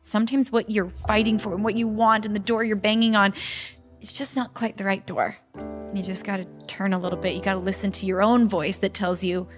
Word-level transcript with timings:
sometimes 0.00 0.50
what 0.50 0.70
you're 0.70 0.88
fighting 0.88 1.38
for 1.38 1.54
and 1.54 1.64
what 1.64 1.76
you 1.76 1.88
want 1.88 2.26
and 2.26 2.34
the 2.34 2.40
door 2.40 2.64
you're 2.64 2.76
banging 2.76 3.16
on, 3.16 3.34
it's 4.00 4.12
just 4.12 4.36
not 4.36 4.54
quite 4.54 4.76
the 4.76 4.84
right 4.84 5.06
door. 5.06 5.36
You 5.94 6.02
just 6.02 6.24
got 6.24 6.36
to 6.36 6.44
turn 6.66 6.92
a 6.92 6.98
little 6.98 7.18
bit. 7.18 7.34
You 7.34 7.42
got 7.42 7.54
to 7.54 7.60
listen 7.60 7.90
to 7.92 8.06
your 8.06 8.22
own 8.22 8.48
voice 8.48 8.76
that 8.78 8.94
tells 8.94 9.24
you 9.24 9.48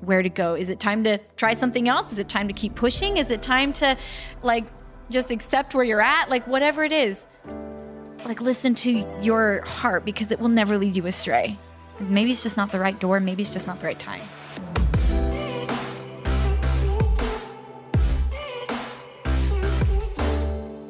where 0.00 0.22
to 0.22 0.28
go. 0.28 0.54
Is 0.54 0.70
it 0.70 0.80
time 0.80 1.04
to 1.04 1.18
try 1.36 1.54
something 1.54 1.88
else? 1.88 2.12
Is 2.12 2.18
it 2.18 2.28
time 2.28 2.48
to 2.48 2.54
keep 2.54 2.74
pushing? 2.74 3.16
Is 3.16 3.30
it 3.30 3.42
time 3.42 3.72
to 3.74 3.96
like 4.42 4.64
just 5.10 5.30
accept 5.30 5.74
where 5.74 5.84
you're 5.84 6.00
at? 6.00 6.28
Like 6.28 6.46
whatever 6.46 6.84
it 6.84 6.92
is. 6.92 7.26
Like 8.24 8.40
listen 8.40 8.74
to 8.76 9.08
your 9.22 9.62
heart 9.62 10.04
because 10.04 10.32
it 10.32 10.40
will 10.40 10.48
never 10.48 10.76
lead 10.76 10.96
you 10.96 11.06
astray. 11.06 11.58
Maybe 12.00 12.30
it's 12.30 12.42
just 12.42 12.56
not 12.56 12.70
the 12.70 12.78
right 12.78 12.98
door, 12.98 13.18
maybe 13.20 13.42
it's 13.42 13.50
just 13.50 13.66
not 13.66 13.80
the 13.80 13.86
right 13.86 13.98
time. 13.98 14.20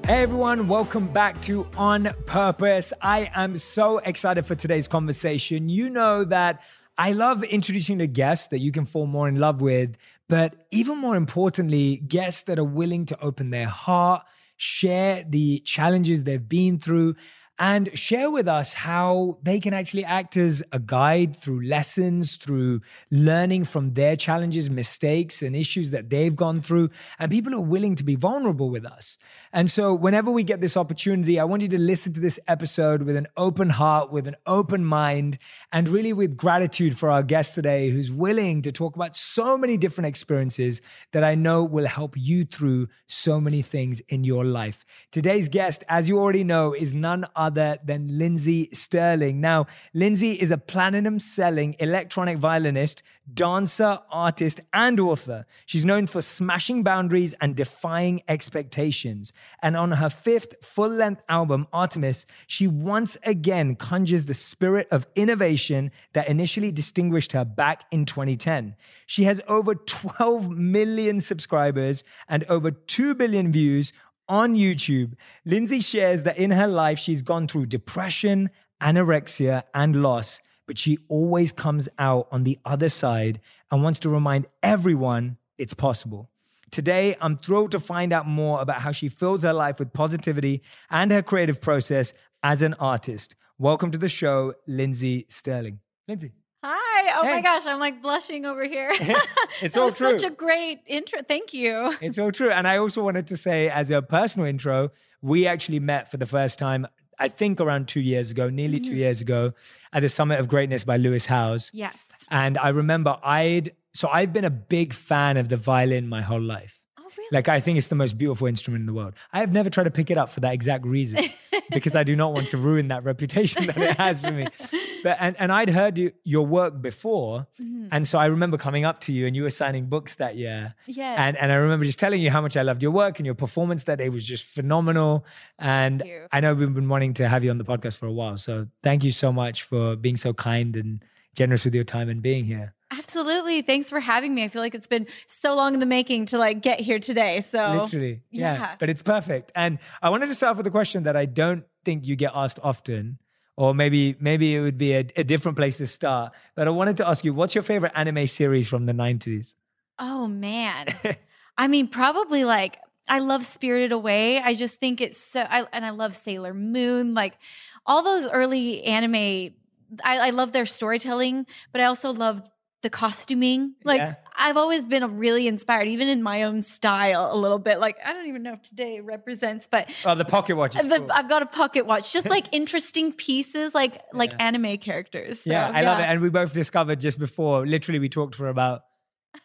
Hey 0.09 0.22
everyone, 0.22 0.69
welcome 0.69 1.09
back 1.09 1.38
to 1.42 1.69
On 1.77 2.09
Purpose. 2.24 2.95
I 3.02 3.30
am 3.34 3.59
so 3.59 3.98
excited 3.98 4.46
for 4.46 4.55
today's 4.55 4.88
conversation. 4.88 5.69
You 5.69 5.91
know 5.91 6.24
that 6.24 6.62
I 6.96 7.12
love 7.12 7.45
introducing 7.45 7.98
the 7.98 8.06
guests 8.06 8.48
that 8.48 8.60
you 8.60 8.73
can 8.73 8.86
fall 8.86 9.05
more 9.05 9.28
in 9.28 9.36
love 9.36 9.60
with, 9.60 9.98
but 10.27 10.64
even 10.70 10.97
more 10.97 11.14
importantly, 11.14 11.98
guests 12.09 12.45
that 12.45 12.59
are 12.59 12.64
willing 12.64 13.05
to 13.05 13.20
open 13.20 13.50
their 13.50 13.66
heart, 13.66 14.23
share 14.56 15.24
the 15.28 15.59
challenges 15.59 16.25
they've 16.25 16.48
been 16.48 16.78
through, 16.78 17.14
and 17.59 17.97
share 17.98 18.30
with 18.30 18.47
us 18.47 18.73
how 18.73 19.39
they 19.43 19.59
can 19.59 19.75
actually 19.75 20.05
act 20.05 20.37
as 20.37 20.62
a 20.71 20.79
guide 20.79 21.37
through 21.37 21.67
lessons, 21.67 22.37
through 22.37 22.81
learning 23.11 23.65
from 23.65 23.95
their 23.95 24.15
challenges, 24.15 24.71
mistakes, 24.71 25.43
and 25.43 25.57
issues 25.57 25.91
that 25.91 26.09
they've 26.09 26.37
gone 26.37 26.61
through. 26.62 26.89
And 27.19 27.31
people 27.31 27.55
are 27.55 27.61
willing 27.61 27.97
to 27.97 28.05
be 28.05 28.15
vulnerable 28.15 28.71
with 28.71 28.87
us. 28.87 29.19
And 29.53 29.69
so, 29.69 29.93
whenever 29.93 30.31
we 30.31 30.45
get 30.45 30.61
this 30.61 30.77
opportunity, 30.77 31.41
I 31.41 31.45
want 31.45 31.62
you 31.62 31.69
to 31.69 31.79
listen 31.79 32.12
to 32.12 32.21
this 32.21 32.39
episode 32.47 33.03
with 33.03 33.17
an 33.17 33.27
open 33.37 33.70
heart, 33.70 34.12
with 34.12 34.28
an 34.28 34.37
open 34.47 34.84
mind, 34.84 35.39
and 35.72 35.89
really 35.89 36.12
with 36.12 36.37
gratitude 36.37 36.97
for 36.97 37.11
our 37.11 37.25
guest 37.25 37.56
today, 37.56 37.91
who's 37.91 38.12
willing 38.12 38.62
to 38.62 38.70
talk 38.70 38.95
about 38.95 39.17
so 39.17 39.59
many 39.59 39.77
different 39.77 40.06
experiences 40.06 40.81
that 41.12 41.25
I 41.25 41.34
know 41.34 41.65
will 41.65 41.87
help 41.89 42.15
you 42.17 42.45
through 42.45 42.89
so 43.09 43.41
many 43.41 43.62
things 43.62 44.00
in 44.09 44.22
your 44.22 44.45
life. 44.45 44.84
Today's 45.11 45.48
guest, 45.48 45.83
as 45.89 46.09
you 46.09 46.19
already 46.19 46.45
know, 46.45 46.72
is 46.72 46.95
none 46.95 47.25
other 47.34 47.47
other 47.48 47.78
than 47.82 48.18
Lindsey 48.18 48.68
Stirling. 48.74 49.41
Now, 49.41 49.66
Lindsey 49.94 50.32
is 50.32 50.50
a 50.50 50.58
platinum 50.58 51.18
selling 51.18 51.74
electronic 51.78 52.36
violinist, 52.36 53.02
dancer, 53.32 54.00
artist, 54.10 54.60
and 54.74 55.00
author. 55.00 55.46
She's 55.64 55.86
known 55.86 56.06
for 56.06 56.20
smashing 56.20 56.82
boundaries 56.82 57.34
and 57.41 57.56
defying 57.56 58.20
expectations. 58.28 59.32
And 59.62 59.78
on 59.78 59.92
her 59.92 60.10
fifth 60.10 60.62
full 60.62 60.91
length 60.91 61.22
album, 61.30 61.66
Artemis, 61.72 62.26
she 62.46 62.66
once 62.66 63.16
again 63.22 63.76
conjures 63.76 64.26
the 64.26 64.34
spirit 64.34 64.86
of 64.91 65.06
innovation 65.14 65.91
that 66.12 66.28
initially 66.28 66.70
distinguished 66.70 67.32
her 67.32 67.46
back 67.46 67.84
in 67.91 68.04
2010. 68.04 68.76
She 69.06 69.24
has 69.24 69.41
over 69.48 69.74
12 69.74 70.50
million 70.50 71.22
subscribers 71.22 72.04
and 72.28 72.44
over 72.44 72.70
2 72.70 73.14
billion 73.14 73.50
views 73.50 73.94
on 74.29 74.55
YouTube, 74.55 75.15
Lindsey 75.45 75.81
shares 75.81 76.23
that 76.25 76.39
in 76.39 76.51
her 76.51 76.67
life, 76.67 76.98
she's 76.98 77.23
gone 77.23 77.48
through 77.48 77.67
depression, 77.67 78.51
anorexia, 78.81 79.62
and 79.75 80.03
loss, 80.03 80.41
but 80.67 80.79
she 80.79 80.98
always 81.09 81.53
comes 81.53 81.89
out 81.98 82.29
on 82.31 82.45
the 82.45 82.59
other 82.65 82.89
side 82.89 83.41
and 83.71 83.83
wants 83.83 83.99
to 84.01 84.11
remind 84.11 84.47
everyone 84.62 85.39
it's 85.56 85.75
possible. 85.75 86.31
Today, 86.71 87.17
I'm 87.21 87.39
thrilled 87.39 87.71
to 87.71 87.81
find 87.81 88.12
out 88.12 88.27
more 88.27 88.61
about 88.61 88.83
how 88.83 88.93
she 88.93 89.09
fills 89.09 89.43
her 89.43 89.55
life 89.55 89.79
with 89.79 89.93
positivity 89.93 90.62
and 90.91 91.11
her 91.11 91.23
creative 91.23 91.61
process 91.61 92.12
as 92.43 92.61
an 92.61 92.75
artist. 92.75 93.34
Welcome 93.59 93.91
to 93.93 93.99
the 93.99 94.09
show, 94.09 94.53
Lindsey 94.67 95.25
Stirling. 95.31 95.81
Lindsey. 96.06 96.33
Hi. 96.62 97.12
Oh 97.16 97.24
hey. 97.24 97.34
my 97.34 97.41
gosh, 97.41 97.66
I'm 97.66 97.78
like 97.78 98.02
blushing 98.02 98.44
over 98.44 98.64
here. 98.64 98.92
it's 99.62 99.76
all 99.76 99.91
true. 99.91 100.19
Such 100.19 100.30
a 100.30 100.34
great 100.34 100.80
intro. 100.86 101.22
Thank 101.22 101.54
you. 101.54 101.94
It's 102.00 102.19
all 102.19 102.32
true. 102.32 102.50
And 102.50 102.66
I 102.66 102.78
also 102.78 103.02
wanted 103.02 103.28
to 103.28 103.36
say, 103.36 103.69
as 103.69 103.91
a 103.91 104.02
personal 104.02 104.46
intro, 104.48 104.91
we 105.22 105.46
actually 105.46 105.78
met 105.78 106.10
for 106.10 106.16
the 106.16 106.26
first 106.26 106.58
time. 106.58 106.86
I 107.20 107.28
think 107.28 107.60
around 107.60 107.88
two 107.88 108.00
years 108.00 108.30
ago, 108.30 108.48
nearly 108.48 108.78
mm-hmm. 108.78 108.91
two 108.91 108.96
years 108.96 109.20
ago, 109.20 109.52
at 109.92 110.00
the 110.00 110.08
Summit 110.08 110.38
of 110.41 110.48
Greatness 110.48 110.84
by 110.84 110.96
Lewis 110.96 111.26
Howes. 111.26 111.70
Yes. 111.72 112.08
And 112.30 112.58
I 112.58 112.69
remember 112.69 113.19
I'd 113.22 113.72
so 113.94 114.08
I've 114.08 114.32
been 114.32 114.44
a 114.44 114.50
big 114.50 114.92
fan 114.92 115.36
of 115.36 115.48
the 115.48 115.56
violin 115.56 116.08
my 116.08 116.22
whole 116.22 116.40
life. 116.40 116.82
Oh, 116.98 117.02
really? 117.16 117.28
Like 117.32 117.48
I 117.48 117.60
think 117.60 117.78
it's 117.78 117.88
the 117.88 117.96
most 117.96 118.19
beautiful 118.19 118.46
instrument 118.46 118.82
in 118.82 118.86
the 118.86 118.92
world. 118.92 119.14
I 119.32 119.40
have 119.40 119.52
never 119.52 119.70
tried 119.70 119.84
to 119.84 119.90
pick 119.90 120.10
it 120.10 120.19
up 120.19 120.28
for 120.28 120.40
that 120.40 120.54
exact 120.54 120.84
reason, 120.84 121.25
because 121.71 121.95
I 121.95 122.05
do 122.05 122.17
not 122.17 122.33
want 122.33 122.49
to 122.49 122.56
ruin 122.56 122.89
that 122.89 123.05
reputation 123.05 123.67
that 123.67 123.77
it 123.77 123.97
has 123.97 124.21
for 124.21 124.31
me. 124.31 124.47
But 125.01 125.17
and, 125.21 125.37
and 125.39 125.53
I'd 125.53 125.71
heard 125.71 125.97
you, 125.97 126.11
your 126.25 126.45
work 126.45 126.83
before, 126.83 127.47
mm-hmm. 127.62 127.87
and 127.93 128.05
so 128.05 128.19
I 128.19 128.27
remember 128.27 128.56
coming 128.56 128.84
up 128.84 128.99
to 129.03 129.12
you 129.12 129.29
and 129.29 129.37
you 129.37 129.45
were 129.45 129.51
signing 129.51 129.87
books 129.87 130.17
that 130.17 130.34
year. 130.37 130.75
Yeah. 130.87 131.15
And 131.25 131.37
and 131.37 131.53
I 131.53 131.55
remember 131.55 131.84
just 131.84 132.01
telling 132.01 132.21
you 132.21 132.33
how 132.33 132.41
much 132.41 132.56
I 132.56 132.62
loved 132.62 132.83
your 132.83 132.91
work 132.91 133.21
and 133.21 133.25
your 133.25 133.37
performance 133.37 133.84
that 133.84 133.99
day 133.99 134.09
was 134.09 134.27
just 134.27 134.45
phenomenal. 134.45 135.25
And 135.56 136.03
I 136.33 136.41
know 136.41 136.53
we've 136.53 136.75
been 136.75 136.89
wanting 136.89 137.15
to 137.15 137.29
have 137.29 137.45
you 137.45 137.51
on 137.51 137.59
the 137.59 137.65
podcast 137.65 137.97
for 137.97 138.06
a 138.06 138.12
while, 138.12 138.39
so 138.39 138.67
thank 138.83 139.05
you 139.05 139.12
so 139.12 139.33
much 139.33 139.62
for 139.62 139.95
being 139.95 140.17
so 140.17 140.35
kind 140.35 140.75
and 140.75 141.05
generous 141.38 141.65
with 141.65 141.75
your 141.75 141.84
time 141.84 142.09
and 142.09 142.21
being 142.21 142.44
here. 142.44 142.75
Absolutely. 142.91 143.62
Thanks 143.62 143.88
for 143.88 144.00
having 144.00 144.34
me. 144.34 144.43
I 144.43 144.49
feel 144.49 144.60
like 144.60 144.75
it's 144.75 144.88
been 144.88 145.06
so 145.26 145.54
long 145.54 145.72
in 145.72 145.81
the 145.81 145.87
making 145.87 146.26
to 146.26 146.38
like 146.38 146.60
get 146.60 146.81
here 146.81 146.99
today. 146.99 147.41
So 147.41 147.82
literally, 147.82 148.22
yeah. 148.31 148.54
yeah. 148.54 148.76
But 148.78 148.91
it's 148.91 149.03
perfect. 149.03 149.53
And 149.54 149.78
I 150.03 150.10
wanted 150.10 150.26
to 150.26 150.34
start 150.34 150.53
off 150.53 150.56
with 150.56 150.66
a 150.66 150.71
question 150.71 151.04
that 151.04 151.16
I 151.16 151.26
don't 151.26 151.65
think 151.84 152.06
you 152.06 152.16
get 152.16 152.32
asked 152.34 152.59
often, 152.62 153.19
or 153.56 153.72
maybe 153.72 154.16
maybe 154.19 154.54
it 154.54 154.60
would 154.60 154.78
be 154.78 154.94
a, 154.94 155.06
a 155.16 155.25
different 155.25 155.56
place 155.56 155.76
to 155.78 155.87
start. 155.87 156.32
But 156.56 156.66
I 156.66 156.71
wanted 156.71 156.97
to 156.99 157.09
ask 157.09 157.25
you, 157.25 157.32
what's 157.32 157.55
your 157.55 157.62
favorite 157.62 157.93
anime 157.94 158.26
series 158.26 158.69
from 158.69 158.87
the 158.87 158.93
'90s? 158.93 159.55
Oh 159.99 160.26
man, 160.26 160.87
I 161.59 161.69
mean, 161.69 161.88
probably 161.88 162.44
like 162.44 162.78
I 163.09 163.20
love 163.20 163.44
Spirited 163.44 163.93
Away. 163.93 164.41
I 164.41 164.55
just 164.55 164.81
think 164.81 165.00
it's 165.00 165.19
so, 165.19 165.41
I, 165.41 165.66
and 165.72 165.84
I 165.84 165.91
love 165.91 166.15
Sailor 166.15 166.55
Moon. 166.55 167.15
Like 167.15 167.38
all 167.87 168.03
those 168.03 168.28
early 168.28 168.82
anime 168.84 169.55
I, 170.04 170.28
I, 170.28 170.31
love 170.31 170.53
their 170.53 170.66
storytelling, 170.66 171.47
but 171.72 171.81
I 171.81 171.84
also 171.84 172.12
love 172.12 172.49
the 172.82 172.91
costuming. 172.91 173.75
Like 173.84 174.00
yeah. 174.00 174.15
I've 174.37 174.56
always 174.56 174.84
been 174.84 175.19
really 175.19 175.49
inspired, 175.49 175.88
even 175.88 176.09
in 176.09 176.22
my 176.22 176.44
own 176.44 176.62
style, 176.62 177.31
a 177.32 177.37
little 177.37 177.59
bit. 177.59 177.81
Like 177.81 177.97
I 178.04 178.12
don't 178.12 178.26
even 178.26 178.43
know 178.43 178.53
if 178.53 178.62
today 178.62 179.00
represents, 179.00 179.66
but 179.71 179.91
oh, 180.04 180.15
the 180.15 180.25
pocket 180.25 180.56
watch. 180.56 180.75
The, 180.75 180.82
cool. 180.82 181.12
I've 181.12 181.28
got 181.28 181.43
a 181.43 181.47
pocket 181.47 181.87
watch, 181.87 182.12
just 182.12 182.28
like 182.31 182.47
interesting 182.53 183.12
pieces, 183.12 183.75
like 183.75 183.94
yeah. 183.94 184.00
like 184.12 184.32
anime 184.38 184.78
characters. 184.78 185.41
So, 185.43 185.50
yeah, 185.50 185.69
I 185.69 185.82
yeah. 185.82 185.91
love 185.91 185.99
it. 186.00 186.05
And 186.05 186.20
we 186.20 186.31
both 186.31 186.53
discovered 186.53 187.00
just 187.00 187.19
before, 187.19 187.66
literally, 187.66 187.99
we 187.99 188.09
talked 188.09 188.34
for 188.34 188.49
about 188.49 188.82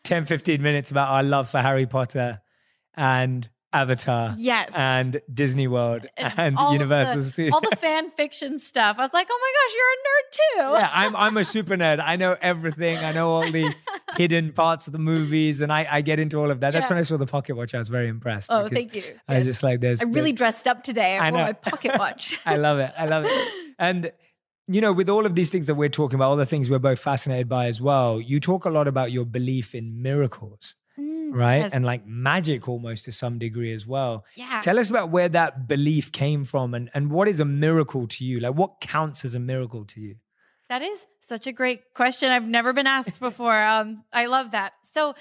10, 0.03 0.25
15 0.25 0.61
minutes 0.61 0.91
about 0.91 1.09
our 1.09 1.23
love 1.23 1.49
for 1.49 1.61
Harry 1.61 1.85
Potter 1.85 2.41
and 2.95 3.49
Avatar, 3.73 4.33
yes, 4.37 4.71
and 4.75 5.21
Disney 5.33 5.67
World 5.67 6.05
and, 6.15 6.33
and 6.37 6.57
Universal 6.71 7.17
the, 7.17 7.23
Studios. 7.23 7.53
All 7.53 7.61
the 7.61 7.75
fan 7.75 8.11
fiction 8.11 8.59
stuff. 8.59 8.97
I 8.99 9.01
was 9.01 9.13
like, 9.13 9.27
oh 9.29 9.39
my 9.41 9.53
gosh, 9.59 9.75
you're 9.75 9.93
a 9.93 9.99
nerd 10.07 10.31
too. 10.31 10.83
Yeah, 10.83 10.89
I'm 10.93 11.15
I'm 11.15 11.37
a 11.37 11.45
super 11.45 11.75
nerd. 11.75 12.01
I 12.03 12.15
know 12.15 12.35
everything. 12.41 12.97
I 12.97 13.11
know 13.11 13.29
all 13.29 13.49
the 13.49 13.73
hidden 14.17 14.53
parts 14.53 14.87
of 14.87 14.93
the 14.93 14.99
movies, 14.99 15.61
and 15.61 15.71
I, 15.71 15.87
I 15.89 16.01
get 16.01 16.19
into 16.19 16.37
all 16.39 16.51
of 16.51 16.59
that. 16.61 16.71
That's 16.71 16.89
yeah. 16.89 16.95
when 16.95 16.99
I 16.99 17.03
saw 17.03 17.17
the 17.17 17.25
pocket 17.25 17.55
watch. 17.55 17.73
I 17.73 17.79
was 17.79 17.89
very 17.89 18.07
impressed. 18.07 18.49
Oh, 18.51 18.69
thank 18.69 18.95
you. 18.95 19.03
I 19.27 19.37
was 19.37 19.45
just 19.45 19.63
like, 19.63 19.81
there's. 19.81 20.01
I 20.01 20.05
really 20.05 20.31
dressed 20.31 20.67
up 20.67 20.83
today. 20.83 21.17
I, 21.17 21.27
I 21.27 21.29
know. 21.29 21.43
my 21.43 21.53
pocket 21.53 21.97
watch. 21.97 22.39
I 22.45 22.57
love 22.57 22.79
it. 22.79 22.91
I 22.97 23.05
love 23.05 23.25
it. 23.27 23.73
And 23.79 24.11
you 24.67 24.81
know, 24.81 24.93
with 24.93 25.09
all 25.09 25.25
of 25.25 25.35
these 25.35 25.49
things 25.49 25.67
that 25.67 25.75
we're 25.75 25.89
talking 25.89 26.15
about, 26.15 26.29
all 26.29 26.35
the 26.35 26.45
things 26.45 26.69
we're 26.69 26.79
both 26.79 26.99
fascinated 26.99 27.49
by 27.49 27.67
as 27.67 27.81
well, 27.81 28.21
you 28.21 28.39
talk 28.39 28.65
a 28.65 28.69
lot 28.69 28.87
about 28.87 29.11
your 29.11 29.25
belief 29.25 29.75
in 29.75 30.01
miracles 30.01 30.75
right? 30.97 31.57
Yes. 31.57 31.71
And 31.73 31.85
like 31.85 32.05
magic 32.05 32.67
almost 32.67 33.05
to 33.05 33.11
some 33.11 33.39
degree 33.39 33.73
as 33.73 33.85
well. 33.87 34.25
Yeah. 34.35 34.61
Tell 34.61 34.79
us 34.79 34.89
about 34.89 35.09
where 35.09 35.29
that 35.29 35.67
belief 35.67 36.11
came 36.11 36.45
from 36.45 36.73
and, 36.73 36.89
and 36.93 37.11
what 37.11 37.27
is 37.27 37.39
a 37.39 37.45
miracle 37.45 38.07
to 38.07 38.25
you? 38.25 38.39
Like 38.39 38.55
what 38.55 38.81
counts 38.81 39.25
as 39.25 39.35
a 39.35 39.39
miracle 39.39 39.85
to 39.85 40.01
you? 40.01 40.15
That 40.69 40.81
is 40.81 41.05
such 41.19 41.45
a 41.45 41.51
great 41.51 41.93
question. 41.93 42.31
I've 42.31 42.47
never 42.47 42.73
been 42.73 42.87
asked 42.87 43.19
before. 43.19 43.53
Um, 43.73 43.95
I 44.11 44.27
love 44.27 44.51
that. 44.51 44.73
So 44.91 45.15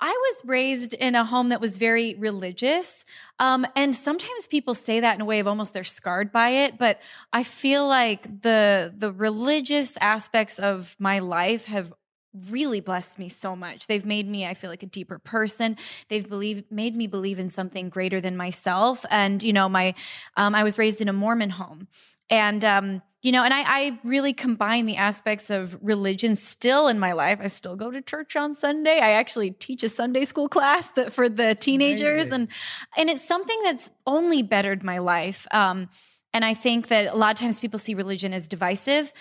I 0.00 0.08
was 0.08 0.44
raised 0.46 0.94
in 0.94 1.14
a 1.14 1.24
home 1.24 1.50
that 1.50 1.60
was 1.60 1.76
very 1.76 2.14
religious. 2.14 3.04
Um, 3.38 3.66
and 3.76 3.94
sometimes 3.94 4.48
people 4.48 4.74
say 4.74 5.00
that 5.00 5.14
in 5.14 5.20
a 5.20 5.24
way 5.26 5.40
of 5.40 5.46
almost 5.46 5.74
they're 5.74 5.84
scarred 5.84 6.32
by 6.32 6.48
it. 6.48 6.78
But 6.78 7.00
I 7.32 7.42
feel 7.42 7.86
like 7.86 8.22
the 8.40 8.92
the 8.96 9.12
religious 9.12 9.98
aspects 9.98 10.58
of 10.58 10.96
my 10.98 11.18
life 11.18 11.66
have 11.66 11.92
really 12.48 12.80
blessed 12.80 13.18
me 13.18 13.28
so 13.28 13.56
much. 13.56 13.86
They've 13.86 14.04
made 14.04 14.28
me, 14.28 14.46
I 14.46 14.54
feel 14.54 14.70
like, 14.70 14.82
a 14.82 14.86
deeper 14.86 15.18
person. 15.18 15.76
They've 16.08 16.28
believe, 16.28 16.64
made 16.70 16.94
me 16.96 17.06
believe 17.06 17.38
in 17.38 17.50
something 17.50 17.88
greater 17.88 18.20
than 18.20 18.36
myself. 18.36 19.04
And, 19.10 19.42
you 19.42 19.52
know, 19.52 19.68
my, 19.68 19.94
um, 20.36 20.54
I 20.54 20.62
was 20.62 20.78
raised 20.78 21.00
in 21.00 21.08
a 21.08 21.12
Mormon 21.12 21.50
home. 21.50 21.88
And, 22.28 22.64
um, 22.64 23.02
you 23.22 23.32
know, 23.32 23.44
and 23.44 23.52
I, 23.52 23.62
I 23.66 23.98
really 24.02 24.32
combine 24.32 24.86
the 24.86 24.96
aspects 24.96 25.50
of 25.50 25.76
religion 25.82 26.36
still 26.36 26.88
in 26.88 26.98
my 26.98 27.12
life. 27.12 27.38
I 27.42 27.48
still 27.48 27.76
go 27.76 27.90
to 27.90 28.00
church 28.00 28.34
on 28.34 28.54
Sunday. 28.54 29.00
I 29.00 29.10
actually 29.10 29.50
teach 29.50 29.82
a 29.82 29.88
Sunday 29.88 30.24
school 30.24 30.48
class 30.48 30.88
that, 30.90 31.12
for 31.12 31.28
the 31.28 31.54
teenagers, 31.54 32.28
Amazing. 32.28 32.32
and 32.32 32.48
and 32.96 33.10
it's 33.10 33.26
something 33.26 33.60
that's 33.62 33.90
only 34.06 34.42
bettered 34.42 34.82
my 34.82 34.98
life. 34.98 35.46
Um, 35.50 35.90
and 36.32 36.44
I 36.44 36.54
think 36.54 36.88
that 36.88 37.12
a 37.12 37.16
lot 37.16 37.32
of 37.32 37.40
times 37.40 37.60
people 37.60 37.78
see 37.78 37.94
religion 37.94 38.32
as 38.32 38.48
divisive. 38.48 39.12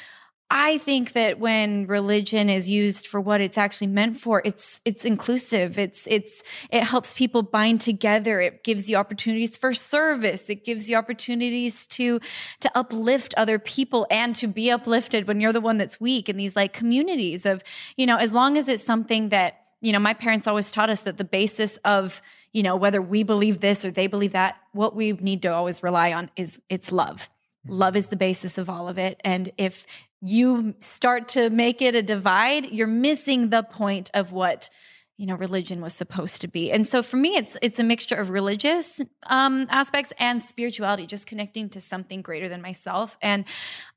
I 0.51 0.79
think 0.79 1.13
that 1.13 1.39
when 1.39 1.85
religion 1.85 2.49
is 2.49 2.67
used 2.67 3.05
for 3.05 3.21
what 3.21 3.39
it's 3.39 3.57
actually 3.57 3.87
meant 3.87 4.17
for, 4.17 4.41
it's 4.43 4.81
it's 4.83 5.05
inclusive. 5.05 5.77
It's 5.77 6.07
it's 6.07 6.41
it 6.71 6.83
helps 6.83 7.13
people 7.13 7.43
bind 7.43 7.81
together. 7.81 8.41
It 8.41 8.63
gives 8.63 8.89
you 8.89 8.97
opportunities 8.97 9.55
for 9.55 9.73
service. 9.73 10.49
It 10.49 10.65
gives 10.65 10.89
you 10.89 10.95
opportunities 10.95 11.85
to 11.87 12.19
to 12.61 12.71
uplift 12.75 13.35
other 13.37 13.59
people 13.59 14.07
and 14.09 14.33
to 14.35 14.47
be 14.47 14.71
uplifted 14.71 15.27
when 15.27 15.39
you're 15.39 15.53
the 15.53 15.61
one 15.61 15.77
that's 15.77 16.01
weak 16.01 16.29
in 16.29 16.37
these 16.37 16.55
like 16.55 16.73
communities 16.73 17.45
of, 17.45 17.63
you 17.95 18.07
know, 18.07 18.17
as 18.17 18.33
long 18.33 18.57
as 18.57 18.67
it's 18.67 18.83
something 18.83 19.29
that, 19.29 19.61
you 19.81 19.91
know, 19.91 19.99
my 19.99 20.15
parents 20.15 20.47
always 20.47 20.71
taught 20.71 20.89
us 20.89 21.01
that 21.01 21.17
the 21.17 21.23
basis 21.23 21.77
of, 21.85 22.23
you 22.53 22.63
know, 22.63 22.75
whether 22.75 23.03
we 23.03 23.21
believe 23.21 23.59
this 23.59 23.85
or 23.85 23.91
they 23.91 24.07
believe 24.07 24.31
that, 24.31 24.55
what 24.71 24.95
we 24.95 25.11
need 25.11 25.43
to 25.43 25.49
always 25.49 25.83
rely 25.83 26.11
on 26.11 26.31
is 26.35 26.59
it's 26.69 26.91
love. 26.91 27.29
Love 27.67 27.95
is 27.95 28.07
the 28.07 28.15
basis 28.15 28.57
of 28.57 28.69
all 28.69 28.87
of 28.87 28.97
it. 28.97 29.19
And 29.23 29.51
if 29.57 29.85
you 30.21 30.75
start 30.79 31.29
to 31.29 31.49
make 31.49 31.81
it 31.81 31.95
a 31.95 32.03
divide, 32.03 32.65
you're 32.71 32.87
missing 32.87 33.49
the 33.49 33.63
point 33.63 34.09
of 34.13 34.31
what 34.31 34.69
you 35.17 35.25
know 35.25 35.35
religion 35.35 35.81
was 35.81 35.93
supposed 35.93 36.41
to 36.41 36.47
be. 36.47 36.71
And 36.71 36.87
so 36.87 37.03
for 37.03 37.17
me, 37.17 37.35
it's 37.35 37.57
it's 37.61 37.79
a 37.79 37.83
mixture 37.83 38.15
of 38.15 38.29
religious 38.29 39.01
um, 39.27 39.67
aspects 39.69 40.13
and 40.17 40.41
spirituality, 40.41 41.05
just 41.05 41.27
connecting 41.27 41.69
to 41.69 41.81
something 41.81 42.21
greater 42.21 42.49
than 42.49 42.61
myself. 42.61 43.17
And 43.21 43.45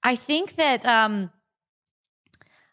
I 0.02 0.16
think 0.16 0.56
that. 0.56 0.84
Um, 0.84 1.30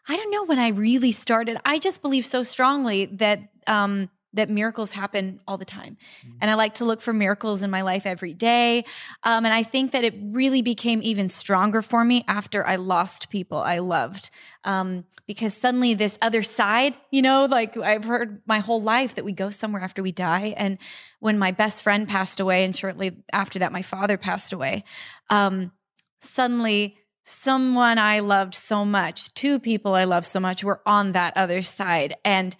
I 0.08 0.16
don't 0.16 0.32
know 0.32 0.44
when 0.44 0.58
I 0.58 0.68
really 0.68 1.12
started. 1.12 1.58
I 1.64 1.78
just 1.78 2.02
believe 2.02 2.26
so 2.26 2.42
strongly 2.42 3.04
that 3.06 3.42
um, 3.68 4.10
that 4.32 4.48
miracles 4.48 4.92
happen 4.92 5.40
all 5.46 5.58
the 5.58 5.64
time, 5.64 5.96
and 6.40 6.50
I 6.50 6.54
like 6.54 6.74
to 6.74 6.84
look 6.84 7.00
for 7.00 7.12
miracles 7.12 7.62
in 7.62 7.70
my 7.70 7.82
life 7.82 8.06
every 8.06 8.32
day. 8.32 8.84
Um, 9.22 9.44
and 9.44 9.52
I 9.52 9.62
think 9.62 9.92
that 9.92 10.04
it 10.04 10.14
really 10.22 10.62
became 10.62 11.00
even 11.02 11.28
stronger 11.28 11.82
for 11.82 12.04
me 12.04 12.24
after 12.28 12.66
I 12.66 12.76
lost 12.76 13.30
people 13.30 13.58
I 13.58 13.78
loved, 13.78 14.30
um, 14.64 15.04
because 15.26 15.56
suddenly 15.56 15.94
this 15.94 16.18
other 16.22 16.42
side, 16.42 16.94
you 17.10 17.22
know, 17.22 17.46
like 17.46 17.76
I've 17.76 18.04
heard 18.04 18.40
my 18.46 18.60
whole 18.60 18.80
life 18.80 19.16
that 19.16 19.24
we 19.24 19.32
go 19.32 19.50
somewhere 19.50 19.82
after 19.82 20.02
we 20.02 20.12
die, 20.12 20.54
and 20.56 20.78
when 21.18 21.38
my 21.38 21.50
best 21.50 21.82
friend 21.82 22.08
passed 22.08 22.40
away, 22.40 22.64
and 22.64 22.74
shortly 22.74 23.16
after 23.32 23.58
that, 23.58 23.72
my 23.72 23.82
father 23.82 24.16
passed 24.16 24.52
away. 24.52 24.84
Um, 25.28 25.72
suddenly 26.20 26.96
someone 27.24 27.98
I 27.98 28.20
loved 28.20 28.54
so 28.54 28.84
much, 28.84 29.32
two 29.34 29.60
people 29.60 29.94
I 29.94 30.04
love 30.04 30.26
so 30.26 30.40
much 30.40 30.64
were 30.64 30.80
on 30.84 31.12
that 31.12 31.36
other 31.36 31.62
side. 31.62 32.16
And 32.24 32.56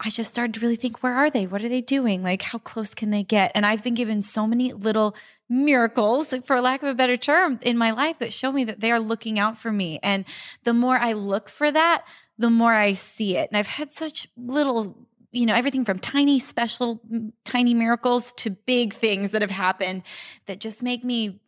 I 0.00 0.10
just 0.10 0.30
started 0.30 0.54
to 0.54 0.60
really 0.60 0.76
think, 0.76 1.02
where 1.02 1.14
are 1.14 1.28
they? 1.28 1.46
What 1.46 1.64
are 1.64 1.68
they 1.68 1.80
doing? 1.80 2.22
Like, 2.22 2.42
how 2.42 2.58
close 2.58 2.94
can 2.94 3.10
they 3.10 3.24
get? 3.24 3.50
And 3.54 3.66
I've 3.66 3.82
been 3.82 3.94
given 3.94 4.22
so 4.22 4.46
many 4.46 4.72
little 4.72 5.16
miracles, 5.48 6.32
for 6.44 6.60
lack 6.60 6.82
of 6.82 6.88
a 6.88 6.94
better 6.94 7.16
term, 7.16 7.58
in 7.62 7.76
my 7.76 7.90
life 7.90 8.18
that 8.20 8.32
show 8.32 8.52
me 8.52 8.64
that 8.64 8.80
they 8.80 8.92
are 8.92 9.00
looking 9.00 9.38
out 9.38 9.58
for 9.58 9.72
me. 9.72 9.98
And 10.02 10.24
the 10.62 10.72
more 10.72 10.98
I 10.98 11.14
look 11.14 11.48
for 11.48 11.70
that, 11.72 12.04
the 12.38 12.50
more 12.50 12.74
I 12.74 12.92
see 12.92 13.36
it. 13.36 13.50
And 13.50 13.56
I've 13.58 13.66
had 13.66 13.92
such 13.92 14.28
little 14.36 15.08
you 15.30 15.44
know 15.44 15.54
everything 15.54 15.84
from 15.84 15.98
tiny 15.98 16.38
special 16.38 17.02
tiny 17.44 17.74
miracles 17.74 18.32
to 18.32 18.50
big 18.50 18.94
things 18.94 19.32
that 19.32 19.42
have 19.42 19.50
happened 19.50 20.02
that 20.46 20.58
just 20.58 20.82
make 20.82 21.04
me 21.04 21.38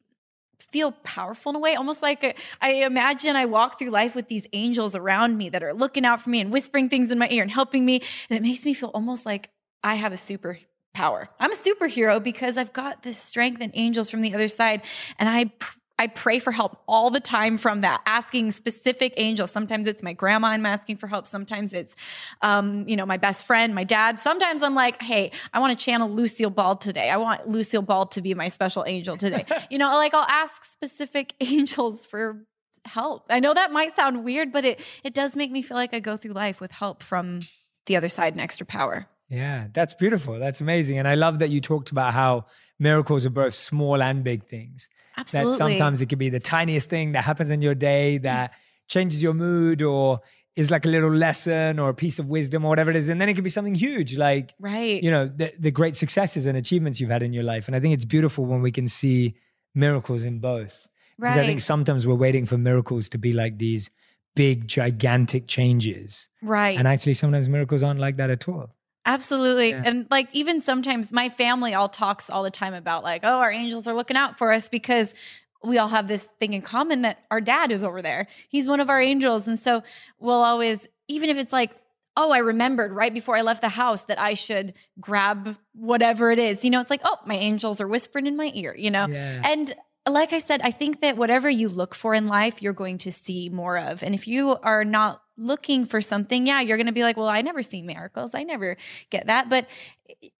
feel 0.62 0.92
powerful 1.04 1.50
in 1.50 1.56
a 1.56 1.58
way 1.58 1.74
almost 1.74 2.02
like 2.02 2.38
i 2.60 2.70
imagine 2.72 3.36
i 3.36 3.44
walk 3.44 3.78
through 3.78 3.90
life 3.90 4.14
with 4.14 4.28
these 4.28 4.46
angels 4.52 4.94
around 4.94 5.36
me 5.36 5.48
that 5.48 5.62
are 5.62 5.74
looking 5.74 6.04
out 6.04 6.20
for 6.20 6.30
me 6.30 6.40
and 6.40 6.52
whispering 6.52 6.88
things 6.88 7.10
in 7.10 7.18
my 7.18 7.28
ear 7.30 7.42
and 7.42 7.50
helping 7.50 7.84
me 7.84 8.02
and 8.28 8.36
it 8.36 8.42
makes 8.42 8.64
me 8.64 8.74
feel 8.74 8.90
almost 8.90 9.26
like 9.26 9.50
i 9.82 9.94
have 9.94 10.12
a 10.12 10.16
superpower. 10.16 11.28
I'm 11.38 11.52
a 11.52 11.54
superhero 11.54 12.22
because 12.22 12.56
i've 12.56 12.72
got 12.72 13.02
this 13.02 13.18
strength 13.18 13.60
and 13.60 13.72
angels 13.74 14.10
from 14.10 14.20
the 14.20 14.34
other 14.34 14.48
side 14.48 14.82
and 15.18 15.28
i 15.28 15.46
pr- 15.46 15.79
I 16.00 16.06
pray 16.06 16.38
for 16.38 16.50
help 16.50 16.78
all 16.88 17.10
the 17.10 17.20
time 17.20 17.58
from 17.58 17.82
that, 17.82 18.00
asking 18.06 18.52
specific 18.52 19.12
angels. 19.18 19.50
Sometimes 19.50 19.86
it's 19.86 20.02
my 20.02 20.14
grandma 20.14 20.48
I'm 20.48 20.64
asking 20.64 20.96
for 20.96 21.06
help. 21.06 21.26
Sometimes 21.26 21.74
it's, 21.74 21.94
um, 22.40 22.88
you 22.88 22.96
know, 22.96 23.04
my 23.04 23.18
best 23.18 23.46
friend, 23.46 23.74
my 23.74 23.84
dad. 23.84 24.18
Sometimes 24.18 24.62
I'm 24.62 24.74
like, 24.74 25.02
hey, 25.02 25.30
I 25.52 25.60
want 25.60 25.78
to 25.78 25.84
channel 25.84 26.08
Lucille 26.08 26.48
Ball 26.48 26.76
today. 26.76 27.10
I 27.10 27.18
want 27.18 27.46
Lucille 27.48 27.82
Ball 27.82 28.06
to 28.06 28.22
be 28.22 28.32
my 28.32 28.48
special 28.48 28.82
angel 28.86 29.18
today. 29.18 29.44
you 29.70 29.76
know, 29.76 29.92
like 29.92 30.14
I'll 30.14 30.26
ask 30.26 30.64
specific 30.64 31.34
angels 31.40 32.06
for 32.06 32.46
help. 32.86 33.26
I 33.28 33.38
know 33.38 33.52
that 33.52 33.70
might 33.70 33.94
sound 33.94 34.24
weird, 34.24 34.52
but 34.52 34.64
it 34.64 34.80
it 35.04 35.12
does 35.12 35.36
make 35.36 35.50
me 35.50 35.60
feel 35.60 35.76
like 35.76 35.92
I 35.92 36.00
go 36.00 36.16
through 36.16 36.32
life 36.32 36.62
with 36.62 36.72
help 36.72 37.02
from 37.02 37.42
the 37.84 37.96
other 37.96 38.08
side 38.08 38.32
and 38.32 38.40
extra 38.40 38.64
power. 38.64 39.06
Yeah, 39.28 39.66
that's 39.74 39.92
beautiful. 39.92 40.38
That's 40.38 40.62
amazing. 40.62 40.98
And 40.98 41.06
I 41.06 41.14
love 41.14 41.40
that 41.40 41.50
you 41.50 41.60
talked 41.60 41.90
about 41.90 42.14
how 42.14 42.46
miracles 42.78 43.26
are 43.26 43.30
both 43.30 43.52
small 43.52 44.02
and 44.02 44.24
big 44.24 44.48
things. 44.48 44.88
Absolutely. 45.16 45.52
That 45.52 45.56
sometimes 45.58 46.00
it 46.00 46.06
could 46.06 46.18
be 46.18 46.30
the 46.30 46.40
tiniest 46.40 46.88
thing 46.88 47.12
that 47.12 47.24
happens 47.24 47.50
in 47.50 47.62
your 47.62 47.74
day 47.74 48.18
that 48.18 48.52
changes 48.88 49.22
your 49.22 49.34
mood 49.34 49.82
or 49.82 50.20
is 50.56 50.70
like 50.70 50.84
a 50.84 50.88
little 50.88 51.12
lesson 51.14 51.78
or 51.78 51.88
a 51.90 51.94
piece 51.94 52.18
of 52.18 52.26
wisdom 52.26 52.64
or 52.64 52.68
whatever 52.70 52.90
it 52.90 52.96
is. 52.96 53.08
And 53.08 53.20
then 53.20 53.28
it 53.28 53.34
could 53.34 53.44
be 53.44 53.50
something 53.50 53.74
huge, 53.74 54.16
like, 54.16 54.52
Right. 54.58 55.02
you 55.02 55.10
know, 55.10 55.26
the, 55.26 55.52
the 55.58 55.70
great 55.70 55.94
successes 55.96 56.44
and 56.46 56.56
achievements 56.56 57.00
you've 57.00 57.10
had 57.10 57.22
in 57.22 57.32
your 57.32 57.44
life. 57.44 57.66
And 57.68 57.76
I 57.76 57.80
think 57.80 57.94
it's 57.94 58.04
beautiful 58.04 58.44
when 58.44 58.60
we 58.60 58.72
can 58.72 58.88
see 58.88 59.34
miracles 59.74 60.24
in 60.24 60.38
both. 60.40 60.86
Because 61.18 61.36
I 61.36 61.46
think 61.46 61.60
sometimes 61.60 62.06
we're 62.06 62.14
waiting 62.14 62.46
for 62.46 62.56
miracles 62.58 63.08
to 63.10 63.18
be 63.18 63.32
like 63.32 63.58
these 63.58 63.90
big, 64.34 64.66
gigantic 64.66 65.46
changes. 65.46 66.28
right. 66.42 66.78
And 66.78 66.88
actually, 66.88 67.14
sometimes 67.14 67.48
miracles 67.48 67.82
aren't 67.82 68.00
like 68.00 68.16
that 68.16 68.30
at 68.30 68.48
all. 68.48 68.70
Absolutely. 69.06 69.70
Yeah. 69.70 69.82
And 69.84 70.06
like 70.10 70.28
even 70.32 70.60
sometimes 70.60 71.12
my 71.12 71.28
family 71.28 71.74
all 71.74 71.88
talks 71.88 72.28
all 72.28 72.42
the 72.42 72.50
time 72.50 72.74
about 72.74 73.02
like, 73.02 73.22
oh, 73.24 73.38
our 73.38 73.50
angels 73.50 73.88
are 73.88 73.94
looking 73.94 74.16
out 74.16 74.38
for 74.38 74.52
us 74.52 74.68
because 74.68 75.14
we 75.62 75.78
all 75.78 75.88
have 75.88 76.08
this 76.08 76.24
thing 76.38 76.52
in 76.52 76.62
common 76.62 77.02
that 77.02 77.18
our 77.30 77.40
dad 77.40 77.70
is 77.72 77.84
over 77.84 78.02
there. 78.02 78.26
He's 78.48 78.66
one 78.66 78.80
of 78.80 78.88
our 78.88 79.00
angels. 79.00 79.46
And 79.46 79.58
so 79.58 79.82
we'll 80.18 80.42
always, 80.42 80.86
even 81.08 81.28
if 81.30 81.36
it's 81.36 81.52
like, 81.52 81.72
oh, 82.16 82.32
I 82.32 82.38
remembered 82.38 82.92
right 82.92 83.12
before 83.12 83.36
I 83.36 83.42
left 83.42 83.62
the 83.62 83.68
house 83.68 84.02
that 84.04 84.18
I 84.18 84.34
should 84.34 84.74
grab 85.00 85.56
whatever 85.74 86.30
it 86.30 86.38
is. 86.38 86.64
You 86.64 86.70
know, 86.70 86.80
it's 86.80 86.90
like, 86.90 87.02
oh, 87.04 87.18
my 87.24 87.36
angels 87.36 87.80
are 87.80 87.88
whispering 87.88 88.26
in 88.26 88.36
my 88.36 88.50
ear, 88.54 88.74
you 88.76 88.90
know? 88.90 89.06
Yeah. 89.06 89.40
And 89.44 89.74
like 90.08 90.32
I 90.32 90.38
said, 90.38 90.60
I 90.62 90.70
think 90.70 91.00
that 91.02 91.16
whatever 91.16 91.48
you 91.50 91.68
look 91.68 91.94
for 91.94 92.14
in 92.14 92.26
life, 92.26 92.62
you're 92.62 92.72
going 92.72 92.98
to 92.98 93.12
see 93.12 93.48
more 93.48 93.78
of. 93.78 94.02
And 94.02 94.14
if 94.14 94.26
you 94.26 94.56
are 94.62 94.84
not 94.84 95.22
looking 95.36 95.84
for 95.86 96.00
something, 96.00 96.46
yeah, 96.46 96.60
you're 96.60 96.76
going 96.76 96.86
to 96.86 96.92
be 96.92 97.02
like, 97.02 97.16
well, 97.16 97.28
I 97.28 97.42
never 97.42 97.62
see 97.62 97.82
miracles. 97.82 98.34
I 98.34 98.42
never 98.42 98.76
get 99.10 99.26
that. 99.26 99.48
But 99.48 99.66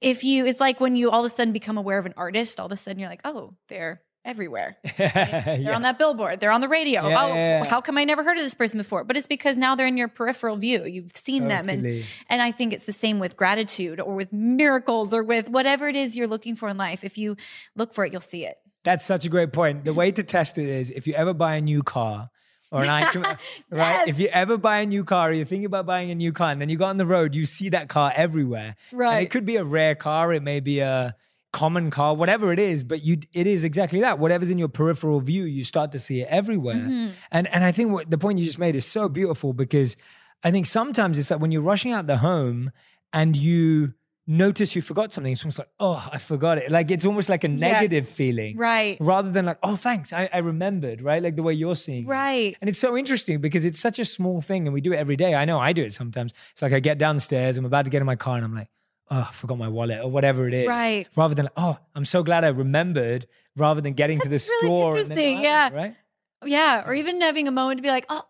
if 0.00 0.24
you, 0.24 0.46
it's 0.46 0.60
like 0.60 0.80
when 0.80 0.96
you 0.96 1.10
all 1.10 1.20
of 1.20 1.26
a 1.26 1.34
sudden 1.34 1.52
become 1.52 1.78
aware 1.78 1.98
of 1.98 2.06
an 2.06 2.14
artist, 2.16 2.58
all 2.58 2.66
of 2.66 2.72
a 2.72 2.76
sudden 2.76 2.98
you're 2.98 3.08
like, 3.08 3.20
oh, 3.24 3.54
they're 3.68 4.02
everywhere. 4.22 4.76
They're 4.98 5.56
Yeah. 5.58 5.74
on 5.74 5.80
that 5.82 5.98
billboard. 5.98 6.40
They're 6.40 6.50
on 6.50 6.60
the 6.60 6.68
radio. 6.68 7.08
Yeah, 7.08 7.24
oh, 7.24 7.34
yeah, 7.34 7.64
how 7.64 7.80
come 7.80 7.96
I 7.96 8.04
never 8.04 8.22
heard 8.22 8.36
of 8.36 8.42
this 8.42 8.52
person 8.54 8.76
before? 8.76 9.02
But 9.02 9.16
it's 9.16 9.26
because 9.26 9.56
now 9.56 9.74
they're 9.74 9.86
in 9.86 9.96
your 9.96 10.08
peripheral 10.08 10.56
view. 10.58 10.84
You've 10.84 11.16
seen 11.16 11.48
them. 11.48 11.70
And 11.70 12.04
and 12.28 12.42
I 12.42 12.50
think 12.52 12.74
it's 12.74 12.84
the 12.84 12.92
same 12.92 13.18
with 13.18 13.38
gratitude 13.38 13.98
or 13.98 14.14
with 14.14 14.30
miracles 14.30 15.14
or 15.14 15.22
with 15.22 15.48
whatever 15.48 15.88
it 15.88 15.96
is 15.96 16.18
you're 16.18 16.26
looking 16.26 16.54
for 16.54 16.68
in 16.68 16.76
life. 16.76 17.02
If 17.02 17.16
you 17.16 17.36
look 17.74 17.94
for 17.94 18.04
it, 18.04 18.12
you'll 18.12 18.20
see 18.20 18.44
it. 18.44 18.58
That's 18.84 19.04
such 19.04 19.24
a 19.24 19.28
great 19.28 19.52
point. 19.52 19.84
The 19.84 19.92
way 19.94 20.10
to 20.12 20.22
test 20.22 20.58
it 20.58 20.66
is 20.66 20.90
if 20.90 21.06
you 21.06 21.14
ever 21.14 21.34
buy 21.34 21.56
a 21.56 21.60
new 21.60 21.82
car 21.82 22.30
or 22.72 22.82
an 22.82 22.88
item, 22.90 23.22
right? 23.70 24.06
Yes. 24.06 24.08
If 24.08 24.18
you 24.20 24.28
ever 24.28 24.56
buy 24.56 24.78
a 24.78 24.86
new 24.86 25.04
car 25.04 25.30
or 25.30 25.32
you're 25.32 25.44
thinking 25.44 25.66
about 25.66 25.86
buying 25.86 26.10
a 26.10 26.14
new 26.14 26.32
car 26.32 26.50
and 26.50 26.60
then 26.60 26.68
you 26.68 26.76
go 26.78 26.86
on 26.86 26.96
the 26.96 27.06
road, 27.06 27.34
you 27.34 27.44
see 27.46 27.68
that 27.70 27.88
car 27.88 28.12
everywhere. 28.16 28.76
And 28.90 28.98
Right. 28.98 29.22
it 29.22 29.30
could 29.30 29.44
be 29.44 29.56
a 29.56 29.64
rare 29.64 29.94
car, 29.94 30.32
it 30.32 30.42
may 30.42 30.60
be 30.60 30.80
a 30.80 31.14
common 31.52 31.90
car, 31.90 32.14
whatever 32.14 32.52
it 32.52 32.60
is, 32.60 32.84
but 32.84 33.02
you 33.04 33.18
it 33.32 33.46
is 33.46 33.64
exactly 33.64 34.00
that. 34.00 34.18
Whatever's 34.20 34.50
in 34.50 34.58
your 34.58 34.68
peripheral 34.68 35.20
view, 35.20 35.42
you 35.44 35.64
start 35.64 35.90
to 35.92 35.98
see 35.98 36.20
it 36.22 36.28
everywhere. 36.30 36.76
Mm-hmm. 36.76 37.08
And 37.32 37.48
and 37.48 37.64
I 37.64 37.72
think 37.72 37.90
what 37.92 38.08
the 38.08 38.18
point 38.18 38.38
you 38.38 38.44
just 38.44 38.58
made 38.58 38.76
is 38.76 38.86
so 38.86 39.08
beautiful 39.08 39.52
because 39.52 39.96
I 40.44 40.50
think 40.52 40.66
sometimes 40.66 41.18
it's 41.18 41.30
like 41.30 41.40
when 41.40 41.50
you're 41.52 41.60
rushing 41.60 41.92
out 41.92 42.06
the 42.06 42.18
home 42.18 42.70
and 43.12 43.36
you 43.36 43.94
notice 44.30 44.76
you 44.76 44.80
forgot 44.80 45.12
something, 45.12 45.32
it's 45.32 45.42
almost 45.42 45.58
like, 45.58 45.68
oh, 45.80 46.08
I 46.12 46.18
forgot 46.18 46.58
it. 46.58 46.70
Like 46.70 46.90
it's 46.90 47.04
almost 47.04 47.28
like 47.28 47.42
a 47.42 47.48
negative 47.48 48.08
feeling. 48.08 48.56
Right. 48.56 48.96
Rather 49.00 49.30
than 49.30 49.46
like, 49.46 49.58
oh, 49.64 49.74
thanks, 49.74 50.12
I, 50.12 50.30
I 50.32 50.38
remembered, 50.38 51.02
right? 51.02 51.20
Like 51.20 51.34
the 51.34 51.42
way 51.42 51.52
you're 51.52 51.74
seeing. 51.74 52.04
it. 52.04 52.08
Right. 52.08 52.56
And 52.60 52.70
it's 52.70 52.78
so 52.78 52.96
interesting 52.96 53.40
because 53.40 53.64
it's 53.64 53.80
such 53.80 53.98
a 53.98 54.04
small 54.04 54.40
thing 54.40 54.66
and 54.66 54.72
we 54.72 54.80
do 54.80 54.92
it 54.92 54.96
every 54.96 55.16
day. 55.16 55.34
I 55.34 55.44
know 55.44 55.58
I 55.58 55.72
do 55.72 55.82
it 55.82 55.92
sometimes. 55.92 56.32
It's 56.52 56.62
like 56.62 56.72
I 56.72 56.78
get 56.78 56.96
downstairs, 56.96 57.58
I'm 57.58 57.64
about 57.64 57.86
to 57.86 57.90
get 57.90 58.00
in 58.00 58.06
my 58.06 58.14
car 58.14 58.36
and 58.36 58.44
I'm 58.44 58.54
like, 58.54 58.68
oh, 59.10 59.26
I 59.28 59.32
forgot 59.32 59.58
my 59.58 59.68
wallet 59.68 60.00
or 60.00 60.08
whatever 60.08 60.46
it 60.46 60.54
is. 60.54 60.68
Right. 60.68 61.08
Rather 61.16 61.34
than, 61.34 61.48
oh, 61.56 61.78
I'm 61.96 62.04
so 62.04 62.22
glad 62.22 62.44
I 62.44 62.48
remembered 62.48 63.26
rather 63.56 63.80
than 63.80 63.94
getting 63.94 64.20
to 64.20 64.28
the 64.28 64.30
really 64.30 64.60
store. 64.60 64.96
and 64.96 65.06
then 65.06 65.18
interesting, 65.18 65.42
yeah. 65.42 65.70
Right? 65.72 65.96
Yeah. 66.44 66.84
Or 66.86 66.94
even 66.94 67.20
having 67.20 67.48
a 67.48 67.52
moment 67.52 67.78
to 67.78 67.82
be 67.82 67.90
like, 67.90 68.06
oh, 68.08 68.22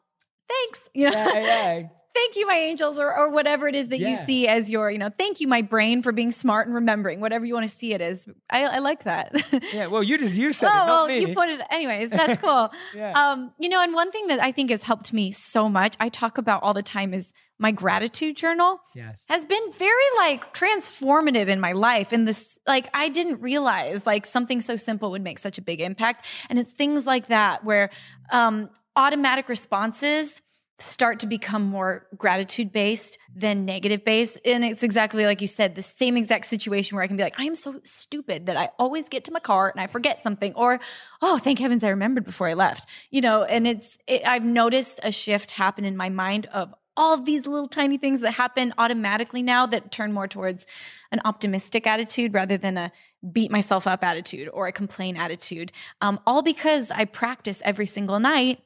thanks. 0.48 0.88
You 0.94 1.10
know? 1.10 1.16
Yeah, 1.16 1.40
yeah. 1.40 1.88
Thank 2.14 2.36
you, 2.36 2.46
my 2.46 2.56
angels, 2.56 2.98
or, 2.98 3.14
or 3.14 3.30
whatever 3.30 3.68
it 3.68 3.74
is 3.74 3.88
that 3.88 3.98
you 3.98 4.14
see 4.14 4.48
as 4.48 4.70
your, 4.70 4.90
you 4.90 4.98
know, 4.98 5.10
thank 5.16 5.40
you, 5.40 5.48
my 5.48 5.62
brain, 5.62 6.02
for 6.02 6.12
being 6.12 6.30
smart 6.30 6.66
and 6.66 6.74
remembering, 6.74 7.20
whatever 7.20 7.44
you 7.44 7.54
want 7.54 7.68
to 7.68 7.74
see 7.74 7.92
it 7.92 8.00
as. 8.00 8.26
I, 8.50 8.64
I 8.64 8.78
like 8.78 9.04
that. 9.04 9.34
Yeah, 9.72 9.86
well, 9.86 10.02
you 10.02 10.18
just 10.18 10.36
you 10.36 10.52
said 10.52 10.70
oh, 10.72 10.82
it, 10.82 10.86
well, 10.86 11.06
me. 11.06 11.20
you 11.20 11.34
put 11.34 11.48
it, 11.48 11.60
anyways, 11.70 12.10
that's 12.10 12.38
cool. 12.42 12.72
Yeah. 12.94 13.12
Um, 13.12 13.52
you 13.58 13.68
know, 13.68 13.80
and 13.80 13.94
one 13.94 14.10
thing 14.10 14.26
that 14.28 14.40
I 14.40 14.52
think 14.52 14.70
has 14.70 14.82
helped 14.82 15.12
me 15.12 15.30
so 15.30 15.68
much, 15.68 15.94
I 16.00 16.08
talk 16.08 16.38
about 16.38 16.62
all 16.62 16.74
the 16.74 16.82
time, 16.82 17.14
is 17.14 17.32
my 17.60 17.70
gratitude 17.70 18.36
journal 18.36 18.80
yes. 18.94 19.26
has 19.28 19.44
been 19.44 19.72
very 19.72 20.02
like 20.16 20.52
transformative 20.54 21.46
in 21.46 21.60
my 21.60 21.72
life 21.72 22.10
and 22.10 22.26
this 22.26 22.58
like 22.66 22.88
i 22.94 23.10
didn't 23.10 23.40
realize 23.42 24.06
like 24.06 24.24
something 24.24 24.62
so 24.62 24.76
simple 24.76 25.10
would 25.10 25.22
make 25.22 25.38
such 25.38 25.58
a 25.58 25.62
big 25.62 25.78
impact 25.80 26.24
and 26.48 26.58
it's 26.58 26.72
things 26.72 27.04
like 27.04 27.26
that 27.26 27.62
where 27.62 27.90
um 28.32 28.70
automatic 28.96 29.48
responses 29.48 30.40
start 30.82 31.20
to 31.20 31.26
become 31.26 31.62
more 31.62 32.06
gratitude 32.16 32.72
based 32.72 33.18
than 33.34 33.64
negative 33.64 34.04
based 34.04 34.38
and 34.44 34.64
it's 34.64 34.82
exactly 34.82 35.26
like 35.26 35.40
you 35.40 35.46
said 35.46 35.74
the 35.74 35.82
same 35.82 36.16
exact 36.16 36.46
situation 36.46 36.96
where 36.96 37.04
i 37.04 37.06
can 37.06 37.16
be 37.16 37.22
like 37.22 37.38
i 37.38 37.44
am 37.44 37.54
so 37.54 37.80
stupid 37.84 38.46
that 38.46 38.56
i 38.56 38.68
always 38.78 39.08
get 39.08 39.24
to 39.24 39.30
my 39.30 39.40
car 39.40 39.70
and 39.70 39.80
i 39.80 39.86
forget 39.86 40.22
something 40.22 40.52
or 40.54 40.80
oh 41.22 41.38
thank 41.38 41.58
heavens 41.58 41.84
i 41.84 41.88
remembered 41.88 42.24
before 42.24 42.48
i 42.48 42.54
left 42.54 42.88
you 43.10 43.20
know 43.20 43.42
and 43.44 43.66
it's 43.66 43.98
it, 44.06 44.26
i've 44.26 44.44
noticed 44.44 45.00
a 45.02 45.12
shift 45.12 45.52
happen 45.52 45.84
in 45.84 45.96
my 45.96 46.08
mind 46.08 46.46
of 46.46 46.74
all 46.96 47.16
these 47.16 47.46
little 47.46 47.68
tiny 47.68 47.96
things 47.96 48.20
that 48.20 48.32
happen 48.32 48.74
automatically 48.76 49.42
now 49.42 49.64
that 49.64 49.90
turn 49.90 50.12
more 50.12 50.28
towards 50.28 50.66
an 51.12 51.20
optimistic 51.24 51.86
attitude 51.86 52.34
rather 52.34 52.58
than 52.58 52.76
a 52.76 52.92
beat 53.32 53.50
myself 53.50 53.86
up 53.86 54.04
attitude 54.04 54.50
or 54.52 54.66
a 54.66 54.72
complain 54.72 55.16
attitude. 55.16 55.72
Um, 56.00 56.20
all 56.26 56.42
because 56.42 56.90
I 56.90 57.04
practice 57.06 57.62
every 57.64 57.86
single 57.86 58.20
night 58.20 58.60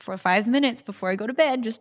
for 0.00 0.16
five 0.16 0.46
minutes 0.46 0.82
before 0.82 1.10
I 1.10 1.16
go 1.16 1.26
to 1.26 1.32
bed, 1.32 1.62
just 1.62 1.80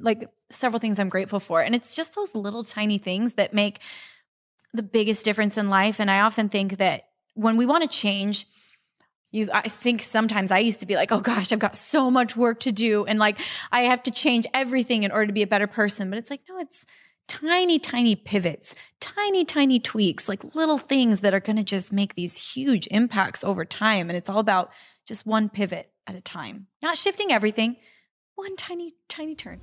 like 0.00 0.28
several 0.50 0.78
things 0.78 0.98
I'm 0.98 1.08
grateful 1.08 1.40
for. 1.40 1.62
And 1.62 1.74
it's 1.74 1.94
just 1.94 2.14
those 2.14 2.34
little 2.34 2.62
tiny 2.62 2.98
things 2.98 3.34
that 3.34 3.52
make 3.52 3.80
the 4.72 4.82
biggest 4.82 5.24
difference 5.24 5.58
in 5.58 5.68
life. 5.68 6.00
And 6.00 6.10
I 6.10 6.20
often 6.20 6.48
think 6.48 6.78
that 6.78 7.08
when 7.34 7.56
we 7.56 7.66
want 7.66 7.82
to 7.82 7.88
change, 7.88 8.46
you 9.32 9.48
i 9.52 9.68
think 9.68 10.02
sometimes 10.02 10.50
i 10.50 10.58
used 10.58 10.80
to 10.80 10.86
be 10.86 10.96
like 10.96 11.12
oh 11.12 11.20
gosh 11.20 11.52
i've 11.52 11.58
got 11.58 11.76
so 11.76 12.10
much 12.10 12.36
work 12.36 12.60
to 12.60 12.72
do 12.72 13.04
and 13.04 13.18
like 13.18 13.38
i 13.70 13.82
have 13.82 14.02
to 14.02 14.10
change 14.10 14.46
everything 14.52 15.02
in 15.02 15.12
order 15.12 15.26
to 15.26 15.32
be 15.32 15.42
a 15.42 15.46
better 15.46 15.66
person 15.66 16.10
but 16.10 16.18
it's 16.18 16.30
like 16.30 16.40
no 16.48 16.58
it's 16.58 16.84
tiny 17.28 17.78
tiny 17.78 18.16
pivots 18.16 18.74
tiny 18.98 19.44
tiny 19.44 19.78
tweaks 19.78 20.28
like 20.28 20.54
little 20.54 20.78
things 20.78 21.20
that 21.20 21.32
are 21.32 21.40
going 21.40 21.56
to 21.56 21.62
just 21.62 21.92
make 21.92 22.14
these 22.16 22.54
huge 22.54 22.88
impacts 22.90 23.44
over 23.44 23.64
time 23.64 24.10
and 24.10 24.16
it's 24.16 24.28
all 24.28 24.40
about 24.40 24.72
just 25.06 25.26
one 25.26 25.48
pivot 25.48 25.89
at 26.06 26.14
a 26.14 26.20
time 26.20 26.66
not 26.82 26.96
shifting 26.96 27.30
everything 27.32 27.76
one 28.34 28.56
tiny 28.56 28.92
tiny 29.08 29.34
turn 29.34 29.60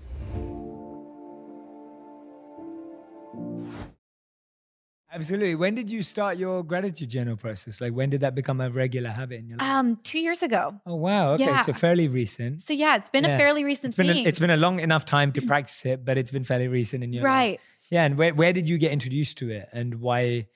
Absolutely. 5.09 5.55
When 5.55 5.73
did 5.73 5.89
you 5.89 6.03
start 6.03 6.37
your 6.37 6.63
gratitude 6.63 7.09
journal 7.09 7.37
process? 7.37 7.79
Like, 7.79 7.93
when 7.93 8.09
did 8.09 8.21
that 8.21 8.35
become 8.35 8.59
a 8.59 8.69
regular 8.69 9.09
habit 9.09 9.39
in 9.39 9.47
your 9.47 9.57
life? 9.57 9.67
um 9.67 9.97
2 10.03 10.19
years 10.19 10.43
ago 10.43 10.79
oh, 10.85 10.95
wow. 10.95 11.31
Okay. 11.31 11.45
yeah. 11.45 11.61
So 11.61 11.71
fairly 11.73 12.07
recent. 12.07 12.61
so 12.61 12.73
yeah 12.73 12.97
it's 12.97 13.09
been 13.09 13.23
Yeah. 13.23 13.35
a 13.35 13.37
fairly 13.37 13.63
recent 13.63 13.91
It's 13.91 13.97
been, 13.97 14.09
a, 14.09 14.13
thing 14.13 14.25
it's 14.27 14.39
been 14.39 14.49
a 14.49 14.57
long 14.57 14.79
enough 14.79 15.05
time 15.05 15.31
to 15.33 15.41
practice 15.53 15.85
it, 15.85 16.03
but 16.03 16.17
it's 16.17 16.29
been 16.31 16.43
fairly 16.43 16.67
recent 16.67 17.03
in 17.03 17.13
your 17.13 17.23
life. 17.23 17.29
right 17.29 17.59
Yeah. 17.89 18.03
And 18.03 18.17
where, 18.17 18.33
where 18.33 18.51
did 18.51 18.67
you 18.67 18.77
get 18.77 18.91
introduced 18.91 19.37
to 19.39 19.49
it? 19.49 19.69
And 19.71 20.01
why? 20.01 20.47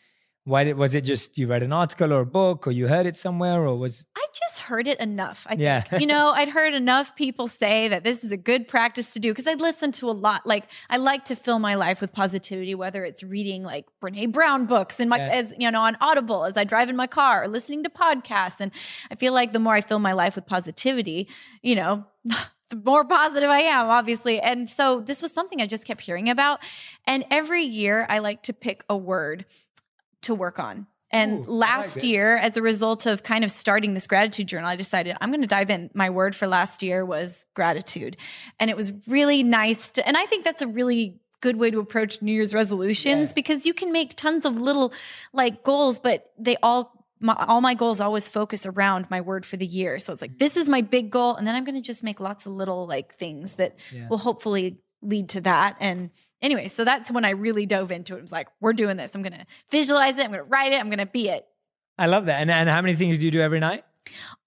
Why 0.43 0.63
did, 0.63 0.75
was 0.75 0.95
it 0.95 1.01
just 1.01 1.37
you 1.37 1.45
read 1.45 1.61
an 1.61 1.71
article 1.71 2.11
or 2.11 2.21
a 2.21 2.25
book 2.25 2.65
or 2.65 2.71
you 2.71 2.87
heard 2.87 3.05
it 3.05 3.15
somewhere 3.15 3.61
or 3.63 3.77
was 3.77 4.05
I 4.17 4.25
just 4.33 4.61
heard 4.61 4.87
it 4.87 4.99
enough. 4.99 5.45
I 5.47 5.53
Yeah. 5.53 5.81
think, 5.81 6.01
you 6.01 6.07
know, 6.07 6.31
I'd 6.31 6.49
heard 6.49 6.73
enough 6.73 7.15
people 7.15 7.47
say 7.47 7.87
that 7.89 8.03
this 8.03 8.23
is 8.23 8.31
a 8.31 8.37
good 8.37 8.67
practice 8.67 9.13
to 9.13 9.19
do 9.19 9.29
because 9.31 9.45
I'd 9.45 9.61
listened 9.61 9.93
to 9.95 10.09
a 10.09 10.11
lot. 10.13 10.47
Like, 10.47 10.65
I 10.89 10.97
like 10.97 11.25
to 11.25 11.35
fill 11.35 11.59
my 11.59 11.75
life 11.75 12.01
with 12.01 12.11
positivity, 12.11 12.73
whether 12.73 13.05
it's 13.05 13.21
reading 13.21 13.61
like 13.63 13.85
Brene 14.01 14.31
Brown 14.31 14.65
books 14.65 14.99
and 14.99 15.11
my, 15.11 15.17
Yeah. 15.17 15.27
as 15.27 15.53
you 15.59 15.69
know, 15.69 15.81
on 15.81 15.95
Audible 16.01 16.45
as 16.45 16.57
I 16.57 16.63
drive 16.63 16.89
in 16.89 16.95
my 16.95 17.07
car 17.07 17.43
or 17.43 17.47
listening 17.47 17.83
to 17.83 17.89
podcasts. 17.91 18.59
And 18.59 18.71
I 19.11 19.15
feel 19.15 19.33
like 19.33 19.53
the 19.53 19.59
more 19.59 19.75
I 19.75 19.81
fill 19.81 19.99
my 19.99 20.13
life 20.13 20.35
with 20.35 20.47
positivity, 20.47 21.27
you 21.61 21.75
know, 21.75 22.05
the 22.25 22.77
more 22.83 23.05
positive 23.05 23.49
I 23.49 23.59
am, 23.59 23.89
obviously. 23.89 24.39
And 24.39 24.69
so 24.69 25.01
this 25.01 25.21
was 25.21 25.31
something 25.33 25.61
I 25.61 25.67
just 25.67 25.85
kept 25.85 26.01
hearing 26.01 26.29
about. 26.29 26.61
And 27.05 27.25
every 27.29 27.63
year 27.63 28.07
I 28.09 28.19
like 28.19 28.41
to 28.43 28.53
pick 28.53 28.83
a 28.89 28.97
word 28.97 29.45
to 30.23 30.35
work 30.35 30.59
on. 30.59 30.87
And 31.13 31.39
Ooh, 31.39 31.43
I 31.43 31.45
like 31.47 31.69
last 31.69 32.03
year, 32.05 32.37
as 32.37 32.55
a 32.55 32.61
result 32.61 33.05
of 33.05 33.21
kind 33.21 33.43
of 33.43 33.51
starting 33.51 33.93
this 33.93 34.07
gratitude 34.07 34.47
journal, 34.47 34.69
I 34.69 34.77
decided 34.77 35.17
I'm 35.19 35.29
going 35.29 35.41
to 35.41 35.47
dive 35.47 35.69
in. 35.69 35.89
My 35.93 36.09
word 36.09 36.35
for 36.35 36.47
last 36.47 36.81
year 36.83 37.05
was 37.05 37.45
gratitude. 37.53 38.15
And 38.59 38.69
it 38.69 38.77
was 38.77 38.93
really 39.07 39.43
nice 39.43 39.91
to, 39.91 40.07
and 40.07 40.15
I 40.15 40.25
think 40.25 40.45
that's 40.45 40.61
a 40.61 40.67
really 40.67 41.19
good 41.41 41.57
way 41.57 41.69
to 41.71 41.79
approach 41.79 42.21
New 42.21 42.31
Year's 42.31 42.53
resolutions 42.53 43.29
Yeah. 43.29 43.33
because 43.35 43.65
you 43.65 43.73
can 43.73 43.91
make 43.91 44.15
tons 44.15 44.45
of 44.45 44.61
little 44.61 44.93
like 45.33 45.63
goals, 45.63 45.99
but 45.99 46.31
they 46.39 46.55
all, 46.63 47.05
my, 47.19 47.35
all 47.45 47.59
my 47.61 47.73
goals 47.73 47.99
always 47.99 48.29
focus 48.29 48.65
around 48.65 49.07
my 49.09 49.19
word 49.21 49.45
for 49.45 49.57
the 49.57 49.65
year. 49.65 49.99
So 49.99 50.13
it's 50.13 50.21
like, 50.21 50.37
this 50.37 50.55
is 50.55 50.69
my 50.69 50.81
big 50.81 51.09
goal. 51.11 51.35
And 51.35 51.45
then 51.45 51.55
I'm 51.55 51.65
going 51.65 51.75
to 51.75 51.81
just 51.81 52.03
make 52.03 52.19
lots 52.21 52.45
of 52.45 52.53
little 52.53 52.87
like 52.87 53.15
things 53.15 53.57
that 53.57 53.75
Yeah. 53.91 54.07
will 54.07 54.17
hopefully 54.19 54.77
lead 55.01 55.29
to 55.29 55.41
that. 55.41 55.75
And 55.81 56.11
anyway, 56.41 56.67
so 56.67 56.83
that's 56.83 57.11
when 57.11 57.25
I 57.25 57.31
really 57.31 57.65
dove 57.65 57.91
into 57.91 58.15
it. 58.15 58.19
It 58.19 58.21
was 58.23 58.31
like, 58.31 58.47
we're 58.59 58.73
doing 58.73 58.97
this. 58.97 59.13
I'm 59.15 59.21
going 59.21 59.33
to 59.33 59.45
visualize 59.69 60.17
it. 60.17 60.25
I'm 60.25 60.31
going 60.31 60.43
to 60.43 60.49
write 60.49 60.71
it. 60.71 60.79
I'm 60.79 60.87
going 60.89 60.99
to 60.99 61.05
be 61.05 61.29
it. 61.29 61.45
I 61.97 62.07
love 62.07 62.25
that. 62.25 62.41
And, 62.41 62.49
and 62.51 62.69
how 62.69 62.81
many 62.81 62.95
things 62.95 63.17
do 63.17 63.25
you 63.25 63.31
do 63.31 63.41
every 63.41 63.59
night? 63.59 63.83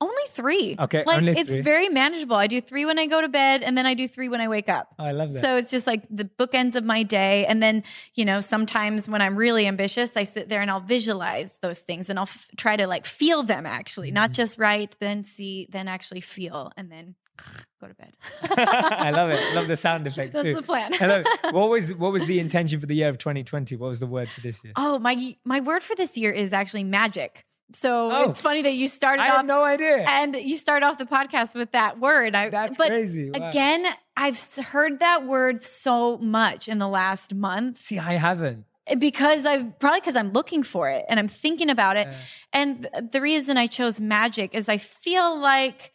Only 0.00 0.22
three. 0.30 0.74
Okay, 0.76 1.04
Like 1.06 1.22
it's 1.22 1.52
three. 1.52 1.60
very 1.62 1.88
manageable. 1.88 2.34
I 2.34 2.48
do 2.48 2.60
three 2.60 2.84
when 2.84 2.98
I 2.98 3.06
go 3.06 3.20
to 3.20 3.28
bed 3.28 3.62
and 3.62 3.78
then 3.78 3.86
I 3.86 3.94
do 3.94 4.08
three 4.08 4.28
when 4.28 4.40
I 4.40 4.48
wake 4.48 4.68
up. 4.68 4.88
Oh, 4.98 5.04
I 5.04 5.12
love 5.12 5.32
that. 5.32 5.40
So 5.42 5.56
it's 5.56 5.70
just 5.70 5.86
like 5.86 6.02
the 6.10 6.24
bookends 6.24 6.74
of 6.74 6.82
my 6.82 7.04
day. 7.04 7.46
And 7.46 7.62
then, 7.62 7.84
you 8.14 8.24
know, 8.24 8.40
sometimes 8.40 9.08
when 9.08 9.22
I'm 9.22 9.36
really 9.36 9.68
ambitious, 9.68 10.16
I 10.16 10.24
sit 10.24 10.48
there 10.48 10.60
and 10.60 10.70
I'll 10.72 10.80
visualize 10.80 11.60
those 11.62 11.78
things 11.78 12.10
and 12.10 12.18
I'll 12.18 12.24
f- 12.24 12.48
try 12.56 12.74
to 12.76 12.88
like 12.88 13.06
feel 13.06 13.44
them 13.44 13.64
actually, 13.64 14.10
not 14.10 14.30
Mm-hmm. 14.30 14.34
just 14.34 14.58
write, 14.58 14.96
then 14.98 15.22
see, 15.22 15.68
then 15.70 15.86
actually 15.86 16.20
feel, 16.22 16.72
and 16.76 16.90
then 16.90 17.14
go 17.80 17.88
to 17.88 17.94
bed. 17.94 18.12
I 18.42 19.10
love 19.10 19.30
it. 19.30 19.54
Love 19.54 19.66
the 19.68 19.76
sound 19.76 20.06
effects 20.10 20.32
That's 20.32 20.44
too. 20.44 20.54
the 20.54 20.62
plan. 20.62 20.92
I 21.00 21.06
love 21.06 21.20
it. 21.26 21.28
What 21.54 21.68
was 21.70 21.94
what 21.94 22.12
was 22.12 22.26
the 22.26 22.40
intention 22.40 22.80
for 22.80 22.86
the 22.86 22.94
year 22.94 23.08
of 23.08 23.18
2020? 23.18 23.76
What 23.76 23.88
was 23.88 24.00
the 24.00 24.06
word 24.06 24.28
for 24.28 24.40
this 24.40 24.62
year? 24.64 24.72
Oh, 24.76 24.98
my 24.98 25.36
my 25.44 25.60
word 25.60 25.82
for 25.82 25.94
this 25.94 26.16
year 26.16 26.30
is 26.32 26.52
actually 26.52 26.84
magic. 26.84 27.44
So 27.72 28.10
Oh. 28.12 28.30
it's 28.30 28.40
funny 28.40 28.62
that 28.62 28.74
you 28.74 28.86
started 28.86 29.22
I 29.22 29.30
off 29.30 29.36
had 29.38 29.46
no 29.46 29.64
idea. 29.64 30.04
and 30.06 30.36
you 30.36 30.56
start 30.56 30.82
off 30.82 30.98
the 30.98 31.06
podcast 31.06 31.54
with 31.54 31.72
that 31.72 31.98
word. 31.98 32.34
I, 32.34 32.50
That's 32.50 32.76
but 32.76 32.88
crazy. 32.88 33.30
Wow. 33.30 33.48
Again, 33.48 33.86
I've 34.16 34.38
heard 34.66 35.00
that 35.00 35.26
word 35.26 35.64
so 35.64 36.18
much 36.18 36.68
in 36.68 36.78
the 36.78 36.86
last 36.88 37.34
month 37.34 37.80
See, 37.80 37.98
I 37.98 38.12
haven't. 38.12 38.66
because 38.98 39.46
I've 39.46 39.78
probably 39.78 40.00
because 40.00 40.14
I'm 40.14 40.32
looking 40.32 40.62
for 40.62 40.90
it 40.90 41.04
and 41.08 41.18
I'm 41.18 41.26
thinking 41.26 41.70
about 41.70 41.96
it. 41.96 42.06
Yeah. 42.06 42.16
And 42.52 42.82
th- 42.92 43.10
the 43.12 43.20
reason 43.20 43.56
I 43.56 43.66
chose 43.66 44.00
magic 44.00 44.54
is 44.54 44.68
I 44.68 44.76
feel 44.76 45.40
like 45.40 45.92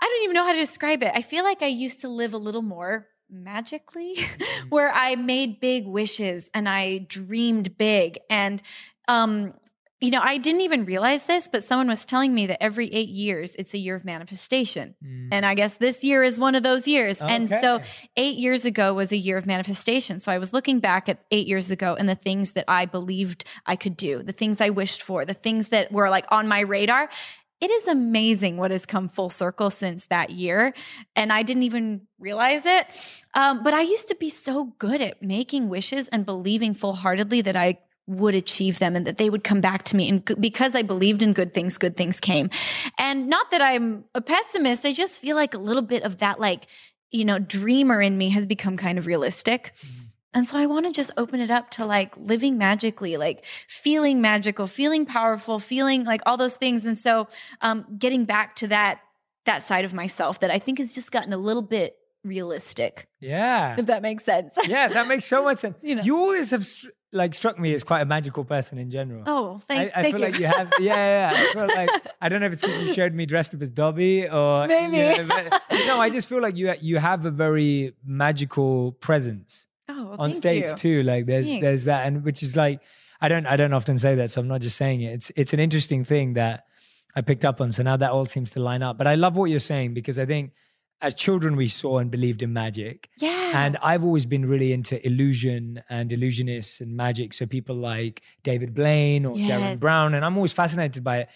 I 0.00 0.06
don't 0.06 0.24
even 0.24 0.34
know 0.34 0.44
how 0.44 0.52
to 0.52 0.58
describe 0.58 1.02
it. 1.02 1.12
I 1.14 1.22
feel 1.22 1.44
like 1.44 1.62
I 1.62 1.66
used 1.66 2.00
to 2.02 2.08
live 2.08 2.32
a 2.34 2.38
little 2.38 2.62
more 2.62 3.06
magically 3.30 4.16
where 4.68 4.90
I 4.92 5.16
made 5.16 5.60
big 5.60 5.86
wishes 5.86 6.50
and 6.54 6.68
I 6.68 6.98
dreamed 6.98 7.76
big 7.76 8.18
and 8.30 8.62
um 9.06 9.54
you 10.00 10.12
know, 10.12 10.20
I 10.22 10.38
didn't 10.38 10.60
even 10.60 10.84
realize 10.84 11.26
this, 11.26 11.48
but 11.50 11.64
someone 11.64 11.88
was 11.88 12.04
telling 12.04 12.32
me 12.32 12.46
that 12.46 12.62
every 12.62 12.86
8 12.94 13.08
years 13.08 13.56
it's 13.56 13.74
a 13.74 13.78
year 13.78 13.96
of 13.96 14.04
manifestation. 14.04 14.94
Mm. 15.04 15.30
And 15.32 15.44
I 15.44 15.54
guess 15.54 15.76
this 15.76 16.04
year 16.04 16.22
is 16.22 16.38
one 16.38 16.54
of 16.54 16.62
those 16.62 16.86
years. 16.86 17.20
And 17.20 17.50
so 17.50 17.80
eight 18.16 18.36
years 18.36 18.64
ago 18.64 18.94
was 18.94 19.10
a 19.10 19.16
year 19.16 19.36
of 19.36 19.44
manifestation. 19.44 20.20
So 20.20 20.30
I 20.30 20.38
was 20.38 20.52
looking 20.52 20.78
back 20.78 21.08
at 21.08 21.24
eight 21.32 21.48
years 21.48 21.72
ago 21.72 21.96
and 21.98 22.08
the 22.08 22.14
things 22.14 22.52
that 22.52 22.64
I 22.68 22.86
believed 22.86 23.44
I 23.66 23.74
could 23.74 23.96
do, 23.96 24.22
the 24.22 24.32
things 24.32 24.60
I 24.60 24.70
wished 24.70 25.02
for, 25.02 25.24
the 25.24 25.34
things 25.34 25.70
that 25.70 25.90
were 25.90 26.08
like 26.10 26.26
on 26.30 26.46
my 26.46 26.60
radar. 26.60 27.10
It 27.60 27.70
is 27.70 27.88
amazing 27.88 28.56
what 28.56 28.70
has 28.70 28.86
come 28.86 29.08
full 29.08 29.28
circle 29.28 29.70
since 29.70 30.06
that 30.06 30.30
year. 30.30 30.74
And 31.16 31.32
I 31.32 31.42
didn't 31.42 31.64
even 31.64 32.02
realize 32.18 32.64
it. 32.64 32.86
Um, 33.34 33.62
but 33.62 33.74
I 33.74 33.82
used 33.82 34.08
to 34.08 34.16
be 34.16 34.30
so 34.30 34.72
good 34.78 35.00
at 35.00 35.22
making 35.22 35.68
wishes 35.68 36.08
and 36.08 36.24
believing 36.24 36.74
full 36.74 36.92
heartedly 36.92 37.40
that 37.42 37.56
I 37.56 37.78
would 38.06 38.34
achieve 38.34 38.78
them 38.78 38.96
and 38.96 39.06
that 39.06 39.18
they 39.18 39.28
would 39.28 39.44
come 39.44 39.60
back 39.60 39.82
to 39.84 39.96
me. 39.96 40.08
And 40.08 40.24
because 40.40 40.74
I 40.74 40.82
believed 40.82 41.22
in 41.22 41.34
good 41.34 41.52
things, 41.52 41.76
good 41.76 41.96
things 41.96 42.20
came. 42.20 42.48
And 42.98 43.28
not 43.28 43.50
that 43.50 43.60
I'm 43.60 44.04
a 44.14 44.20
pessimist, 44.20 44.86
I 44.86 44.92
just 44.92 45.20
feel 45.20 45.36
like 45.36 45.52
a 45.52 45.58
little 45.58 45.82
bit 45.82 46.04
of 46.04 46.18
that, 46.18 46.40
like, 46.40 46.66
you 47.10 47.24
know, 47.24 47.38
dreamer 47.38 48.00
in 48.00 48.16
me 48.16 48.30
has 48.30 48.46
become 48.46 48.76
kind 48.76 48.98
of 48.98 49.06
realistic. 49.06 49.74
And 50.34 50.46
so 50.48 50.58
I 50.58 50.66
want 50.66 50.86
to 50.86 50.92
just 50.92 51.10
open 51.16 51.40
it 51.40 51.50
up 51.50 51.70
to 51.72 51.86
like 51.86 52.14
living 52.16 52.58
magically, 52.58 53.16
like 53.16 53.44
feeling 53.66 54.20
magical, 54.20 54.66
feeling 54.66 55.06
powerful, 55.06 55.58
feeling 55.58 56.04
like 56.04 56.20
all 56.26 56.36
those 56.36 56.56
things. 56.56 56.84
And 56.86 56.98
so 56.98 57.28
um, 57.62 57.86
getting 57.98 58.24
back 58.24 58.54
to 58.56 58.68
that 58.68 59.00
that 59.46 59.62
side 59.62 59.84
of 59.86 59.94
myself 59.94 60.40
that 60.40 60.50
I 60.50 60.58
think 60.58 60.78
has 60.78 60.92
just 60.92 61.10
gotten 61.10 61.32
a 61.32 61.38
little 61.38 61.62
bit 61.62 61.96
realistic, 62.22 63.08
Yeah. 63.20 63.76
if 63.78 63.86
that 63.86 64.02
makes 64.02 64.24
sense. 64.24 64.54
yeah, 64.66 64.88
that 64.88 65.06
makes 65.08 65.24
so 65.24 65.42
much 65.42 65.58
sense. 65.58 65.76
You 65.82 65.94
know. 65.94 66.02
You 66.02 66.18
always 66.18 66.50
have, 66.50 66.66
str- 66.66 66.88
like 67.12 67.34
struck 67.34 67.58
me 67.58 67.72
as 67.72 67.82
quite 67.82 68.02
a 68.02 68.04
magical 68.04 68.44
person 68.44 68.76
in 68.76 68.90
general. 68.90 69.22
Oh, 69.26 69.58
thank, 69.60 69.90
I, 69.96 70.00
I 70.00 70.02
thank 70.02 70.16
feel 70.16 70.26
you. 70.26 70.30
like 70.32 70.40
you 70.40 70.46
have, 70.46 70.72
yeah, 70.78 70.94
yeah. 70.94 71.30
yeah. 71.32 71.36
I 71.38 71.52
feel 71.54 71.66
like 71.68 71.90
I 72.20 72.28
don't 72.28 72.40
know 72.40 72.46
if 72.46 72.52
it's 72.52 72.62
because 72.62 72.86
you 72.86 72.92
showed 72.92 73.14
me 73.14 73.24
dressed 73.24 73.54
up 73.54 73.62
as 73.62 73.70
Dobby 73.70 74.28
or 74.28 74.66
Maybe. 74.66 74.98
you 74.98 75.24
know, 75.26 75.26
but- 75.26 75.62
no, 75.86 75.98
I 76.00 76.10
just 76.10 76.28
feel 76.28 76.42
like 76.42 76.56
you 76.58 76.74
you 76.82 76.98
have 76.98 77.24
a 77.24 77.30
very 77.30 77.94
magical 78.04 78.92
presence 78.92 79.66
oh, 79.88 80.16
on 80.18 80.34
stage 80.34 80.64
you. 80.64 80.74
too. 80.76 81.02
Like 81.02 81.26
there's 81.26 81.46
Thanks. 81.46 81.62
there's 81.62 81.84
that, 81.84 82.06
and 82.06 82.24
which 82.24 82.42
is 82.42 82.56
like 82.56 82.80
I 83.20 83.28
don't 83.28 83.46
I 83.46 83.56
don't 83.56 83.72
often 83.72 83.98
say 83.98 84.14
that, 84.16 84.30
so 84.30 84.40
I'm 84.40 84.48
not 84.48 84.60
just 84.60 84.76
saying 84.76 85.00
it. 85.02 85.12
It's 85.12 85.32
it's 85.36 85.52
an 85.52 85.60
interesting 85.60 86.04
thing 86.04 86.34
that 86.34 86.64
I 87.16 87.20
picked 87.22 87.44
up 87.44 87.60
on. 87.60 87.72
So 87.72 87.82
now 87.82 87.96
that 87.96 88.10
all 88.10 88.26
seems 88.26 88.50
to 88.52 88.60
line 88.60 88.82
up. 88.82 88.98
But 88.98 89.06
I 89.06 89.14
love 89.16 89.36
what 89.36 89.46
you're 89.50 89.58
saying 89.60 89.94
because 89.94 90.18
I 90.18 90.26
think 90.26 90.52
as 91.00 91.14
children 91.14 91.54
we 91.54 91.68
saw 91.68 91.98
and 91.98 92.10
believed 92.10 92.42
in 92.42 92.52
magic. 92.52 93.08
Yeah. 93.20 93.52
And 93.54 93.76
I've 93.82 94.02
always 94.02 94.26
been 94.26 94.44
really 94.44 94.72
into 94.72 95.04
illusion 95.06 95.80
and 95.88 96.10
illusionists 96.10 96.80
and 96.80 96.96
magic. 96.96 97.32
So 97.34 97.46
people 97.46 97.76
like 97.76 98.20
David 98.42 98.74
Blaine 98.74 99.24
or 99.24 99.36
Yes. 99.36 99.48
Derren 99.50 99.80
Brown, 99.80 100.14
and 100.14 100.24
I'm 100.24 100.36
always 100.36 100.52
fascinated 100.52 101.04
by 101.04 101.18
it. 101.18 101.28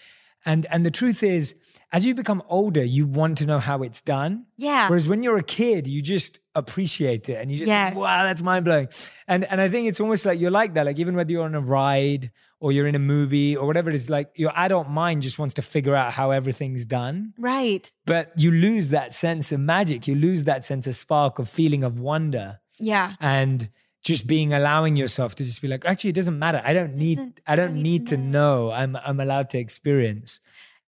And 0.45 0.65
and 0.69 0.85
the 0.85 0.91
truth 0.91 1.23
is, 1.23 1.55
as 1.93 2.05
you 2.05 2.13
become 2.13 2.43
older, 2.49 2.83
you 2.83 3.07
want 3.07 3.37
to 3.37 3.45
know 3.45 3.59
how 3.59 3.83
it's 3.83 4.01
done. 4.01 4.47
yeah. 4.57 4.89
Whereas 4.89 5.07
when 5.07 5.23
you're 5.23 5.37
a 5.37 5.43
kid, 5.43 5.87
you 5.87 6.01
just 6.01 6.39
appreciate 6.55 7.29
it 7.29 7.35
and 7.41 7.51
you 7.51 7.57
just 7.57 7.67
Yes. 7.67 7.95
wow, 7.95 8.23
that's 8.23 8.41
mind 8.41 8.65
blowing. 8.65 8.87
And 9.27 9.43
and 9.45 9.59
I 9.61 9.69
think 9.69 9.87
it's 9.87 9.99
almost 9.99 10.25
like 10.25 10.39
you're 10.39 10.51
like 10.51 10.73
that. 10.75 10.85
Like 10.85 10.99
even 10.99 11.15
whether 11.15 11.31
you're 11.31 11.43
on 11.45 11.55
a 11.55 11.61
ride 11.61 12.31
or 12.59 12.71
you're 12.71 12.87
in 12.87 12.95
a 12.95 12.99
movie 12.99 13.55
or 13.57 13.65
whatever 13.67 13.89
it 13.89 13.95
is, 13.95 14.09
like 14.09 14.29
your 14.35 14.51
adult 14.55 14.87
mind 14.87 15.21
just 15.21 15.37
wants 15.39 15.53
to 15.55 15.61
figure 15.61 15.95
out 15.95 16.13
how 16.13 16.31
everything's 16.31 16.85
done. 16.85 17.33
right. 17.37 17.91
But 18.05 18.31
you 18.37 18.51
lose 18.51 18.89
that 18.91 19.13
sense 19.13 19.51
of 19.51 19.59
magic. 19.59 20.07
You 20.07 20.15
lose 20.15 20.43
that 20.45 20.63
sense 20.63 20.87
of 20.87 20.95
spark 20.95 21.39
of 21.39 21.49
feeling 21.49 21.83
of 21.83 21.99
wonder 21.99 22.59
Yeah. 22.79 23.13
and 23.19 23.69
just 24.03 24.27
being 24.27 24.53
allowing 24.53 24.97
yourself 24.97 25.33
to 25.35 25.43
just 25.45 25.61
be 25.61 25.67
like, 25.69 25.85
actually, 25.85 26.09
it 26.09 26.15
doesn't 26.15 26.37
matter. 26.37 26.61
I 26.63 26.73
don't 26.73 26.95
need 26.95 27.19
I 27.47 27.55
don't 27.55 27.75
need 27.81 28.07
to 28.07 28.17
know. 28.17 28.71
I'm 28.71 28.95
I'm 28.97 29.19
allowed 29.19 29.49
to 29.51 29.57
experience. 29.57 30.39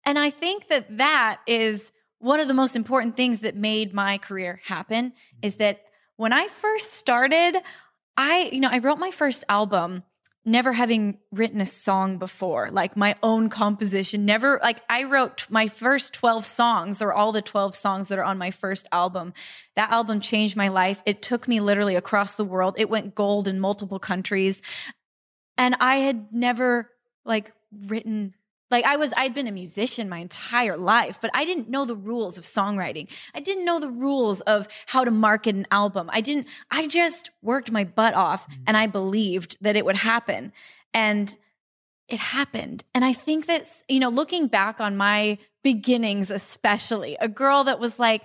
And 0.05 0.19
I 0.19 0.29
think 0.29 0.67
that 0.67 0.97
that 0.97 1.39
is 1.47 1.91
one 2.19 2.39
of 2.39 2.47
the 2.47 2.53
most 2.53 2.75
important 2.75 3.15
things 3.15 3.41
that 3.41 3.55
made 3.55 3.93
my 3.93 4.17
career 4.17 4.61
happen 4.63 5.13
is 5.41 5.55
mm-hmm. 5.55 5.63
that 5.63 5.81
when 6.17 6.33
I 6.33 6.47
first 6.47 6.93
started, 6.93 7.57
I, 8.17 8.49
you 8.51 8.59
know, 8.59 8.69
I 8.71 8.79
wrote 8.79 8.99
my 8.99 9.11
first 9.11 9.43
album 9.49 10.03
never 10.47 10.73
having 10.73 11.17
written 11.31 11.59
a 11.59 11.65
song 11.65 12.19
before, 12.19 12.69
like 12.69 12.95
my 12.95 13.15
own 13.23 13.49
composition, 13.49 14.25
never 14.25 14.59
like 14.61 14.79
I 14.87 15.03
wrote 15.03 15.47
my 15.49 15.67
first 15.67 16.13
12 16.13 16.45
songs 16.45 17.01
or 17.01 17.11
all 17.11 17.31
the 17.31 17.41
12 17.41 17.75
songs 17.75 18.09
that 18.09 18.19
are 18.19 18.23
on 18.23 18.37
my 18.37 18.51
first 18.51 18.87
album. 18.91 19.33
That 19.75 19.91
album 19.91 20.19
changed 20.19 20.55
my 20.55 20.67
life. 20.67 21.01
It 21.05 21.23
took 21.23 21.47
me 21.47 21.59
literally 21.59 21.95
across 21.95 22.33
the 22.33 22.45
world. 22.45 22.75
It 22.77 22.91
went 22.91 23.15
gold 23.15 23.47
in 23.47 23.59
multiple 23.59 23.97
countries. 23.97 24.61
And 25.57 25.75
I 25.79 25.97
had 25.97 26.31
never 26.31 26.91
like 27.25 27.51
written 27.87 28.35
like 28.71 28.85
I 28.85 28.95
was 28.95 29.13
I'd 29.15 29.33
been 29.33 29.47
a 29.47 29.51
musician 29.51 30.09
my 30.09 30.19
entire 30.19 30.77
life, 30.77 31.19
but 31.21 31.31
I 31.33 31.45
didn't 31.45 31.69
know 31.69 31.85
the 31.85 31.95
rules 31.95 32.37
of 32.37 32.43
songwriting. 32.43 33.09
I 33.33 33.39
didn't 33.39 33.65
know 33.65 33.79
the 33.79 33.89
rules 33.89 34.41
of 34.41 34.67
how 34.87 35.03
to 35.03 35.11
market 35.11 35.55
an 35.55 35.67
album. 35.71 36.09
I 36.11 36.21
didn't 36.21 36.47
I 36.71 36.87
just 36.87 37.29
worked 37.41 37.71
my 37.71 37.83
butt 37.83 38.13
off 38.13 38.49
mm. 38.49 38.57
and 38.67 38.75
I 38.75 38.87
believed 38.87 39.57
that 39.61 39.75
it 39.75 39.85
would 39.85 39.97
happen. 39.97 40.51
And 40.93 41.35
it 42.07 42.19
happened. 42.19 42.83
And 42.93 43.03
I 43.03 43.13
think 43.13 43.47
that's, 43.47 43.83
you 43.89 43.99
know, 43.99 44.09
looking 44.09 44.47
back 44.47 44.79
on 44.79 44.95
my 44.95 45.39
beginnings, 45.63 46.29
especially 46.29 47.17
a 47.19 47.27
girl 47.27 47.63
that 47.63 47.79
was 47.79 47.97
like, 47.97 48.21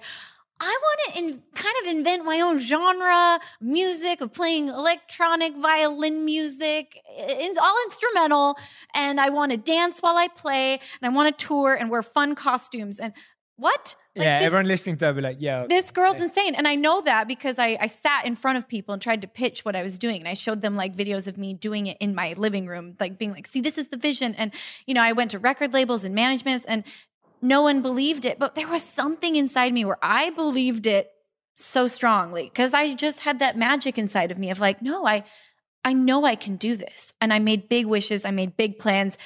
I 0.61 0.79
want 0.83 1.15
to 1.15 1.19
in, 1.19 1.43
kind 1.55 1.75
of 1.83 1.91
invent 1.91 2.25
my 2.25 2.41
own 2.41 2.59
genre 2.59 3.41
music 3.61 4.21
of 4.21 4.33
playing 4.33 4.69
electronic 4.69 5.57
violin 5.57 6.25
music. 6.25 7.01
It's 7.17 7.59
all 7.59 7.77
instrumental. 7.85 8.57
And 8.95 9.19
I 9.21 9.31
want 9.31 9.53
to 9.53 9.57
dance 9.57 10.01
while 10.01 10.19
I 10.19 10.29
play 10.29 10.75
and 10.75 10.81
I 11.03 11.09
want 11.09 11.37
to 11.37 11.47
tour 11.47 11.75
and 11.75 11.89
wear 11.91 12.03
fun 12.03 12.35
costumes. 12.35 13.01
And 13.01 13.15
what? 13.57 13.97
Like 14.17 14.25
yeah, 14.25 14.39
this- 14.41 14.47
everyone 14.47 14.67
listening 14.67 14.97
to 14.99 15.05
it 15.05 15.09
will 15.09 15.15
be 15.17 15.23
like, 15.23 15.41
yo. 15.41 15.67
this 15.69 15.91
girl's 15.91 16.21
insane. 16.21 16.55
And 16.55 16.67
I 16.69 16.75
know 16.75 17.01
that 17.03 17.29
because 17.29 17.59
I, 17.59 17.79
I 17.81 17.87
sat 17.87 18.27
in 18.27 18.35
front 18.37 18.59
of 18.59 18.69
people 18.69 18.93
and 18.93 19.01
tried 19.01 19.23
to 19.23 19.29
pitch 19.29 19.65
what 19.65 19.77
I 19.77 19.83
was 19.83 19.99
doing. 19.99 20.19
And 20.19 20.29
I 20.29 20.35
showed 20.35 20.61
them 20.61 20.77
like 20.77 20.95
videos 20.95 21.27
of 21.29 21.39
me 21.39 21.55
doing 21.55 21.87
it 21.87 21.97
in 22.01 22.15
my 22.15 22.35
living 22.37 22.67
room, 22.67 22.97
like 23.01 23.19
being 23.19 23.33
like, 23.33 23.47
see, 23.47 23.61
this 23.61 23.79
is 23.79 23.89
the 23.89 23.97
vision. 23.97 24.35
And, 24.35 24.53
you 24.87 24.95
know, 24.95 25.03
I 25.03 25.13
went 25.13 25.31
to 25.31 25.39
record 25.39 25.73
labels 25.73 26.05
and 26.05 26.15
managements 26.15 26.65
and 26.67 26.85
no 27.43 27.63
one 27.63 27.83
believed 27.83 28.25
it. 28.25 28.39
But 28.39 28.55
there 28.55 28.69
was 28.69 28.83
something 28.83 29.37
inside 29.37 29.73
me 29.73 29.85
where 29.85 29.99
I 30.03 30.31
believed 30.31 30.87
it 30.87 31.11
so 31.57 31.87
strongly 31.87 32.45
because 32.45 32.75
I 32.75 32.95
just 32.95 33.21
had 33.21 33.39
that 33.39 33.57
magic 33.57 33.99
inside 33.99 34.31
of 34.31 34.39
me 34.39 34.51
of 34.51 34.61
like, 34.61 34.83
no, 34.83 35.07
I, 35.07 35.25
I 35.85 35.93
know 35.93 36.25
I 36.25 36.35
can 36.35 36.57
do 36.57 36.77
this. 36.77 37.13
And 37.21 37.33
I 37.33 37.39
made 37.39 37.69
big 37.69 37.87
wishes, 37.87 38.25
I 38.25 38.31
made 38.31 38.57
big 38.57 38.79
plans. 38.79 39.19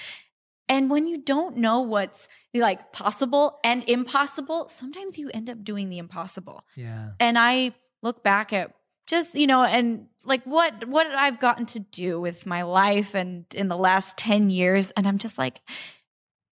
And 0.69 0.91
when 0.91 1.07
you 1.07 1.19
don't 1.19 1.59
know 1.59 1.81
what's 1.81 2.29
like 2.55 2.93
possible 2.93 3.59
and 3.63 3.85
impossible, 3.89 4.69
sometimes 4.69 5.19
you 5.19 5.31
end 5.35 5.51
up 5.51 5.63
doing 5.63 5.91
the 5.91 5.99
impossible. 5.99 6.65
yeah. 6.75 7.11
And 7.21 7.39
I 7.39 7.75
look 8.03 8.23
back 8.23 8.53
at 8.53 8.73
just, 9.07 9.35
you 9.35 9.47
know, 9.47 9.63
and 9.63 10.07
like 10.25 10.45
what 10.45 10.89
what 10.89 11.07
I've 11.09 11.39
gotten 11.39 11.67
to 11.67 11.81
do 11.81 12.21
with 12.21 12.47
my 12.47 12.63
life 12.63 13.15
and 13.15 13.45
in 13.55 13.69
the 13.69 13.77
last 13.77 14.17
10 14.17 14.49
years 14.49 14.91
and 14.93 15.07
I'm 15.07 15.19
just 15.19 15.37
like 15.37 15.61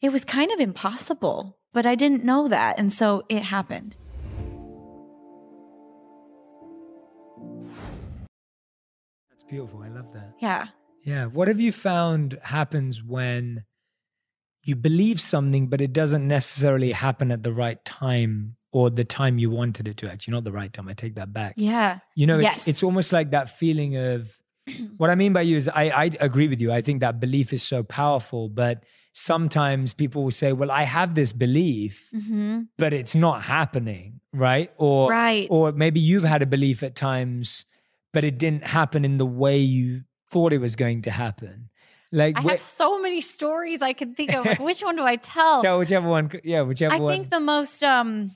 it 0.03 0.11
was 0.13 0.25
kind 0.25 0.51
of 0.51 0.59
impossible, 0.61 1.57
but 1.73 1.87
I 1.87 1.95
didn't 1.95 2.25
know 2.25 2.49
that 2.49 2.79
and 2.79 2.93
so 2.93 3.23
it 3.29 3.43
happened. 3.43 3.97
That's 9.31 9.43
beautiful. 9.49 9.83
I 9.83 9.89
love 9.89 10.13
that. 10.13 10.35
Yeah. 10.41 10.67
Yeah. 11.05 11.27
What 11.27 11.49
have 11.49 11.61
you 11.61 11.73
found 11.73 12.39
happens 12.43 13.03
when 13.03 13.65
you 14.65 14.77
believe 14.77 15.21
something, 15.21 15.69
but 15.69 15.81
it 15.81 15.93
doesn't 15.93 16.27
necessarily 16.27 16.93
happen 16.93 17.31
at 17.33 17.43
the 17.43 17.53
right 17.53 17.83
time 17.85 18.57
or 18.73 18.91
the 18.91 19.05
time 19.05 19.39
you 19.39 19.51
wanted 19.51 19.89
it 19.89 19.97
to 19.99 20.11
actually? 20.11 20.33
Not 20.33 20.45
the 20.45 20.53
right 20.53 20.73
time. 20.73 20.89
I 20.89 20.95
take 20.95 21.17
that 21.17 21.33
back. 21.33 21.55
Yeah. 21.57 21.99
You 22.15 22.27
know, 22.27 22.39
Yes. 22.39 22.59
it's 22.59 22.69
it's 22.69 22.83
almost 22.83 23.13
like 23.13 23.31
that 23.33 23.51
feeling 23.51 23.97
of 23.97 24.37
what 24.97 25.11
I 25.11 25.15
mean 25.17 25.33
by 25.33 25.43
you 25.43 25.57
is 25.57 25.69
I, 25.69 25.85
I 25.91 26.11
agree 26.21 26.49
with 26.49 26.61
you. 26.61 26.73
I 26.73 26.83
think 26.83 27.01
that 27.01 27.19
belief 27.21 27.53
is 27.53 27.63
so 27.63 27.83
powerful, 27.83 28.49
but 28.49 28.85
sometimes 29.13 29.93
people 29.93 30.25
will 30.25 30.31
say, 30.31 30.53
Well, 30.53 30.71
I 30.71 30.83
have 30.85 31.15
this 31.15 31.33
belief, 31.33 32.09
Mhm. 32.15 32.69
but 32.79 32.93
it's 32.93 33.15
not 33.15 33.43
happening, 33.43 34.21
right? 34.33 34.71
Or 34.79 35.11
Right. 35.11 35.47
or 35.51 35.73
maybe 35.73 36.01
you've 36.01 36.25
had 36.25 36.43
a 36.43 36.47
belief 36.47 36.83
at 36.83 36.95
times, 36.95 37.65
but 38.13 38.25
it 38.25 38.39
didn't 38.39 38.65
happen 38.65 39.05
in 39.05 39.19
the 39.19 39.27
way 39.27 39.59
you 39.59 40.03
thought 40.31 40.53
it 40.53 40.59
was 40.59 40.77
going 40.77 41.03
to 41.03 41.11
happen. 41.11 41.69
Like 42.11 42.37
I 42.39 42.43
wh- 42.43 42.51
have 42.51 42.61
so 42.61 43.01
many 43.01 43.21
stories 43.21 43.81
I 43.83 43.93
can 43.95 44.15
think 44.15 44.35
of. 44.35 44.45
Like, 44.47 44.59
which 44.69 44.83
one 44.83 44.97
do 44.97 45.03
I 45.05 45.17
tell? 45.17 45.63
yeah, 45.65 45.77
whichever 45.77 46.09
one 46.09 46.31
yeah, 46.45 46.63
whichever 46.63 46.95
one. 46.95 47.01
I 47.01 47.05
one. 47.05 47.13
think 47.15 47.31
the 47.31 47.41
most 47.41 47.83
um 47.85 48.33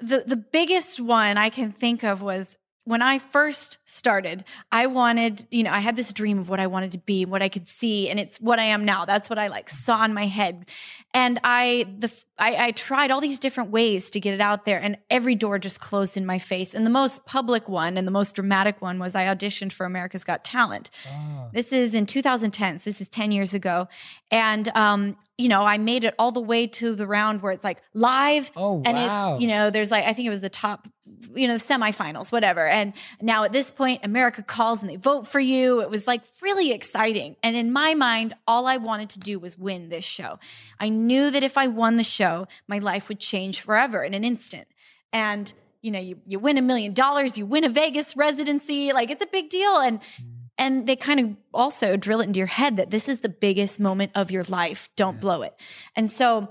the 0.00 0.24
the 0.26 0.36
biggest 0.36 1.00
one 1.00 1.36
I 1.38 1.50
can 1.50 1.72
think 1.72 2.02
of 2.04 2.20
was 2.22 2.56
when 2.84 3.00
I 3.00 3.18
first 3.18 3.78
started, 3.84 4.44
I 4.70 4.86
wanted, 4.86 5.46
you 5.50 5.62
know, 5.62 5.70
I 5.70 5.78
had 5.78 5.96
this 5.96 6.12
dream 6.12 6.38
of 6.38 6.50
what 6.50 6.60
I 6.60 6.66
wanted 6.66 6.92
to 6.92 6.98
be, 6.98 7.24
what 7.24 7.42
I 7.42 7.48
could 7.48 7.66
see, 7.66 8.10
and 8.10 8.20
it's 8.20 8.38
what 8.38 8.58
I 8.58 8.64
am 8.64 8.84
now. 8.84 9.06
That's 9.06 9.30
what 9.30 9.38
I 9.38 9.48
like 9.48 9.70
saw 9.70 10.04
in 10.04 10.12
my 10.12 10.26
head. 10.26 10.66
And 11.14 11.40
I 11.42 11.86
the 11.98 12.12
I, 12.36 12.66
I 12.66 12.70
tried 12.72 13.12
all 13.12 13.20
these 13.20 13.38
different 13.38 13.70
ways 13.70 14.10
to 14.10 14.20
get 14.20 14.34
it 14.34 14.40
out 14.40 14.64
there, 14.64 14.80
and 14.80 14.98
every 15.08 15.36
door 15.36 15.58
just 15.58 15.80
closed 15.80 16.16
in 16.16 16.26
my 16.26 16.38
face. 16.38 16.74
And 16.74 16.84
the 16.84 16.90
most 16.90 17.26
public 17.26 17.68
one 17.68 17.96
and 17.96 18.06
the 18.06 18.12
most 18.12 18.34
dramatic 18.34 18.82
one 18.82 18.98
was 18.98 19.14
I 19.14 19.26
auditioned 19.26 19.72
for 19.72 19.86
America's 19.86 20.24
Got 20.24 20.44
Talent. 20.44 20.90
Ah. 21.08 21.48
This 21.52 21.72
is 21.72 21.94
in 21.94 22.06
2010. 22.06 22.80
So 22.80 22.90
this 22.90 23.00
is 23.00 23.08
10 23.08 23.30
years 23.30 23.54
ago. 23.54 23.86
And, 24.30 24.68
um, 24.76 25.16
you 25.38 25.48
know, 25.48 25.62
I 25.62 25.78
made 25.78 26.04
it 26.04 26.14
all 26.18 26.32
the 26.32 26.40
way 26.40 26.66
to 26.66 26.94
the 26.94 27.06
round 27.06 27.42
where 27.42 27.52
it's 27.52 27.64
like 27.64 27.82
live. 27.92 28.50
Oh, 28.56 28.82
and 28.84 28.96
wow. 28.96 29.34
it's, 29.34 29.42
you 29.42 29.48
know, 29.48 29.70
there's 29.70 29.90
like, 29.90 30.04
I 30.04 30.12
think 30.12 30.26
it 30.26 30.30
was 30.30 30.40
the 30.40 30.48
top, 30.48 30.88
you 31.34 31.46
know, 31.46 31.54
the 31.54 31.60
semifinals, 31.60 32.32
whatever. 32.32 32.66
And 32.66 32.94
now 33.20 33.44
at 33.44 33.52
this 33.52 33.70
point, 33.70 34.00
America 34.04 34.42
calls 34.42 34.82
and 34.82 34.90
they 34.90 34.96
vote 34.96 35.26
for 35.26 35.40
you. 35.40 35.80
It 35.80 35.90
was 35.90 36.06
like 36.06 36.22
really 36.40 36.72
exciting. 36.72 37.36
And 37.42 37.56
in 37.56 37.72
my 37.72 37.94
mind, 37.94 38.34
all 38.46 38.66
I 38.66 38.76
wanted 38.76 39.10
to 39.10 39.20
do 39.20 39.38
was 39.38 39.58
win 39.58 39.88
this 39.88 40.04
show. 40.04 40.38
I 40.80 40.88
knew 40.88 41.30
that 41.30 41.42
if 41.42 41.58
I 41.58 41.66
won 41.66 41.96
the 41.96 42.04
show, 42.04 42.23
my 42.68 42.78
life 42.78 43.08
would 43.08 43.20
change 43.20 43.60
forever 43.60 44.02
in 44.02 44.14
an 44.14 44.24
instant. 44.24 44.68
And, 45.12 45.52
you 45.82 45.90
know, 45.90 45.98
you, 45.98 46.18
you 46.26 46.38
win 46.38 46.58
a 46.58 46.62
million 46.62 46.92
dollars, 46.92 47.38
you 47.38 47.46
win 47.46 47.64
a 47.64 47.68
Vegas 47.68 48.16
residency, 48.16 48.92
like 48.92 49.10
it's 49.10 49.22
a 49.22 49.28
big 49.28 49.50
deal. 49.50 49.76
And, 49.76 50.00
mm-hmm. 50.00 50.30
and 50.58 50.86
they 50.86 50.96
kind 50.96 51.20
of 51.20 51.36
also 51.52 51.96
drill 51.96 52.20
it 52.20 52.24
into 52.24 52.38
your 52.38 52.46
head 52.46 52.76
that 52.76 52.90
this 52.90 53.08
is 53.08 53.20
the 53.20 53.28
biggest 53.28 53.78
moment 53.78 54.12
of 54.14 54.30
your 54.30 54.44
life. 54.44 54.90
Don't 54.96 55.20
blow 55.20 55.42
it. 55.42 55.54
And 55.94 56.10
so 56.10 56.48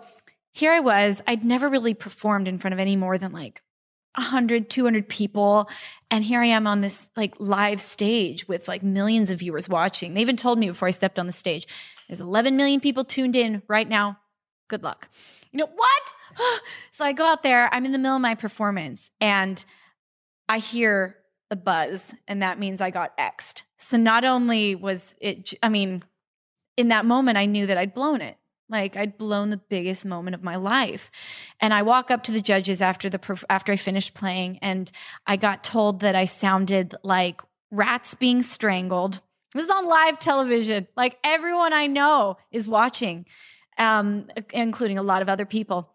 here 0.54 0.72
I 0.72 0.80
was, 0.80 1.22
I'd 1.28 1.44
never 1.44 1.68
really 1.68 1.94
performed 1.94 2.48
in 2.48 2.60
front 2.60 2.74
of 2.74 2.80
any 2.80 2.96
more 2.96 3.18
than 3.18 3.32
like 3.32 3.62
100, 4.16 4.70
200 4.70 5.10
people. 5.10 5.68
And 6.12 6.24
here 6.24 6.42
I 6.42 6.46
am 6.46 6.68
on 6.68 6.82
this 6.82 7.10
like 7.18 7.34
live 7.40 7.82
stage 7.82 8.48
with 8.48 8.68
like 8.68 8.84
millions 8.84 9.32
of 9.32 9.40
viewers 9.40 9.68
watching. 9.68 10.14
They 10.14 10.22
even 10.22 10.38
told 10.38 10.60
me 10.60 10.70
before 10.70 10.88
I 10.88 10.92
stepped 10.92 11.18
on 11.18 11.26
the 11.26 11.32
stage, 11.32 11.68
there's 12.08 12.22
11 12.22 12.56
million 12.56 12.80
people 12.80 13.04
tuned 13.04 13.36
in 13.36 13.64
right 13.68 13.90
now. 13.90 14.20
Good 14.68 14.84
luck. 14.84 15.10
You 15.52 15.60
know 15.60 15.70
what? 15.74 16.62
so 16.92 17.06
I 17.06 17.14
go 17.14 17.26
out 17.26 17.44
there, 17.44 17.74
I'm 17.74 17.86
in 17.86 17.92
the 17.92 17.98
middle 17.98 18.16
of 18.16 18.22
my 18.22 18.36
performance 18.36 19.12
and 19.22 19.64
I 20.50 20.60
hear 20.60 21.18
the 21.50 21.56
buzz, 21.56 22.16
and 22.28 22.42
that 22.42 22.60
means 22.60 22.82
I 22.82 22.90
got 22.90 23.14
X'd. 23.18 23.64
So 23.78 23.98
not 23.98 24.26
only 24.26 24.76
was 24.76 25.16
it, 25.22 25.54
I 25.62 25.70
mean, 25.70 26.04
in 26.78 26.88
that 26.88 27.06
moment, 27.06 27.38
I 27.38 27.46
knew 27.46 27.68
that 27.68 27.78
I'd 27.78 27.94
blown 27.94 28.22
it. 28.22 28.38
Like 28.70 28.98
I'd 28.98 29.18
blown 29.18 29.52
the 29.52 29.58
biggest 29.58 30.06
moment 30.06 30.34
of 30.34 30.44
my 30.44 30.56
life. 30.56 31.12
And 31.60 31.74
I 31.74 31.84
walk 31.84 32.10
up 32.10 32.24
to 32.24 32.32
the 32.32 32.42
judges 32.42 32.82
after 32.82 33.10
the 33.10 33.46
after 33.50 33.72
I 33.72 33.76
finished 33.76 34.16
playing 34.16 34.58
and 34.62 34.92
I 35.28 35.36
got 35.36 35.64
told 35.64 36.00
that 36.00 36.16
I 36.16 36.26
sounded 36.26 36.96
like 37.04 37.42
rats 37.70 38.16
being 38.16 38.42
strangled. 38.42 39.22
It 39.54 39.58
was 39.58 39.70
on 39.70 39.86
live 39.86 40.18
television. 40.18 40.88
Like 40.96 41.20
everyone 41.24 41.74
I 41.74 41.86
know 41.86 42.38
is 42.52 42.68
watching, 42.68 43.28
um, 43.78 44.28
including 44.52 44.98
a 44.98 45.04
lot 45.04 45.22
of 45.22 45.30
other 45.30 45.46
people. 45.46 45.90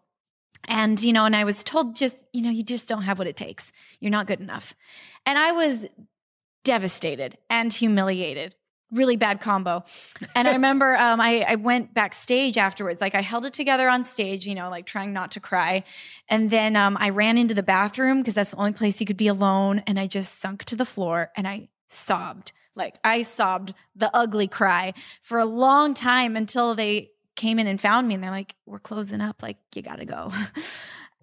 And, 0.65 1.01
you 1.01 1.13
know, 1.13 1.25
and 1.25 1.35
I 1.35 1.45
was 1.45 1.63
told 1.63 1.95
just, 1.95 2.23
you 2.33 2.41
know, 2.41 2.49
you 2.49 2.63
just 2.63 2.89
don't 2.89 3.03
have 3.03 3.17
what 3.17 3.27
it 3.27 3.35
takes. 3.35 3.71
You're 3.99 4.11
not 4.11 4.27
good 4.27 4.41
enough. 4.41 4.75
And 5.25 5.37
I 5.37 5.51
was 5.51 5.85
devastated 6.63 7.37
and 7.49 7.73
humiliated 7.73 8.55
really 8.91 9.17
bad 9.17 9.41
combo. 9.41 9.83
And 10.35 10.47
I 10.47 10.51
remember 10.53 10.95
um, 10.97 11.21
I, 11.21 11.45
I 11.47 11.55
went 11.55 11.93
backstage 11.93 12.57
afterwards. 12.57 13.01
Like 13.01 13.15
I 13.15 13.21
held 13.21 13.45
it 13.45 13.53
together 13.53 13.89
on 13.89 14.05
stage, 14.05 14.45
you 14.45 14.55
know, 14.55 14.69
like 14.69 14.85
trying 14.85 15.13
not 15.13 15.31
to 15.31 15.39
cry. 15.39 15.83
And 16.27 16.49
then 16.49 16.75
um, 16.75 16.97
I 16.99 17.09
ran 17.09 17.37
into 17.37 17.53
the 17.53 17.63
bathroom 17.63 18.19
because 18.19 18.33
that's 18.33 18.51
the 18.51 18.57
only 18.57 18.73
place 18.73 18.99
you 18.99 19.05
could 19.05 19.17
be 19.17 19.27
alone. 19.27 19.83
And 19.85 19.99
I 19.99 20.07
just 20.07 20.39
sunk 20.39 20.65
to 20.65 20.75
the 20.75 20.85
floor 20.85 21.31
and 21.35 21.47
I 21.47 21.69
sobbed. 21.87 22.51
Like 22.75 22.97
I 23.03 23.23
sobbed 23.23 23.73
the 23.95 24.09
ugly 24.15 24.47
cry 24.47 24.93
for 25.21 25.39
a 25.39 25.45
long 25.45 25.93
time 25.93 26.35
until 26.35 26.75
they 26.75 27.11
came 27.39 27.57
in 27.57 27.67
and 27.67 27.81
found 27.81 28.07
me. 28.07 28.13
And 28.13 28.23
they're 28.23 28.31
like, 28.31 28.55
"We're 28.65 28.79
closing 28.79 29.21
up. 29.21 29.41
Like 29.41 29.57
you 29.73 29.81
got 29.81 29.97
to 29.97 30.05
go." 30.05 30.31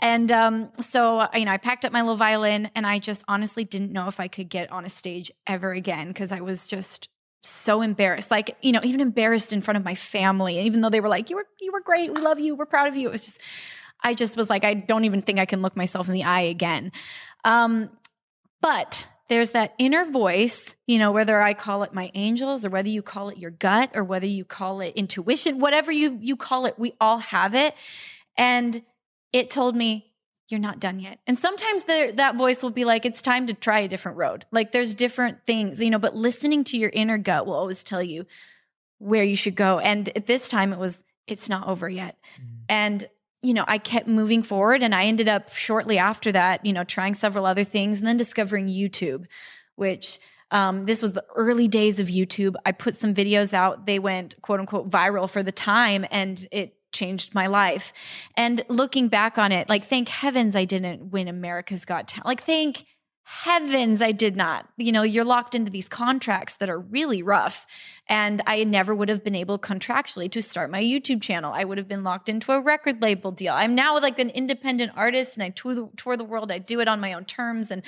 And 0.00 0.30
um, 0.30 0.70
so, 0.78 1.26
you 1.34 1.46
know, 1.46 1.52
I 1.52 1.56
packed 1.56 1.84
up 1.86 1.92
my 1.92 2.02
little 2.02 2.16
violin 2.16 2.70
and 2.74 2.86
I 2.86 2.98
just 2.98 3.24
honestly 3.28 3.64
didn't 3.64 3.92
know 3.92 4.08
if 4.08 4.20
I 4.20 4.28
could 4.28 4.50
get 4.50 4.70
on 4.70 4.84
a 4.84 4.90
stage 4.90 5.30
ever 5.46 5.72
again 5.72 6.08
because 6.08 6.32
I 6.32 6.40
was 6.40 6.66
just 6.66 7.08
so 7.42 7.80
embarrassed 7.80 8.30
like 8.30 8.56
you 8.60 8.72
know 8.72 8.80
even 8.82 9.00
embarrassed 9.00 9.52
in 9.52 9.60
front 9.60 9.78
of 9.78 9.84
my 9.84 9.94
family 9.94 10.58
even 10.60 10.80
though 10.80 10.90
they 10.90 11.00
were 11.00 11.08
like 11.08 11.30
you 11.30 11.36
were 11.36 11.46
you 11.60 11.70
were 11.70 11.80
great 11.80 12.12
we 12.12 12.20
love 12.20 12.40
you 12.40 12.56
we're 12.56 12.66
proud 12.66 12.88
of 12.88 12.96
you 12.96 13.06
it 13.08 13.12
was 13.12 13.24
just 13.24 13.40
i 14.02 14.14
just 14.14 14.36
was 14.36 14.50
like 14.50 14.64
i 14.64 14.74
don't 14.74 15.04
even 15.04 15.22
think 15.22 15.38
i 15.38 15.44
can 15.44 15.62
look 15.62 15.76
myself 15.76 16.08
in 16.08 16.14
the 16.14 16.24
eye 16.24 16.40
again 16.40 16.90
um 17.44 17.88
but 18.60 19.06
there's 19.28 19.52
that 19.52 19.74
inner 19.78 20.04
voice 20.04 20.74
you 20.86 20.98
know 20.98 21.12
whether 21.12 21.40
i 21.40 21.54
call 21.54 21.82
it 21.82 21.92
my 21.92 22.10
angels 22.14 22.64
or 22.64 22.70
whether 22.70 22.88
you 22.88 23.02
call 23.02 23.28
it 23.28 23.38
your 23.38 23.50
gut 23.50 23.90
or 23.94 24.04
whether 24.04 24.26
you 24.26 24.44
call 24.44 24.80
it 24.80 24.94
intuition 24.96 25.58
whatever 25.58 25.90
you 25.92 26.18
you 26.20 26.36
call 26.36 26.66
it 26.66 26.78
we 26.78 26.92
all 27.00 27.18
have 27.18 27.54
it 27.54 27.74
and 28.36 28.82
it 29.32 29.50
told 29.50 29.76
me 29.76 30.12
you're 30.48 30.60
not 30.60 30.78
done 30.78 31.00
yet. 31.00 31.18
And 31.26 31.38
sometimes 31.38 31.84
the, 31.84 32.12
that 32.16 32.36
voice 32.36 32.62
will 32.62 32.70
be 32.70 32.84
like, 32.84 33.04
it's 33.04 33.20
time 33.20 33.48
to 33.48 33.54
try 33.54 33.80
a 33.80 33.88
different 33.88 34.16
road. 34.16 34.44
Like 34.52 34.72
there's 34.72 34.94
different 34.94 35.44
things, 35.44 35.82
you 35.82 35.90
know, 35.90 35.98
but 35.98 36.14
listening 36.14 36.62
to 36.64 36.78
your 36.78 36.90
inner 36.92 37.18
gut 37.18 37.46
will 37.46 37.54
always 37.54 37.82
tell 37.82 38.02
you 38.02 38.26
where 38.98 39.24
you 39.24 39.36
should 39.36 39.56
go. 39.56 39.78
And 39.78 40.08
at 40.10 40.26
this 40.26 40.48
time, 40.48 40.72
it 40.72 40.78
was, 40.78 41.02
it's 41.26 41.48
not 41.48 41.66
over 41.66 41.88
yet. 41.88 42.16
Mm. 42.40 42.46
And, 42.68 43.08
you 43.46 43.54
know, 43.54 43.64
I 43.68 43.78
kept 43.78 44.08
moving 44.08 44.42
forward 44.42 44.82
and 44.82 44.92
I 44.92 45.04
ended 45.04 45.28
up 45.28 45.54
shortly 45.54 45.98
after 45.98 46.32
that, 46.32 46.66
you 46.66 46.72
know, 46.72 46.82
trying 46.82 47.14
several 47.14 47.46
other 47.46 47.62
things 47.62 48.00
and 48.00 48.08
then 48.08 48.16
discovering 48.16 48.66
YouTube, 48.66 49.26
which, 49.76 50.18
um, 50.50 50.84
this 50.84 51.00
was 51.00 51.12
the 51.12 51.24
early 51.36 51.68
days 51.68 52.00
of 52.00 52.08
YouTube. 52.08 52.56
I 52.64 52.72
put 52.72 52.96
some 52.96 53.14
videos 53.14 53.54
out. 53.54 53.86
They 53.86 54.00
went 54.00 54.34
quote 54.42 54.58
unquote 54.58 54.90
viral 54.90 55.30
for 55.30 55.44
the 55.44 55.52
time 55.52 56.04
and 56.10 56.44
it 56.50 56.74
changed 56.90 57.34
my 57.34 57.46
life. 57.46 57.92
And 58.36 58.64
looking 58.68 59.06
back 59.06 59.38
on 59.38 59.52
it, 59.52 59.68
like, 59.68 59.86
thank 59.86 60.08
heavens 60.08 60.56
I 60.56 60.64
didn't 60.64 61.12
win 61.12 61.28
America's 61.28 61.84
Got 61.84 62.08
Talent. 62.08 62.26
Like, 62.26 62.42
thank 62.42 62.84
heavens 63.28 64.00
I 64.00 64.12
did 64.12 64.36
not. 64.36 64.68
You 64.76 64.92
know, 64.92 65.02
you're 65.02 65.24
locked 65.24 65.56
into 65.56 65.68
these 65.68 65.88
contracts 65.88 66.56
that 66.56 66.70
are 66.70 66.78
really 66.78 67.24
rough. 67.24 67.66
And 68.08 68.40
I 68.46 68.62
never 68.62 68.94
would 68.94 69.08
have 69.08 69.24
been 69.24 69.34
able 69.34 69.58
contractually 69.58 70.30
to 70.30 70.40
start 70.40 70.70
my 70.70 70.80
YouTube 70.80 71.20
channel. 71.20 71.52
I 71.52 71.64
would 71.64 71.76
have 71.76 71.88
been 71.88 72.04
locked 72.04 72.28
into 72.28 72.52
a 72.52 72.60
record 72.60 73.02
label 73.02 73.32
deal. 73.32 73.52
I'm 73.52 73.74
now 73.74 73.98
like 73.98 74.20
an 74.20 74.30
independent 74.30 74.92
artist 74.94 75.36
and 75.36 75.42
I 75.42 75.48
tour 75.50 75.74
the, 75.74 75.88
tour 75.96 76.16
the 76.16 76.22
world. 76.22 76.52
I 76.52 76.58
do 76.58 76.78
it 76.78 76.86
on 76.86 77.00
my 77.00 77.14
own 77.14 77.24
terms. 77.24 77.72
And 77.72 77.82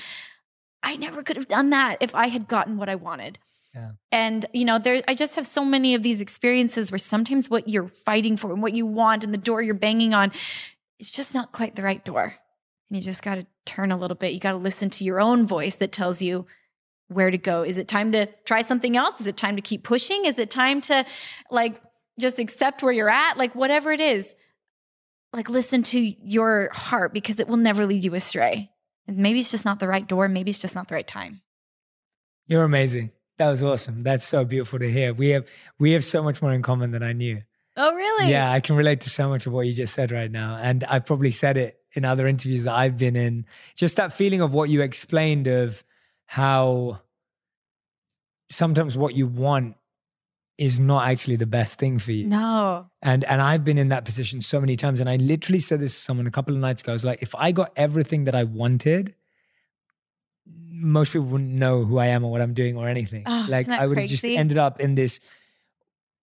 I 0.83 0.97
never 0.97 1.23
could 1.23 1.37
have 1.37 1.49
done 1.49 1.71
that 1.71 1.99
if 2.01 2.17
I 2.17 2.27
had 2.27 2.49
gotten 2.49 2.77
what 2.77 2.89
I 2.89 2.97
wanted. 2.97 3.39
Yeah. 3.77 3.93
And 4.11 4.45
you 4.53 4.65
know, 4.65 4.81
there 4.81 5.03
I 5.07 5.15
just 5.15 5.37
have 5.37 5.47
so 5.47 5.65
many 5.65 5.95
of 5.95 6.03
these 6.03 6.21
experiences 6.21 6.91
where 6.91 6.99
sometimes 6.99 7.49
what 7.49 7.69
you're 7.69 7.87
fighting 7.87 8.37
for 8.37 8.51
and 8.51 8.61
what 8.61 8.75
you 8.75 8.87
want 8.87 9.23
and 9.23 9.33
the 9.33 9.39
door 9.39 9.63
you're 9.63 9.75
banging 9.75 10.15
on 10.15 10.33
it's 10.99 11.11
just 11.11 11.33
not 11.33 11.53
quite 11.53 11.77
the 11.77 11.83
right 11.83 12.05
door. 12.05 12.35
And 12.89 12.97
you 12.97 13.03
just 13.03 13.23
got 13.23 13.37
to 13.37 13.47
turn 13.65 13.93
a 13.93 13.97
little 13.97 14.17
bit. 14.17 14.33
You 14.33 14.41
got 14.41 14.53
to 14.53 14.59
listen 14.59 14.91
to 14.91 15.05
your 15.05 15.21
own 15.21 15.47
voice 15.47 15.77
that 15.77 15.93
tells 15.93 16.23
you 16.23 16.47
where 17.09 17.31
to 17.31 17.39
go. 17.39 17.63
Is 17.63 17.79
it 17.79 17.89
time 17.89 18.13
to 18.13 18.27
try 18.45 18.63
something 18.63 18.97
else? 18.97 19.21
Is 19.21 19.27
it 19.27 19.37
time 19.37 19.57
to 19.57 19.63
keep 19.63 19.83
pushing? 19.83 20.25
Is 20.25 20.39
it 20.39 20.51
time 20.51 20.81
to 20.83 21.05
like 21.51 21.81
just 22.19 22.39
accept 22.39 22.83
where 22.83 22.93
you're 22.93 23.11
at? 23.11 23.37
Like 23.37 23.55
whatever 23.55 23.93
it 23.93 24.01
is. 24.01 24.35
Like 25.33 25.49
listen 25.49 25.83
to 25.85 26.01
your 26.01 26.71
heart 26.73 27.13
because 27.13 27.41
it 27.41 27.49
will 27.49 27.57
never 27.57 27.87
lead 27.87 28.05
you 28.05 28.15
astray. 28.15 28.71
And 29.07 29.19
maybe 29.19 29.41
it's 29.41 29.51
just 29.51 29.65
not 29.65 29.79
the 29.79 29.89
right 29.89 30.07
door, 30.07 30.29
maybe 30.29 30.51
it's 30.51 30.59
just 30.59 30.75
not 30.75 30.89
the 30.89 30.95
right 30.95 31.07
time. 31.07 31.41
You're 32.47 32.65
amazing. 32.65 33.11
That 33.37 33.51
was 33.51 33.63
awesome. 33.63 34.03
That's 34.03 34.27
so 34.27 34.45
beautiful 34.45 34.79
to 34.79 34.91
hear. 34.91 35.13
We 35.13 35.29
have 35.31 35.49
we 35.79 35.93
have 35.93 36.05
so 36.05 36.23
much 36.23 36.43
more 36.43 36.53
in 36.53 36.63
common 36.63 36.91
than 36.91 37.03
I 37.03 37.13
knew. 37.13 37.43
Oh, 37.77 37.95
really? 37.95 38.31
Yeah, 38.31 38.51
I 38.51 38.59
can 38.59 38.75
relate 38.75 39.03
to 39.03 39.11
so 39.11 39.29
much 39.29 39.47
of 39.47 39.53
what 39.53 39.67
you 39.67 39.73
just 39.73 39.95
said 39.95 40.11
right 40.11 40.31
now. 40.31 40.59
And 40.61 40.83
I've 40.83 41.07
probably 41.07 41.31
said 41.31 41.57
it 41.57 41.77
in 41.95 42.05
other 42.05 42.27
interviews 42.27 42.65
that 42.65 42.75
I've 42.75 42.97
been 42.97 43.17
in. 43.17 43.47
Just 43.75 43.97
that 43.97 44.13
feeling 44.13 44.41
of 44.41 44.53
what 44.53 44.69
you 44.69 44.83
explained 44.83 45.47
of 45.47 45.85
how 46.27 47.01
sometimes 48.51 48.97
what 48.97 49.15
you 49.15 49.27
want 49.27 49.77
is 50.59 50.81
not 50.81 51.09
actually 51.09 51.37
the 51.37 51.47
best 51.47 51.79
thing 51.79 51.99
for 51.99 52.13
you. 52.13 52.27
No. 52.27 52.87
And 53.01 53.25
and 53.25 53.41
I've 53.41 53.65
been 53.65 53.79
in 53.79 53.91
that 53.91 54.05
position 54.05 54.41
so 54.41 54.61
many 54.61 54.77
times. 54.77 55.01
And 55.01 55.09
I 55.09 55.17
literally 55.17 55.61
said 55.61 55.81
this 55.81 55.95
to 55.95 56.01
someone 56.01 56.27
a 56.27 56.31
couple 56.31 56.55
of 56.55 56.61
nights 56.61 56.83
ago. 56.83 56.93
I 56.93 56.95
was 56.95 57.05
like, 57.05 57.23
if 57.23 57.35
I 57.37 57.53
got 57.53 57.73
everything 57.77 58.25
that 58.25 58.35
I 58.35 58.45
wanted, 58.45 59.15
most 60.47 61.13
people 61.13 61.27
wouldn't 61.29 61.51
know 61.51 61.85
who 61.85 61.99
I 61.99 62.07
am 62.07 62.25
or 62.25 62.31
what 62.31 62.41
I'm 62.41 62.55
doing 62.55 62.77
or 62.77 62.89
anything. 62.89 63.23
Oh, 63.27 63.47
like 63.49 63.69
I 63.69 63.87
would 63.87 63.99
have 63.99 64.09
just 64.09 64.25
ended 64.25 64.59
up 64.59 64.81
in 64.81 64.95
this 64.95 65.21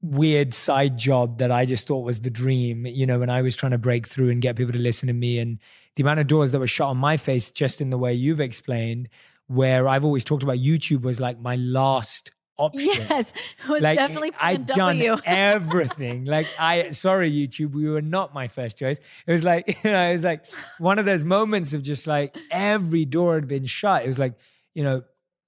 weird 0.06 0.54
side 0.54 0.98
job 0.98 1.40
that 1.40 1.52
I 1.52 1.66
just 1.66 1.88
thought 1.88 2.02
was 2.02 2.22
the 2.22 2.30
dream, 2.30 2.86
you 2.86 3.06
know, 3.06 3.20
when 3.20 3.30
I 3.30 3.42
was 3.42 3.56
trying 3.56 3.72
to 3.72 3.78
break 3.78 4.08
through 4.08 4.30
and 4.30 4.42
get 4.42 4.56
people 4.56 4.74
to 4.74 4.80
listen 4.80 5.08
to 5.08 5.14
me 5.14 5.40
and 5.40 5.60
the 5.96 6.04
amount 6.04 6.20
of 6.20 6.28
doors 6.28 6.52
that 6.52 6.60
were 6.60 6.68
shut 6.68 6.88
on 6.88 6.98
my 6.98 7.18
face 7.18 7.52
just 7.52 7.82
in 7.82 7.90
the 7.90 7.98
way 7.98 8.14
you've 8.14 8.40
explained, 8.40 9.10
where 9.48 9.88
I've 9.88 10.06
always 10.06 10.26
talked 10.26 10.44
about 10.44 10.58
YouTube 10.58 11.02
was 11.02 11.20
like 11.20 11.40
my 11.40 11.56
last 11.56 12.32
option. 12.58 12.82
Yes, 12.86 13.34
it 13.64 13.70
was 13.70 13.82
like, 13.82 13.98
definitely 13.98 14.32
I'd 14.40 14.66
done 14.66 15.02
everything. 15.26 16.26
like 16.26 16.48
I, 16.60 16.92
sorry, 16.92 17.32
YouTube, 17.32 17.74
we 17.74 17.90
were 17.90 18.02
not 18.02 18.34
my 18.34 18.48
first 18.48 18.78
choice. 18.78 19.00
It 19.26 19.32
was 19.32 19.44
like, 19.44 19.68
you 19.84 19.92
know, 19.92 20.10
it 20.10 20.14
was 20.14 20.24
like 20.24 20.46
one 20.80 21.00
of 21.00 21.06
those 21.06 21.24
moments 21.24 21.74
of 21.74 21.82
just 21.82 22.08
like 22.08 22.38
every 22.52 23.06
door 23.06 23.36
had 23.36 23.48
been 23.48 23.66
shut. 23.66 24.04
It 24.04 24.08
was 24.08 24.20
like, 24.20 24.34
you 24.74 24.84
know, 24.84 25.04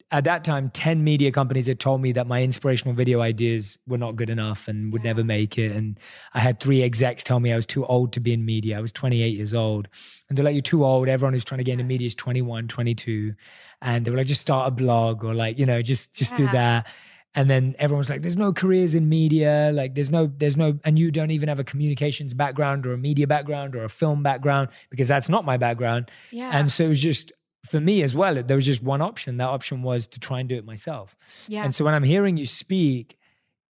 at 0.10 0.24
that 0.24 0.46
time, 0.46 0.70
10 0.70 1.04
media 1.04 1.32
companies 1.32 1.68
had 1.68 1.82
told 1.82 2.02
me 2.02 2.14
that 2.14 2.28
my 2.28 2.42
inspirational 2.42 2.94
video 2.94 3.20
ideas 3.20 3.78
were 3.86 3.98
not 3.98 4.16
good 4.16 4.30
enough 4.30 4.70
and 4.70 4.94
would 4.94 5.04
never 5.04 5.22
make 5.22 5.58
it. 5.58 5.74
And 5.74 6.00
I 6.34 6.40
had 6.40 6.62
three 6.62 6.82
execs 6.82 7.24
tell 7.26 7.42
me 7.42 7.52
I 7.52 7.58
was 7.58 7.66
too 7.66 7.86
old 7.86 8.14
to 8.14 8.22
be 8.22 8.32
in 8.32 8.46
media. 8.46 8.78
I 8.78 8.82
was 8.82 8.94
28 8.94 9.36
years 9.36 9.54
old. 9.54 9.90
And 10.30 10.38
they're 10.38 10.46
like, 10.46 10.56
you're 10.56 10.62
too 10.62 10.86
old. 10.86 11.10
Everyone 11.10 11.34
who's 11.34 11.44
trying 11.44 11.58
to 11.58 11.66
get 11.66 11.74
into 11.74 11.84
media 11.84 12.08
is 12.08 12.16
21, 12.16 12.70
22. 12.70 13.34
And 13.82 14.06
they 14.06 14.12
were 14.12 14.18
like, 14.18 14.28
just 14.28 14.42
start 14.42 14.70
a 14.70 14.72
blog 14.72 15.26
or 15.26 15.34
like, 15.34 15.60
you 15.60 15.66
know, 15.66 15.82
just, 15.82 16.16
just 16.16 16.32
yeah. 16.34 16.38
do 16.38 16.48
that. 16.54 16.88
And 17.36 17.50
then 17.50 17.76
everyone's 17.78 18.10
like, 18.10 18.22
there's 18.22 18.38
no 18.38 18.54
careers 18.54 18.96
in 18.96 19.10
media. 19.10 19.72
Like 19.74 19.94
there's 19.94 20.10
no, 20.10 20.32
there's 20.38 20.56
no, 20.56 20.80
and 20.86 20.98
you 20.98 21.12
don't 21.12 21.32
even 21.32 21.50
have 21.50 21.60
a 21.60 21.66
communications 21.66 22.34
background 22.34 22.86
or 22.86 22.94
a 22.94 22.98
media 22.98 23.28
background 23.28 23.76
or 23.76 23.84
a 23.84 23.90
film 23.90 24.24
background 24.24 24.70
because 24.90 25.10
that's 25.10 25.28
not 25.28 25.44
my 25.44 25.58
background. 25.58 26.10
Yeah. 26.32 26.50
And 26.54 26.72
so 26.72 26.86
it 26.86 26.90
was 26.90 27.02
just, 27.02 27.34
for 27.68 27.80
me 27.80 28.02
as 28.02 28.16
well, 28.16 28.42
there 28.42 28.56
was 28.56 28.66
just 28.66 28.84
one 28.84 29.02
option. 29.02 29.38
That 29.38 29.50
option 29.50 29.82
was 29.82 30.08
to 30.08 30.20
try 30.20 30.40
and 30.40 30.50
do 30.50 30.56
it 30.56 30.66
myself. 30.66 31.16
Yeah. 31.48 31.64
And 31.64 31.76
so 31.76 31.86
when 31.86 31.94
I'm 31.94 32.04
hearing 32.04 32.38
you 32.38 32.46
speak, 32.46 33.18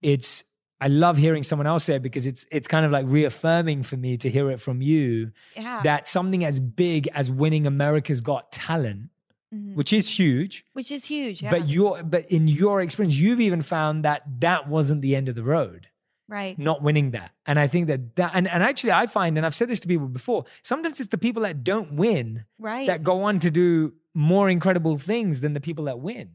it's 0.01 0.43
I 0.79 0.87
love 0.87 1.17
hearing 1.17 1.43
someone 1.43 1.65
else 1.65 1.85
say 1.85 1.95
it 1.95 2.03
because 2.03 2.25
it's 2.25 2.45
it's 2.51 2.67
kind 2.67 2.85
of 2.85 2.91
like 2.91 3.05
reaffirming 3.07 3.83
for 3.83 3.97
me 3.97 4.17
to 4.17 4.29
hear 4.29 4.51
it 4.51 4.61
from 4.61 4.81
you 4.81 5.31
yeah. 5.55 5.81
that 5.83 6.07
something 6.07 6.43
as 6.43 6.59
big 6.59 7.07
as 7.13 7.31
winning 7.31 7.65
America's 7.65 8.21
Got 8.21 8.51
Talent, 8.51 9.09
mm-hmm. 9.53 9.75
which 9.75 9.91
is 9.91 10.07
huge, 10.19 10.65
which 10.73 10.91
is 10.91 11.05
huge, 11.05 11.41
yeah. 11.41 11.49
but 11.49 11.67
your 11.67 12.03
but 12.03 12.25
in 12.31 12.47
your 12.47 12.81
experience, 12.81 13.17
you've 13.17 13.41
even 13.41 13.63
found 13.63 14.05
that 14.05 14.21
that 14.39 14.67
wasn't 14.67 15.01
the 15.01 15.15
end 15.15 15.27
of 15.27 15.35
the 15.35 15.43
road 15.43 15.87
right 16.27 16.57
not 16.57 16.81
winning 16.81 17.11
that 17.11 17.31
and 17.45 17.59
i 17.59 17.67
think 17.67 17.87
that 17.87 18.15
that 18.15 18.31
and, 18.33 18.47
and 18.47 18.63
actually 18.63 18.91
i 18.91 19.05
find 19.05 19.37
and 19.37 19.45
i've 19.45 19.55
said 19.55 19.67
this 19.67 19.79
to 19.79 19.87
people 19.87 20.07
before 20.07 20.45
sometimes 20.61 20.99
it's 20.99 21.09
the 21.09 21.17
people 21.17 21.43
that 21.43 21.63
don't 21.63 21.93
win 21.93 22.45
right 22.59 22.87
that 22.87 23.03
go 23.03 23.23
on 23.23 23.39
to 23.39 23.49
do 23.49 23.93
more 24.13 24.49
incredible 24.49 24.97
things 24.97 25.41
than 25.41 25.53
the 25.53 25.61
people 25.61 25.85
that 25.85 25.99
win 25.99 26.29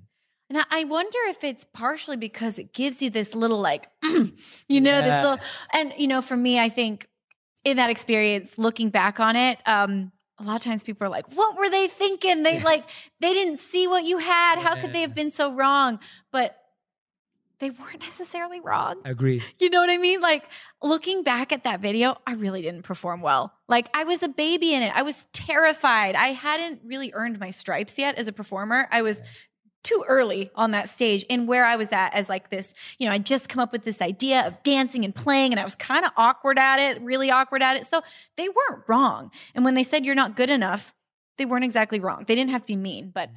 and 0.50 0.66
I 0.70 0.85
wonder 0.85 1.18
if 1.28 1.44
it's 1.44 1.64
partially 1.72 2.18
because 2.18 2.59
it 2.59 2.74
gives 2.74 3.00
you 3.00 3.09
this 3.09 3.35
little 3.35 3.59
like, 3.59 3.88
you 4.02 4.83
know, 4.83 4.98
yeah. 4.98 5.00
this 5.00 5.24
little, 5.24 5.38
and 5.72 5.94
you 5.96 6.07
know, 6.07 6.20
for 6.20 6.37
me, 6.37 6.61
I 6.61 6.68
think 6.68 7.09
in 7.64 7.78
that 7.78 7.88
experience, 7.88 8.59
looking 8.59 8.90
back 8.90 9.18
on 9.18 9.35
it, 9.35 9.59
um, 9.66 10.12
a 10.38 10.42
lot 10.42 10.57
of 10.57 10.62
times 10.62 10.83
people 10.83 11.07
are 11.07 11.11
like, 11.11 11.26
what 11.35 11.57
were 11.57 11.70
they 11.70 11.88
thinking? 11.88 12.42
They 12.42 12.61
like, 12.61 12.85
they 13.20 13.33
didn't 13.33 13.61
see 13.61 13.87
what 13.87 14.05
you 14.05 14.18
had. 14.18 14.59
How 14.59 14.74
could 14.78 14.92
they 14.92 15.02
have 15.02 15.14
been 15.14 15.31
so 15.31 15.55
wrong? 15.55 16.00
But 16.33 16.57
they 17.62 17.70
weren't 17.70 18.01
necessarily 18.01 18.59
wrong. 18.59 18.96
Agree. 19.05 19.40
You 19.61 19.70
know 19.70 19.81
what 19.81 19.88
I 19.88 19.96
mean? 19.96 20.20
Like 20.20 20.48
looking 20.83 21.22
back 21.22 21.53
at 21.53 21.62
that 21.62 21.81
video, 21.81 22.16
I 22.27 22.35
really 22.35 22.61
didn't 22.61 22.83
perform 22.83 23.22
well. 23.22 23.53
Like 23.68 23.88
I 23.94 24.03
was 24.03 24.25
a 24.25 24.29
baby 24.29 24.75
in 24.75 24.83
it. 24.83 24.92
I 24.94 25.03
was 25.03 25.27
terrified. 25.33 26.16
I 26.16 26.33
hadn't 26.33 26.81
really 26.85 27.12
earned 27.14 27.38
my 27.38 27.51
stripes 27.51 27.98
yet 27.98 28.16
as 28.16 28.27
a 28.27 28.33
performer. 28.33 28.88
I 28.90 29.03
was 29.03 29.22
too 29.85 30.05
early 30.09 30.51
on 30.57 30.72
that 30.72 30.88
stage 30.88 31.25
and 31.31 31.46
where 31.46 31.64
I 31.64 31.77
was 31.77 31.92
at 31.92 32.14
as 32.14 32.29
like 32.29 32.51
this, 32.51 32.75
you 32.98 33.07
know, 33.07 33.12
I 33.12 33.18
just 33.18 33.48
come 33.48 33.62
up 33.62 33.70
with 33.70 33.85
this 33.85 34.03
idea 34.03 34.44
of 34.44 34.61
dancing 34.64 35.05
and 35.05 35.14
playing 35.14 35.53
and 35.53 35.61
I 35.61 35.64
was 35.64 35.77
kind 35.77 36.05
of 36.05 36.11
awkward 36.16 36.59
at 36.59 36.81
it, 36.81 37.01
really 37.01 37.31
awkward 37.31 37.62
at 37.62 37.77
it. 37.77 37.87
So 37.87 38.03
they 38.37 38.48
weren't 38.48 38.83
wrong. 38.88 39.31
And 39.55 39.64
when 39.64 39.75
they 39.75 39.83
said 39.85 40.05
you're 40.05 40.16
not 40.16 40.35
good 40.35 40.51
enough, 40.51 40.94
they 41.38 41.46
weren't 41.46 41.64
exactly 41.64 42.01
wrong. 42.01 42.25
They 42.27 42.35
didn't 42.35 42.51
have 42.51 42.62
to 42.62 42.66
be 42.66 42.77
mean, 42.77 43.11
but 43.14 43.31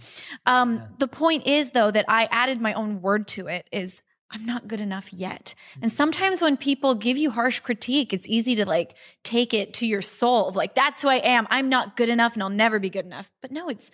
um, 0.46 0.76
yeah. 0.76 0.88
the 0.98 1.08
point 1.08 1.48
is 1.48 1.72
though 1.72 1.92
that 1.92 2.06
I 2.08 2.28
added 2.32 2.60
my 2.60 2.74
own 2.74 3.02
word 3.02 3.28
to 3.30 3.48
it 3.48 3.68
is 3.72 4.02
I'm 4.36 4.46
not 4.46 4.68
good 4.68 4.82
enough 4.82 5.14
yet. 5.14 5.56
And 5.76 5.86
mm-hmm. 5.86 5.96
sometimes 5.96 6.42
when 6.42 6.58
people 6.58 6.94
give 6.94 7.18
you 7.18 7.32
harsh 7.32 7.62
critique, 7.62 8.12
it's 8.12 8.28
easy 8.28 8.56
to 8.56 8.66
like 8.66 8.96
take 9.24 9.54
it 9.54 9.74
to 9.76 9.88
your 9.88 10.02
soul 10.02 10.50
of 10.50 10.58
like, 10.58 10.76
that's 10.76 11.02
who 11.02 11.08
I 11.08 11.16
am. 11.16 11.48
I'm 11.50 11.70
not 11.70 11.96
good 11.96 12.10
enough 12.10 12.34
and 12.34 12.44
I'll 12.44 12.50
never 12.50 12.78
be 12.78 12.90
good 12.90 13.06
enough. 13.06 13.32
But 13.42 13.52
no, 13.52 13.70
it's 13.70 13.92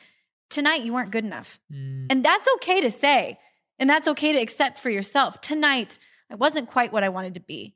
tonight 0.49 0.83
you 0.83 0.93
weren't 0.93 1.11
good 1.11 1.25
enough. 1.25 1.59
Mm. 1.71 2.07
And 2.09 2.25
that's 2.25 2.47
okay 2.55 2.81
to 2.81 2.89
say. 2.89 3.37
And 3.77 3.89
that's 3.89 4.07
okay 4.07 4.31
to 4.33 4.39
accept 4.39 4.79
for 4.79 4.89
yourself. 4.89 5.41
Tonight, 5.41 5.99
I 6.29 6.35
wasn't 6.35 6.69
quite 6.69 6.91
what 6.91 7.03
I 7.03 7.09
wanted 7.09 7.35
to 7.35 7.39
be. 7.39 7.75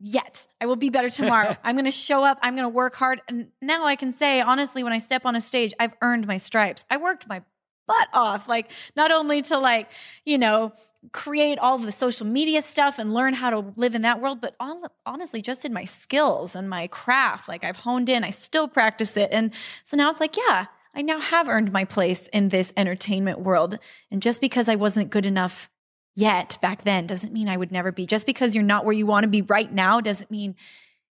Yet, 0.00 0.46
I 0.60 0.66
will 0.66 0.76
be 0.76 0.90
better 0.90 1.10
tomorrow. 1.10 1.56
I'm 1.64 1.74
going 1.74 1.84
to 1.84 1.90
show 1.90 2.24
up. 2.24 2.38
I'm 2.42 2.54
going 2.54 2.64
to 2.64 2.68
work 2.68 2.94
hard. 2.94 3.20
And 3.28 3.48
now 3.60 3.86
I 3.86 3.96
can 3.96 4.14
say, 4.14 4.40
honestly, 4.40 4.84
when 4.84 4.92
I 4.92 4.98
step 4.98 5.22
on 5.24 5.34
a 5.34 5.40
stage, 5.40 5.74
I've 5.80 5.94
earned 6.00 6.28
my 6.28 6.36
stripes. 6.36 6.84
I 6.88 6.96
worked 6.98 7.28
my 7.28 7.42
butt 7.88 8.08
off. 8.12 8.48
Like, 8.48 8.70
not 8.94 9.10
only 9.10 9.42
to 9.42 9.58
like, 9.58 9.90
you 10.24 10.38
know, 10.38 10.72
create 11.12 11.58
all 11.58 11.78
the 11.78 11.92
social 11.92 12.26
media 12.26 12.60
stuff 12.60 12.98
and 12.98 13.14
learn 13.14 13.34
how 13.34 13.50
to 13.50 13.72
live 13.76 13.94
in 13.94 14.02
that 14.02 14.20
world, 14.20 14.40
but 14.40 14.56
all, 14.58 14.82
honestly, 15.06 15.40
just 15.40 15.64
in 15.64 15.72
my 15.72 15.84
skills 15.84 16.56
and 16.56 16.68
my 16.68 16.86
craft, 16.88 17.48
like 17.48 17.64
I've 17.64 17.76
honed 17.76 18.08
in, 18.08 18.24
I 18.24 18.30
still 18.30 18.68
practice 18.68 19.16
it. 19.16 19.30
And 19.32 19.52
so 19.84 19.96
now 19.96 20.10
it's 20.10 20.20
like, 20.20 20.36
yeah, 20.36 20.66
I 20.94 21.02
now 21.02 21.20
have 21.20 21.48
earned 21.48 21.72
my 21.72 21.84
place 21.84 22.26
in 22.28 22.48
this 22.48 22.72
entertainment 22.76 23.40
world. 23.40 23.78
And 24.10 24.20
just 24.20 24.40
because 24.40 24.68
I 24.68 24.74
wasn't 24.74 25.10
good 25.10 25.26
enough 25.26 25.70
yet 26.16 26.58
back 26.60 26.82
then 26.82 27.06
doesn't 27.06 27.32
mean 27.32 27.48
I 27.48 27.56
would 27.56 27.70
never 27.70 27.92
be. 27.92 28.04
Just 28.04 28.26
because 28.26 28.54
you're 28.54 28.64
not 28.64 28.84
where 28.84 28.94
you 28.94 29.06
want 29.06 29.22
to 29.22 29.28
be 29.28 29.42
right 29.42 29.72
now 29.72 30.00
doesn't 30.00 30.30
mean 30.30 30.56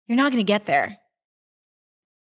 you're 0.07 0.17
not 0.17 0.31
going 0.31 0.45
to 0.45 0.53
get 0.53 0.67
there. 0.67 0.99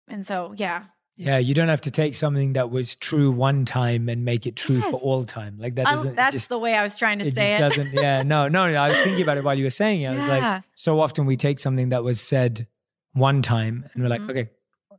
And 0.09 0.27
so, 0.27 0.55
yeah, 0.57 0.85
yeah, 1.17 1.39
you 1.39 1.55
don't 1.55 1.69
have 1.69 1.83
to 1.83 1.91
take 1.93 2.15
something 2.15 2.55
that 2.55 2.71
was 2.71 2.97
true 2.97 3.31
one 3.31 3.65
time 3.65 4.09
and 4.09 4.25
make 4.25 4.47
it 4.47 4.57
true 4.57 4.79
yes. 4.79 4.91
for 4.91 4.97
all 4.97 5.25
time. 5.25 5.57
Like 5.59 5.77
that 5.77 5.87
doesn't. 5.87 6.17
that's 6.17 6.33
just, 6.33 6.49
the 6.49 6.59
way 6.59 6.75
I 6.75 6.83
was 6.83 6.97
trying 6.97 7.21
to 7.21 7.27
it 7.27 7.37
say 7.37 7.55
it. 7.55 7.59
Doesn't. 7.61 7.93
Yeah, 7.93 8.23
no, 8.27 8.49
no, 8.49 8.71
no. 8.71 8.77
I 8.77 8.89
was 8.89 8.97
thinking 8.99 9.23
about 9.23 9.37
it 9.37 9.45
while 9.45 9.57
you 9.57 9.65
were 9.65 9.71
saying 9.71 10.03
it. 10.03 10.09
I 10.09 10.17
was 10.17 10.29
like, 10.29 10.63
so 10.75 11.01
often 11.01 11.25
we 11.27 11.37
take 11.37 11.61
something 11.61 11.91
that 11.91 12.03
was 12.03 12.21
said 12.21 12.67
one 13.13 13.43
time 13.43 13.89
and 13.93 14.03
we're 14.03 14.09
like, 14.09 14.23
mm-hmm. 14.23 14.31
okay, 14.31 14.51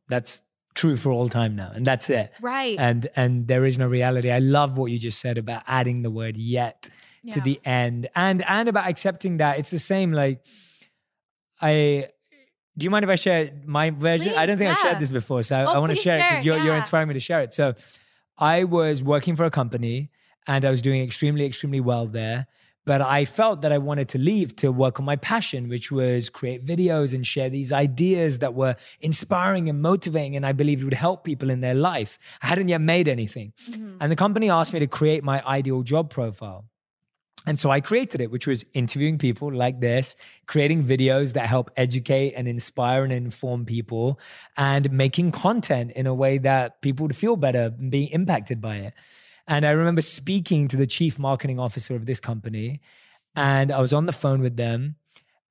that's 0.08 0.42
true 0.74 0.96
for 0.96 1.12
all 1.12 1.28
time 1.28 1.56
now, 1.56 1.72
and 1.74 1.86
that's 1.86 2.10
it. 2.10 2.32
Right. 2.42 2.78
And 2.80 3.08
and 3.18 3.48
there 3.48 3.66
is 3.66 3.78
no 3.78 3.88
reality. 3.88 4.32
I 4.32 4.40
love 4.40 4.78
what 4.78 4.92
you 4.92 5.00
just 5.00 5.20
said 5.20 5.38
about 5.38 5.64
adding 5.68 6.02
the 6.02 6.12
word 6.12 6.38
yet 6.38 6.90
yeah. 7.24 7.34
to 7.34 7.42
the 7.42 7.60
end, 7.66 8.08
and 8.16 8.42
and 8.48 8.70
about 8.70 8.88
accepting 8.88 9.38
that 9.38 9.60
it's 9.60 9.70
the 9.72 9.80
same. 9.80 10.14
Like, 10.14 10.46
I 11.62 12.08
do 12.78 12.84
you 12.84 12.90
mind 12.90 13.04
if 13.04 13.10
I 13.10 13.16
share 13.16 13.52
my 13.66 13.90
version? 13.90 14.30
Please, 14.30 14.38
I 14.38 14.46
don't 14.46 14.58
think 14.58 14.68
yeah. 14.68 14.74
I've 14.74 14.80
shared 14.80 15.00
this 15.00 15.10
before, 15.10 15.44
so 15.44 15.56
oh, 15.56 15.74
I, 15.74 15.78
want 15.78 15.92
to 15.92 15.96
share, 15.96 16.20
share, 16.20 16.28
it 16.28 16.32
because 16.32 16.46
you're, 16.46 16.58
yeah. 16.58 16.64
you're 16.66 16.76
inspiring 16.76 17.08
me 17.08 17.14
to 17.14 17.20
share 17.20 17.42
it. 17.42 17.54
So, 17.54 17.74
I 18.38 18.66
was 18.66 19.02
working 19.02 19.36
for 19.36 19.46
a 19.46 19.52
company 19.52 20.10
and 20.48 20.66
I 20.66 20.70
was 20.70 20.82
doing 20.82 21.02
extremely, 21.02 21.46
extremely 21.46 21.80
well 21.80 22.06
there. 22.08 22.48
But 22.86 23.02
I 23.02 23.26
felt 23.26 23.62
that 23.64 23.72
I 23.72 23.80
wanted 23.80 24.10
to 24.10 24.20
leave 24.20 24.56
to 24.58 24.72
work 24.72 25.00
on 25.00 25.06
my 25.06 25.16
passion, 25.16 25.70
which 25.70 25.92
was 25.92 26.30
create 26.30 26.64
videos 26.64 27.16
and 27.16 27.26
share 27.26 27.50
these 27.50 27.72
ideas 27.72 28.40
that 28.40 28.54
were 28.54 28.76
inspiring 29.00 29.68
and 29.70 29.82
motivating. 29.82 30.36
And 30.36 30.46
I 30.46 30.52
believed 30.52 30.84
would 30.84 30.94
help 30.94 31.24
people 31.24 31.50
in 31.50 31.62
their 31.62 31.74
life. 31.74 32.20
I 32.44 32.48
hadn't 32.48 32.68
yet 32.68 32.82
made 32.82 33.08
anything. 33.08 33.54
Mm-hmm. 33.72 33.98
And 34.00 34.12
the 34.12 34.16
company 34.16 34.52
asked 34.52 34.72
me 34.72 34.80
to 34.80 34.88
create 34.88 35.24
my 35.24 35.44
ideal 35.48 35.82
job 35.82 36.12
profile. 36.12 36.66
And 37.46 37.60
so 37.60 37.70
I 37.70 37.80
created 37.80 38.22
it, 38.22 38.32
which 38.32 38.48
was 38.48 38.66
interviewing 38.74 39.18
people 39.18 39.54
like 39.54 39.80
this, 39.80 40.16
creating 40.48 40.84
videos 40.84 41.34
that 41.34 41.48
help 41.48 41.70
educate 41.78 42.34
and 42.34 42.48
inspire 42.48 43.04
and 43.04 43.14
inform 43.14 43.66
people, 43.66 44.20
and 44.58 44.92
making 44.92 45.32
content 45.32 45.92
in 45.96 46.08
a 46.08 46.14
way 46.14 46.38
that 46.40 46.82
people 46.82 47.06
would 47.06 47.16
feel 47.16 47.36
better 47.36 47.74
and 47.78 47.92
be 47.92 48.06
impacted 48.06 48.62
by 48.62 48.78
it. 48.78 48.94
And 49.48 49.66
I 49.66 49.72
remember 49.72 50.02
speaking 50.02 50.68
to 50.70 50.78
the 50.78 50.88
chief 50.88 51.20
marketing 51.20 51.60
officer 51.60 51.96
of 51.96 52.08
this 52.08 52.20
company, 52.20 52.82
and 53.36 53.72
I 53.72 53.80
was 53.80 53.94
on 53.94 54.08
the 54.08 54.12
phone 54.12 54.42
with 54.42 54.58
them, 54.58 54.96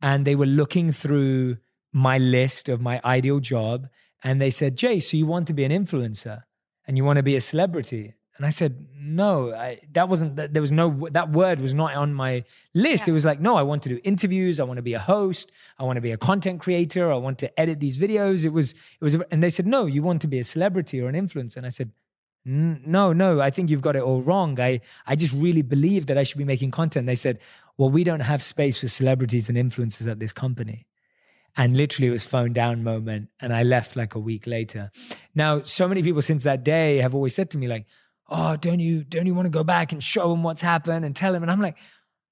and 0.02 0.24
they 0.24 0.34
were 0.34 0.46
looking 0.46 0.90
through 0.90 1.58
my 1.92 2.18
list 2.18 2.68
of 2.68 2.80
my 2.80 3.00
ideal 3.04 3.38
job. 3.38 3.88
And 4.22 4.40
they 4.40 4.50
said, 4.50 4.76
Jay, 4.76 5.00
so 5.00 5.16
you 5.16 5.26
want 5.26 5.46
to 5.46 5.54
be 5.54 5.64
an 5.64 5.70
influencer 5.72 6.42
and 6.86 6.96
you 6.96 7.04
want 7.04 7.18
to 7.18 7.22
be 7.22 7.36
a 7.36 7.40
celebrity? 7.40 8.14
And 8.36 8.44
I 8.44 8.50
said, 8.50 8.88
no, 8.98 9.54
I, 9.54 9.78
that 9.92 10.08
wasn't, 10.08 10.34
that, 10.36 10.54
there 10.54 10.60
was 10.60 10.72
no, 10.72 11.08
that 11.12 11.30
word 11.30 11.60
was 11.60 11.72
not 11.72 11.94
on 11.94 12.12
my 12.12 12.42
list. 12.74 13.06
Yeah. 13.06 13.12
It 13.12 13.14
was 13.14 13.24
like, 13.24 13.40
no, 13.40 13.56
I 13.56 13.62
want 13.62 13.84
to 13.84 13.88
do 13.88 14.00
interviews. 14.02 14.58
I 14.58 14.64
want 14.64 14.78
to 14.78 14.82
be 14.82 14.94
a 14.94 14.98
host. 14.98 15.52
I 15.78 15.84
want 15.84 15.98
to 15.98 16.00
be 16.00 16.10
a 16.10 16.16
content 16.16 16.60
creator. 16.60 17.12
I 17.12 17.16
want 17.16 17.38
to 17.38 17.60
edit 17.60 17.78
these 17.78 17.96
videos. 17.96 18.44
It 18.44 18.48
was, 18.48 18.72
it 18.72 19.04
was, 19.04 19.14
and 19.30 19.40
they 19.40 19.50
said, 19.50 19.68
no, 19.68 19.86
you 19.86 20.02
want 20.02 20.20
to 20.22 20.26
be 20.26 20.40
a 20.40 20.44
celebrity 20.44 21.00
or 21.00 21.08
an 21.08 21.14
influencer. 21.14 21.58
And 21.58 21.66
I 21.66 21.68
said, 21.68 21.92
no, 22.44 23.12
no, 23.12 23.40
I 23.40 23.50
think 23.50 23.70
you've 23.70 23.80
got 23.80 23.96
it 23.96 24.02
all 24.02 24.20
wrong. 24.20 24.60
I, 24.60 24.80
I 25.06 25.16
just 25.16 25.32
really 25.32 25.62
believe 25.62 26.06
that 26.06 26.18
I 26.18 26.24
should 26.24 26.38
be 26.38 26.44
making 26.44 26.72
content. 26.72 27.06
They 27.06 27.14
said, 27.14 27.38
well, 27.78 27.88
we 27.88 28.04
don't 28.04 28.20
have 28.20 28.42
space 28.42 28.80
for 28.80 28.88
celebrities 28.88 29.48
and 29.48 29.56
influencers 29.56 30.10
at 30.10 30.18
this 30.18 30.32
company. 30.32 30.86
And 31.56 31.76
literally 31.76 32.08
it 32.08 32.12
was 32.12 32.24
phone 32.24 32.52
down 32.52 32.82
moment. 32.82 33.28
And 33.40 33.54
I 33.54 33.62
left 33.62 33.94
like 33.96 34.16
a 34.16 34.18
week 34.18 34.46
later. 34.46 34.90
Now, 35.36 35.62
so 35.62 35.86
many 35.86 36.02
people 36.02 36.20
since 36.20 36.42
that 36.44 36.64
day 36.64 36.98
have 36.98 37.14
always 37.14 37.34
said 37.34 37.48
to 37.52 37.58
me 37.58 37.68
like, 37.68 37.86
oh, 38.34 38.56
don't 38.56 38.80
you 38.80 39.04
don't 39.04 39.26
you 39.26 39.34
want 39.34 39.46
to 39.46 39.50
go 39.50 39.64
back 39.64 39.92
and 39.92 40.02
show 40.02 40.28
them 40.30 40.42
what's 40.42 40.60
happened 40.60 41.04
and 41.04 41.14
tell 41.14 41.32
them? 41.32 41.42
And 41.42 41.50
I'm 41.50 41.60
like, 41.60 41.78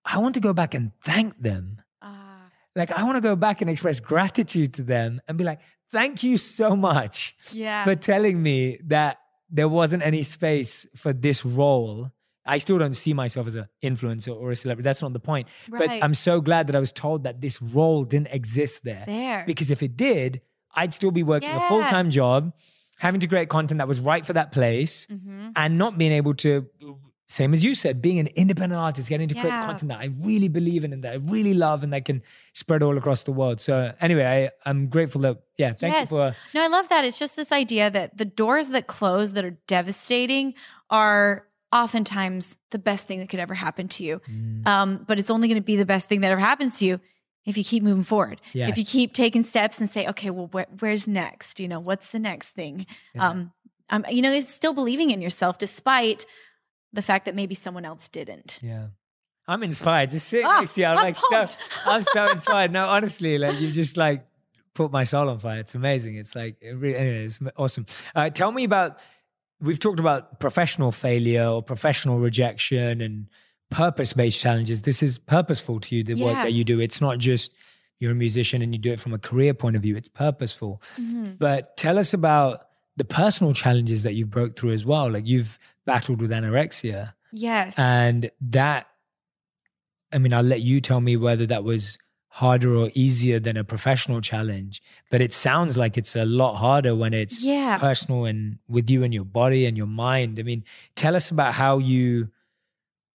I 0.04 0.18
want 0.18 0.34
to 0.34 0.40
go 0.40 0.52
back 0.52 0.74
and 0.74 0.92
thank 1.04 1.40
them. 1.40 1.80
Uh, 2.02 2.48
like 2.74 2.90
I 2.90 3.04
want 3.04 3.16
to 3.16 3.20
go 3.20 3.36
back 3.36 3.60
and 3.60 3.70
express 3.70 4.00
gratitude 4.00 4.74
to 4.74 4.82
them 4.82 5.20
and 5.28 5.38
be 5.38 5.44
like, 5.44 5.60
thank 5.90 6.22
you 6.22 6.36
so 6.36 6.74
much 6.74 7.36
yeah. 7.52 7.84
for 7.84 7.94
telling 7.94 8.42
me 8.42 8.78
that 8.86 9.18
there 9.48 9.68
wasn't 9.68 10.02
any 10.02 10.22
space 10.24 10.86
for 10.96 11.12
this 11.12 11.44
role. 11.44 12.10
I 12.44 12.58
still 12.58 12.78
don't 12.78 12.94
see 12.94 13.14
myself 13.14 13.46
as 13.46 13.54
an 13.54 13.68
influencer 13.84 14.34
or 14.34 14.50
a 14.50 14.56
celebrity. 14.56 14.82
That's 14.82 15.02
not 15.02 15.12
the 15.12 15.20
point. 15.20 15.46
Right. 15.70 15.88
But 15.88 16.02
I'm 16.02 16.14
so 16.14 16.40
glad 16.40 16.66
that 16.66 16.74
I 16.74 16.80
was 16.80 16.90
told 16.90 17.22
that 17.22 17.40
this 17.40 17.62
role 17.62 18.02
didn't 18.02 18.32
exist 18.32 18.82
there. 18.82 19.04
There. 19.06 19.44
Because 19.46 19.70
if 19.70 19.80
it 19.80 19.96
did, 19.96 20.40
I'd 20.74 20.92
still 20.92 21.12
be 21.12 21.22
working 21.22 21.50
yeah. 21.50 21.64
a 21.64 21.68
full 21.68 21.84
time 21.84 22.10
job 22.10 22.52
having 23.02 23.18
to 23.18 23.26
create 23.26 23.48
content 23.48 23.78
that 23.78 23.88
was 23.88 23.98
right 23.98 24.24
for 24.24 24.32
that 24.32 24.52
place 24.52 25.08
mm-hmm. 25.10 25.50
and 25.56 25.76
not 25.76 25.98
being 25.98 26.12
able 26.12 26.34
to 26.34 26.68
same 27.26 27.52
as 27.52 27.64
you 27.64 27.74
said, 27.74 28.00
being 28.00 28.20
an 28.20 28.28
independent 28.36 28.78
artist, 28.78 29.08
getting 29.08 29.26
to 29.26 29.34
yeah. 29.34 29.40
create 29.40 29.54
content 29.64 29.88
that 29.88 29.98
I 29.98 30.10
really 30.20 30.48
believe 30.48 30.84
in 30.84 30.92
and 30.92 31.02
that 31.02 31.14
I 31.14 31.16
really 31.16 31.54
love 31.54 31.82
and 31.82 31.92
that 31.94 32.04
can 32.04 32.22
spread 32.52 32.82
all 32.82 32.96
across 32.96 33.24
the 33.24 33.32
world. 33.32 33.60
So 33.60 33.92
anyway, 34.00 34.24
I, 34.24 34.68
I'm 34.70 34.86
grateful 34.88 35.22
that, 35.22 35.38
yeah, 35.56 35.72
thank 35.72 35.94
yes. 35.94 36.02
you 36.02 36.06
for. 36.08 36.36
No, 36.54 36.62
I 36.62 36.68
love 36.68 36.90
that. 36.90 37.04
It's 37.04 37.18
just 37.18 37.34
this 37.34 37.50
idea 37.50 37.90
that 37.90 38.18
the 38.18 38.26
doors 38.26 38.68
that 38.68 38.86
close 38.86 39.32
that 39.32 39.44
are 39.44 39.56
devastating 39.66 40.54
are 40.90 41.46
oftentimes 41.72 42.56
the 42.70 42.78
best 42.78 43.08
thing 43.08 43.18
that 43.20 43.30
could 43.30 43.40
ever 43.40 43.54
happen 43.54 43.88
to 43.88 44.04
you. 44.04 44.20
Mm. 44.30 44.66
Um, 44.66 45.04
but 45.08 45.18
it's 45.18 45.30
only 45.30 45.48
going 45.48 45.60
to 45.60 45.64
be 45.64 45.76
the 45.76 45.86
best 45.86 46.08
thing 46.08 46.20
that 46.20 46.30
ever 46.30 46.40
happens 46.40 46.78
to 46.80 46.84
you 46.84 47.00
if 47.44 47.56
you 47.56 47.64
keep 47.64 47.82
moving 47.82 48.02
forward. 48.02 48.40
Yeah. 48.52 48.68
if 48.68 48.78
you 48.78 48.84
keep 48.84 49.12
taking 49.12 49.42
steps 49.42 49.80
and 49.80 49.88
say 49.88 50.06
okay 50.08 50.30
well 50.30 50.50
wh- 50.52 50.82
where's 50.82 51.06
next? 51.06 51.60
You 51.60 51.68
know 51.68 51.80
what's 51.80 52.10
the 52.10 52.18
next 52.18 52.50
thing? 52.50 52.86
Yeah. 53.14 53.28
um, 53.28 53.52
um 53.90 54.04
you 54.10 54.22
know 54.22 54.38
still 54.40 54.74
believing 54.74 55.10
in 55.10 55.20
yourself 55.20 55.58
despite 55.58 56.26
the 56.92 57.02
fact 57.02 57.24
that 57.24 57.34
maybe 57.34 57.54
someone 57.54 57.84
else 57.84 58.08
didn't. 58.08 58.58
Yeah. 58.62 58.88
I'm 59.48 59.62
inspired. 59.62 60.12
Just 60.12 60.28
sitting 60.28 60.46
oh, 60.46 60.60
next 60.60 60.74
to 60.74 60.82
you 60.82 60.86
i'm, 60.86 60.98
I'm 60.98 61.04
like 61.04 61.16
so, 61.16 61.46
i'm 61.86 62.02
so 62.02 62.26
inspired. 62.32 62.72
No 62.72 62.88
honestly 62.88 63.38
like 63.38 63.60
you 63.60 63.70
just 63.70 63.96
like 63.96 64.26
put 64.74 64.90
my 64.90 65.04
soul 65.04 65.28
on 65.28 65.38
fire. 65.38 65.60
It's 65.60 65.74
amazing. 65.74 66.16
It's 66.16 66.34
like 66.34 66.56
it 66.60 66.72
really, 66.72 66.96
anyway, 66.96 67.24
it's 67.24 67.40
awesome. 67.56 67.86
Uh, 68.14 68.30
tell 68.30 68.52
me 68.52 68.64
about 68.64 69.00
we've 69.60 69.78
talked 69.78 70.00
about 70.00 70.40
professional 70.40 70.92
failure 70.92 71.46
or 71.46 71.62
professional 71.62 72.18
rejection 72.18 73.00
and 73.00 73.28
purpose 73.72 74.12
based 74.12 74.40
challenges. 74.40 74.82
This 74.82 75.02
is 75.02 75.18
purposeful 75.18 75.80
to 75.80 75.96
you, 75.96 76.04
the 76.04 76.14
yeah. 76.14 76.26
work 76.26 76.34
that 76.42 76.52
you 76.52 76.64
do. 76.64 76.80
It's 76.80 77.00
not 77.00 77.18
just 77.18 77.52
you're 77.98 78.12
a 78.12 78.16
musician 78.16 78.62
and 78.62 78.74
you 78.74 78.80
do 78.80 78.92
it 78.92 79.00
from 79.00 79.12
a 79.14 79.18
career 79.18 79.54
point 79.54 79.76
of 79.76 79.82
view, 79.82 79.96
it's 79.96 80.08
purposeful. 80.08 80.82
Mm-hmm. 81.00 81.34
But 81.38 81.76
tell 81.76 81.98
us 81.98 82.12
about 82.12 82.60
the 82.96 83.04
personal 83.04 83.54
challenges 83.54 84.02
that 84.02 84.14
you've 84.14 84.30
broke 84.30 84.56
through 84.56 84.72
as 84.72 84.84
well. 84.84 85.10
Like 85.10 85.26
you've 85.26 85.58
battled 85.86 86.20
with 86.20 86.30
anorexia. 86.30 87.14
Yes. 87.32 87.78
And 87.78 88.30
that, 88.40 88.88
I 90.12 90.18
mean, 90.18 90.34
I'll 90.34 90.42
let 90.42 90.62
you 90.62 90.80
tell 90.80 91.00
me 91.00 91.16
whether 91.16 91.46
that 91.46 91.62
was 91.64 91.96
harder 92.28 92.74
or 92.74 92.90
easier 92.94 93.38
than 93.38 93.56
a 93.56 93.62
professional 93.62 94.20
challenge, 94.20 94.82
but 95.10 95.20
it 95.20 95.32
sounds 95.32 95.76
like 95.76 95.96
it's 95.96 96.16
a 96.16 96.24
lot 96.24 96.56
harder 96.56 96.96
when 96.96 97.14
it's 97.14 97.44
Yeah. 97.44 97.78
personal 97.78 98.24
and 98.24 98.58
with 98.68 98.90
you 98.90 99.04
and 99.04 99.14
your 99.14 99.24
body 99.24 99.64
and 99.64 99.76
your 99.76 99.86
mind. 99.86 100.40
I 100.40 100.42
mean, 100.42 100.64
tell 100.96 101.14
us 101.14 101.30
about 101.30 101.54
how 101.54 101.78
you 101.78 102.31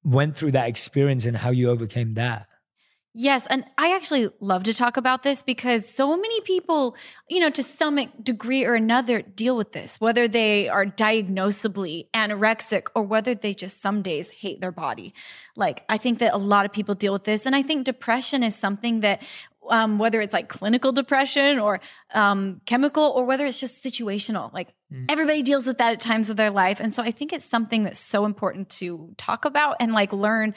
went 0.07 0.37
through 0.37 0.53
that 0.53 0.69
experience 0.69 1.25
and 1.25 1.37
how 1.37 1.49
you 1.49 1.69
overcame 1.69 2.13
that. 2.13 2.47
Yes, 3.19 3.47
and 3.47 3.65
I 3.79 3.95
actually 3.95 4.29
love 4.39 4.63
to 4.65 4.75
talk 4.75 4.95
about 4.95 5.23
this 5.23 5.41
because 5.41 5.89
so 5.89 6.15
many 6.15 6.39
people, 6.41 6.95
you 7.27 7.39
know, 7.39 7.49
to 7.49 7.63
some 7.63 7.99
degree 8.21 8.63
or 8.63 8.75
another, 8.75 9.23
deal 9.23 9.57
with 9.57 9.71
this, 9.71 9.99
whether 9.99 10.27
they 10.27 10.69
are 10.69 10.85
diagnosably 10.85 12.09
anorexic 12.13 12.87
or 12.93 13.01
whether 13.01 13.33
they 13.33 13.55
just 13.55 13.81
some 13.81 14.03
days 14.03 14.29
hate 14.29 14.61
their 14.61 14.71
body. 14.71 15.15
Like, 15.55 15.83
I 15.89 15.97
think 15.97 16.19
that 16.19 16.35
a 16.35 16.37
lot 16.37 16.67
of 16.67 16.71
people 16.71 16.93
deal 16.93 17.13
with 17.13 17.23
this. 17.23 17.47
And 17.47 17.55
I 17.55 17.63
think 17.63 17.85
depression 17.85 18.43
is 18.43 18.55
something 18.55 18.99
that, 18.99 19.23
um, 19.69 19.97
whether 19.97 20.21
it's 20.21 20.33
like 20.33 20.49
clinical 20.49 20.91
depression 20.91 21.59
or 21.59 21.79
um, 22.13 22.61
chemical 22.65 23.03
or 23.03 23.25
whether 23.25 23.45
it's 23.45 23.59
just 23.59 23.83
situational, 23.83 24.53
like 24.53 24.69
everybody 25.09 25.43
deals 25.43 25.67
with 25.67 25.77
that 25.79 25.93
at 25.93 25.99
times 25.99 26.29
of 26.29 26.37
their 26.37 26.49
life. 26.49 26.79
And 26.79 26.93
so 26.93 27.03
I 27.03 27.11
think 27.11 27.33
it's 27.33 27.45
something 27.45 27.83
that's 27.83 27.99
so 27.99 28.25
important 28.25 28.69
to 28.71 29.13
talk 29.17 29.45
about 29.45 29.77
and 29.79 29.93
like 29.93 30.13
learn 30.13 30.53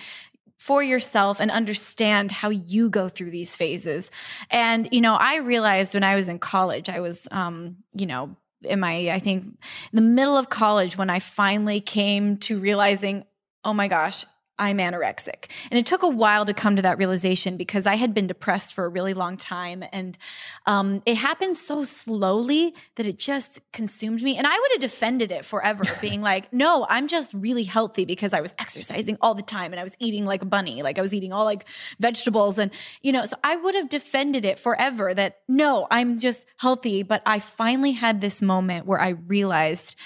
for 0.59 0.83
yourself 0.83 1.41
and 1.41 1.51
understand 1.51 2.31
how 2.31 2.51
you 2.51 2.91
go 2.91 3.09
through 3.09 3.31
these 3.31 3.57
phases. 3.57 4.11
And, 4.51 4.89
you 4.93 5.01
know, 5.01 5.15
I 5.15 5.37
realized 5.37 5.95
when 5.95 6.05
I 6.05 6.15
was 6.15 6.29
in 6.29 6.39
college, 6.39 6.91
I 6.91 7.01
was, 7.01 7.27
um, 7.31 7.77
you 7.95 8.05
know, 8.07 8.37
in 8.63 8.79
my, 8.79 9.11
I 9.11 9.19
think, 9.21 9.45
in 9.45 9.57
the 9.93 10.03
middle 10.03 10.37
of 10.37 10.51
college 10.51 10.99
when 10.99 11.09
I 11.09 11.19
finally 11.19 11.81
came 11.81 12.37
to 12.39 12.59
realizing, 12.59 13.25
oh 13.65 13.73
my 13.73 13.89
gosh, 13.89 14.27
I'm 14.61 14.77
anorexic. 14.77 15.47
And 15.71 15.79
it 15.79 15.87
took 15.87 16.03
a 16.03 16.09
while 16.09 16.45
to 16.45 16.53
come 16.53 16.77
to 16.77 16.83
that 16.83 16.99
realization 16.99 17.57
because 17.57 17.87
I 17.87 17.97
had 17.97 18.13
been 18.13 18.27
depressed 18.27 18.75
for 18.75 18.85
a 18.85 18.89
really 18.89 19.15
long 19.15 19.39
time. 19.39 19.83
And 19.91 20.19
um, 20.67 21.03
it 21.07 21.17
happened 21.17 21.57
so 21.57 21.83
slowly 21.85 22.75
that 22.97 23.07
it 23.07 23.19
just 23.19 23.61
consumed 23.73 24.23
me. 24.23 24.37
And 24.37 24.47
I 24.47 24.57
would 24.57 24.71
have 24.73 24.81
defended 24.81 25.33
it 25.33 25.47
forever, 25.47 25.85
being 26.01 26.21
like, 26.21 26.53
no, 26.53 26.87
I'm 26.91 27.09
just 27.09 27.33
really 27.33 27.65
healthy 27.65 28.05
because 28.05 28.35
I 28.35 28.43
was 28.43 28.55
exercising 28.59 29.17
all 29.23 29.35
the 29.35 29.43
time 29.43 29.73
and 29.73 29.81
I 29.81 29.83
was 29.83 29.97
eating 29.99 30.27
like 30.27 30.43
a 30.43 30.47
bunny. 30.47 30.83
Like 30.83 30.99
I 30.99 31.03
was 31.03 31.15
eating 31.15 31.33
all 31.33 31.47
like 31.47 31.65
vegetables. 31.99 32.59
And, 32.59 32.71
you 33.01 33.13
know, 33.13 33.25
so 33.25 33.37
I 33.43 33.57
would 33.57 33.75
have 33.75 33.89
defended 33.89 34.45
it 34.45 34.59
forever 34.59 35.15
that 35.15 35.39
no, 35.49 35.87
I'm 35.91 36.19
just 36.19 36.47
healthy. 36.59 37.03
But 37.03 37.23
I 37.25 37.39
finally 37.39 37.93
had 37.93 38.21
this 38.21 38.43
moment 38.43 38.85
where 38.85 39.01
I 39.01 39.09
realized 39.09 39.97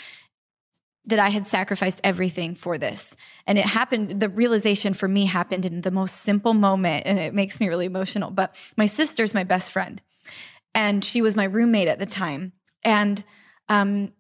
that 1.07 1.19
I 1.19 1.29
had 1.29 1.47
sacrificed 1.47 2.01
everything 2.03 2.55
for 2.55 2.79
this. 2.79 3.15
And 3.47 3.59
it 3.59 3.67
happened, 3.67 4.21
the 4.21 4.29
realization 4.29 4.95
for 4.95 5.07
me 5.07 5.27
happened 5.27 5.67
in 5.67 5.83
the 5.83 5.91
most 5.91 6.23
simple 6.23 6.55
moment. 6.55 7.07
And 7.07 7.19
it 7.19 7.35
makes 7.35 7.61
me 7.61 7.69
really 7.69 7.87
emotional. 7.87 8.31
But 8.31 8.57
my 8.77 8.87
sister's 8.87 9.35
my 9.35 9.45
best 9.45 9.71
friend, 9.71 10.01
and 10.75 11.05
she 11.05 11.23
was 11.23 11.37
my 11.37 11.45
roommate 11.45 11.89
at 11.89 11.99
the 11.99 12.07
time. 12.07 12.53
And 12.83 13.23
um, 13.69 14.13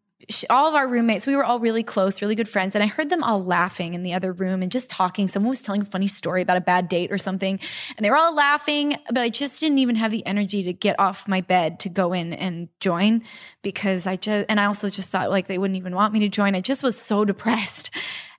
all 0.50 0.68
of 0.68 0.74
our 0.74 0.88
roommates, 0.88 1.26
we 1.26 1.36
were 1.36 1.44
all 1.44 1.58
really 1.58 1.82
close, 1.82 2.22
really 2.22 2.34
good 2.34 2.48
friends. 2.48 2.74
And 2.74 2.82
I 2.82 2.86
heard 2.86 3.10
them 3.10 3.22
all 3.22 3.44
laughing 3.44 3.94
in 3.94 4.02
the 4.02 4.14
other 4.14 4.32
room 4.32 4.62
and 4.62 4.70
just 4.70 4.90
talking. 4.90 5.28
Someone 5.28 5.50
was 5.50 5.60
telling 5.60 5.82
a 5.82 5.84
funny 5.84 6.06
story 6.06 6.42
about 6.42 6.56
a 6.56 6.62
bad 6.62 6.88
date 6.88 7.12
or 7.12 7.18
something. 7.18 7.58
And 7.96 8.04
they 8.04 8.10
were 8.10 8.16
all 8.16 8.34
laughing, 8.34 8.96
but 9.08 9.18
I 9.18 9.28
just 9.28 9.60
didn't 9.60 9.78
even 9.78 9.96
have 9.96 10.10
the 10.10 10.24
energy 10.26 10.62
to 10.62 10.72
get 10.72 10.98
off 10.98 11.28
my 11.28 11.40
bed 11.40 11.80
to 11.80 11.88
go 11.88 12.12
in 12.12 12.32
and 12.32 12.68
join 12.80 13.22
because 13.62 14.06
I 14.06 14.16
just, 14.16 14.46
and 14.48 14.60
I 14.60 14.66
also 14.66 14.88
just 14.88 15.10
thought 15.10 15.30
like 15.30 15.46
they 15.46 15.58
wouldn't 15.58 15.78
even 15.78 15.94
want 15.94 16.12
me 16.12 16.20
to 16.20 16.28
join. 16.28 16.54
I 16.54 16.60
just 16.60 16.82
was 16.82 16.98
so 16.98 17.24
depressed. 17.24 17.90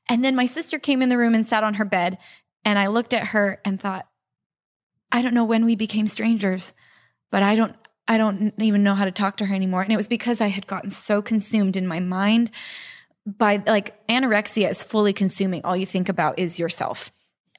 And 0.08 0.24
then 0.24 0.36
my 0.36 0.46
sister 0.46 0.80
came 0.80 1.02
in 1.02 1.10
the 1.10 1.18
room 1.18 1.36
and 1.36 1.48
sat 1.48 1.64
on 1.64 1.76
her 1.76 1.86
bed. 1.86 2.18
And 2.64 2.80
I 2.80 2.88
looked 2.88 3.14
at 3.14 3.28
her 3.28 3.62
and 3.64 3.80
thought, 3.80 4.08
I 5.12 5.22
don't 5.22 5.34
know 5.34 5.46
when 5.46 5.66
we 5.66 5.76
became 5.76 6.08
strangers, 6.08 6.74
but 7.32 7.44
I 7.44 7.56
don't, 7.56 7.76
I 8.08 8.18
don't 8.18 8.54
even 8.60 8.84
know 8.84 8.96
how 8.96 9.06
to 9.06 9.12
talk 9.12 9.38
to 9.38 9.46
her 9.46 9.56
anymore. 9.56 9.82
And 9.82 9.92
it 9.92 9.98
was 9.98 10.08
because 10.08 10.42
I 10.42 10.48
had 10.48 10.68
gotten 10.68 10.90
so 10.92 11.22
consumed 11.22 11.76
in 11.76 11.88
my 11.88 12.00
mind 12.00 12.52
by 13.26 13.64
like 13.66 14.08
anorexia 14.08 14.70
is 14.70 14.84
fully 14.84 15.14
consuming. 15.14 15.64
All 15.64 15.76
you 15.76 15.86
think 15.86 16.10
about 16.10 16.38
is 16.38 16.60
yourself. 16.60 17.12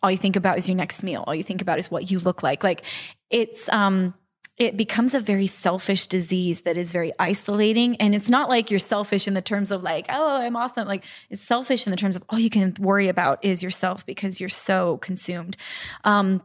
All 0.03 0.11
you 0.11 0.17
think 0.17 0.37
about 0.37 0.59
is 0.59 0.69
your 0.69 0.77
next 0.77 1.03
meal. 1.03 1.25
All 1.27 1.35
you 1.35 1.43
think 1.43 1.63
about 1.63 1.79
is 1.79 1.91
what 1.91 2.11
you 2.11 2.21
look 2.21 2.43
like. 2.43 2.63
Like 2.63 2.85
it's, 3.31 3.69
um, 3.71 4.15
it 4.57 4.77
becomes 4.77 5.15
a 5.15 5.21
very 5.21 5.47
selfish 5.47 6.07
disease 6.07 6.63
that 6.63 6.77
is 6.77 6.91
very 6.91 7.13
isolating. 7.19 7.97
And 7.97 8.15
it's 8.15 8.31
not 8.31 8.49
like 8.49 8.71
you're 8.71 8.79
selfish 8.79 9.29
in 9.29 9.35
the 9.35 9.43
terms 9.43 9.71
of 9.71 9.83
like, 9.83 10.07
oh, 10.09 10.41
I'm 10.41 10.57
awesome. 10.57 10.89
Like 10.89 11.05
it's 11.29 11.43
selfish 11.43 11.87
in 11.87 11.91
the 11.91 11.97
terms 11.97 12.17
of 12.17 12.25
all 12.31 12.39
you 12.39 12.49
can 12.49 12.73
worry 12.79 13.09
about 13.09 13.45
is 13.45 13.63
yourself 13.63 14.07
because 14.07 14.41
you're 14.41 14.49
so 14.49 14.97
consumed. 14.99 15.57
Um, 16.05 16.43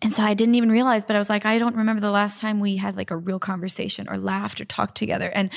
and 0.00 0.14
so 0.14 0.22
I 0.22 0.34
didn't 0.34 0.54
even 0.54 0.70
realize, 0.70 1.04
but 1.04 1.16
I 1.16 1.18
was 1.18 1.28
like, 1.28 1.44
I 1.44 1.58
don't 1.58 1.74
remember 1.74 2.00
the 2.00 2.12
last 2.12 2.40
time 2.40 2.60
we 2.60 2.76
had 2.76 2.96
like 2.96 3.10
a 3.10 3.16
real 3.16 3.40
conversation 3.40 4.08
or 4.08 4.16
laughed 4.16 4.60
or 4.60 4.64
talked 4.64 4.96
together. 4.96 5.28
And 5.28 5.50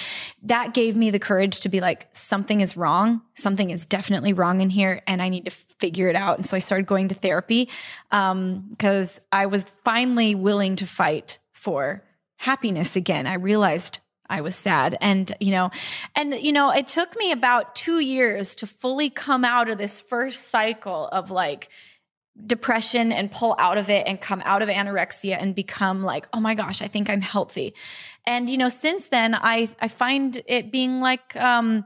that 0.43 0.73
gave 0.73 0.95
me 0.95 1.11
the 1.11 1.19
courage 1.19 1.59
to 1.59 1.69
be 1.69 1.79
like, 1.79 2.07
something 2.13 2.59
is 2.59 2.75
wrong. 2.75 3.21
Something 3.35 3.69
is 3.69 3.85
definitely 3.85 4.33
wrong 4.33 4.61
in 4.61 4.71
here 4.71 5.03
and 5.05 5.21
I 5.21 5.29
need 5.29 5.45
to 5.45 5.51
figure 5.51 6.09
it 6.09 6.15
out. 6.15 6.37
And 6.37 6.45
so 6.45 6.57
I 6.57 6.59
started 6.59 6.87
going 6.87 7.09
to 7.09 7.15
therapy 7.15 7.69
because 8.09 9.19
um, 9.19 9.25
I 9.31 9.45
was 9.45 9.65
finally 9.83 10.33
willing 10.33 10.75
to 10.77 10.87
fight 10.87 11.37
for 11.53 12.03
happiness 12.37 12.95
again. 12.95 13.27
I 13.27 13.35
realized 13.35 13.99
I 14.27 14.41
was 14.41 14.55
sad. 14.55 14.97
And, 15.01 15.31
you 15.39 15.51
know, 15.51 15.69
and, 16.15 16.33
you 16.33 16.51
know, 16.51 16.71
it 16.71 16.87
took 16.87 17.15
me 17.15 17.31
about 17.31 17.75
two 17.75 17.99
years 17.99 18.55
to 18.55 18.65
fully 18.65 19.11
come 19.11 19.45
out 19.45 19.69
of 19.69 19.77
this 19.77 20.01
first 20.01 20.47
cycle 20.47 21.07
of 21.09 21.29
like, 21.29 21.69
depression 22.45 23.11
and 23.11 23.29
pull 23.29 23.55
out 23.59 23.77
of 23.77 23.89
it 23.89 24.07
and 24.07 24.19
come 24.19 24.41
out 24.45 24.61
of 24.61 24.69
anorexia 24.69 25.37
and 25.39 25.53
become 25.53 26.01
like 26.01 26.27
oh 26.33 26.39
my 26.39 26.55
gosh 26.55 26.81
i 26.81 26.87
think 26.87 27.09
i'm 27.09 27.21
healthy. 27.21 27.73
And 28.25 28.49
you 28.49 28.57
know 28.57 28.69
since 28.69 29.09
then 29.09 29.35
i 29.35 29.69
i 29.79 29.87
find 29.87 30.41
it 30.47 30.71
being 30.71 31.01
like 31.01 31.35
um 31.35 31.85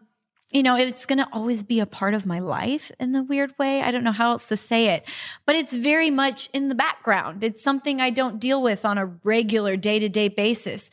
you 0.51 0.62
know 0.62 0.75
it's 0.75 1.08
going 1.08 1.17
to 1.17 1.27
always 1.34 1.63
be 1.63 1.79
a 1.79 1.88
part 1.88 2.13
of 2.13 2.25
my 2.25 2.39
life 2.39 2.91
in 2.99 3.12
the 3.12 3.23
weird 3.23 3.58
way. 3.58 3.81
I 3.81 3.89
don't 3.89 4.03
know 4.03 4.12
how 4.12 4.31
else 4.31 4.47
to 4.49 4.58
say 4.58 4.89
it 4.89 5.08
but 5.45 5.55
it's 5.55 5.75
very 5.75 6.12
much 6.12 6.49
in 6.53 6.69
the 6.69 6.75
background. 6.75 7.43
It's 7.43 7.63
something 7.63 7.99
i 7.99 8.12
don't 8.12 8.39
deal 8.39 8.62
with 8.62 8.86
on 8.86 8.97
a 8.97 9.08
regular 9.23 9.75
day-to-day 9.75 10.29
basis. 10.29 10.91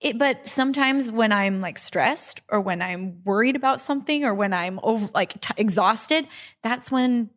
It, 0.00 0.16
but 0.16 0.46
sometimes 0.46 1.10
when 1.10 1.30
I'm 1.30 1.60
like 1.60 1.76
stressed 1.76 2.40
or 2.48 2.62
when 2.62 2.80
I'm 2.80 3.20
worried 3.22 3.54
about 3.54 3.80
something 3.80 4.24
or 4.24 4.32
when 4.32 4.54
I'm 4.54 4.80
over, 4.82 5.10
like 5.14 5.38
t- 5.42 5.52
exhausted, 5.58 6.26
that's 6.62 6.90
when 6.90 7.28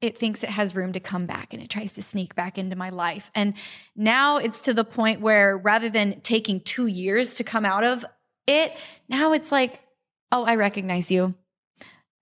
it 0.00 0.16
thinks 0.16 0.42
it 0.42 0.50
has 0.50 0.74
room 0.74 0.92
to 0.92 1.00
come 1.00 1.26
back 1.26 1.52
and 1.52 1.62
it 1.62 1.68
tries 1.68 1.92
to 1.92 2.02
sneak 2.02 2.34
back 2.34 2.56
into 2.56 2.76
my 2.76 2.90
life. 2.90 3.30
And 3.34 3.54
now 3.94 4.38
it's 4.38 4.60
to 4.60 4.74
the 4.74 4.84
point 4.84 5.20
where 5.20 5.56
rather 5.56 5.90
than 5.90 6.20
taking 6.22 6.60
two 6.60 6.86
years 6.86 7.34
to 7.36 7.44
come 7.44 7.64
out 7.64 7.84
of 7.84 8.04
it, 8.46 8.72
now 9.08 9.32
it's 9.32 9.52
like, 9.52 9.80
oh, 10.32 10.44
I 10.44 10.56
recognize 10.56 11.10
you 11.10 11.34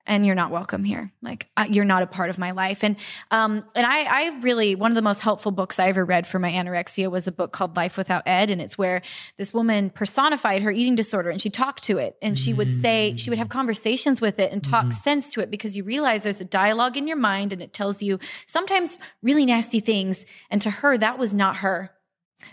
and 0.08 0.26
you're 0.26 0.34
not 0.34 0.50
welcome 0.50 0.82
here. 0.82 1.12
Like 1.22 1.48
uh, 1.56 1.66
you're 1.68 1.84
not 1.84 2.02
a 2.02 2.06
part 2.06 2.30
of 2.30 2.38
my 2.38 2.50
life. 2.50 2.82
And 2.82 2.96
um, 3.30 3.64
and 3.76 3.86
I, 3.86 4.02
I 4.04 4.40
really 4.40 4.74
one 4.74 4.90
of 4.90 4.94
the 4.96 5.02
most 5.02 5.20
helpful 5.20 5.52
books 5.52 5.78
I 5.78 5.88
ever 5.88 6.04
read 6.04 6.26
for 6.26 6.38
my 6.38 6.50
anorexia 6.50 7.10
was 7.10 7.28
a 7.28 7.32
book 7.32 7.52
called 7.52 7.76
Life 7.76 7.96
Without 7.96 8.22
Ed, 8.26 8.50
and 8.50 8.60
it's 8.60 8.76
where 8.76 9.02
this 9.36 9.54
woman 9.54 9.90
personified 9.90 10.62
her 10.62 10.70
eating 10.72 10.96
disorder 10.96 11.30
and 11.30 11.40
she 11.40 11.50
talked 11.50 11.84
to 11.84 11.98
it, 11.98 12.16
and 12.20 12.38
she 12.38 12.52
would 12.52 12.74
say 12.74 13.14
she 13.16 13.30
would 13.30 13.38
have 13.38 13.50
conversations 13.50 14.20
with 14.20 14.38
it 14.40 14.50
and 14.50 14.64
talk 14.64 14.92
sense 14.92 15.32
to 15.32 15.40
it 15.40 15.50
because 15.50 15.76
you 15.76 15.84
realize 15.84 16.22
there's 16.22 16.40
a 16.40 16.44
dialogue 16.44 16.96
in 16.96 17.06
your 17.06 17.16
mind 17.16 17.52
and 17.52 17.62
it 17.62 17.72
tells 17.72 18.02
you 18.02 18.18
sometimes 18.46 18.98
really 19.22 19.44
nasty 19.44 19.80
things, 19.80 20.24
and 20.50 20.60
to 20.62 20.70
her 20.70 20.98
that 20.98 21.18
was 21.18 21.34
not 21.34 21.56
her. 21.56 21.92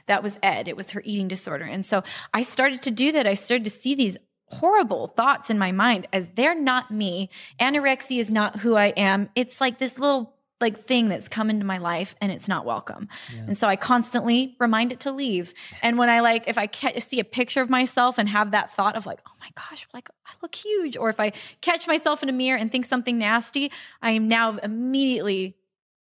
That 0.07 0.23
was 0.23 0.39
Ed. 0.41 0.67
It 0.67 0.75
was 0.75 0.91
her 0.91 1.01
eating 1.05 1.27
disorder. 1.27 1.65
And 1.65 1.85
so 1.85 2.03
I 2.33 2.41
started 2.41 2.81
to 2.83 2.91
do 2.91 3.11
that. 3.11 3.27
I 3.27 3.35
started 3.35 3.65
to 3.65 3.69
see 3.69 3.93
these 3.93 4.17
horrible 4.47 5.08
thoughts 5.08 5.49
in 5.49 5.58
my 5.58 5.71
mind 5.71 6.08
as 6.13 6.29
they're 6.29 6.60
not 6.60 6.91
me. 6.91 7.29
Anorexia 7.60 8.19
is 8.19 8.31
not 8.31 8.58
who 8.58 8.75
I 8.75 8.88
am. 8.88 9.29
It's 9.36 9.60
like 9.60 9.77
this 9.79 9.97
little 9.97 10.36
like 10.62 10.77
thing 10.77 11.10
that's 11.10 11.27
come 11.27 11.49
into 11.49 11.65
my 11.65 11.77
life 11.77 12.15
and 12.21 12.31
it's 12.31 12.47
not 12.47 12.65
welcome. 12.65 13.10
Yeah. 13.34 13.41
And 13.47 13.58
so 13.58 13.67
I 13.67 13.75
constantly 13.75 14.55
remind 14.60 14.91
it 14.93 15.01
to 15.01 15.12
leave. 15.12 15.53
And 15.81 15.97
when 15.97 16.10
I 16.10 16.21
like 16.21 16.47
if 16.47 16.58
I 16.58 16.69
see 16.97 17.19
a 17.19 17.25
picture 17.25 17.62
of 17.62 17.69
myself 17.69 18.17
and 18.17 18.29
have 18.29 18.51
that 18.51 18.71
thought 18.71 18.95
of 18.95 19.05
like, 19.05 19.19
"Oh 19.27 19.34
my 19.41 19.49
gosh, 19.55 19.86
like 19.93 20.10
I 20.25 20.31
look 20.41 20.55
huge," 20.55 20.95
or 20.95 21.10
if 21.10 21.19
I 21.19 21.34
catch 21.62 21.88
myself 21.88 22.23
in 22.23 22.29
a 22.29 22.34
mirror 22.34 22.58
and 22.58 22.71
think 22.71 22.86
something 22.86 23.17
nasty, 23.17 23.71
I 24.01 24.12
am 24.12 24.27
now 24.27 24.58
immediately 24.58 25.58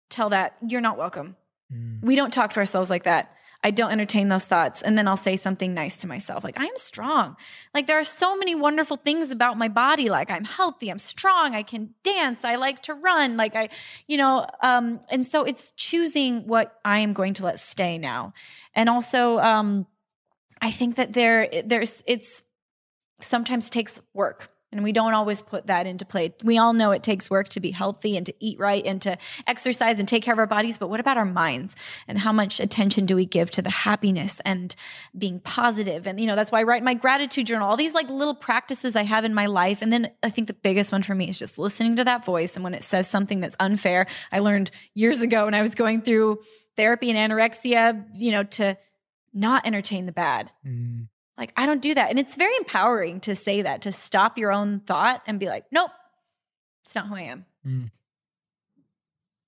tell 0.08 0.30
that 0.30 0.56
you're 0.66 0.80
not 0.80 0.96
welcome. 0.96 1.36
Mm. 1.72 2.02
We 2.02 2.14
don't 2.14 2.32
talk 2.32 2.52
to 2.52 2.60
ourselves 2.60 2.90
like 2.90 3.04
that. 3.04 3.32
I 3.64 3.70
don't 3.70 3.90
entertain 3.90 4.28
those 4.28 4.44
thoughts. 4.44 4.82
And 4.82 4.96
then 4.96 5.08
I'll 5.08 5.16
say 5.16 5.36
something 5.36 5.72
nice 5.72 5.96
to 5.98 6.06
myself. 6.06 6.44
Like, 6.44 6.60
I 6.60 6.66
am 6.66 6.76
strong. 6.76 7.36
Like, 7.72 7.86
there 7.86 7.98
are 7.98 8.04
so 8.04 8.36
many 8.36 8.54
wonderful 8.54 8.98
things 8.98 9.30
about 9.30 9.56
my 9.56 9.68
body. 9.68 10.10
Like, 10.10 10.30
I'm 10.30 10.44
healthy, 10.44 10.90
I'm 10.90 10.98
strong, 10.98 11.54
I 11.54 11.62
can 11.62 11.94
dance, 12.02 12.44
I 12.44 12.56
like 12.56 12.82
to 12.82 12.94
run. 12.94 13.38
Like, 13.38 13.56
I, 13.56 13.70
you 14.06 14.18
know, 14.18 14.46
um, 14.60 15.00
and 15.08 15.26
so 15.26 15.44
it's 15.44 15.72
choosing 15.72 16.46
what 16.46 16.78
I 16.84 16.98
am 16.98 17.14
going 17.14 17.32
to 17.34 17.44
let 17.44 17.58
stay 17.58 17.96
now. 17.96 18.34
And 18.74 18.90
also, 18.90 19.38
um, 19.38 19.86
I 20.60 20.70
think 20.70 20.96
that 20.96 21.14
there, 21.14 21.48
there's, 21.64 22.02
it's 22.06 22.42
sometimes 23.20 23.70
takes 23.70 24.00
work 24.12 24.50
And 24.74 24.82
we 24.82 24.90
don't 24.90 25.14
always 25.14 25.40
put 25.40 25.68
that 25.68 25.86
into 25.86 26.04
play. 26.04 26.34
We 26.42 26.58
all 26.58 26.72
know 26.72 26.90
it 26.90 27.04
takes 27.04 27.30
work 27.30 27.48
to 27.50 27.60
be 27.60 27.70
healthy 27.70 28.16
and 28.16 28.26
to 28.26 28.34
eat 28.40 28.58
right 28.58 28.84
and 28.84 29.00
to 29.02 29.16
exercise 29.46 30.00
and 30.00 30.08
take 30.08 30.24
care 30.24 30.34
of 30.34 30.38
our 30.40 30.48
bodies. 30.48 30.78
But 30.78 30.88
what 30.88 30.98
about 30.98 31.16
our 31.16 31.24
minds? 31.24 31.76
And 32.08 32.18
how 32.18 32.32
much 32.32 32.58
attention 32.58 33.06
do 33.06 33.14
we 33.14 33.24
give 33.24 33.52
to 33.52 33.62
the 33.62 33.70
happiness 33.70 34.40
and 34.44 34.74
being 35.16 35.38
positive? 35.38 36.08
And, 36.08 36.18
you 36.18 36.26
know, 36.26 36.34
that's 36.34 36.50
why 36.50 36.60
I 36.60 36.64
write 36.64 36.82
my 36.82 36.94
gratitude 36.94 37.46
journal, 37.46 37.68
all 37.68 37.76
these 37.76 37.94
like 37.94 38.08
little 38.08 38.34
practices 38.34 38.96
I 38.96 39.04
have 39.04 39.24
in 39.24 39.32
my 39.32 39.46
life. 39.46 39.80
And 39.80 39.92
then 39.92 40.10
I 40.24 40.30
think 40.30 40.48
the 40.48 40.54
biggest 40.54 40.90
one 40.90 41.04
for 41.04 41.14
me 41.14 41.28
is 41.28 41.38
just 41.38 41.56
listening 41.56 41.94
to 41.96 42.04
that 42.04 42.24
voice. 42.24 42.56
And 42.56 42.64
when 42.64 42.74
it 42.74 42.82
says 42.82 43.08
something 43.08 43.38
that's 43.40 43.56
unfair, 43.60 44.06
I 44.32 44.40
learned 44.40 44.72
years 44.94 45.22
ago 45.22 45.44
when 45.44 45.54
I 45.54 45.60
was 45.60 45.76
going 45.76 46.02
through 46.02 46.40
therapy 46.76 47.10
and 47.10 47.32
anorexia, 47.32 48.06
you 48.16 48.32
know, 48.32 48.42
to 48.42 48.76
not 49.32 49.66
entertain 49.66 50.06
the 50.06 50.12
bad. 50.12 50.50
Mm. 50.66 51.06
Like, 51.36 51.52
I 51.56 51.66
don't 51.66 51.82
do 51.82 51.94
that. 51.94 52.10
And 52.10 52.18
it's 52.18 52.36
very 52.36 52.54
empowering 52.56 53.20
to 53.20 53.34
say 53.34 53.62
that, 53.62 53.82
to 53.82 53.92
stop 53.92 54.38
your 54.38 54.52
own 54.52 54.80
thought 54.80 55.22
and 55.26 55.40
be 55.40 55.46
like, 55.46 55.64
nope, 55.72 55.90
it's 56.84 56.94
not 56.94 57.08
who 57.08 57.16
I 57.16 57.22
am. 57.22 57.44
Mm. 57.66 57.90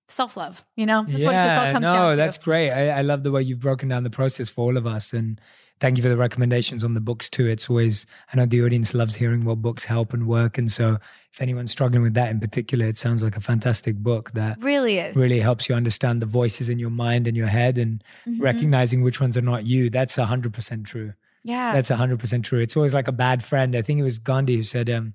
Self 0.08 0.36
love, 0.36 0.64
you 0.76 0.86
know? 0.86 1.04
That's 1.06 1.24
what 1.24 1.34
it 1.34 1.38
just 1.38 1.54
all 1.66 1.72
comes 1.72 1.82
no, 1.82 1.92
down 1.94 2.10
to. 2.12 2.16
that's 2.16 2.38
great. 2.38 2.70
I, 2.70 2.98
I 2.98 3.00
love 3.02 3.24
the 3.24 3.32
way 3.32 3.42
you've 3.42 3.58
broken 3.60 3.88
down 3.88 4.04
the 4.04 4.10
process 4.10 4.48
for 4.48 4.62
all 4.62 4.76
of 4.76 4.86
us. 4.86 5.12
And 5.12 5.40
thank 5.80 5.96
you 5.96 6.02
for 6.02 6.08
the 6.08 6.16
recommendations 6.16 6.84
on 6.84 6.94
the 6.94 7.00
books 7.00 7.28
too. 7.28 7.46
It's 7.46 7.68
always, 7.68 8.06
I 8.32 8.36
know 8.36 8.46
the 8.46 8.62
audience 8.62 8.94
loves 8.94 9.16
hearing 9.16 9.44
what 9.44 9.62
books 9.62 9.84
help 9.86 10.12
and 10.12 10.28
work. 10.28 10.58
And 10.58 10.70
so 10.70 10.98
if 11.32 11.42
anyone's 11.42 11.72
struggling 11.72 12.02
with 12.02 12.14
that 12.14 12.30
in 12.30 12.38
particular, 12.38 12.86
it 12.86 12.96
sounds 12.96 13.20
like 13.22 13.36
a 13.36 13.40
fantastic 13.40 13.96
book 13.96 14.30
that 14.32 14.62
really 14.62 14.98
is. 14.98 15.16
really 15.16 15.40
helps 15.40 15.68
you 15.68 15.74
understand 15.74 16.22
the 16.22 16.26
voices 16.26 16.68
in 16.68 16.78
your 16.78 16.90
mind 16.90 17.26
and 17.26 17.36
your 17.36 17.48
head 17.48 17.76
and 17.76 18.02
Mhm. 18.28 18.40
recognizing 18.40 19.02
which 19.02 19.20
ones 19.20 19.36
are 19.36 19.42
not 19.42 19.66
you. 19.66 19.90
That's 19.90 20.16
100% 20.16 20.84
true. 20.86 21.14
Yeah. 21.46 21.72
That's 21.72 21.90
100% 21.90 22.42
true. 22.44 22.60
It's 22.60 22.76
always 22.76 22.92
like 22.92 23.08
a 23.08 23.12
bad 23.12 23.44
friend. 23.44 23.76
I 23.76 23.82
think 23.82 24.00
it 24.00 24.02
was 24.02 24.18
Gandhi 24.18 24.56
who 24.56 24.62
said, 24.64 24.90
um, 24.90 25.14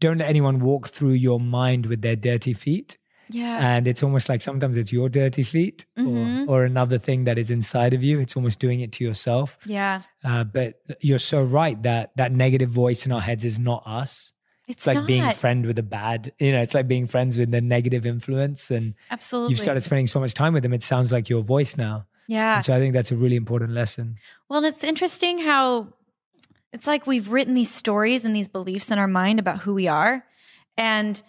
don't 0.00 0.18
let 0.18 0.28
anyone 0.28 0.60
walk 0.60 0.88
through 0.88 1.12
your 1.12 1.40
mind 1.40 1.86
with 1.86 2.00
their 2.02 2.16
dirty 2.16 2.54
feet. 2.54 2.96
yeah. 3.32 3.58
And 3.76 3.86
it's 3.86 4.02
almost 4.02 4.28
like 4.28 4.40
sometimes 4.42 4.76
it's 4.76 4.92
your 4.92 5.08
dirty 5.08 5.44
feet 5.44 5.86
Mhm. 5.98 6.48
or, 6.48 6.62
or 6.62 6.64
another 6.64 6.98
thing 6.98 7.24
that 7.24 7.38
is 7.38 7.48
inside 7.50 7.94
of 7.94 8.02
you. 8.02 8.18
It's 8.18 8.34
almost 8.36 8.58
doing 8.58 8.80
it 8.80 8.90
to 8.94 9.04
yourself. 9.04 9.56
yeah. 9.66 10.02
Uh, 10.24 10.42
but 10.44 10.74
you're 11.00 11.20
so 11.34 11.40
right 11.42 11.80
that 11.84 12.10
that 12.16 12.32
negative 12.32 12.70
voice 12.70 13.06
in 13.06 13.12
our 13.12 13.20
heads 13.20 13.44
is 13.44 13.56
not 13.58 13.82
us. 13.86 14.32
It's, 14.66 14.78
It's 14.78 14.86
like 14.88 14.96
not. 14.98 15.06
being 15.06 15.30
friend 15.32 15.64
with 15.66 15.78
a 15.78 15.82
bad, 15.84 16.32
you 16.40 16.50
know, 16.52 16.60
it's 16.62 16.74
like 16.74 16.86
being 16.88 17.06
friends 17.06 17.38
with 17.38 17.50
the 17.52 17.60
negative 17.60 18.04
influence. 18.06 18.70
And 18.70 18.94
Absolutely. 19.10 19.50
you've 19.52 19.60
started 19.60 19.82
spending 19.82 20.06
so 20.08 20.18
much 20.20 20.34
time 20.34 20.52
with 20.52 20.62
them. 20.64 20.72
It 20.72 20.82
sounds 20.82 21.10
like 21.12 21.28
your 21.28 21.42
voice 21.42 21.76
now. 21.76 22.06
Yeah. 22.26 22.56
And 22.56 22.64
so 22.64 22.74
I 22.74 22.78
think 22.78 22.94
that's 22.94 23.12
a 23.12 23.16
really 23.16 23.36
important 23.36 23.72
lesson. 23.72 24.16
Well, 24.48 24.58
and 24.58 24.66
it's 24.66 24.84
interesting 24.84 25.38
how 25.38 25.88
it's 26.72 26.86
like 26.86 27.06
we've 27.06 27.28
written 27.28 27.54
these 27.54 27.70
stories 27.72 28.24
and 28.24 28.34
these 28.34 28.48
beliefs 28.48 28.90
in 28.90 28.98
our 28.98 29.08
mind 29.08 29.38
about 29.38 29.58
who 29.58 29.74
we 29.74 29.88
are. 29.88 30.24
And 30.76 31.20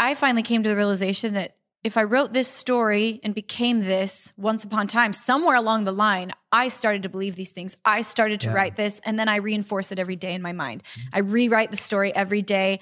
I 0.00 0.14
finally 0.14 0.42
came 0.42 0.62
to 0.62 0.68
the 0.68 0.76
realization 0.76 1.34
that 1.34 1.56
if 1.84 1.96
I 1.96 2.04
wrote 2.04 2.32
this 2.32 2.46
story 2.46 3.20
and 3.24 3.34
became 3.34 3.80
this 3.80 4.32
once 4.36 4.64
upon 4.64 4.84
a 4.84 4.88
time, 4.88 5.12
somewhere 5.12 5.56
along 5.56 5.84
the 5.84 5.92
line, 5.92 6.30
I 6.52 6.68
started 6.68 7.02
to 7.02 7.08
believe 7.08 7.34
these 7.34 7.50
things. 7.50 7.76
I 7.84 8.02
started 8.02 8.40
to 8.42 8.48
Yeah. 8.48 8.54
write 8.54 8.76
this, 8.76 9.00
and 9.04 9.18
then 9.18 9.28
I 9.28 9.36
reinforce 9.36 9.90
it 9.90 9.98
every 9.98 10.14
day 10.14 10.34
in 10.34 10.42
my 10.42 10.52
mind. 10.52 10.84
Mm-hmm. 10.84 11.08
I 11.12 11.18
rewrite 11.18 11.70
the 11.72 11.76
story 11.76 12.14
every 12.14 12.40
day, 12.40 12.78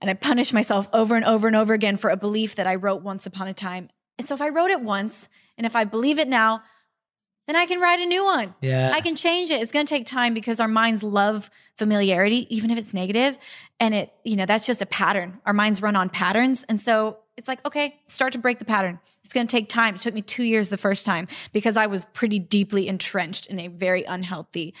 and 0.00 0.08
I 0.08 0.14
punish 0.14 0.52
myself 0.52 0.88
over 0.92 1.16
and 1.16 1.24
over 1.24 1.48
and 1.48 1.56
over 1.56 1.74
again 1.74 1.96
for 1.96 2.08
a 2.08 2.16
belief 2.16 2.54
that 2.54 2.68
I 2.68 2.76
wrote 2.76 3.02
once 3.02 3.26
upon 3.26 3.48
a 3.48 3.54
time. 3.54 3.90
And 4.16 4.28
so 4.28 4.34
if 4.34 4.40
I 4.40 4.50
wrote 4.50 4.70
it 4.70 4.80
once, 4.80 5.28
and 5.60 5.66
if 5.66 5.76
I 5.76 5.84
believe 5.84 6.18
it 6.18 6.26
now, 6.26 6.62
then 7.46 7.54
I 7.54 7.66
can 7.66 7.80
write 7.80 8.00
a 8.00 8.06
new 8.06 8.24
one. 8.24 8.54
Yeah. 8.62 8.92
I 8.94 9.02
can 9.02 9.14
change 9.14 9.50
it. 9.50 9.60
It's 9.60 9.70
going 9.70 9.84
to 9.84 9.90
take 9.90 10.06
time 10.06 10.32
because 10.32 10.58
our 10.58 10.68
minds 10.68 11.02
love 11.02 11.50
familiarity, 11.76 12.46
even 12.48 12.70
if 12.70 12.78
it's 12.78 12.94
negative. 12.94 13.36
And 13.78 13.94
it, 13.94 14.10
you 14.24 14.36
know, 14.36 14.46
that's 14.46 14.64
just 14.64 14.80
a 14.80 14.86
pattern. 14.86 15.38
Our 15.44 15.52
minds 15.52 15.82
run 15.82 15.96
on 15.96 16.08
patterns. 16.08 16.64
And 16.66 16.80
so 16.80 17.18
it's 17.36 17.46
like, 17.46 17.62
okay, 17.66 18.00
start 18.06 18.32
to 18.32 18.38
break 18.38 18.58
the 18.58 18.64
pattern. 18.64 19.00
It's 19.30 19.34
going 19.36 19.46
to 19.46 19.56
take 19.56 19.68
time. 19.68 19.94
It 19.94 20.00
took 20.00 20.12
me 20.12 20.22
two 20.22 20.42
years 20.42 20.70
the 20.70 20.76
first 20.76 21.06
time 21.06 21.28
because 21.52 21.76
I 21.76 21.86
was 21.86 22.04
pretty 22.14 22.40
deeply 22.40 22.88
entrenched 22.88 23.46
in 23.46 23.60
a 23.60 23.68
very 23.68 24.02
unhealthy, 24.02 24.74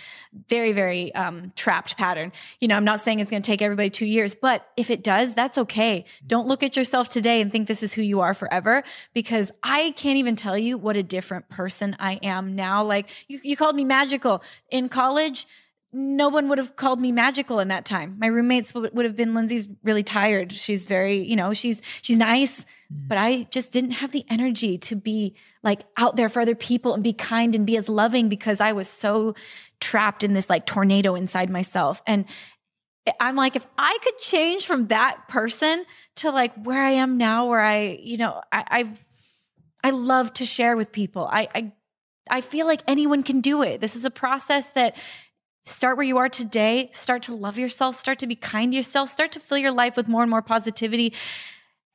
very, 0.48 0.72
very 0.72 1.14
um, 1.14 1.52
trapped 1.54 1.96
pattern. 1.96 2.32
You 2.58 2.66
know, 2.66 2.74
I'm 2.74 2.84
not 2.84 2.98
saying 2.98 3.20
it's 3.20 3.30
going 3.30 3.42
to 3.44 3.46
take 3.46 3.62
everybody 3.62 3.90
two 3.90 4.06
years, 4.06 4.34
but 4.34 4.68
if 4.76 4.90
it 4.90 5.04
does, 5.04 5.36
that's 5.36 5.56
okay. 5.56 6.04
Don't 6.26 6.48
look 6.48 6.64
at 6.64 6.76
yourself 6.76 7.06
today 7.06 7.40
and 7.40 7.52
think 7.52 7.68
this 7.68 7.84
is 7.84 7.92
who 7.92 8.02
you 8.02 8.22
are 8.22 8.34
forever 8.34 8.82
because 9.14 9.52
I 9.62 9.92
can't 9.92 10.16
even 10.16 10.34
tell 10.34 10.58
you 10.58 10.76
what 10.76 10.96
a 10.96 11.04
different 11.04 11.48
person 11.48 11.94
I 12.00 12.18
am 12.20 12.56
now. 12.56 12.82
Like 12.82 13.08
you, 13.28 13.38
you 13.44 13.56
called 13.56 13.76
me 13.76 13.84
magical 13.84 14.42
in 14.68 14.88
college. 14.88 15.46
No 15.92 16.28
one 16.28 16.48
would 16.48 16.58
have 16.58 16.76
called 16.76 17.00
me 17.00 17.10
magical 17.10 17.58
in 17.58 17.68
that 17.68 17.84
time. 17.84 18.16
My 18.18 18.28
roommates 18.28 18.72
would, 18.74 19.04
have 19.04 19.16
been 19.16 19.34
Lindsey's 19.34 19.66
really 19.82 20.04
tired. 20.04 20.52
She's 20.52 20.86
very, 20.86 21.18
you 21.24 21.34
know, 21.34 21.52
she's 21.52 21.82
she's 22.00 22.16
nice, 22.16 22.60
mm. 22.60 23.08
but 23.08 23.18
I 23.18 23.48
just 23.50 23.72
didn't 23.72 23.92
have 23.92 24.12
the 24.12 24.24
energy 24.30 24.78
to 24.78 24.94
be 24.94 25.34
like 25.64 25.82
out 25.96 26.14
there 26.14 26.28
for 26.28 26.40
other 26.40 26.54
people 26.54 26.94
and 26.94 27.02
be 27.02 27.12
kind 27.12 27.56
and 27.56 27.66
be 27.66 27.76
as 27.76 27.88
loving 27.88 28.28
because 28.28 28.60
I 28.60 28.72
was 28.72 28.88
so 28.88 29.34
trapped 29.80 30.22
in 30.22 30.32
this 30.32 30.48
like 30.48 30.64
tornado 30.64 31.16
inside 31.16 31.50
myself. 31.50 32.02
And 32.06 32.26
I'm 33.18 33.34
like, 33.34 33.56
if 33.56 33.66
I 33.76 33.98
could 34.02 34.18
change 34.18 34.66
from 34.66 34.88
that 34.88 35.26
person 35.28 35.84
to 36.16 36.30
like 36.30 36.54
where 36.62 36.82
I 36.82 36.90
am 36.90 37.16
now, 37.16 37.48
where 37.48 37.60
I, 37.60 37.98
you 38.00 38.16
know, 38.16 38.40
I 38.52 38.64
I, 38.70 39.88
I 39.88 39.90
love 39.90 40.32
to 40.34 40.44
share 40.44 40.76
with 40.76 40.92
people. 40.92 41.26
I, 41.30 41.48
I 41.54 41.72
I 42.30 42.40
feel 42.40 42.66
like 42.66 42.82
anyone 42.86 43.22
can 43.22 43.40
do 43.40 43.62
it. 43.62 43.80
This 43.80 43.96
is 43.96 44.04
a 44.04 44.10
process 44.10 44.72
that 44.72 44.96
start 45.62 45.96
where 45.96 46.06
you 46.06 46.18
are 46.18 46.28
today, 46.28 46.90
start 46.92 47.22
to 47.24 47.34
love 47.34 47.58
yourself, 47.58 47.94
start 47.94 48.18
to 48.20 48.26
be 48.26 48.34
kind 48.34 48.72
to 48.72 48.76
yourself, 48.76 49.08
start 49.08 49.32
to 49.32 49.40
fill 49.40 49.58
your 49.58 49.72
life 49.72 49.96
with 49.96 50.08
more 50.08 50.22
and 50.22 50.30
more 50.30 50.42
positivity. 50.42 51.14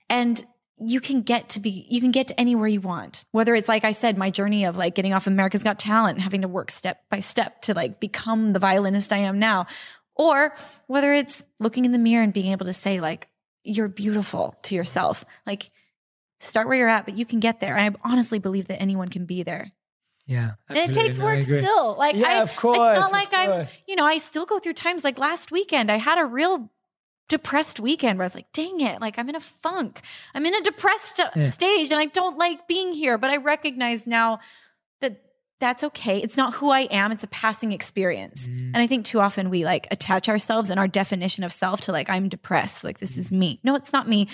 And 0.10 0.44
you 0.78 1.00
can 1.00 1.22
get 1.22 1.50
to 1.50 1.60
be 1.60 1.86
you 1.90 2.02
can 2.02 2.12
get 2.12 2.28
to 2.28 2.40
anywhere 2.40 2.68
you 2.68 2.82
want. 2.82 3.26
Whether 3.32 3.56
it's 3.56 3.70
like 3.70 3.86
i 3.86 3.92
said 3.92 4.18
my 4.18 4.30
journey 4.30 4.66
of 4.66 4.76
like 4.76 4.94
getting 4.94 5.14
off 5.14 5.26
america's 5.26 5.64
got 5.64 5.80
talent 5.80 6.20
having 6.20 6.42
to 6.42 6.48
work 6.48 6.70
step 6.70 7.02
by 7.10 7.22
step 7.22 7.62
to 7.62 7.74
like 7.74 8.00
become 8.00 8.52
the 8.54 8.60
violinist 8.60 9.14
i 9.14 9.18
am 9.18 9.40
now. 9.40 9.68
Or 10.16 10.54
whether 10.88 11.14
it's 11.14 11.44
looking 11.60 11.86
in 11.86 11.92
the 11.92 11.98
mirror 11.98 12.24
and 12.24 12.34
being 12.34 12.52
able 12.52 12.66
to 12.66 12.74
say 12.74 13.00
like 13.00 13.30
you're 13.64 13.88
beautiful 13.88 14.56
to 14.64 14.76
yourself. 14.76 15.26
Like 15.46 15.72
start 16.40 16.68
where 16.68 16.78
you're 16.78 16.90
at 16.90 17.06
but 17.06 17.18
you 17.18 17.26
can 17.26 17.40
get 17.40 17.62
there. 17.62 17.78
And 17.78 17.96
i 17.96 18.12
honestly 18.12 18.40
believe 18.40 18.68
that 18.68 18.82
anyone 18.82 19.08
can 19.08 19.26
be 19.26 19.44
there 19.44 19.72
Yeah. 20.28 20.52
and 20.70 20.78
it 20.78 20.94
takes 20.94 21.20
No, 21.20 21.26
work 21.26 21.44
still. 21.44 21.96
Like 21.98 22.16
Yeah, 22.16 22.28
I, 22.28 22.34
of 22.42 22.56
course, 22.56 22.78
it's 22.98 23.00
not 23.00 23.12
like 23.12 23.30
i'm 23.34 23.68
you 23.88 23.96
know 23.96 24.06
i 24.06 24.18
still 24.18 24.46
go 24.46 24.58
through 24.60 24.74
times 24.74 25.04
like 25.04 25.20
last 25.20 25.52
weekend 25.52 25.92
i 25.92 25.98
had 25.98 26.18
a 26.18 26.26
real 26.26 26.72
depressed 27.30 27.80
weekend 27.80 28.18
where 28.20 28.24
i 28.24 28.26
was 28.26 28.36
like 28.36 28.52
dang 28.54 28.82
it 28.82 29.02
like 29.02 29.18
i'm 29.20 29.30
in 29.30 29.36
a 29.36 29.40
funk. 29.40 30.02
I'm 30.34 30.46
in 30.46 30.54
a 30.56 30.62
depressed 30.62 31.20
Yeah. 31.36 31.50
stage 31.50 31.92
and 31.92 32.00
i 32.00 32.06
don't 32.06 32.38
like 32.38 32.68
being 32.68 32.94
here. 32.94 33.18
But 33.18 33.30
i 33.32 33.38
recognize 33.38 34.06
now 34.08 34.40
that 35.02 35.22
that's 35.60 35.84
okay. 35.86 36.18
It's 36.22 36.38
not 36.38 36.56
who 36.56 36.70
i 36.70 36.82
am 36.92 37.12
it's 37.12 37.24
a 37.24 37.28
passing 37.28 37.72
experience. 37.72 38.48
Mm. 38.48 38.72
and 38.74 38.78
i 38.78 38.88
think 38.88 39.06
too 39.06 39.20
often 39.20 39.50
we 39.50 39.64
like 39.66 39.88
attach 39.92 40.28
ourselves 40.30 40.70
and 40.70 40.80
our 40.80 40.88
definition 40.88 41.44
of 41.44 41.52
self 41.52 41.82
to 41.82 41.92
like 41.92 42.10
i'm 42.10 42.30
depressed 42.30 42.84
like 42.84 42.98
this 43.00 43.12
Mm. 43.14 43.18
is 43.18 43.32
me. 43.32 43.60
No 43.64 43.76
it's 43.76 43.94
not 43.94 44.08
me 44.08 44.28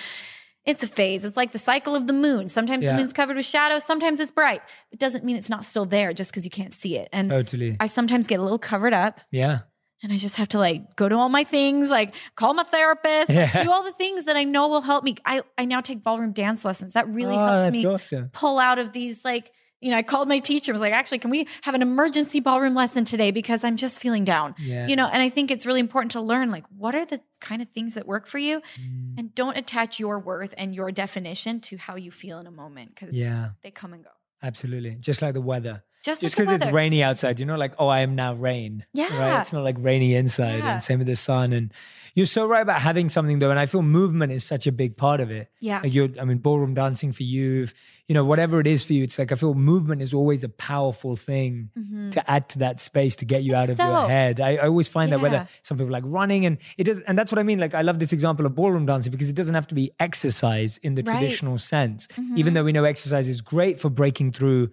it's 0.65 0.83
a 0.83 0.87
phase. 0.87 1.25
It's 1.25 1.37
like 1.37 1.51
the 1.51 1.57
cycle 1.57 1.95
of 1.95 2.07
the 2.07 2.13
moon. 2.13 2.47
Sometimes 2.47 2.85
Yeah. 2.85 2.91
the 2.91 2.99
moon's 3.01 3.13
covered 3.13 3.35
with 3.35 3.45
shadows, 3.45 3.83
sometimes 3.83 4.19
it's 4.19 4.31
bright. 4.31 4.61
It 4.91 4.99
doesn't 4.99 5.23
mean 5.23 5.35
it's 5.35 5.49
not 5.49 5.65
still 5.65 5.85
there 5.85 6.13
just 6.13 6.31
because 6.31 6.45
you 6.45 6.51
can't 6.51 6.73
see 6.73 6.97
it. 6.97 7.09
And 7.11 7.29
Totally. 7.29 7.77
I 7.79 7.87
sometimes 7.87 8.27
get 8.27 8.39
a 8.39 8.43
little 8.43 8.59
covered 8.59 8.93
up 8.93 9.21
yeah. 9.31 9.59
and 10.03 10.13
I 10.13 10.17
just 10.17 10.35
have 10.35 10.49
to 10.49 10.59
like 10.59 10.95
go 10.95 11.09
to 11.09 11.15
all 11.15 11.29
my 11.29 11.43
things, 11.43 11.89
like 11.89 12.13
call 12.35 12.53
my 12.53 12.63
therapist, 12.63 13.31
Yeah. 13.31 13.63
do 13.63 13.71
all 13.71 13.83
the 13.83 13.91
things 13.93 14.25
that 14.25 14.35
I 14.37 14.43
know 14.43 14.67
will 14.67 14.81
help 14.81 15.03
me. 15.03 15.15
I, 15.25 15.41
I 15.57 15.65
now 15.65 15.81
take 15.81 16.03
ballroom 16.03 16.31
dance 16.31 16.63
lessons. 16.63 16.93
That 16.93 17.07
really 17.09 17.35
oh, 17.35 17.47
helps 17.47 17.71
me 17.71 17.85
awesome. 17.85 18.29
pull 18.31 18.59
out 18.59 18.77
of 18.77 18.91
these 18.93 19.25
like, 19.25 19.51
you 19.81 19.91
know, 19.91 19.97
I 19.97 20.03
called 20.03 20.27
my 20.29 20.39
teacher, 20.39 20.71
and 20.71 20.75
was 20.75 20.81
like, 20.81 20.93
actually, 20.93 21.19
can 21.19 21.31
we 21.31 21.47
have 21.63 21.73
an 21.75 21.81
emergency 21.81 22.39
ballroom 22.39 22.75
lesson 22.75 23.03
today? 23.03 23.31
Because 23.31 23.63
I'm 23.63 23.75
just 23.77 23.99
feeling 23.99 24.23
down. 24.23 24.55
Yeah. 24.59 24.87
You 24.87 24.95
know, 24.95 25.07
and 25.11 25.21
I 25.21 25.29
think 25.29 25.51
it's 25.51 25.65
really 25.65 25.79
important 25.79 26.11
to 26.11 26.21
learn 26.21 26.51
like 26.51 26.65
what 26.77 26.93
are 26.95 27.05
the 27.05 27.19
kind 27.39 27.61
of 27.61 27.69
things 27.69 27.95
that 27.95 28.05
work 28.07 28.27
for 28.27 28.37
you 28.37 28.61
Mm. 28.79 29.17
and 29.17 29.35
don't 29.35 29.57
attach 29.57 29.99
your 29.99 30.19
worth 30.19 30.53
and 30.57 30.75
your 30.75 30.91
definition 30.91 31.59
to 31.61 31.77
how 31.77 31.95
you 31.95 32.11
feel 32.11 32.37
in 32.39 32.47
a 32.47 32.51
moment 32.51 32.93
because 32.95 33.17
Yeah. 33.17 33.49
they 33.63 33.71
come 33.71 33.93
and 33.93 34.03
go. 34.03 34.11
Absolutely. 34.43 34.95
Just 34.99 35.21
like 35.21 35.33
the 35.33 35.41
weather. 35.41 35.83
Just, 36.03 36.21
because 36.21 36.49
it's 36.49 36.71
rainy 36.71 37.03
outside, 37.03 37.39
you 37.39 37.45
know, 37.45 37.55
like, 37.55 37.73
oh, 37.77 37.87
I 37.87 37.99
am 37.99 38.15
now 38.15 38.33
rain. 38.33 38.85
Yeah. 38.93 39.15
Right? 39.19 39.41
It's 39.41 39.53
not 39.53 39.63
like 39.63 39.75
rainy 39.79 40.15
inside. 40.15 40.59
Yeah. 40.59 40.73
And 40.73 40.81
same 40.81 40.97
with 40.99 41.07
the 41.07 41.15
sun. 41.15 41.53
And 41.53 41.71
you're 42.15 42.25
so 42.25 42.47
right 42.47 42.61
about 42.61 42.81
having 42.81 43.07
something 43.07 43.37
though. 43.39 43.51
And 43.51 43.59
I 43.59 43.67
feel 43.67 43.83
movement 43.83 44.31
is 44.31 44.43
such 44.43 44.65
a 44.65 44.71
big 44.71 44.97
part 44.97 45.21
of 45.21 45.29
it. 45.29 45.49
Yeah. 45.59 45.81
Like 45.83 45.93
you're, 45.93 46.09
I 46.19 46.25
mean, 46.25 46.39
ballroom 46.39 46.73
dancing 46.73 47.11
for 47.11 47.21
you, 47.23 47.63
if, 47.63 47.73
you 48.07 48.15
know, 48.15 48.25
whatever 48.25 48.59
it 48.59 48.65
is 48.67 48.83
for 48.83 48.93
you, 48.93 49.03
it's 49.03 49.19
like 49.19 49.31
I 49.31 49.35
feel 49.35 49.53
movement 49.53 50.01
is 50.01 50.11
always 50.13 50.43
a 50.43 50.49
powerful 50.49 51.15
thing 51.15 51.69
to 52.11 52.29
add 52.29 52.49
to 52.49 52.59
that 52.59 52.79
space 52.79 53.15
to 53.17 53.25
get 53.25 53.43
you 53.43 53.53
out 53.55 53.69
of 53.69 53.77
your 53.77 53.87
Mm-hmm. 53.87 54.09
head. 54.09 54.41
I, 54.41 54.55
I 54.55 54.67
always 54.67 54.87
find 54.87 55.11
that 55.13 55.21
whether 55.21 55.45
some 55.61 55.77
people 55.77 55.91
like 55.91 56.03
running 56.07 56.45
and 56.47 56.57
it 56.77 56.85
does, 56.85 56.99
and 57.01 57.15
that's 57.17 57.31
what 57.31 57.37
I 57.39 57.43
mean. 57.43 57.59
Like 57.59 57.75
I 57.75 57.81
love 57.83 57.99
this 57.99 58.11
example 58.11 58.45
of 58.47 58.55
ballroom 58.55 58.85
dancing 58.87 59.11
because 59.11 59.29
it 59.29 59.35
doesn't 59.35 59.55
have 59.55 59.67
to 59.67 59.75
be 59.75 59.91
exercise 59.99 60.77
in 60.79 60.95
the 60.95 61.03
Right. 61.03 61.19
traditional 61.19 61.57
sense, 61.59 62.07
Mhm. 62.07 62.37
even 62.37 62.53
though 62.55 62.63
we 62.63 62.71
know 62.71 62.83
exercise 62.85 63.29
is 63.29 63.39
great 63.41 63.79
for 63.79 63.89
breaking 63.89 64.31
through 64.33 64.71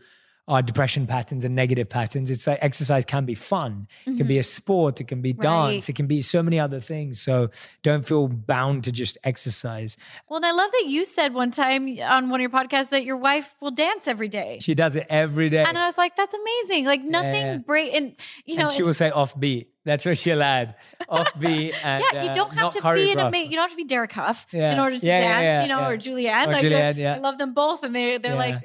our 0.49 0.63
depression 0.63 1.07
patterns 1.07 1.45
and 1.45 1.55
negative 1.55 1.89
patterns. 1.91 2.31
It's 2.31 2.47
like 2.47 2.59
exercise 2.63 3.05
can 3.05 3.27
be 3.27 3.35
fun. 3.35 3.87
It 4.07 4.17
can 4.17 4.27
be 4.27 4.39
a 4.39 4.43
sport. 4.43 5.01
It 5.01 5.05
can 5.07 5.21
be 5.21 5.35
dance. 5.35 5.45
Right. 5.85 5.89
It 5.91 5.95
can 5.95 6.07
be 6.07 6.23
so 6.23 6.43
many 6.43 6.59
other 6.59 6.81
things. 6.81 7.21
So 7.21 7.51
don't 7.83 8.07
feel 8.07 8.29
bound 8.29 8.85
to 8.85 8.93
just 8.93 9.19
exercise. 9.25 9.97
Well, 10.29 10.39
and 10.39 10.47
I 10.47 10.53
love 10.53 10.71
that 10.73 10.87
you 10.87 11.05
said 11.05 11.35
one 11.35 11.51
time 11.51 11.87
on 12.01 12.31
one 12.31 12.41
of 12.41 12.43
your 12.43 12.51
podcasts 12.51 12.89
that 12.91 13.05
your 13.05 13.19
wife 13.19 13.55
will 13.61 13.71
dance 13.71 14.09
every 14.09 14.29
day. 14.29 14.59
She 14.63 14.75
does 14.75 14.97
it 14.97 15.07
every 15.11 15.51
day. 15.51 15.65
And 15.69 15.77
I 15.79 15.85
was 15.87 15.99
like, 15.99 16.17
that's 16.17 16.35
amazing. 16.35 16.87
Like 16.87 17.03
nothing 17.05 17.35
Yeah. 17.47 17.59
break 17.59 17.95
and 17.95 18.17
you 18.47 18.57
know 18.57 18.63
and 18.65 18.71
she 18.73 18.79
and- 18.79 18.87
will 18.87 18.95
say 18.95 19.11
offbeat. 19.11 19.67
That's 19.85 20.05
where 20.05 20.15
she'll 20.15 20.43
add. 20.43 20.75
Offbeat. 21.11 21.75
And, 21.83 22.05
yeah, 22.13 22.23
you 22.25 22.31
uh, 22.31 22.35
don't 22.35 22.49
have 22.51 22.57
not 22.57 22.73
to 22.73 22.95
be 22.95 23.11
an 23.11 23.21
amazing. 23.21 23.51
You 23.51 23.57
don't 23.57 23.65
have 23.65 23.71
to 23.71 23.77
be 23.77 23.85
Derek 23.85 24.13
Hough 24.13 24.47
Yeah. 24.53 24.73
in 24.75 24.81
order 24.81 24.99
to 24.99 25.07
Yeah, 25.07 25.21
dance, 25.21 25.63
you 25.67 25.75
know, 25.75 25.89
or 25.89 25.97
Julianne. 25.97 26.49
Or 26.49 26.53
like 26.53 26.63
Julianne, 26.63 26.97
yeah. 26.97 27.15
I 27.15 27.19
love 27.19 27.39
them 27.39 27.55
both, 27.55 27.83
and 27.83 27.95
they 27.97 28.19
they're 28.19 28.35
like, 28.35 28.57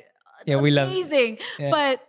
Yeah, 0.46 0.58
we 0.58 0.72
love- 0.72 0.90
amazing. 0.90 1.38
Yeah. 1.60 1.72
But 1.72 2.00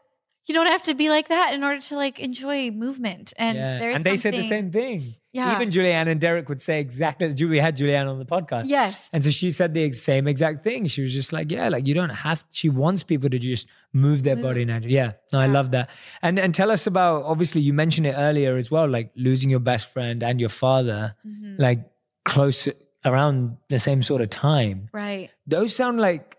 you 0.46 0.54
don't 0.54 0.66
have 0.66 0.82
to 0.82 0.94
be 0.94 1.08
like 1.08 1.28
that 1.28 1.54
in 1.54 1.64
order 1.64 1.80
to 1.80 1.96
like 1.96 2.20
enjoy 2.20 2.70
movement. 2.70 3.32
And 3.38 3.56
Yeah. 3.56 3.78
there's 3.78 3.96
and 3.96 4.04
they 4.04 4.16
said 4.16 4.34
the 4.34 4.42
same 4.46 4.70
thing. 4.70 5.02
Yeah. 5.32 5.56
Even 5.56 5.70
Julianne 5.70 6.06
and 6.06 6.20
Derek 6.20 6.48
would 6.50 6.60
say 6.62 6.78
exactly. 6.80 7.26
We 7.46 7.58
had 7.58 7.76
Julianne 7.76 8.08
on 8.08 8.18
the 8.18 8.26
podcast. 8.26 8.64
Yes. 8.66 9.08
And 9.12 9.24
so 9.24 9.30
she 9.30 9.50
said 9.50 9.72
the 9.74 9.90
same 9.92 10.28
exact 10.28 10.62
thing. 10.62 10.86
She 10.86 11.00
was 11.02 11.12
just 11.12 11.32
like, 11.32 11.50
yeah, 11.50 11.68
like 11.70 11.86
you 11.88 11.94
don't 11.94 12.10
have. 12.10 12.44
She 12.50 12.68
wants 12.68 13.02
people 13.02 13.30
to 13.30 13.38
just 13.38 13.66
move 13.92 14.22
their 14.22 14.36
body 14.36 14.64
naturally. 14.66 14.94
Yeah, 14.94 15.12
no, 15.32 15.40
I 15.40 15.46
love 15.46 15.70
that. 15.72 15.88
And 16.22 16.38
and 16.38 16.54
tell 16.54 16.70
us 16.70 16.86
about. 16.86 17.24
Obviously, 17.24 17.62
you 17.62 17.72
mentioned 17.72 18.06
it 18.06 18.14
earlier 18.16 18.56
as 18.56 18.70
well, 18.70 18.86
like 18.86 19.10
losing 19.16 19.48
your 19.50 19.60
best 19.60 19.90
friend 19.92 20.22
and 20.22 20.38
your 20.38 20.50
father, 20.50 21.16
Mhm. 21.26 21.58
like 21.58 21.80
close 22.24 22.68
around 23.04 23.56
the 23.70 23.80
same 23.80 24.02
sort 24.02 24.20
of 24.22 24.30
time. 24.30 24.88
Right. 24.92 25.30
Those 25.46 25.74
sound 25.74 26.00
like 26.00 26.36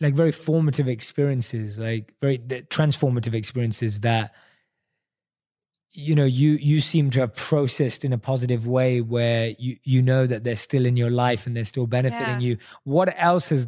like 0.00 0.14
very 0.14 0.32
formative 0.32 0.88
experiences, 0.88 1.78
like 1.78 2.12
very 2.20 2.38
transformative 2.38 3.34
experiences 3.34 4.00
that 4.00 4.34
you 5.92 6.14
know 6.14 6.24
you 6.24 6.50
you 6.52 6.80
seem 6.80 7.08
to 7.10 7.20
have 7.20 7.34
processed 7.34 8.04
in 8.04 8.12
a 8.12 8.18
positive 8.18 8.66
way 8.66 9.00
where 9.00 9.54
you 9.58 9.76
you 9.82 10.02
know 10.02 10.26
that 10.26 10.44
they're 10.44 10.56
still 10.56 10.84
in 10.84 10.96
your 10.96 11.10
life 11.10 11.46
and 11.46 11.56
they're 11.56 11.64
still 11.64 11.86
benefiting 11.86 12.40
Yeah. 12.40 12.48
you. 12.48 12.58
What 12.84 13.14
else 13.16 13.48
has 13.48 13.66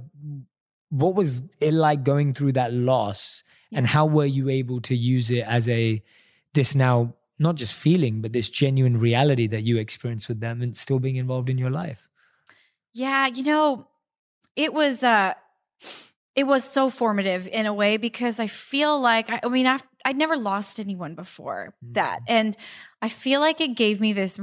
what 0.90 1.14
was 1.14 1.42
it 1.60 1.72
like 1.72 2.04
going 2.04 2.34
through 2.34 2.52
that 2.52 2.72
loss 2.72 3.42
and 3.72 3.86
how 3.86 4.06
were 4.06 4.24
you 4.26 4.48
able 4.48 4.80
to 4.80 4.94
use 4.94 5.30
it 5.30 5.44
as 5.46 5.68
a 5.68 6.02
this 6.54 6.74
now 6.74 7.14
not 7.38 7.54
just 7.54 7.72
feeling 7.74 8.20
but 8.20 8.32
this 8.32 8.50
genuine 8.50 8.98
reality 8.98 9.46
that 9.46 9.62
you 9.62 9.76
experience 9.78 10.28
with 10.28 10.40
them 10.40 10.60
and 10.60 10.76
still 10.76 10.98
being 10.98 11.16
involved 11.16 11.48
in 11.48 11.56
your 11.56 11.70
life? 11.70 12.08
Yeah, 12.92 13.26
you 13.28 13.42
know, 13.42 13.86
it 14.56 14.74
was 14.74 15.02
uh 15.02 15.32
it 16.38 16.46
was 16.46 16.62
so 16.62 16.88
formative 16.88 17.48
in 17.48 17.66
a 17.66 17.74
way 17.74 17.96
because 17.96 18.38
I 18.38 18.46
feel 18.46 19.00
like 19.00 19.28
I, 19.28 19.40
I 19.42 19.48
mean 19.48 19.66
I've, 19.66 19.82
I'd 20.04 20.16
never 20.16 20.36
lost 20.36 20.78
anyone 20.78 21.16
before 21.16 21.74
that, 21.90 22.20
mm. 22.20 22.24
and 22.28 22.56
I 23.02 23.08
feel 23.08 23.40
like 23.40 23.60
it 23.60 23.76
gave 23.76 24.00
me 24.00 24.12
this 24.12 24.38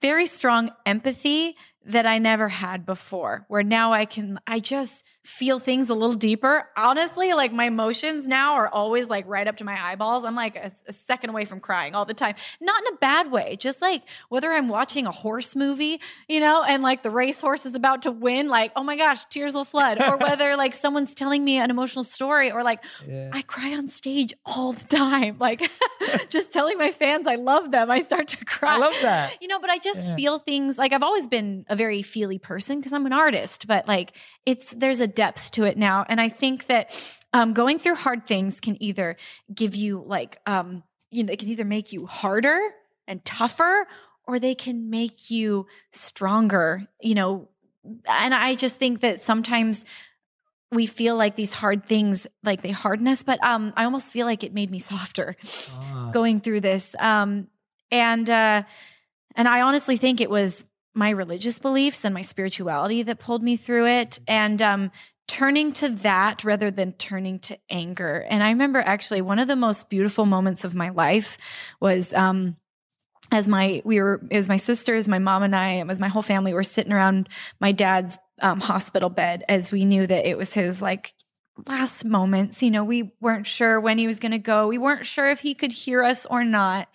very 0.00 0.26
strong 0.26 0.72
empathy 0.84 1.54
that 1.86 2.06
I 2.06 2.18
never 2.18 2.48
had 2.48 2.86
before. 2.86 3.44
Where 3.48 3.62
now 3.62 3.92
I 3.92 4.04
can 4.04 4.38
I 4.46 4.60
just 4.60 5.04
feel 5.24 5.58
things 5.58 5.88
a 5.88 5.94
little 5.94 6.14
deeper. 6.16 6.68
Honestly, 6.76 7.32
like 7.32 7.52
my 7.52 7.66
emotions 7.66 8.26
now 8.26 8.54
are 8.54 8.68
always 8.68 9.08
like 9.08 9.24
right 9.28 9.46
up 9.46 9.56
to 9.58 9.64
my 9.64 9.80
eyeballs. 9.80 10.24
I'm 10.24 10.34
like 10.34 10.56
a, 10.56 10.72
a 10.88 10.92
second 10.92 11.30
away 11.30 11.44
from 11.44 11.60
crying 11.60 11.94
all 11.94 12.04
the 12.04 12.14
time. 12.14 12.34
Not 12.60 12.82
in 12.86 12.94
a 12.94 12.96
bad 12.98 13.30
way, 13.30 13.56
just 13.56 13.80
like 13.82 14.02
whether 14.28 14.52
I'm 14.52 14.68
watching 14.68 15.06
a 15.06 15.10
horse 15.10 15.54
movie, 15.56 16.00
you 16.28 16.40
know, 16.40 16.64
and 16.64 16.82
like 16.82 17.02
the 17.02 17.10
racehorse 17.10 17.66
is 17.66 17.74
about 17.74 18.02
to 18.02 18.10
win, 18.12 18.48
like, 18.48 18.72
oh 18.76 18.82
my 18.82 18.96
gosh, 18.96 19.24
tears 19.26 19.54
will 19.54 19.64
flood. 19.64 20.00
Or 20.00 20.16
whether 20.26 20.56
like 20.56 20.74
someone's 20.74 21.14
telling 21.14 21.44
me 21.44 21.58
an 21.58 21.70
emotional 21.70 22.04
story 22.04 22.50
or 22.50 22.62
like 22.62 22.82
yeah 23.06 23.30
I 23.32 23.42
cry 23.42 23.74
on 23.74 23.88
stage 23.88 24.34
all 24.44 24.72
the 24.72 24.84
time. 24.86 25.36
Like 25.38 25.68
just 26.30 26.52
telling 26.52 26.78
my 26.78 26.90
fans 26.90 27.26
I 27.26 27.36
love 27.36 27.70
them, 27.70 27.90
I 27.90 28.00
start 28.00 28.28
to 28.28 28.44
cry. 28.44 28.74
i 28.74 28.78
love 28.78 28.94
that 29.02 29.36
You 29.40 29.48
know, 29.48 29.58
but 29.60 29.70
I 29.70 29.78
just 29.78 30.08
Yeah. 30.08 30.16
feel 30.16 30.38
things 30.38 30.78
like 30.78 30.92
I've 30.92 31.02
always 31.02 31.26
been 31.26 31.64
a 31.72 31.76
very 31.76 32.02
feely 32.02 32.38
person 32.38 32.78
because 32.78 32.92
I'm 32.92 33.06
an 33.06 33.12
artist, 33.12 33.66
but 33.66 33.88
like 33.88 34.14
it's 34.46 34.72
there's 34.72 35.00
a 35.00 35.06
depth 35.06 35.50
to 35.52 35.64
it 35.64 35.76
now. 35.78 36.04
And 36.08 36.20
I 36.20 36.28
think 36.28 36.66
that 36.66 36.84
um, 37.32 37.54
going 37.54 37.78
through 37.78 37.94
hard 37.96 38.26
things 38.26 38.60
can 38.60 38.80
either 38.82 39.16
give 39.52 39.74
you 39.74 40.04
like, 40.06 40.38
um, 40.46 40.82
you 41.10 41.24
know, 41.24 41.32
it 41.32 41.38
can 41.38 41.48
either 41.48 41.64
make 41.64 41.92
you 41.92 42.06
harder 42.06 42.60
and 43.08 43.24
tougher 43.24 43.86
or 44.28 44.38
they 44.38 44.54
can 44.54 44.90
make 44.90 45.30
you 45.30 45.66
stronger, 45.90 46.86
you 47.00 47.14
know. 47.14 47.48
And 48.08 48.34
I 48.34 48.54
just 48.54 48.78
think 48.78 49.00
that 49.00 49.22
sometimes 49.22 49.84
we 50.70 50.86
feel 50.86 51.16
like 51.16 51.36
these 51.36 51.52
hard 51.54 51.84
things 51.86 52.26
like 52.44 52.62
they 52.62 52.70
harden 52.70 53.08
us, 53.08 53.22
but 53.22 53.42
um, 53.42 53.72
I 53.76 53.84
almost 53.84 54.12
feel 54.12 54.26
like 54.26 54.44
it 54.44 54.54
made 54.54 54.70
me 54.70 54.78
softer 54.78 55.36
Ah. 55.80 56.10
going 56.12 56.40
through 56.40 56.60
this. 56.60 56.94
Um, 56.98 57.48
and 57.90 58.28
uh, 58.30 58.62
and 59.36 59.48
I 59.48 59.62
honestly 59.62 59.96
think 59.96 60.20
it 60.20 60.30
was 60.30 60.64
my 60.94 61.10
religious 61.10 61.58
beliefs 61.58 62.04
and 62.04 62.14
my 62.14 62.22
spirituality 62.22 63.02
that 63.02 63.18
pulled 63.18 63.42
me 63.42 63.56
through 63.56 63.86
it, 63.86 64.18
and 64.26 64.60
um, 64.60 64.90
turning 65.28 65.72
to 65.72 65.88
that 65.88 66.44
rather 66.44 66.70
than 66.70 66.92
turning 66.92 67.38
to 67.38 67.58
anger. 67.70 68.26
And 68.28 68.42
I 68.42 68.50
remember 68.50 68.80
actually 68.80 69.22
one 69.22 69.38
of 69.38 69.48
the 69.48 69.56
most 69.56 69.88
beautiful 69.88 70.26
moments 70.26 70.64
of 70.64 70.74
my 70.74 70.90
life 70.90 71.38
was. 71.80 72.12
Um, 72.12 72.56
as 73.30 73.48
my 73.48 73.80
we 73.84 74.00
were 74.00 74.20
it 74.30 74.36
was 74.36 74.48
my 74.48 74.58
sisters 74.58 75.08
my 75.08 75.18
mom 75.18 75.42
and 75.42 75.56
i 75.56 75.70
it 75.74 75.86
was 75.86 75.98
my 75.98 76.08
whole 76.08 76.20
family 76.20 76.52
were 76.52 76.62
sitting 76.62 76.92
around 76.92 77.30
my 77.60 77.72
dad's 77.72 78.18
um, 78.42 78.60
hospital 78.60 79.08
bed 79.08 79.42
as 79.48 79.72
we 79.72 79.86
knew 79.86 80.06
that 80.06 80.28
it 80.28 80.36
was 80.36 80.52
his 80.52 80.82
like 80.82 81.14
last 81.66 82.04
moments 82.04 82.62
you 82.62 82.70
know 82.70 82.84
we 82.84 83.12
weren't 83.20 83.46
sure 83.46 83.80
when 83.80 83.96
he 83.96 84.06
was 84.06 84.20
going 84.20 84.32
to 84.32 84.38
go 84.38 84.68
we 84.68 84.76
weren't 84.76 85.06
sure 85.06 85.30
if 85.30 85.40
he 85.40 85.54
could 85.54 85.72
hear 85.72 86.02
us 86.02 86.26
or 86.26 86.44
not 86.44 86.88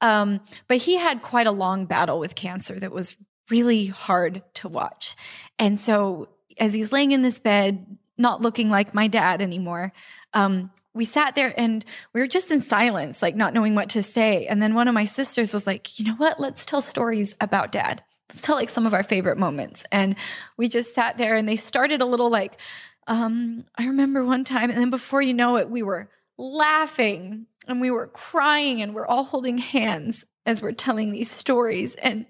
um, 0.00 0.40
but 0.68 0.78
he 0.78 0.96
had 0.96 1.22
quite 1.22 1.46
a 1.46 1.52
long 1.52 1.86
battle 1.86 2.20
with 2.20 2.34
cancer 2.34 2.78
that 2.78 2.92
was 2.92 3.16
really 3.50 3.86
hard 3.86 4.42
to 4.54 4.68
watch 4.68 5.16
and 5.58 5.78
so 5.78 6.28
as 6.58 6.72
he's 6.72 6.92
laying 6.92 7.12
in 7.12 7.22
this 7.22 7.38
bed 7.38 7.84
not 8.16 8.42
looking 8.42 8.68
like 8.68 8.94
my 8.94 9.06
dad 9.06 9.40
anymore 9.42 9.92
um, 10.34 10.70
we 10.92 11.04
sat 11.04 11.34
there 11.34 11.54
and 11.56 11.84
we 12.12 12.20
were 12.20 12.26
just 12.26 12.50
in 12.50 12.60
silence, 12.60 13.22
like 13.22 13.36
not 13.36 13.54
knowing 13.54 13.74
what 13.74 13.90
to 13.90 14.02
say. 14.02 14.46
And 14.46 14.60
then 14.62 14.74
one 14.74 14.88
of 14.88 14.94
my 14.94 15.04
sisters 15.04 15.54
was 15.54 15.66
like, 15.66 15.98
you 15.98 16.04
know 16.04 16.14
what? 16.14 16.40
Let's 16.40 16.64
tell 16.64 16.80
stories 16.80 17.36
about 17.40 17.72
dad. 17.72 18.02
Let's 18.28 18.42
tell 18.42 18.56
like 18.56 18.68
some 18.68 18.86
of 18.86 18.94
our 18.94 19.02
favorite 19.02 19.38
moments. 19.38 19.84
And 19.92 20.16
we 20.56 20.68
just 20.68 20.94
sat 20.94 21.16
there 21.16 21.36
and 21.36 21.48
they 21.48 21.56
started 21.56 22.00
a 22.00 22.06
little 22.06 22.30
like, 22.30 22.58
um, 23.06 23.64
I 23.76 23.86
remember 23.86 24.24
one 24.24 24.44
time, 24.44 24.70
and 24.70 24.78
then 24.78 24.90
before 24.90 25.22
you 25.22 25.34
know 25.34 25.56
it, 25.56 25.70
we 25.70 25.82
were 25.82 26.10
laughing 26.38 27.46
and 27.66 27.80
we 27.80 27.90
were 27.90 28.06
crying 28.06 28.82
and 28.82 28.94
we're 28.94 29.06
all 29.06 29.24
holding 29.24 29.58
hands 29.58 30.24
as 30.46 30.62
we're 30.62 30.72
telling 30.72 31.12
these 31.12 31.30
stories. 31.30 31.94
And 31.96 32.26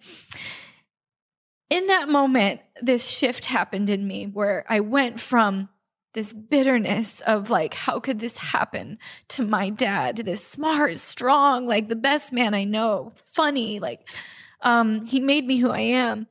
in 1.71 1.87
that 1.87 2.09
moment, 2.09 2.61
this 2.83 3.09
shift 3.09 3.47
happened 3.47 3.89
in 3.89 4.07
me 4.07 4.27
where 4.27 4.65
I 4.69 4.81
went 4.81 5.21
from 5.21 5.69
this 6.13 6.33
bitterness 6.33 7.21
of 7.21 7.51
like, 7.51 7.75
how 7.75 8.01
could 8.01 8.19
this 8.19 8.37
happen 8.37 8.99
to 9.29 9.45
my 9.45 9.71
dad? 9.71 10.17
This 10.17 10.45
smart, 10.45 10.97
strong, 10.97 11.69
like 11.69 11.89
the 11.89 11.97
best 11.97 12.33
man 12.33 12.53
I 12.53 12.65
know, 12.65 13.13
funny, 13.25 13.79
like, 13.79 14.09
um, 14.63 15.07
he 15.07 15.21
made 15.21 15.47
me 15.47 15.59
who 15.59 15.71
I 15.71 15.81
am. 15.81 16.27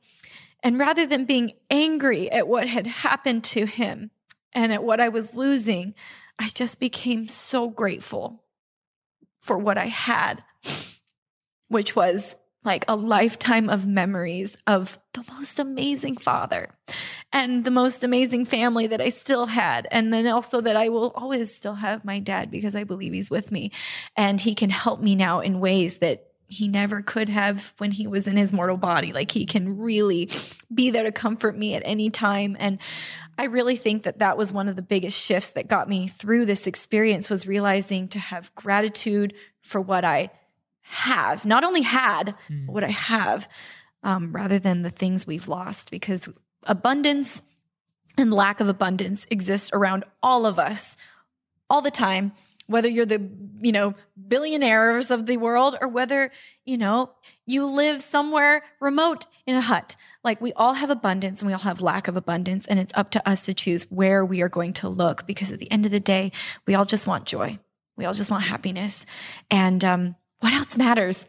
And 0.62 0.78
rather 0.78 1.06
than 1.06 1.24
being 1.24 1.52
angry 1.70 2.30
at 2.30 2.46
what 2.46 2.68
had 2.68 2.86
happened 2.86 3.42
to 3.44 3.64
him 3.64 4.10
and 4.52 4.72
at 4.72 4.84
what 4.84 5.00
I 5.00 5.08
was 5.08 5.34
losing, 5.34 5.94
I 6.38 6.48
just 6.48 6.78
became 6.78 7.28
so 7.28 7.70
grateful 7.70 8.44
for 9.40 9.56
what 9.56 9.78
I 9.78 9.86
had, 9.86 10.44
which 11.68 11.96
was 11.96 12.36
like 12.64 12.84
a 12.88 12.94
lifetime 12.94 13.70
of 13.70 13.86
memories 13.86 14.56
of 14.66 14.98
the 15.14 15.24
most 15.32 15.58
amazing 15.58 16.16
father 16.16 16.68
and 17.32 17.64
the 17.64 17.70
most 17.70 18.04
amazing 18.04 18.44
family 18.44 18.86
that 18.86 19.00
I 19.00 19.08
still 19.08 19.46
had. 19.46 19.88
And 19.90 20.12
then 20.12 20.26
also 20.26 20.60
that 20.60 20.76
I 20.76 20.90
will 20.90 21.12
always 21.14 21.54
still 21.54 21.74
have 21.74 22.04
my 22.04 22.18
dad 22.18 22.50
because 22.50 22.74
I 22.74 22.84
believe 22.84 23.12
he's 23.12 23.30
with 23.30 23.50
me 23.50 23.72
and 24.16 24.40
he 24.40 24.54
can 24.54 24.68
help 24.68 25.00
me 25.00 25.14
now 25.14 25.40
in 25.40 25.60
ways 25.60 25.98
that 25.98 26.26
he 26.48 26.66
never 26.66 27.00
could 27.00 27.28
have 27.28 27.72
when 27.78 27.92
he 27.92 28.08
was 28.08 28.26
in 28.26 28.36
his 28.36 28.52
mortal 28.52 28.76
body. 28.76 29.12
Like 29.12 29.30
he 29.30 29.46
can 29.46 29.78
really 29.78 30.28
be 30.74 30.90
there 30.90 31.04
to 31.04 31.12
comfort 31.12 31.56
me 31.56 31.74
at 31.74 31.82
any 31.84 32.10
time. 32.10 32.56
And 32.58 32.80
I 33.38 33.44
really 33.44 33.76
think 33.76 34.02
that 34.02 34.18
that 34.18 34.36
was 34.36 34.52
one 34.52 34.68
of 34.68 34.74
the 34.74 34.82
biggest 34.82 35.18
shifts 35.18 35.52
that 35.52 35.68
got 35.68 35.88
me 35.88 36.08
through 36.08 36.46
this 36.46 36.66
experience 36.66 37.30
was 37.30 37.46
realizing 37.46 38.08
to 38.08 38.18
have 38.18 38.54
gratitude 38.56 39.32
for 39.62 39.80
what 39.80 40.04
I 40.04 40.30
have, 40.90 41.44
not 41.44 41.64
only 41.64 41.82
had, 41.82 42.34
but 42.66 42.72
what 42.72 42.84
I 42.84 42.90
have, 42.90 43.48
um, 44.02 44.32
rather 44.32 44.58
than 44.58 44.82
the 44.82 44.90
things 44.90 45.26
we've 45.26 45.48
lost. 45.48 45.90
Because 45.90 46.28
abundance 46.64 47.42
and 48.18 48.32
lack 48.34 48.60
of 48.60 48.68
abundance 48.68 49.26
exists 49.30 49.70
around 49.72 50.04
all 50.22 50.46
of 50.46 50.58
us 50.58 50.96
all 51.68 51.80
the 51.80 51.90
time 51.90 52.32
whether 52.66 52.88
you're 52.88 53.06
the 53.06 53.28
you 53.60 53.72
know 53.72 53.94
billionaires 54.28 55.10
of 55.10 55.26
the 55.26 55.36
world 55.36 55.76
or 55.80 55.88
whether 55.88 56.30
you 56.64 56.78
know 56.78 57.10
you 57.46 57.66
live 57.66 58.00
somewhere 58.00 58.62
remote 58.80 59.26
in 59.46 59.56
a 59.56 59.60
hut 59.60 59.96
like 60.22 60.40
we 60.40 60.52
all 60.54 60.74
have 60.74 60.90
abundance 60.90 61.40
and 61.40 61.48
we 61.48 61.52
all 61.52 61.60
have 61.60 61.80
lack 61.80 62.06
of 62.06 62.16
abundance 62.16 62.66
and 62.66 62.78
it's 62.78 62.92
up 62.94 63.10
to 63.10 63.28
us 63.28 63.46
to 63.46 63.54
choose 63.54 63.84
where 63.90 64.24
we 64.24 64.40
are 64.40 64.48
going 64.48 64.72
to 64.72 64.88
look 64.88 65.26
because 65.26 65.50
at 65.50 65.58
the 65.58 65.70
end 65.70 65.84
of 65.84 65.92
the 65.92 66.00
day 66.00 66.30
we 66.66 66.74
all 66.74 66.84
just 66.84 67.06
want 67.06 67.26
joy 67.26 67.58
We 68.00 68.06
all 68.06 68.14
just 68.14 68.30
want 68.30 68.44
happiness. 68.44 69.04
And 69.50 69.84
um, 69.84 70.16
what 70.40 70.52
else 70.52 70.76
matters? 70.76 71.26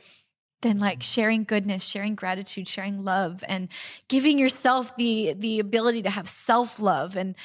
than 0.61 0.79
like 0.79 1.01
sharing 1.01 1.43
goodness 1.43 1.83
sharing 1.83 2.15
gratitude 2.15 2.67
sharing 2.67 3.03
love 3.03 3.43
and 3.47 3.67
giving 4.07 4.37
yourself 4.37 4.95
the 4.95 5.33
the 5.37 5.59
ability 5.59 6.01
to 6.01 6.09
have 6.09 6.27
self-love? 6.27 7.15
And 7.15 7.35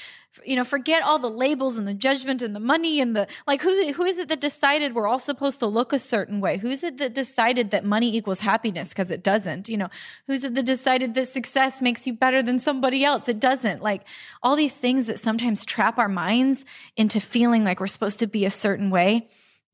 you 0.45 0.55
know 0.55 0.65
forget 0.65 1.03
all 1.03 1.19
the 1.19 1.31
labels 1.31 1.79
and 1.79 1.89
the 1.89 1.95
judgment 1.95 2.43
and 2.43 2.55
the 2.55 2.61
money 2.61 3.01
and 3.01 3.17
the 3.17 3.27
like 3.47 3.63
who 3.63 3.93
who 3.93 4.05
is 4.05 4.19
it 4.19 4.29
that 4.29 4.41
decided 4.41 4.95
we're 4.95 5.07
all 5.07 5.19
supposed 5.19 5.59
to 5.61 5.67
look 5.67 5.93
a 5.93 5.99
certain 5.99 6.41
way? 6.41 6.59
Who's 6.59 6.85
it 6.85 6.99
that 6.99 7.15
decided 7.15 7.71
that 7.71 7.85
money 7.85 8.15
equals 8.15 8.41
happiness 8.41 8.91
because 8.91 9.11
it 9.11 9.23
doesn't? 9.23 9.69
You 9.69 9.79
know 9.79 9.89
who's 10.27 10.45
it 10.45 10.55
that 10.55 10.67
decided 10.67 11.15
that 11.15 11.29
success 11.29 11.81
makes 11.81 12.07
you 12.07 12.13
better 12.13 12.43
than 12.43 12.59
somebody 12.59 13.05
else? 13.05 13.29
It 13.29 13.41
doesn't. 13.41 13.83
Like 13.83 14.07
all 14.43 14.57
these 14.57 14.77
things 14.77 15.07
that 15.07 15.19
sometimes 15.19 15.65
trap 15.65 15.99
our 15.99 16.09
minds 16.09 16.65
into 16.97 17.19
feeling 17.21 17.65
like 17.65 17.81
we're 17.81 17.87
supposed 17.87 18.19
to 18.19 18.27
be 18.27 18.45
a 18.45 18.51
certain 18.51 18.91
way 18.91 19.29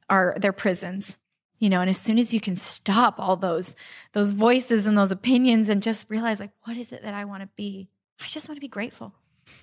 are 0.09 0.36
they're 0.38 0.53
prisons 0.53 1.16
you 1.63 1.71
know 1.71 1.81
and 1.81 1.89
as 1.89 1.97
soon 1.97 2.19
as 2.19 2.35
you 2.35 2.41
can 2.41 2.57
stop 2.57 3.15
all 3.19 3.37
those 3.37 3.77
those 4.13 4.33
voices 4.33 4.85
and 4.85 4.99
those 4.99 5.13
opinions 5.13 5.69
and 5.69 5.81
just 5.81 6.11
realize 6.11 6.41
like 6.41 6.51
what 6.65 6.77
is 6.77 6.93
it 6.93 7.03
that 7.03 7.15
i 7.15 7.25
want 7.25 7.43
to 7.43 7.49
be? 7.57 7.89
I 8.21 8.27
just 8.27 8.49
want 8.49 8.57
to 8.57 8.61
be 8.61 8.69
grateful. 8.69 9.15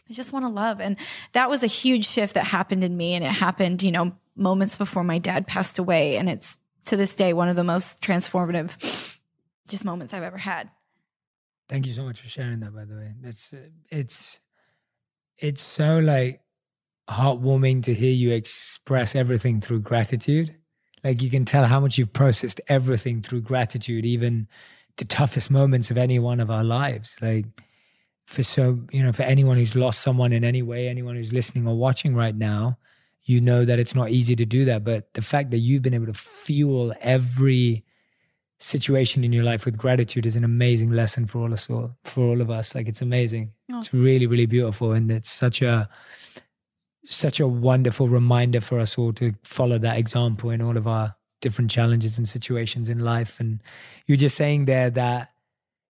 I 0.10 0.14
just 0.14 0.34
want 0.34 0.44
to 0.44 0.50
love. 0.50 0.82
And 0.82 0.98
that 1.32 1.50
was 1.50 1.64
a 1.64 1.68
huge 1.68 2.06
shift 2.08 2.34
that 2.34 2.46
happened 2.46 2.84
in 2.84 2.98
me 2.98 3.14
and 3.14 3.24
it 3.24 3.32
happened 3.32 3.84
you 3.84 3.92
know 3.92 4.14
moments 4.36 4.78
before 4.78 5.04
my 5.04 5.18
dad 5.18 5.46
passed 5.46 5.78
away 5.78 6.16
and 6.16 6.30
it's 6.30 6.56
to 6.86 6.96
this 6.96 7.14
day 7.14 7.34
one 7.34 7.50
of 7.50 7.58
the 7.58 7.64
most 7.64 8.02
transformative 8.02 9.20
just 9.68 9.84
moments 9.84 10.14
i've 10.14 10.24
ever 10.24 10.38
had. 10.38 10.70
Thank 11.68 11.86
you 11.86 11.94
so 11.94 12.04
much 12.04 12.22
for 12.22 12.30
sharing 12.30 12.62
that 12.62 12.74
by 12.74 12.86
the 12.86 12.96
way. 12.96 13.14
That's 13.22 13.54
uh, 13.54 13.58
it's 13.92 14.40
it's 15.38 15.62
so 15.62 16.00
like 16.00 16.42
heartwarming 17.10 17.84
to 17.84 17.94
hear 17.94 18.12
you 18.12 18.32
express 18.32 19.16
everything 19.16 19.60
through 19.60 19.82
gratitude 19.82 20.56
like 21.04 21.22
you 21.22 21.30
can 21.30 21.46
tell 21.46 21.66
how 21.66 21.80
much 21.80 21.98
you've 21.98 22.14
processed 22.14 22.62
everything 22.68 23.22
through 23.22 23.42
gratitude, 23.42 24.06
even 24.06 24.48
the 24.98 25.06
toughest 25.06 25.50
moments 25.50 25.90
of 25.90 25.98
any 25.98 26.20
one 26.20 26.40
of 26.40 26.52
our 26.52 26.64
lives. 26.64 27.18
Like 27.22 27.46
for 28.26 28.44
so, 28.44 28.82
you 28.92 29.04
know, 29.04 29.12
for 29.12 29.24
anyone 29.24 29.58
who's 29.58 29.76
lost 29.76 30.02
someone 30.02 30.34
in 30.34 30.44
any 30.44 30.62
way, 30.62 30.88
anyone 30.88 31.16
who's 31.16 31.34
listening 31.34 31.68
or 31.68 31.76
watching 31.76 32.16
right 32.16 32.36
now, 32.36 32.78
you 33.24 33.42
know 33.42 33.66
that 33.66 33.80
it's 33.80 33.96
not 33.96 34.10
easy 34.10 34.36
to 34.36 34.46
do 34.46 34.66
that. 34.66 34.84
But 34.84 35.14
the 35.14 35.22
fact 35.22 35.52
that 35.52 35.60
you've 35.60 35.82
been 35.82 35.94
able 35.94 36.08
to 36.08 36.14
fuel 36.14 36.94
every 37.02 37.86
situation 38.60 39.24
in 39.24 39.32
your 39.32 39.44
life 39.44 39.66
with 39.66 39.78
gratitude 39.78 40.26
is 40.26 40.36
an 40.36 40.44
amazing 40.44 40.92
lesson 40.92 41.26
for 41.26 41.40
all 41.40 41.54
us 41.54 41.70
all, 41.70 41.96
for 42.04 42.26
all 42.26 42.42
of 42.42 42.52
us. 42.52 42.76
Like 42.76 42.88
it's 42.88 43.02
amazing. 43.02 43.54
Oh. 43.72 43.80
It's 43.80 43.94
really, 43.94 44.28
really 44.28 44.46
beautiful. 44.46 44.92
And 44.92 45.10
it's 45.12 45.30
such 45.30 45.62
a 45.62 45.90
such 47.06 47.40
a 47.40 47.48
wonderful 47.48 48.08
reminder 48.08 48.62
for 48.62 48.80
us 48.80 48.98
all 48.98 49.14
to 49.14 49.34
follow 49.44 49.78
that 49.78 49.98
example 49.98 50.50
in 50.50 50.62
all 50.62 50.78
of 50.78 50.88
our 50.88 51.16
different 51.42 51.72
challenges 51.72 52.18
and 52.18 52.28
situations 52.28 52.90
in 52.90 53.00
life. 53.00 53.40
And 53.40 53.62
you're 54.06 54.18
just 54.18 54.36
saying 54.36 54.66
there 54.66 54.90
that, 54.92 55.32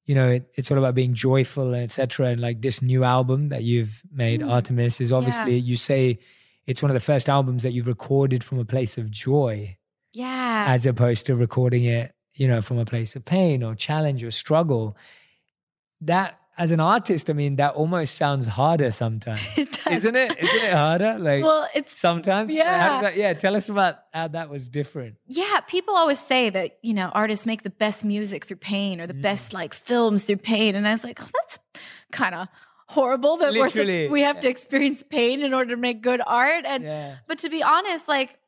you 0.05 0.16
know, 0.16 0.28
it, 0.28 0.49
it's 0.55 0.72
all 0.72 0.78
about 0.78 0.95
being 0.95 1.14
joyful 1.14 1.74
and 1.74 1.84
etc. 1.84 2.28
And 2.28 2.41
like 2.41 2.62
this 2.62 2.82
new 2.82 3.03
album 3.03 3.49
that 3.49 3.64
you've 3.64 4.03
made, 4.12 4.41
mm. 4.41 4.49
Artemis, 4.49 5.01
is 5.01 5.12
obviously, 5.12 5.57
yeah. 5.57 5.64
you 5.64 5.78
say 5.78 6.20
it's 6.66 6.82
one 6.82 6.91
of 6.91 6.93
the 6.93 6.99
first 6.99 7.30
albums 7.30 7.64
that 7.64 7.72
you've 7.72 7.88
recorded 7.88 8.43
from 8.43 8.60
a 8.60 8.66
place 8.66 8.97
of 8.97 9.10
joy. 9.10 9.78
Yeah. 10.14 10.66
As 10.68 10.86
opposed 10.86 11.26
to 11.28 11.36
recording 11.36 11.84
it, 11.86 12.14
you 12.34 12.47
know, 12.47 12.62
from 12.62 12.78
a 12.78 12.86
place 12.86 13.16
of 13.16 13.26
pain 13.26 13.64
or 13.64 13.76
challenge 13.76 14.24
or 14.24 14.32
struggle. 14.32 14.97
That 16.01 16.39
as 16.60 16.72
an 16.72 16.82
artist, 16.82 17.30
I 17.30 17.34
mean, 17.34 17.55
that 17.55 17.74
almost 17.76 18.16
sounds 18.16 18.45
harder 18.45 18.91
sometimes. 18.91 19.39
It 19.57 19.72
does. 19.72 19.93
Isn't 19.93 20.16
it? 20.16 20.38
Isn't 20.38 20.66
it 20.66 20.74
harder? 20.74 21.18
Like 21.18 21.43
well, 21.43 21.68
it's 21.74 21.97
sometimes. 21.97 22.53
Yeah. 22.53 23.01
That, 23.01 23.16
yeah. 23.16 23.34
Tell 23.34 23.55
us 23.55 23.70
about 23.70 23.99
how 24.14 24.28
that 24.28 24.49
was 24.49 24.68
different. 24.68 25.16
Yeah. 25.28 25.62
People 25.62 25.95
always 25.95 26.20
say 26.20 26.49
that, 26.49 26.78
you 26.82 26.93
know, 26.93 27.10
artists 27.14 27.45
make 27.45 27.64
the 27.64 27.70
best 27.70 28.03
music 28.03 28.45
through 28.45 28.57
pain 28.57 28.99
or 28.99 29.07
the 29.07 29.14
mm. 29.14 29.22
best 29.22 29.53
like 29.53 29.74
films 29.74 30.26
through 30.26 30.38
pain. 30.38 30.76
And 30.76 30.86
I 30.86 30.91
was 30.91 31.03
like, 31.05 31.24
oh, 31.24 31.30
that's 31.34 31.60
kind 32.12 32.36
of 32.36 32.49
horrible 32.89 33.38
that 33.38 33.53
we're, 33.53 34.10
we 34.10 34.22
have 34.22 34.39
to 34.39 34.49
experience 34.49 35.03
pain 35.03 35.41
in 35.43 35.53
order 35.53 35.76
to 35.76 35.78
make 35.78 36.01
good 36.01 36.22
art. 36.26 36.66
And, 36.66 36.84
yeah. 36.84 37.18
but 37.28 37.38
to 37.39 37.49
be 37.49 37.64
honest, 37.64 38.07
like, 38.07 38.38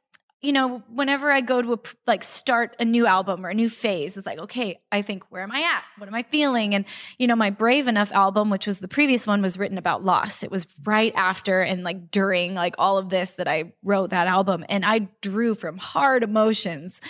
you 0.41 0.51
know, 0.51 0.81
whenever 0.91 1.31
I 1.31 1.41
go 1.41 1.61
to 1.61 1.73
a, 1.73 1.79
like 2.07 2.23
start 2.23 2.75
a 2.79 2.85
new 2.85 3.05
album 3.05 3.45
or 3.45 3.49
a 3.49 3.53
new 3.53 3.69
phase, 3.69 4.17
it's 4.17 4.25
like, 4.25 4.39
okay, 4.39 4.81
I 4.91 5.03
think, 5.03 5.25
where 5.29 5.43
am 5.43 5.51
I 5.51 5.61
at? 5.61 5.83
What 5.97 6.07
am 6.07 6.15
I 6.15 6.23
feeling? 6.23 6.73
And, 6.73 6.85
you 7.19 7.27
know, 7.27 7.35
my 7.35 7.51
Brave 7.51 7.87
Enough 7.87 8.11
album, 8.11 8.49
which 8.49 8.65
was 8.65 8.79
the 8.79 8.87
previous 8.87 9.27
one, 9.27 9.43
was 9.43 9.59
written 9.59 9.77
about 9.77 10.03
loss. 10.03 10.41
It 10.41 10.49
was 10.49 10.65
right 10.83 11.13
after 11.15 11.61
and 11.61 11.83
like 11.83 12.09
during 12.09 12.55
like 12.55 12.73
all 12.79 12.97
of 12.97 13.09
this 13.09 13.31
that 13.31 13.47
I 13.47 13.73
wrote 13.83 14.09
that 14.09 14.25
album. 14.25 14.65
And 14.67 14.83
I 14.83 15.09
drew 15.21 15.53
from 15.53 15.77
hard 15.77 16.23
emotions. 16.23 17.01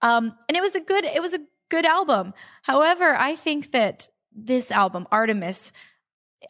Um, 0.00 0.34
and 0.48 0.56
it 0.56 0.62
was 0.62 0.74
a 0.74 0.80
good, 0.80 1.04
it 1.04 1.20
was 1.20 1.34
a 1.34 1.40
good 1.68 1.84
album. 1.84 2.32
However, 2.62 3.14
I 3.14 3.36
think 3.36 3.72
that 3.72 4.08
this 4.32 4.70
album, 4.70 5.06
Artemis, 5.12 5.72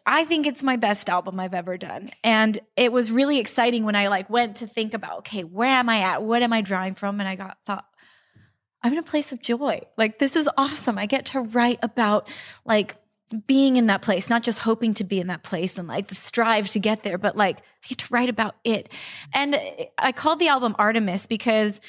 I 0.05 0.25
think 0.25 0.45
it's 0.45 0.63
my 0.63 0.75
best 0.75 1.09
album 1.09 1.39
I've 1.39 1.53
ever 1.53 1.77
done. 1.77 2.09
And 2.23 2.57
it 2.75 2.91
was 2.91 3.11
really 3.11 3.39
exciting 3.39 3.83
when 3.85 3.95
I 3.95 4.07
like 4.07 4.29
went 4.29 4.57
to 4.57 4.67
think 4.67 4.93
about, 4.93 5.19
okay, 5.19 5.43
where 5.43 5.71
am 5.71 5.89
I 5.89 6.01
at? 6.01 6.23
What 6.23 6.43
am 6.43 6.53
I 6.53 6.61
drawing 6.61 6.93
from? 6.93 7.19
And 7.19 7.27
I 7.27 7.35
got 7.35 7.57
thought, 7.65 7.85
I'm 8.81 8.93
in 8.93 8.99
a 8.99 9.03
place 9.03 9.31
of 9.31 9.41
joy. 9.41 9.81
Like 9.97 10.19
this 10.19 10.35
is 10.35 10.49
awesome. 10.57 10.97
I 10.97 11.05
get 11.05 11.25
to 11.27 11.41
write 11.41 11.79
about 11.81 12.29
like 12.65 12.95
being 13.45 13.77
in 13.77 13.87
that 13.87 14.01
place, 14.01 14.29
not 14.29 14.43
just 14.43 14.59
hoping 14.59 14.93
to 14.95 15.03
be 15.03 15.19
in 15.19 15.27
that 15.27 15.43
place 15.43 15.77
and 15.77 15.87
like 15.87 16.07
the 16.07 16.15
strive 16.15 16.67
to 16.69 16.79
get 16.79 17.03
there, 17.03 17.17
but 17.17 17.35
like 17.35 17.59
I 17.59 17.87
get 17.89 17.97
to 17.99 18.13
write 18.13 18.29
about 18.29 18.55
it. 18.63 18.89
And 19.33 19.59
I 19.97 20.11
called 20.11 20.39
the 20.39 20.47
album 20.47 20.75
Artemis 20.79 21.27
because 21.27 21.81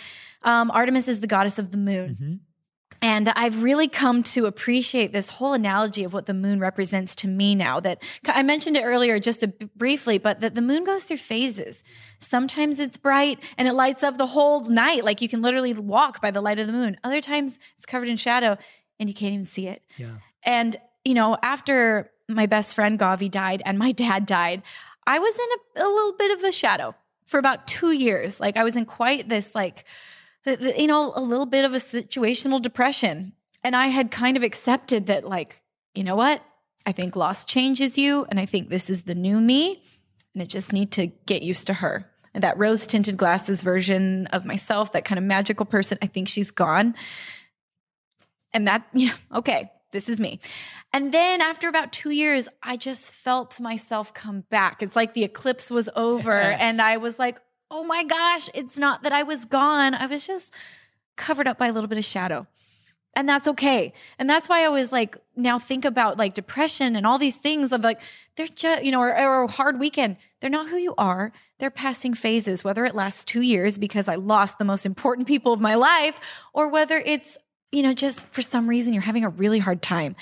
um, 0.42 0.70
Artemis 0.70 1.08
is 1.08 1.20
the 1.20 1.26
goddess 1.26 1.58
of 1.58 1.70
the 1.70 1.78
moon. 1.78 2.18
Mm-hmm. 2.20 2.34
And 3.02 3.30
I've 3.30 3.62
really 3.62 3.88
come 3.88 4.22
to 4.24 4.44
appreciate 4.44 5.12
this 5.12 5.30
whole 5.30 5.54
analogy 5.54 6.04
of 6.04 6.12
what 6.12 6.26
the 6.26 6.34
moon 6.34 6.60
represents 6.60 7.14
to 7.16 7.28
me 7.28 7.54
now. 7.54 7.80
That 7.80 8.02
I 8.26 8.42
mentioned 8.42 8.76
it 8.76 8.84
earlier 8.84 9.18
just 9.18 9.44
briefly, 9.76 10.18
but 10.18 10.40
that 10.40 10.54
the 10.54 10.60
moon 10.60 10.84
goes 10.84 11.04
through 11.04 11.16
phases. 11.16 11.82
Sometimes 12.18 12.78
it's 12.78 12.98
bright 12.98 13.42
and 13.56 13.66
it 13.66 13.72
lights 13.72 14.02
up 14.02 14.18
the 14.18 14.26
whole 14.26 14.64
night, 14.68 15.04
like 15.04 15.22
you 15.22 15.28
can 15.28 15.40
literally 15.40 15.72
walk 15.72 16.20
by 16.20 16.30
the 16.30 16.42
light 16.42 16.58
of 16.58 16.66
the 16.66 16.74
moon. 16.74 16.98
Other 17.02 17.22
times 17.22 17.58
it's 17.76 17.86
covered 17.86 18.08
in 18.08 18.16
shadow 18.16 18.58
and 18.98 19.08
you 19.08 19.14
can't 19.14 19.32
even 19.32 19.46
see 19.46 19.66
it. 19.66 19.82
Yeah. 19.96 20.16
And, 20.42 20.76
you 21.04 21.14
know, 21.14 21.38
after 21.42 22.10
my 22.28 22.44
best 22.46 22.74
friend 22.74 22.98
Gavi 22.98 23.30
died 23.30 23.62
and 23.64 23.78
my 23.78 23.92
dad 24.04 24.26
died, 24.26 24.62
I 25.06 25.18
was 25.18 25.34
in 25.34 25.82
a, 25.82 25.86
a 25.86 25.88
little 25.88 26.12
bit 26.12 26.36
of 26.36 26.44
a 26.44 26.52
shadow 26.52 26.94
for 27.24 27.38
about 27.38 27.66
two 27.66 27.92
years. 27.92 28.40
Like 28.40 28.58
I 28.58 28.64
was 28.64 28.76
in 28.76 28.84
quite 28.84 29.28
this, 29.28 29.54
like, 29.54 29.86
you 30.46 30.86
know, 30.86 31.12
a 31.14 31.20
little 31.20 31.46
bit 31.46 31.64
of 31.64 31.74
a 31.74 31.78
situational 31.78 32.60
depression. 32.60 33.32
And 33.62 33.76
I 33.76 33.88
had 33.88 34.10
kind 34.10 34.36
of 34.36 34.42
accepted 34.42 35.06
that, 35.06 35.24
like, 35.24 35.62
you 35.94 36.04
know 36.04 36.16
what? 36.16 36.42
I 36.86 36.92
think 36.92 37.14
loss 37.14 37.44
changes 37.44 37.98
you. 37.98 38.26
And 38.30 38.40
I 38.40 38.46
think 38.46 38.70
this 38.70 38.88
is 38.88 39.02
the 39.02 39.14
new 39.14 39.40
me. 39.40 39.82
And 40.34 40.42
I 40.42 40.46
just 40.46 40.72
need 40.72 40.92
to 40.92 41.06
get 41.06 41.42
used 41.42 41.66
to 41.66 41.74
her. 41.74 42.10
And 42.32 42.42
that 42.44 42.58
rose 42.58 42.86
tinted 42.86 43.16
glasses 43.16 43.62
version 43.62 44.26
of 44.28 44.44
myself, 44.44 44.92
that 44.92 45.04
kind 45.04 45.18
of 45.18 45.24
magical 45.24 45.66
person, 45.66 45.98
I 46.00 46.06
think 46.06 46.28
she's 46.28 46.50
gone. 46.50 46.94
And 48.52 48.66
that, 48.68 48.86
yeah, 48.94 49.14
okay, 49.34 49.70
this 49.92 50.08
is 50.08 50.20
me. 50.20 50.40
And 50.92 51.12
then 51.12 51.40
after 51.40 51.68
about 51.68 51.92
two 51.92 52.10
years, 52.10 52.48
I 52.62 52.76
just 52.76 53.12
felt 53.12 53.60
myself 53.60 54.14
come 54.14 54.42
back. 54.48 54.82
It's 54.82 54.96
like 54.96 55.14
the 55.14 55.24
eclipse 55.24 55.70
was 55.70 55.88
over. 55.96 56.32
and 56.40 56.80
I 56.80 56.96
was 56.96 57.18
like, 57.18 57.40
oh 57.70 57.84
my 57.84 58.04
gosh, 58.04 58.50
it's 58.54 58.78
not 58.78 59.02
that 59.02 59.12
I 59.12 59.22
was 59.22 59.44
gone. 59.44 59.94
I 59.94 60.06
was 60.06 60.26
just 60.26 60.54
covered 61.16 61.46
up 61.46 61.58
by 61.58 61.68
a 61.68 61.72
little 61.72 61.88
bit 61.88 61.98
of 61.98 62.04
shadow. 62.04 62.46
And 63.14 63.28
that's 63.28 63.48
okay. 63.48 63.92
And 64.18 64.30
that's 64.30 64.48
why 64.48 64.64
I 64.64 64.68
was 64.68 64.92
like, 64.92 65.16
now 65.34 65.58
think 65.58 65.84
about 65.84 66.16
like 66.16 66.32
depression 66.34 66.94
and 66.94 67.06
all 67.06 67.18
these 67.18 67.36
things 67.36 67.72
of 67.72 67.82
like, 67.82 68.00
they're 68.36 68.46
just, 68.46 68.84
you 68.84 68.92
know, 68.92 69.00
or, 69.00 69.10
or 69.10 69.42
a 69.42 69.50
hard 69.50 69.80
weekend. 69.80 70.16
They're 70.40 70.48
not 70.48 70.68
who 70.68 70.76
you 70.76 70.94
are. 70.96 71.32
They're 71.58 71.70
passing 71.70 72.14
phases, 72.14 72.62
whether 72.62 72.84
it 72.84 72.94
lasts 72.94 73.24
two 73.24 73.40
years 73.40 73.78
because 73.78 74.08
I 74.08 74.14
lost 74.14 74.58
the 74.58 74.64
most 74.64 74.86
important 74.86 75.26
people 75.26 75.52
of 75.52 75.60
my 75.60 75.74
life, 75.74 76.20
or 76.54 76.68
whether 76.68 77.02
it's, 77.04 77.36
you 77.72 77.82
know, 77.82 77.92
just 77.92 78.32
for 78.32 78.42
some 78.42 78.68
reason 78.68 78.92
you're 78.92 79.02
having 79.02 79.24
a 79.24 79.28
really 79.28 79.58
hard 79.58 79.82
time. 79.82 80.14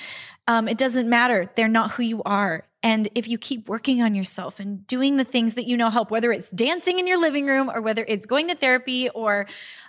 Um, 0.47 0.67
it 0.67 0.79
doesn't 0.79 1.09
matter. 1.09 1.51
They're 1.55 1.69
not 1.69 1.93
who 1.93 2.03
you 2.03 2.23
are. 2.25 2.65
And 2.83 3.09
if 3.15 3.27
you 3.27 3.39
keep 3.39 3.69
working 3.69 4.03
on 4.03 4.15
yourself 4.15 4.61
and 4.61 4.87
doing 4.87 5.17
the 5.17 5.25
things 5.25 5.55
that 5.55 5.67
you 5.67 5.77
know 5.77 5.91
help, 5.91 6.11
whether 6.11 6.31
it's 6.31 6.49
dancing 6.51 6.99
in 6.99 7.07
your 7.07 7.19
living 7.21 7.47
room 7.47 7.69
or 7.69 7.81
whether 7.81 8.05
it's 8.07 8.27
going 8.27 8.49
to 8.49 8.55
therapy 8.55 9.09
or 9.11 9.47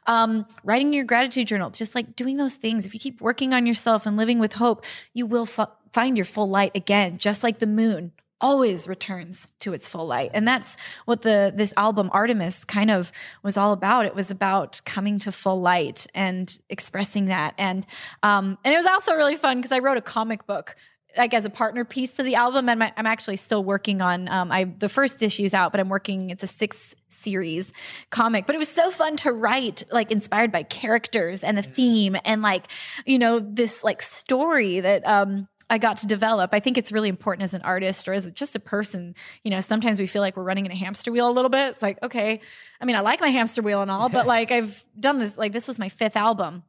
um, 0.07 0.47
writing 0.63 0.91
your 0.91 1.05
gratitude 1.05 1.47
journal, 1.47 1.69
just 1.69 1.93
like 1.93 2.15
doing 2.15 2.37
those 2.37 2.55
things, 2.55 2.85
if 2.85 2.93
you 2.93 2.99
keep 2.99 3.21
working 3.21 3.53
on 3.53 3.67
yourself 3.67 4.05
and 4.05 4.17
living 4.17 4.39
with 4.39 4.53
hope, 4.53 4.83
you 5.13 5.27
will 5.27 5.45
find 5.45 6.17
your 6.17 6.25
full 6.25 6.49
light 6.49 6.71
again, 6.75 7.19
just 7.19 7.43
like 7.43 7.59
the 7.59 7.67
moon 7.67 8.11
always 8.41 8.87
returns 8.87 9.49
to 9.59 9.73
its 9.73 9.89
full 9.89 10.07
light. 10.07 10.31
And 10.33 10.47
that's 10.47 10.77
what 11.05 11.21
the 11.21 11.51
this 11.53 11.73
album 11.75 12.09
artemis 12.13 12.63
kind 12.63 12.89
of 12.89 13.11
was 13.43 13.57
all 13.57 13.73
about. 13.73 14.05
It 14.05 14.15
was 14.15 14.31
about 14.31 14.81
coming 14.85 15.19
to 15.19 15.31
full 15.31 15.59
light 15.61 16.07
and 16.15 16.57
expressing 16.69 17.25
that. 17.25 17.53
And 17.57 17.85
um 18.23 18.57
and 18.63 18.73
it 18.73 18.77
was 18.77 18.85
also 18.85 19.13
really 19.13 19.35
fun 19.35 19.57
because 19.57 19.71
i 19.71 19.79
wrote 19.79 19.97
a 19.97 20.01
comic 20.01 20.47
book 20.47 20.75
like 21.17 21.33
as 21.33 21.45
a 21.45 21.49
partner 21.49 21.83
piece 21.83 22.11
to 22.13 22.23
the 22.23 22.35
album 22.35 22.69
and 22.69 22.79
my, 22.79 22.93
i'm 22.97 23.05
actually 23.05 23.35
still 23.35 23.63
working 23.63 24.01
on 24.01 24.27
um 24.29 24.51
i 24.51 24.63
the 24.63 24.89
first 24.89 25.21
issue's 25.23 25.53
out 25.53 25.71
but 25.71 25.79
i'm 25.79 25.89
working 25.89 26.29
it's 26.29 26.43
a 26.43 26.47
six 26.47 26.95
series 27.09 27.73
comic 28.09 28.45
but 28.45 28.55
it 28.55 28.59
was 28.59 28.69
so 28.69 28.91
fun 28.91 29.15
to 29.15 29.31
write 29.31 29.83
like 29.91 30.11
inspired 30.11 30.51
by 30.51 30.63
characters 30.63 31.43
and 31.43 31.57
the 31.57 31.61
theme 31.61 32.15
and 32.25 32.41
like 32.41 32.67
you 33.05 33.19
know 33.19 33.39
this 33.39 33.83
like 33.83 34.01
story 34.01 34.79
that 34.79 35.05
um 35.07 35.47
I 35.69 35.77
got 35.77 35.97
to 35.97 36.07
develop. 36.07 36.49
I 36.51 36.59
think 36.59 36.77
it's 36.77 36.91
really 36.91 37.09
important 37.09 37.43
as 37.43 37.53
an 37.53 37.61
artist 37.61 38.07
or 38.07 38.13
as 38.13 38.29
just 38.31 38.55
a 38.55 38.59
person. 38.59 39.13
You 39.43 39.51
know, 39.51 39.59
sometimes 39.59 39.99
we 39.99 40.07
feel 40.07 40.21
like 40.21 40.35
we're 40.35 40.43
running 40.43 40.65
in 40.65 40.71
a 40.71 40.75
hamster 40.75 41.11
wheel 41.11 41.29
a 41.29 41.31
little 41.31 41.49
bit. 41.49 41.73
It's 41.73 41.81
like, 41.81 42.01
okay, 42.01 42.41
I 42.81 42.85
mean, 42.85 42.95
I 42.95 43.01
like 43.01 43.21
my 43.21 43.27
hamster 43.27 43.61
wheel 43.61 43.81
and 43.81 43.91
all, 43.91 44.09
but 44.09 44.25
like 44.25 44.51
I've 44.51 44.83
done 44.99 45.19
this, 45.19 45.37
like 45.37 45.51
this 45.51 45.67
was 45.67 45.77
my 45.77 45.89
fifth 45.89 46.17
album. 46.17 46.63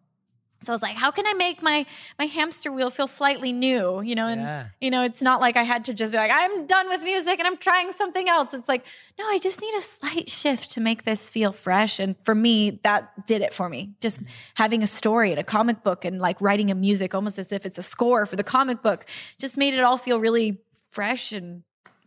So 0.63 0.73
I 0.73 0.75
was 0.75 0.83
like, 0.83 0.95
how 0.95 1.11
can 1.11 1.27
I 1.27 1.33
make 1.33 1.63
my 1.63 1.87
my 2.19 2.27
hamster 2.27 2.71
wheel 2.71 2.91
feel 2.91 3.07
slightly 3.07 3.53
new? 3.53 4.03
You 4.03 4.15
know, 4.15 4.27
and 4.27 4.43
Yeah. 4.43 4.67
you 4.81 4.91
know, 4.91 5.03
it's 5.05 5.23
not 5.23 5.41
like 5.41 5.57
I 5.57 5.63
had 5.63 5.87
to 5.87 5.95
just 5.95 6.13
be 6.13 6.19
like, 6.19 6.31
I'm 6.33 6.67
done 6.67 6.89
with 6.89 7.03
music 7.03 7.39
and 7.39 7.47
I'm 7.47 7.57
trying 7.57 7.93
something 7.93 8.29
else. 8.29 8.53
It's 8.53 8.69
like, 8.69 8.85
no, 9.19 9.25
I 9.27 9.39
just 9.39 9.61
need 9.63 9.75
a 9.75 9.81
slight 9.81 10.29
shift 10.31 10.73
to 10.73 10.81
make 10.81 11.05
this 11.05 11.31
feel 11.31 11.53
fresh. 11.53 11.99
And 11.99 12.15
for 12.25 12.35
me, 12.35 12.79
that 12.83 13.27
did 13.27 13.41
it 13.41 13.55
for 13.55 13.69
me. 13.69 13.95
Just 14.01 14.19
mm-hmm. 14.19 14.33
having 14.55 14.83
a 14.83 14.87
story 14.87 15.31
and 15.31 15.41
a 15.41 15.45
comic 15.45 15.83
book 15.83 16.05
and 16.05 16.21
like 16.21 16.41
writing 16.41 16.71
a 16.71 16.75
music 16.75 17.15
almost 17.15 17.39
as 17.39 17.53
if 17.53 17.65
it's 17.65 17.79
a 17.79 17.83
score 17.83 18.27
for 18.27 18.37
the 18.37 18.45
comic 18.45 18.83
book 18.83 19.07
just 19.39 19.57
made 19.57 19.75
it 19.75 19.81
all 19.81 19.97
feel 19.97 20.21
really 20.21 20.61
fresh 20.91 21.33
and 21.33 21.63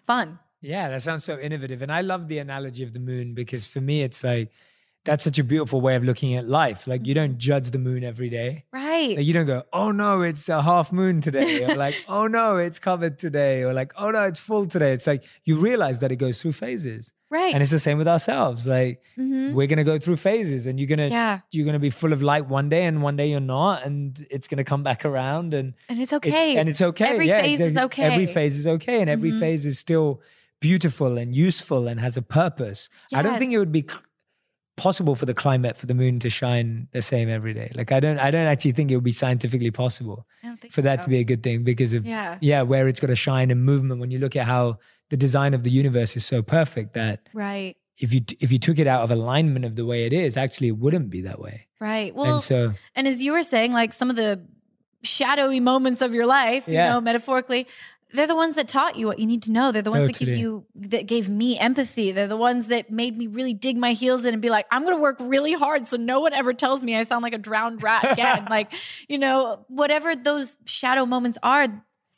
fun. 0.05 0.39
Yeah, 0.61 0.89
that 0.89 1.01
sounds 1.01 1.25
so 1.25 1.39
innovative. 1.39 1.81
And 1.81 1.91
I 1.91 2.01
love 2.01 2.27
the 2.27 2.37
analogy 2.37 2.83
of 2.83 2.93
the 2.93 2.99
moon 2.99 3.33
because 3.33 3.65
for 3.65 3.81
me, 3.81 4.03
it's 4.03 4.23
like, 4.23 4.51
that's 5.05 5.23
such 5.23 5.37
a 5.37 5.43
beautiful 5.43 5.81
way 5.81 5.95
of 5.95 6.03
looking 6.05 6.33
at 6.35 6.47
life. 6.47 6.87
Like, 6.87 7.05
you 7.05 7.13
don't 7.13 7.37
judge 7.37 7.71
the 7.71 7.77
moon 7.77 8.03
every 8.05 8.29
day. 8.29 8.63
Right. 8.71 9.17
Like, 9.17 9.25
you 9.25 9.33
don't 9.33 9.45
go, 9.45 9.63
oh 9.73 9.91
no, 9.91 10.21
it's 10.21 10.47
a 10.47 10.61
half 10.61 10.91
moon 10.93 11.19
today. 11.19 11.63
Or 11.65 11.75
like, 11.85 11.95
oh 12.07 12.27
no, 12.27 12.55
it's 12.57 12.79
covered 12.79 13.17
today. 13.19 13.63
Or 13.63 13.73
like, 13.73 13.91
oh 13.97 14.11
no, 14.11 14.23
it's 14.23 14.39
full 14.39 14.65
today. 14.65 14.93
It's 14.93 15.05
like, 15.07 15.25
you 15.43 15.57
realize 15.57 15.99
that 15.99 16.11
it 16.11 16.15
goes 16.17 16.41
through 16.41 16.53
phases. 16.53 17.11
right. 17.29 17.53
And 17.53 17.61
it's 17.63 17.71
the 17.71 17.79
same 17.79 17.97
with 17.97 18.07
ourselves. 18.07 18.65
Like, 18.67 19.01
Mhm. 19.17 19.53
we're 19.53 19.67
gonna 19.67 19.83
go 19.83 19.97
through 19.97 20.17
phases 20.17 20.67
and 20.67 20.79
you're 20.79 20.87
gonna 20.87 21.07
Yeah. 21.09 21.39
you're 21.51 21.65
gonna 21.65 21.79
be 21.79 21.89
full 21.89 22.13
of 22.13 22.21
light 22.21 22.47
one 22.47 22.69
day 22.69 22.85
and 22.85 23.01
one 23.01 23.15
day 23.17 23.27
you're 23.31 23.39
not, 23.57 23.83
and 23.85 24.25
it's 24.29 24.47
gonna 24.47 24.63
come 24.63 24.83
back 24.83 25.03
around 25.03 25.53
and 25.55 25.73
and 25.89 25.99
it's 25.99 26.13
it's- 26.13 26.31
okay. 26.31 26.55
and 26.57 26.69
it's 26.69 26.81
okay. 26.81 27.05
Every 27.15 27.27
yeah, 27.27 27.41
phase 27.41 27.59
is 27.59 27.75
okay. 27.75 28.03
Every 28.03 28.27
phase 28.27 28.55
is 28.57 28.67
okay, 28.67 29.01
and 29.01 29.09
every 29.09 29.31
Mhm. 29.31 29.39
phase 29.39 29.65
is 29.65 29.79
still 29.79 30.21
beautiful 30.61 31.17
and 31.17 31.35
useful 31.35 31.87
and 31.87 31.99
has 31.99 32.15
a 32.15 32.21
purpose. 32.21 32.87
I 33.13 33.21
don't 33.21 33.37
think 33.39 33.51
it 33.51 33.57
would 33.57 33.71
be 33.71 33.85
possible 34.75 35.15
for 35.15 35.25
the 35.27 35.33
climate 35.35 35.77
for 35.77 35.85
the 35.85 35.93
moon 35.93 36.19
to 36.19 36.29
shine 36.29 36.87
the 36.91 37.01
same 37.01 37.29
every 37.29 37.53
day. 37.53 37.71
Like 37.75 37.91
I 37.91 37.99
don't 37.99 38.17
I 38.17 38.31
don't 38.31 38.47
actually 38.47 38.71
think 38.71 38.89
it 38.91 38.95
would 38.95 39.03
be 39.03 39.11
scientifically 39.11 39.69
possible 39.71 40.25
for 40.71 40.81
that 40.81 40.99
so. 40.99 41.03
to 41.03 41.09
be 41.09 41.19
a 41.19 41.23
good 41.23 41.43
thing 41.43 41.63
because 41.63 41.93
of 41.93 42.05
Yeah. 42.05 42.37
yeah, 42.41 42.63
where 42.63 42.87
it's 42.87 42.99
got 42.99 43.07
to 43.07 43.15
shine 43.15 43.51
and 43.51 43.63
movement 43.63 44.01
when 44.01 44.09
you 44.11 44.17
look 44.19 44.35
at 44.35 44.45
how 44.47 44.79
the 45.09 45.17
design 45.17 45.53
of 45.53 45.63
the 45.63 45.69
universe 45.69 46.17
is 46.17 46.25
so 46.25 46.41
perfect 46.41 46.93
that 46.93 47.21
Right. 47.33 47.75
if 47.99 48.13
you 48.13 48.21
if 48.39 48.51
you 48.51 48.57
took 48.57 48.79
it 48.79 48.87
out 48.87 49.03
of 49.03 49.11
alignment 49.11 49.63
of 49.63 49.75
the 49.75 49.85
way 49.85 50.05
it 50.05 50.13
is, 50.13 50.37
actually 50.37 50.69
it 50.69 50.77
wouldn't 50.77 51.09
be 51.11 51.21
that 51.21 51.39
way. 51.39 51.67
Right. 51.79 52.15
Well, 52.15 52.33
and 52.35 52.41
so 52.41 52.73
And 52.95 53.07
as 53.07 53.21
you 53.21 53.31
were 53.33 53.43
saying, 53.43 53.73
like 53.73 53.93
some 53.93 54.09
of 54.09 54.15
the 54.15 54.41
shadowy 55.03 55.59
moments 55.59 56.01
of 56.01 56.13
your 56.13 56.25
life, 56.25 56.67
you 56.67 56.75
know, 56.75 57.01
metaphorically, 57.01 57.67
they're 58.13 58.27
the 58.27 58.35
ones 58.35 58.55
that 58.55 58.67
taught 58.67 58.95
you 58.95 59.07
what 59.07 59.19
you 59.19 59.25
need 59.25 59.43
to 59.43 59.51
know. 59.51 59.71
They're 59.71 59.81
the 59.81 59.91
ones 59.91 60.07
that 60.07 60.17
give 60.19 60.29
you 60.37 60.65
that 60.75 61.07
gave 61.07 61.29
me 61.29 61.57
empathy. 61.57 62.11
They're 62.11 62.27
the 62.27 62.37
ones 62.37 62.67
that 62.67 62.91
made 62.91 63.17
me 63.17 63.27
really 63.27 63.53
dig 63.53 63.75
my 63.75 63.93
heels 63.93 64.23
in 64.25 64.33
and 64.33 64.41
be 64.41 64.49
like, 64.49 64.65
I'm 64.71 64.83
gonna 64.83 64.99
work 65.01 65.17
really 65.19 65.53
hard 65.53 65.87
so 65.87 65.97
no 65.97 66.19
one 66.19 66.33
ever 66.33 66.53
tells 66.53 66.83
me 66.83 66.95
I 66.95 67.03
sound 67.03 67.23
like 67.23 67.33
a 67.33 67.37
drowned 67.37 67.83
rat 67.83 68.11
again. 68.13 68.45
like, 68.49 68.71
you 69.09 69.17
know, 69.17 69.65
whatever 69.67 70.15
those 70.15 70.57
shadow 70.65 71.05
moments 71.05 71.37
are, 71.43 71.67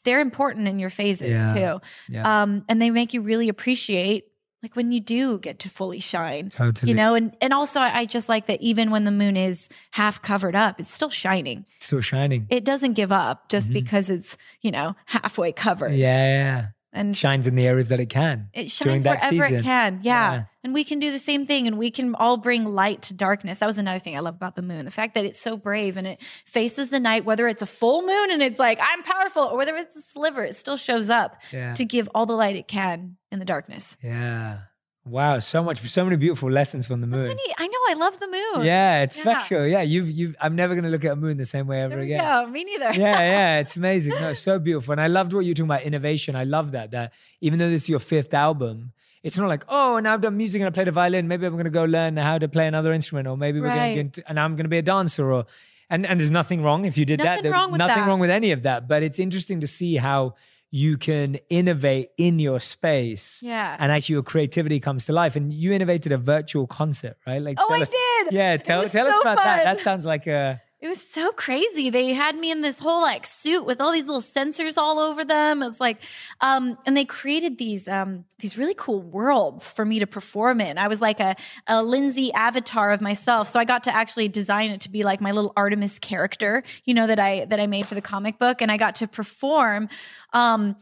they're 0.04 0.22
important 0.22 0.68
in 0.68 0.78
your 0.80 0.90
phases 0.92 1.30
Yeah. 1.32 1.54
too. 1.80 1.82
yeah, 2.14 2.42
Um, 2.44 2.66
and 2.70 2.82
they 2.82 2.92
make 2.92 3.14
you 3.14 3.22
really 3.22 3.50
appreciate 3.50 4.26
like 4.66 4.76
when 4.76 4.92
you 4.92 5.00
do 5.00 5.38
get 5.38 5.60
to 5.60 5.70
fully 5.70 6.00
shine 6.00 6.50
totally. 6.50 6.90
you 6.92 6.96
know 6.98 7.14
and 7.14 7.36
and 7.40 7.54
also 7.54 7.80
I, 7.80 8.06
just 8.08 8.28
like 8.30 8.48
that 8.48 8.60
even 8.62 8.90
when 8.90 9.04
the 9.04 9.12
moon 9.12 9.38
is 9.38 9.70
half 9.92 10.24
covered 10.24 10.56
up 10.56 10.80
it's 10.80 10.92
still 10.92 11.12
shining 11.12 11.66
it's 11.76 11.86
still 11.86 12.02
shining. 12.02 12.48
it 12.50 12.66
doesn't 12.66 12.94
give 12.94 13.12
up 13.12 13.48
just 13.48 13.70
Mhm. 13.70 13.74
because 13.74 14.10
it's 14.10 14.38
you 14.62 14.72
know 14.72 14.96
halfway 15.06 15.52
covered 15.52 15.94
Yeah, 15.94 16.26
yeah. 16.40 16.68
And 16.96 17.16
shines 17.16 17.46
in 17.48 17.56
the 17.56 17.68
areas 17.68 17.90
that 17.90 18.00
it 18.00 18.10
can. 18.10 18.50
it 18.54 18.72
shines 18.72 19.04
wherever 19.06 19.30
season. 19.30 19.56
it 19.60 19.64
can 19.64 20.00
yeah. 20.02 20.34
Yeah. 20.34 20.44
and 20.64 20.74
we 20.74 20.84
can 20.84 21.00
do 21.00 21.12
the 21.12 21.20
same 21.20 21.46
thing 21.46 21.68
and 21.68 21.78
we 21.78 21.92
can 21.92 22.16
all 22.16 22.38
bring 22.38 22.66
light 22.66 23.02
to 23.04 23.14
darkness 23.14 23.60
that 23.60 23.66
was 23.68 23.78
another 23.78 24.00
thing 24.00 24.16
i 24.16 24.20
love 24.20 24.36
about 24.36 24.56
the 24.56 24.62
moon 24.62 24.86
the 24.86 24.92
fact 24.92 25.14
that 25.16 25.26
it's 25.26 25.40
so 25.40 25.56
brave 25.58 25.98
and 25.98 26.08
it 26.08 26.22
faces 26.46 26.90
the 26.90 27.00
night 27.00 27.26
whether 27.26 27.48
it's 27.48 27.62
a 27.62 27.66
full 27.68 28.02
moon 28.02 28.32
and 28.32 28.42
it's 28.42 28.58
like 28.60 28.80
i'm 28.82 29.04
powerful 29.04 29.44
or 29.44 29.58
whether 29.58 29.76
it's 29.76 29.96
a 29.96 30.02
sliver 30.02 30.44
it 30.44 30.56
still 30.56 30.78
shows 30.78 31.10
up 31.10 31.42
Yeah. 31.52 31.74
to 31.74 31.86
give 31.86 32.10
all 32.16 32.26
the 32.26 32.34
light 32.34 32.56
it 32.56 32.68
can 32.68 33.18
in 33.32 33.40
the 33.40 33.46
darkness 33.46 33.98
Yeah. 34.02 34.60
Wow, 35.08 35.38
so 35.38 35.64
much 35.64 35.88
so 35.88 36.04
many 36.04 36.16
beautiful 36.18 36.50
lessons 36.50 36.88
from 36.88 37.00
the 37.02 37.06
moon. 37.08 37.28
Many- 37.28 37.54
i 37.60 37.68
know 37.68 37.78
i 37.90 37.94
love 37.94 38.20
the 38.20 38.28
moon 38.28 38.66
Yeah, 38.66 39.04
it's 39.04 39.18
Yeah. 39.20 39.24
special. 39.38 39.66
Yeah, 39.68 39.82
you've 39.84 40.10
you've 40.10 40.36
I'm 40.42 40.56
never 40.56 40.74
gonna 40.74 40.90
look 40.90 41.06
at 41.06 41.12
a 41.12 41.16
moon 41.16 41.38
the 41.38 41.46
same 41.46 41.68
way 41.68 41.82
ever 41.84 41.96
there 41.96 42.04
again. 42.04 42.20
go 42.46 42.50
me 42.50 42.64
neither 42.64 42.92
yeah, 42.94 43.20
yeah, 43.20 43.60
it's 43.62 43.76
amazing. 43.78 44.14
No, 44.20 44.30
it's 44.32 44.40
so 44.40 44.58
beautiful. 44.58 44.94
And 44.94 45.02
I 45.02 45.06
loved 45.08 45.32
what 45.34 45.42
you're 45.46 45.54
talking 45.54 45.66
about 45.70 45.84
innovation. 45.84 46.36
I 46.36 46.44
love 46.44 46.72
that. 46.72 46.90
That 46.92 47.14
even 47.40 47.60
though 47.60 47.70
this 47.70 47.84
is 47.84 47.90
your 47.90 48.00
fifth 48.00 48.34
album, 48.34 48.94
it's 49.22 49.38
not 49.38 49.48
like, 49.48 49.64
oh, 49.70 50.00
now 50.02 50.14
I've 50.16 50.22
done 50.22 50.38
music 50.38 50.62
and 50.62 50.68
I 50.68 50.72
play 50.72 50.84
the 50.86 50.92
violin. 50.92 51.28
Maybe 51.28 51.46
I'm 51.46 51.54
going 51.54 51.66
to 51.66 51.70
go 51.72 51.86
learn 51.86 52.18
how 52.18 52.38
to 52.40 52.48
play 52.48 52.66
another 52.68 52.92
instrument, 52.92 53.28
or 53.28 53.38
maybe 53.38 53.60
we're 53.62 53.68
going 53.76 54.10
to 54.12 54.24
and 54.30 54.40
I'm 54.40 54.56
going 54.56 54.66
to 54.66 54.70
be 54.70 54.80
a 54.80 54.82
dancer, 54.84 55.32
or 55.32 55.46
and 55.88 56.04
and 56.08 56.20
there's 56.20 56.32
nothing 56.32 56.64
wrong 56.64 56.86
if 56.86 56.98
you 56.98 57.06
did 57.06 57.20
that. 57.20 57.26
Nothing 57.26 57.44
There- 57.44 57.52
wrong 57.54 57.72
with 57.72 57.78
nothing 57.80 58.02
that. 58.04 58.08
wrong 58.08 58.20
with 58.20 58.32
any 58.32 58.52
of 58.52 58.64
that. 58.64 58.88
But 58.88 59.04
it's 59.04 59.20
interesting 59.20 59.60
to 59.62 59.68
see 59.68 59.98
how 59.98 60.34
you 60.76 60.98
can 60.98 61.38
innovate 61.50 62.10
in 62.18 62.38
your 62.38 62.60
space. 62.60 63.40
Yeah. 63.42 63.78
And 63.80 63.94
actually, 63.94 64.16
your 64.16 64.24
creativity 64.24 64.82
comes 64.82 65.06
to 65.06 65.14
life. 65.14 65.38
And 65.38 65.54
you 65.54 65.72
innovated 65.72 66.12
a 66.12 66.18
virtual 66.18 66.68
concert, 66.68 67.16
right? 67.26 67.42
Like, 67.42 67.58
Oh, 67.62 67.72
I 67.74 67.82
us- 67.84 67.92
did. 67.92 68.34
Yeah, 68.34 68.58
tell 68.58 68.84
tell 68.84 69.08
us 69.08 69.14
so 69.14 69.22
about 69.22 69.38
that. 69.38 69.64
That 69.64 69.80
sounds 69.80 70.06
like 70.06 70.28
a 70.28 70.62
It 70.82 70.90
was 70.90 71.02
so 71.02 71.32
crazy. 71.32 71.90
They 71.90 72.14
had 72.14 72.36
me 72.36 72.52
in 72.52 72.62
this 72.62 72.80
whole 72.80 73.02
like 73.02 73.26
suit 73.26 73.66
with 73.66 73.80
all 73.80 73.94
these 73.94 74.06
little 74.06 74.22
sensors 74.22 74.78
all 74.78 75.00
over 75.00 75.24
them. 75.24 75.64
It's 75.64 75.80
like, 75.80 76.02
um, 76.42 76.78
and 76.86 76.98
they 76.98 77.06
created 77.06 77.58
these 77.58 77.88
um, 77.88 78.26
these 78.40 78.58
really 78.58 78.76
cool 78.78 79.02
worlds 79.02 79.72
for 79.72 79.86
me 79.86 80.00
to 80.00 80.06
perform 80.06 80.60
in. 80.60 80.78
I 80.78 80.90
was 80.90 81.02
like 81.02 81.22
a, 81.22 81.38
a 81.66 81.82
Lindsey 81.82 82.32
avatar 82.34 82.92
of 82.92 83.00
myself, 83.00 83.48
so 83.48 83.60
I 83.60 83.64
got 83.64 83.86
to 83.86 83.96
actually 83.96 84.28
design 84.28 84.70
it 84.70 84.82
to 84.82 84.92
be 84.92 85.04
like 85.04 85.22
my 85.22 85.32
little 85.32 85.54
Artemis 85.56 85.98
character, 85.98 86.62
you 86.84 86.94
know, 86.94 87.08
that 87.08 87.20
I 87.20 87.46
that 87.46 87.60
I 87.60 87.68
made 87.68 87.88
for 87.88 87.96
the 87.96 88.02
comic 88.02 88.38
book, 88.38 88.62
and 88.62 88.70
I 88.70 88.76
got 88.76 88.96
to 88.96 89.08
perform 89.08 89.88
um, 90.34 90.76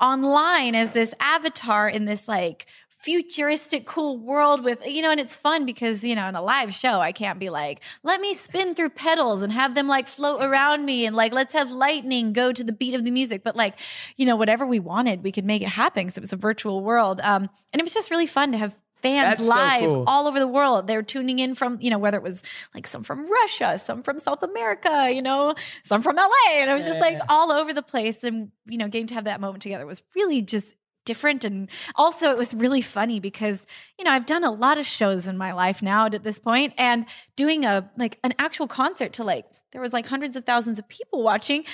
online 0.00 0.74
as 0.74 0.90
this 0.90 1.14
avatar 1.20 1.88
in 1.88 2.04
this 2.04 2.26
like 2.28 2.66
futuristic 3.06 3.86
cool 3.86 4.18
world 4.18 4.64
with 4.64 4.84
you 4.84 5.00
know 5.00 5.12
and 5.12 5.20
it's 5.20 5.36
fun 5.36 5.64
because 5.64 6.02
you 6.02 6.14
know 6.14 6.26
in 6.28 6.34
a 6.34 6.42
live 6.42 6.72
show 6.74 7.00
i 7.00 7.12
can't 7.12 7.38
be 7.38 7.48
like 7.50 7.82
let 8.02 8.20
me 8.20 8.34
spin 8.34 8.74
through 8.74 8.90
pedals 8.90 9.42
and 9.42 9.52
have 9.52 9.76
them 9.76 9.86
like 9.86 10.08
float 10.08 10.42
around 10.42 10.84
me 10.84 11.06
and 11.06 11.14
like 11.14 11.32
let's 11.32 11.52
have 11.52 11.70
lightning 11.70 12.32
go 12.32 12.50
to 12.50 12.64
the 12.64 12.72
beat 12.72 12.94
of 12.94 13.04
the 13.04 13.10
music. 13.12 13.42
But 13.44 13.54
like 13.54 13.78
you 14.16 14.26
know 14.26 14.34
whatever 14.36 14.66
we 14.66 14.80
wanted 14.80 15.22
we 15.22 15.30
could 15.30 15.44
make 15.44 15.62
it 15.62 15.68
happen 15.68 16.04
because 16.04 16.18
it 16.18 16.20
was 16.20 16.32
a 16.32 16.36
virtual 16.36 16.82
world. 16.82 17.20
Um 17.22 17.48
and 17.72 17.80
it 17.80 17.84
was 17.84 17.94
just 17.94 18.10
really 18.10 18.26
fun 18.26 18.50
to 18.52 18.58
have 18.58 18.74
fans 19.02 19.38
That's 19.38 19.42
so 19.44 19.48
live 19.48 19.80
cool. 19.84 20.04
all 20.08 20.26
over 20.26 20.38
the 20.40 20.48
world. 20.48 20.86
They're 20.88 21.02
tuning 21.02 21.38
in 21.38 21.54
from 21.54 21.78
you 21.80 21.90
know 21.90 21.98
whether 21.98 22.16
it 22.16 22.22
was 22.24 22.42
like 22.74 22.86
some 22.86 23.02
from 23.04 23.30
russia 23.30 23.78
some 23.78 24.02
from 24.02 24.18
south 24.18 24.42
america 24.42 25.10
you 25.14 25.22
know 25.22 25.54
some 25.84 26.02
from 26.02 26.16
la 26.16 26.28
and 26.52 26.68
it 26.70 26.74
was 26.74 26.86
just 26.86 27.00
like 27.00 27.18
Yeah. 27.18 27.26
all 27.28 27.52
over 27.52 27.72
the 27.72 27.82
place. 27.82 28.24
And 28.24 28.50
you 28.66 28.78
know 28.78 28.88
getting 28.88 29.06
to 29.08 29.14
have 29.14 29.24
that 29.24 29.40
moment 29.40 29.62
together 29.62 29.86
was 29.86 30.02
really 30.16 30.42
just 30.42 30.74
different. 31.06 31.44
And 31.44 31.70
also 31.94 32.30
it 32.30 32.36
was 32.36 32.52
really 32.52 32.82
funny 32.82 33.18
because 33.18 33.66
you 33.98 34.04
know 34.04 34.10
I've 34.10 34.26
done 34.26 34.44
a 34.44 34.50
lot 34.50 34.76
of 34.76 34.84
shows 34.84 35.26
in 35.26 35.38
my 35.38 35.52
life 35.52 35.80
now 35.80 36.04
at 36.06 36.22
this 36.22 36.38
point 36.38 36.74
and 36.76 37.06
doing 37.36 37.64
a 37.64 37.90
like 37.96 38.18
an 38.22 38.34
actual 38.38 38.66
concert 38.66 39.14
to 39.14 39.24
like 39.24 39.46
there 39.72 39.80
was 39.80 39.94
like 39.94 40.06
hundreds 40.06 40.36
of 40.36 40.44
thousands 40.44 40.78
of 40.78 40.86
people 40.88 41.22
watching 41.22 41.64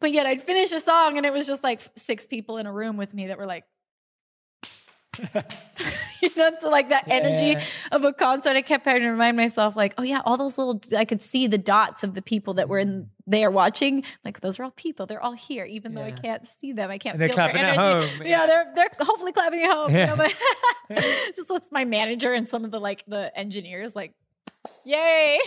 but 0.00 0.12
yet 0.12 0.26
I'd 0.26 0.42
finish 0.42 0.72
a 0.72 0.80
song 0.80 1.16
and 1.16 1.26
it 1.26 1.32
was 1.32 1.46
just 1.46 1.62
like 1.62 1.82
six 1.96 2.26
people 2.26 2.56
in 2.56 2.66
a 2.66 2.72
room 2.72 2.96
with 2.96 3.12
me 3.12 3.26
that 3.26 3.38
were 3.38 3.46
like 3.46 3.64
you 6.22 6.30
know 6.36 6.50
so 6.58 6.68
like 6.70 6.88
that 6.90 7.04
energy 7.08 7.46
Yeah. 7.52 7.62
of 7.92 8.04
a 8.04 8.12
concert 8.12 8.56
I 8.56 8.62
kept 8.62 8.84
having 8.84 9.02
to 9.02 9.08
remind 9.10 9.36
myself 9.36 9.76
like 9.76 9.94
oh 9.98 10.02
yeah 10.02 10.20
all 10.24 10.36
those 10.36 10.58
little 10.58 10.80
I 10.96 11.04
could 11.04 11.22
see 11.22 11.46
the 11.46 11.58
dots 11.58 12.04
of 12.04 12.14
the 12.14 12.22
people 12.22 12.54
that 12.54 12.68
were 12.68 12.78
in 12.78 13.10
there 13.26 13.50
watching 13.50 14.04
like 14.24 14.40
those 14.40 14.58
are 14.60 14.64
all 14.64 14.70
people 14.72 15.06
they're 15.06 15.22
all 15.22 15.32
here 15.32 15.64
even 15.64 15.94
though 15.94 16.02
I 16.04 16.12
can't 16.12 16.46
see 16.46 16.72
them 16.72 16.90
I 16.90 16.98
can't 16.98 17.14
And 17.14 17.20
they're 17.22 17.28
feel 17.28 17.36
their 17.36 17.50
clapping 17.52 17.62
at 17.62 17.76
home. 17.76 18.08
yeah 18.26 18.46
they're 18.46 18.72
they're 18.74 18.90
hopefully 19.00 19.32
clapping 19.32 19.62
at 19.62 19.70
home 19.70 19.90
you 19.90 19.98
Yeah. 19.98 20.06
know, 20.06 20.16
but 20.16 20.34
just 21.34 21.50
lets 21.50 21.70
my 21.72 21.84
manager 21.84 22.32
and 22.32 22.48
some 22.48 22.64
of 22.64 22.70
the 22.70 22.80
like 22.80 23.04
the 23.06 23.36
engineers 23.36 23.94
like 23.96 24.12
yay 24.84 25.38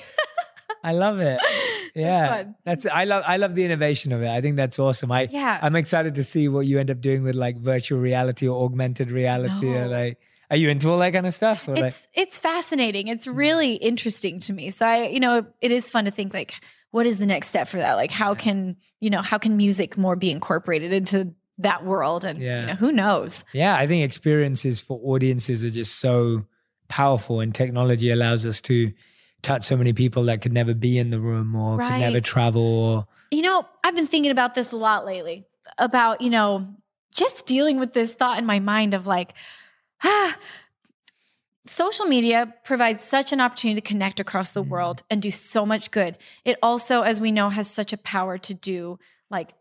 I 0.84 0.94
love 0.94 1.20
it. 1.20 1.40
Yeah, 1.96 2.44
that's 2.66 2.86
I 2.86 3.06
love 3.06 3.24
I 3.26 3.38
love 3.38 3.56
the 3.56 3.66
innovation 3.66 4.12
of 4.12 4.22
it. 4.22 4.30
I 4.30 4.42
think 4.42 4.56
that's 4.58 4.78
awesome. 4.78 5.12
I 5.12 5.28
Yeah. 5.32 5.58
I'm 5.62 5.76
excited 5.76 6.14
to 6.16 6.24
see 6.24 6.48
what 6.48 6.62
you 6.68 6.78
end 6.80 6.92
up 6.92 7.02
doing 7.02 7.24
with 7.24 7.34
like 7.36 7.58
virtual 7.58 8.00
reality 8.00 8.48
or 8.48 8.64
augmented 8.64 9.10
reality. 9.10 9.74
Or 9.74 9.88
like, 9.88 10.20
are 10.52 10.56
you 10.56 10.70
into 10.70 10.90
all 10.92 11.00
that 11.00 11.14
kind 11.14 11.26
of 11.26 11.34
stuff? 11.34 11.68
Or 11.68 11.76
like, 11.76 11.86
it's 11.86 12.08
it's 12.14 12.38
fascinating. 12.40 13.08
It's 13.08 13.26
Mm. 13.28 13.36
really 13.36 13.74
interesting 13.74 14.40
to 14.42 14.54
me. 14.54 14.70
So 14.70 14.86
I, 14.86 15.08
you 15.08 15.20
know, 15.20 15.48
it 15.62 15.72
is 15.72 15.90
fun 15.90 16.06
to 16.06 16.12
think 16.12 16.32
like, 16.32 16.54
what 16.92 17.08
is 17.08 17.18
the 17.18 17.26
next 17.26 17.48
step 17.48 17.68
for 17.68 17.78
that? 17.78 17.96
Like 17.96 18.12
how 18.12 18.36
can, 18.36 18.78
you 19.00 19.10
know, 19.10 19.24
how 19.24 19.40
can 19.40 19.58
music 19.58 19.98
more 19.98 20.16
be 20.16 20.30
incorporated 20.30 20.94
into 20.94 21.34
that 21.58 21.84
world? 21.86 22.24
And 22.24 22.38
Yeah. 22.40 22.62
you 22.62 22.68
know, 22.68 22.76
who 22.76 22.92
knows? 22.92 23.44
Yeah, 23.52 23.76
I 23.76 23.88
think 23.88 24.06
experiences 24.06 24.80
for 24.80 25.00
audiences 25.04 25.66
are 25.66 25.72
just 25.72 25.96
so 26.00 26.46
powerful, 26.88 27.40
and 27.40 27.54
technology 27.54 28.12
allows 28.12 28.46
us 28.46 28.62
to 28.62 28.92
touch 29.42 29.64
so 29.64 29.78
many 29.78 29.94
people 29.94 30.24
that 30.24 30.42
could 30.42 30.54
never 30.54 30.74
be 30.74 30.98
in 30.98 31.10
the 31.10 31.20
room 31.20 31.56
or 31.56 31.78
could 31.78 32.00
never 32.00 32.20
travel. 32.20 32.62
Or 32.62 33.08
You 33.32 33.42
know, 33.42 33.66
I've 33.84 33.96
been 33.96 34.08
thinking 34.08 34.32
about 34.32 34.56
this 34.56 34.72
a 34.72 34.78
lot 34.78 35.06
lately 35.06 35.46
about, 35.78 36.22
you 36.22 36.30
know, 36.30 36.68
just 37.14 37.46
dealing 37.46 37.80
with 37.80 37.94
this 37.94 38.14
thought 38.14 38.38
in 38.38 38.46
my 38.46 38.60
mind 38.60 38.94
of 38.94 39.08
like, 39.08 39.34
ah, 40.04 40.38
social 41.66 42.06
media 42.06 42.54
provides 42.64 43.04
such 43.04 43.32
an 43.32 43.40
opportunity 43.40 43.80
to 43.80 43.88
connect 43.88 44.20
across 44.20 44.52
the 44.52 44.64
world 44.64 45.04
and 45.10 45.22
do 45.22 45.30
so 45.30 45.66
much 45.66 45.92
good. 45.92 46.18
It 46.44 46.58
also, 46.64 47.02
as 47.02 47.22
we 47.22 47.32
know, 47.32 47.50
has 47.50 47.70
such 47.70 47.94
a 47.94 47.98
power 47.98 48.38
to 48.40 48.54
do 48.54 48.98
like 49.30 49.54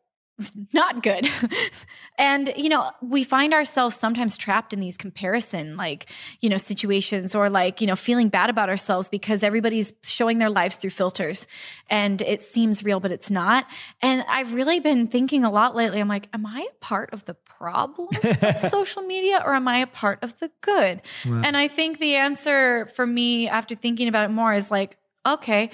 not 0.72 1.02
good. 1.02 1.28
and, 2.18 2.52
you 2.56 2.68
know, 2.68 2.90
we 3.02 3.24
find 3.24 3.52
ourselves 3.52 3.96
sometimes 3.96 4.36
trapped 4.36 4.72
in 4.72 4.80
these 4.80 4.96
comparison, 4.96 5.76
like, 5.76 6.10
you 6.40 6.48
know, 6.48 6.56
situations 6.56 7.34
or 7.34 7.50
like, 7.50 7.80
you 7.80 7.86
know, 7.86 7.96
feeling 7.96 8.28
bad 8.28 8.48
about 8.48 8.68
ourselves 8.68 9.08
because 9.08 9.42
everybody's 9.42 9.92
showing 10.04 10.38
their 10.38 10.50
lives 10.50 10.76
through 10.76 10.90
filters 10.90 11.46
and 11.90 12.22
it 12.22 12.42
seems 12.42 12.84
real, 12.84 13.00
but 13.00 13.10
it's 13.10 13.30
not. 13.30 13.66
And 14.00 14.24
I've 14.28 14.54
really 14.54 14.78
been 14.80 15.08
thinking 15.08 15.44
a 15.44 15.50
lot 15.50 15.74
lately. 15.74 16.00
I'm 16.00 16.08
like, 16.08 16.28
am 16.32 16.46
I 16.46 16.68
a 16.70 16.74
part 16.84 17.12
of 17.12 17.24
the 17.24 17.34
problem 17.34 18.08
of 18.42 18.56
social 18.70 19.02
media 19.02 19.42
or 19.44 19.54
am 19.54 19.66
I 19.66 19.78
a 19.78 19.86
part 19.86 20.22
of 20.22 20.38
the 20.38 20.50
good? 20.60 21.02
And 21.44 21.56
I 21.56 21.66
think 21.68 21.98
the 21.98 22.14
answer 22.14 22.86
for 22.86 23.06
me 23.06 23.48
after 23.48 23.74
thinking 23.74 24.06
about 24.06 24.24
it 24.24 24.32
more 24.32 24.54
is 24.54 24.70
like, 24.70 24.96
okay, 25.26 25.70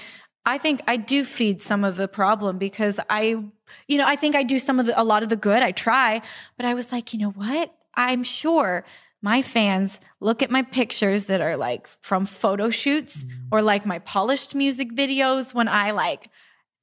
I 0.46 0.58
think 0.58 0.82
I 0.86 0.96
do 0.96 1.24
feed 1.24 1.62
some 1.62 1.84
of 1.84 1.96
the 1.96 2.08
problem 2.08 2.58
because 2.58 3.00
I, 3.08 3.44
you 3.88 3.98
know, 3.98 4.06
I 4.06 4.16
think 4.16 4.34
I 4.34 4.42
do 4.42 4.58
some 4.58 4.80
of 4.80 4.86
the, 4.86 5.00
a 5.00 5.04
lot 5.04 5.22
of 5.22 5.28
the 5.28 5.36
good. 5.36 5.62
I 5.62 5.72
try, 5.72 6.22
but 6.56 6.66
I 6.66 6.74
was 6.74 6.92
like, 6.92 7.12
you 7.12 7.18
know 7.20 7.30
what? 7.30 7.74
I'm 7.94 8.22
sure 8.22 8.84
my 9.22 9.40
fans 9.40 10.00
look 10.20 10.42
at 10.42 10.50
my 10.50 10.62
pictures 10.62 11.26
that 11.26 11.40
are 11.40 11.56
like 11.56 11.88
from 12.02 12.26
photo 12.26 12.70
shoots 12.70 13.24
mm. 13.24 13.30
or 13.50 13.62
like 13.62 13.86
my 13.86 13.98
polished 14.00 14.54
music 14.54 14.92
videos 14.92 15.54
when 15.54 15.68
I 15.68 15.92
like 15.92 16.28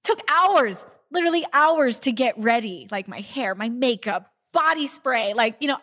took 0.04 0.20
hours, 0.30 0.84
literally 1.12 1.46
hours 1.54 2.00
to 2.00 2.12
get 2.12 2.38
ready, 2.38 2.88
like 2.90 3.08
my 3.08 3.20
hair, 3.20 3.54
my 3.54 3.70
makeup, 3.70 4.32
body 4.54 4.88
spray, 4.88 5.34
like, 5.34 5.58
you 5.60 5.68
know, 5.68 5.78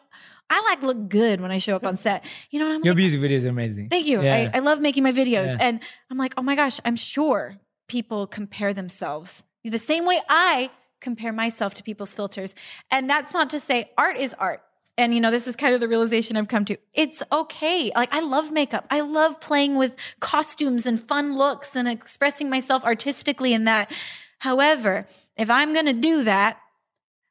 I 0.50 0.62
like 0.70 0.82
look 0.82 1.08
good 1.08 1.40
when 1.40 1.50
I 1.50 1.58
show 1.58 1.76
up 1.76 1.84
on 1.84 1.96
set. 1.96 2.24
You 2.50 2.58
know, 2.58 2.66
and 2.66 2.76
I'm 2.76 2.84
your 2.84 2.94
like, 2.94 2.98
music 2.98 3.20
videos 3.20 3.44
are 3.44 3.50
amazing. 3.50 3.90
Thank 3.90 4.06
you. 4.06 4.22
Yeah. 4.22 4.50
I, 4.54 4.56
I 4.56 4.60
love 4.60 4.80
making 4.80 5.02
my 5.02 5.12
videos. 5.12 5.48
Yeah. 5.48 5.58
And 5.60 5.80
I'm 6.10 6.16
like, 6.16 6.34
oh 6.36 6.42
my 6.42 6.56
gosh, 6.56 6.80
I'm 6.84 6.96
sure 6.96 7.56
people 7.86 8.26
compare 8.26 8.72
themselves 8.72 9.44
the 9.64 9.78
same 9.78 10.06
way 10.06 10.20
I 10.28 10.70
compare 11.00 11.32
myself 11.32 11.74
to 11.74 11.82
people's 11.82 12.14
filters. 12.14 12.54
And 12.90 13.08
that's 13.08 13.32
not 13.32 13.50
to 13.50 13.60
say 13.60 13.90
art 13.96 14.16
is 14.16 14.34
art. 14.34 14.62
And 14.96 15.14
you 15.14 15.20
know, 15.20 15.30
this 15.30 15.46
is 15.46 15.54
kind 15.54 15.74
of 15.74 15.80
the 15.80 15.88
realization 15.88 16.36
I've 16.36 16.48
come 16.48 16.64
to. 16.66 16.76
It's 16.92 17.22
okay. 17.30 17.92
Like 17.94 18.12
I 18.12 18.20
love 18.20 18.50
makeup. 18.50 18.86
I 18.90 19.00
love 19.00 19.40
playing 19.40 19.76
with 19.76 19.94
costumes 20.18 20.86
and 20.86 21.00
fun 21.00 21.36
looks 21.36 21.76
and 21.76 21.86
expressing 21.86 22.50
myself 22.50 22.84
artistically 22.84 23.52
in 23.52 23.64
that. 23.64 23.92
However, 24.40 25.06
if 25.36 25.48
I'm 25.50 25.72
going 25.72 25.86
to 25.86 25.92
do 25.92 26.24
that, 26.24 26.58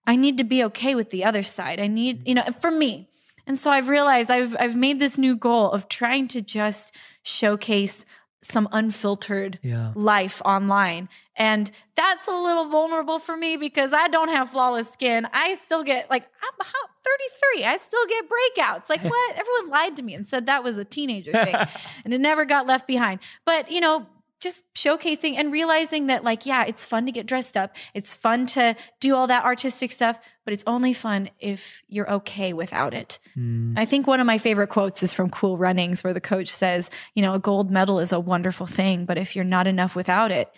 I 0.05 0.15
need 0.15 0.37
to 0.37 0.45
be 0.45 0.63
okay 0.65 0.95
with 0.95 1.09
the 1.09 1.25
other 1.25 1.43
side. 1.43 1.81
I 1.81 1.87
need, 1.87 2.25
you 2.25 2.35
know, 2.35 2.43
for 2.61 2.71
me. 2.71 3.09
And 3.45 3.59
so 3.59 3.69
I've 3.71 3.89
realized 3.89 4.31
I've 4.31 4.55
I've 4.59 4.75
made 4.75 4.99
this 4.99 5.17
new 5.17 5.35
goal 5.35 5.71
of 5.71 5.89
trying 5.89 6.27
to 6.29 6.41
just 6.41 6.93
showcase 7.23 8.05
some 8.41 8.69
unfiltered 8.71 9.59
Yeah. 9.61 9.91
life 9.95 10.41
online. 10.45 11.09
And 11.35 11.69
that's 11.95 12.27
a 12.27 12.31
little 12.31 12.69
vulnerable 12.69 13.19
for 13.19 13.35
me 13.35 13.57
because 13.57 13.93
I 13.93 14.07
don't 14.07 14.29
have 14.29 14.51
flawless 14.51 14.89
skin. 14.89 15.27
I 15.33 15.55
still 15.65 15.83
get 15.83 16.09
like 16.09 16.23
I'm 16.41 16.65
33. 17.03 17.65
I 17.65 17.77
still 17.77 18.05
get 18.07 18.25
breakouts. 18.29 18.89
Like 18.89 19.03
what? 19.03 19.37
Everyone 19.37 19.69
lied 19.69 19.95
to 19.97 20.03
me 20.03 20.13
and 20.13 20.27
said 20.27 20.45
that 20.45 20.63
was 20.63 20.77
a 20.77 20.85
teenager 20.85 21.31
thing. 21.31 21.55
and 22.05 22.13
it 22.13 22.21
never 22.21 22.45
got 22.45 22.67
left 22.67 22.87
behind. 22.87 23.19
But, 23.45 23.71
you 23.71 23.79
know, 23.81 24.07
just 24.39 24.71
showcasing 24.75 25.33
and 25.35 25.51
realizing 25.51 26.05
that 26.07 26.23
like 26.23 26.45
yeah 26.45 26.63
it's 26.63 26.85
fun 26.85 27.07
to 27.07 27.11
get 27.11 27.25
dressed 27.25 27.57
up 27.57 27.75
it's 27.95 28.13
fun 28.13 28.45
to 28.45 28.75
do 28.99 29.15
all 29.15 29.25
that 29.25 29.43
artistic 29.43 29.91
stuff 29.91 30.19
but 30.47 30.53
it's 30.53 30.63
only 30.65 30.93
fun 30.93 31.29
if 31.41 31.83
you're 31.89 32.09
okay 32.09 32.53
without 32.53 32.93
it. 32.93 33.19
Hmm. 33.33 33.73
I 33.75 33.83
think 33.83 34.07
one 34.07 34.21
of 34.21 34.25
my 34.25 34.37
favorite 34.37 34.69
quotes 34.69 35.03
is 35.03 35.11
from 35.11 35.29
cool 35.29 35.57
runnings 35.57 36.05
where 36.05 36.13
the 36.13 36.21
coach 36.21 36.47
says 36.47 36.89
you 37.15 37.21
know 37.21 37.33
a 37.33 37.39
gold 37.39 37.69
medal 37.69 37.99
is 37.99 38.13
a 38.13 38.19
wonderful 38.21 38.65
thing 38.65 39.03
but 39.03 39.17
if 39.17 39.35
you're 39.35 39.43
not 39.43 39.67
enough 39.67 39.93
without 39.93 40.31
it 40.31 40.49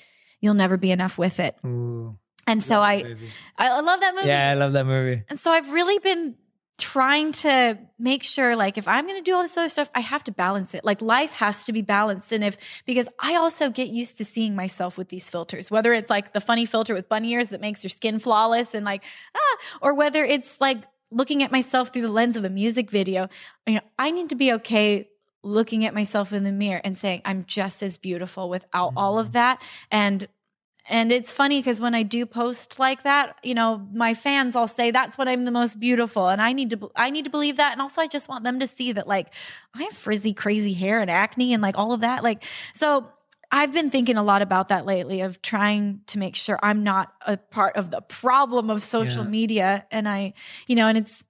you'll 0.41 0.53
never 0.53 0.77
be 0.77 0.91
enough 0.91 1.17
with 1.17 1.39
it. 1.39 1.55
Ooh. 1.65 2.15
and 2.45 2.61
so 2.61 2.81
i 2.81 3.03
i 3.57 3.67
I 3.69 3.79
love 3.81 3.99
that 3.99 4.13
movie. 4.13 4.27
Yeah, 4.27 4.51
I 4.51 4.53
love 4.53 4.73
that 4.73 4.85
movie. 4.85 5.23
and 5.27 5.39
so 5.39 5.51
I've 5.51 5.71
really 5.71 5.97
been 5.97 6.35
trying 6.79 7.31
to 7.31 7.77
make 7.99 8.23
sure 8.23 8.55
like 8.55 8.77
if 8.77 8.87
I'm 8.87 9.05
going 9.05 9.17
to 9.17 9.23
do 9.23 9.35
all 9.35 9.43
this 9.43 9.57
other 9.57 9.69
stuff, 9.69 9.89
I 9.93 9.99
have 9.99 10.23
to 10.25 10.31
balance 10.31 10.73
it. 10.73 10.83
Like 10.83 11.01
life 11.01 11.33
has 11.33 11.65
to 11.65 11.73
be 11.73 11.81
balanced. 11.81 12.31
And 12.31 12.43
if, 12.43 12.83
because 12.85 13.09
I 13.19 13.35
also 13.35 13.69
get 13.69 13.89
used 13.89 14.17
to 14.17 14.25
seeing 14.25 14.55
myself 14.55 14.97
with 14.97 15.09
these 15.09 15.29
filters, 15.29 15.69
whether 15.69 15.93
it's 15.93 16.09
like 16.09 16.33
the 16.33 16.41
funny 16.41 16.65
filter 16.65 16.93
with 16.93 17.09
bunny 17.09 17.31
ears 17.33 17.49
that 17.49 17.61
makes 17.61 17.83
your 17.83 17.89
skin 17.89 18.19
flawless 18.19 18.73
and 18.73 18.85
like, 18.85 19.03
ah, 19.35 19.57
or 19.81 19.93
whether 19.93 20.23
it's 20.23 20.59
like 20.59 20.79
looking 21.11 21.43
at 21.43 21.51
myself 21.51 21.89
through 21.89 22.03
the 22.03 22.11
lens 22.11 22.37
of 22.37 22.45
a 22.45 22.49
music 22.49 22.89
video. 22.89 23.27
You 23.67 23.75
know, 23.75 23.81
I 23.97 24.11
need 24.11 24.29
to 24.29 24.35
be 24.35 24.53
okay 24.53 25.09
looking 25.43 25.85
at 25.85 25.93
myself 25.93 26.33
in 26.33 26.43
the 26.43 26.51
mirror 26.51 26.81
and 26.83 26.97
saying 26.97 27.21
I'm 27.25 27.45
just 27.45 27.81
as 27.81 27.97
beautiful 27.97 28.49
without 28.49 28.93
all 28.95 29.19
of 29.19 29.33
that. 29.33 29.61
And 29.91 30.27
and 30.89 31.11
it's 31.11 31.31
funny 31.31 31.59
because 31.59 31.79
when 31.79 31.95
I 31.95 32.03
do 32.03 32.25
post 32.25 32.79
like 32.79 33.03
that, 33.03 33.37
you 33.43 33.53
know, 33.53 33.87
my 33.93 34.13
fans 34.13 34.55
all 34.55 34.67
say 34.67 34.91
that's 34.91 35.17
when 35.17 35.27
I'm 35.27 35.45
the 35.45 35.51
most 35.51 35.79
beautiful, 35.79 36.27
and 36.27 36.41
I 36.41 36.51
need 36.53 36.71
to 36.71 36.91
I 36.95 37.09
need 37.11 37.25
to 37.25 37.29
believe 37.31 37.57
that. 37.57 37.71
And 37.71 37.81
also, 37.81 38.01
I 38.01 38.07
just 38.07 38.27
want 38.27 38.43
them 38.43 38.59
to 38.59 38.67
see 38.67 38.91
that 38.93 39.07
like 39.07 39.27
I 39.73 39.83
have 39.83 39.93
frizzy, 39.93 40.33
crazy 40.33 40.73
hair 40.73 40.99
and 40.99 41.09
acne 41.09 41.53
and 41.53 41.61
like 41.61 41.77
all 41.77 41.93
of 41.93 42.01
that. 42.01 42.23
Like 42.23 42.43
so. 42.73 43.07
I've 43.51 43.73
been 43.73 43.89
thinking 43.89 44.15
a 44.15 44.21
lot 44.21 44.43
about 44.43 44.67
that 44.67 44.85
lately 44.85 45.21
of 45.21 45.41
trying 45.41 46.01
to 46.05 46.19
make 46.19 46.35
sure 46.35 46.59
I'm 46.61 46.83
not 46.83 47.11
a 47.25 47.35
part 47.35 47.77
of 47.77 47.89
the 47.89 47.99
problem 47.99 48.69
of 48.69 48.83
social 48.83 49.23
Yeah. 49.23 49.29
media. 49.31 49.87
And 49.89 50.07
I, 50.07 50.33
you 50.67 50.75
know, 50.75 50.87
and 50.87 50.95
it's, 50.99 51.23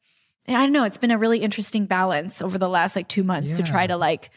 I 0.45 0.51
don't 0.51 0.73
know, 0.73 0.83
it's 0.83 0.97
been 0.97 1.11
a 1.11 1.17
really 1.17 1.39
interesting 1.39 1.85
balance 1.85 2.41
over 2.41 2.57
the 2.57 2.67
last 2.67 2.97
like 2.97 3.07
two 3.07 3.23
months 3.23 3.55
to 3.55 3.63
try 3.63 3.87
to 3.87 3.95
like 3.95 4.31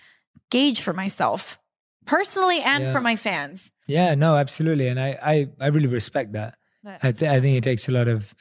gauge 0.49 0.81
for 0.81 0.93
myself 0.93 1.59
personally 2.07 2.61
and 2.61 2.85
Yeah. 2.85 2.93
for 2.93 3.01
my 3.01 3.17
fans. 3.17 3.72
Yeah, 3.87 4.15
no, 4.15 4.37
absolutely, 4.37 4.89
and 4.89 4.99
I 5.01 5.19
I, 5.23 5.49
I 5.61 5.67
really 5.69 5.89
respect 5.89 6.33
that. 6.33 6.57
But- 6.85 6.99
I 7.03 7.13
th- 7.13 7.31
I 7.31 7.41
think 7.41 7.57
it 7.59 7.65
takes 7.65 7.89
a 7.89 7.93
lot 7.93 8.09
of 8.09 8.35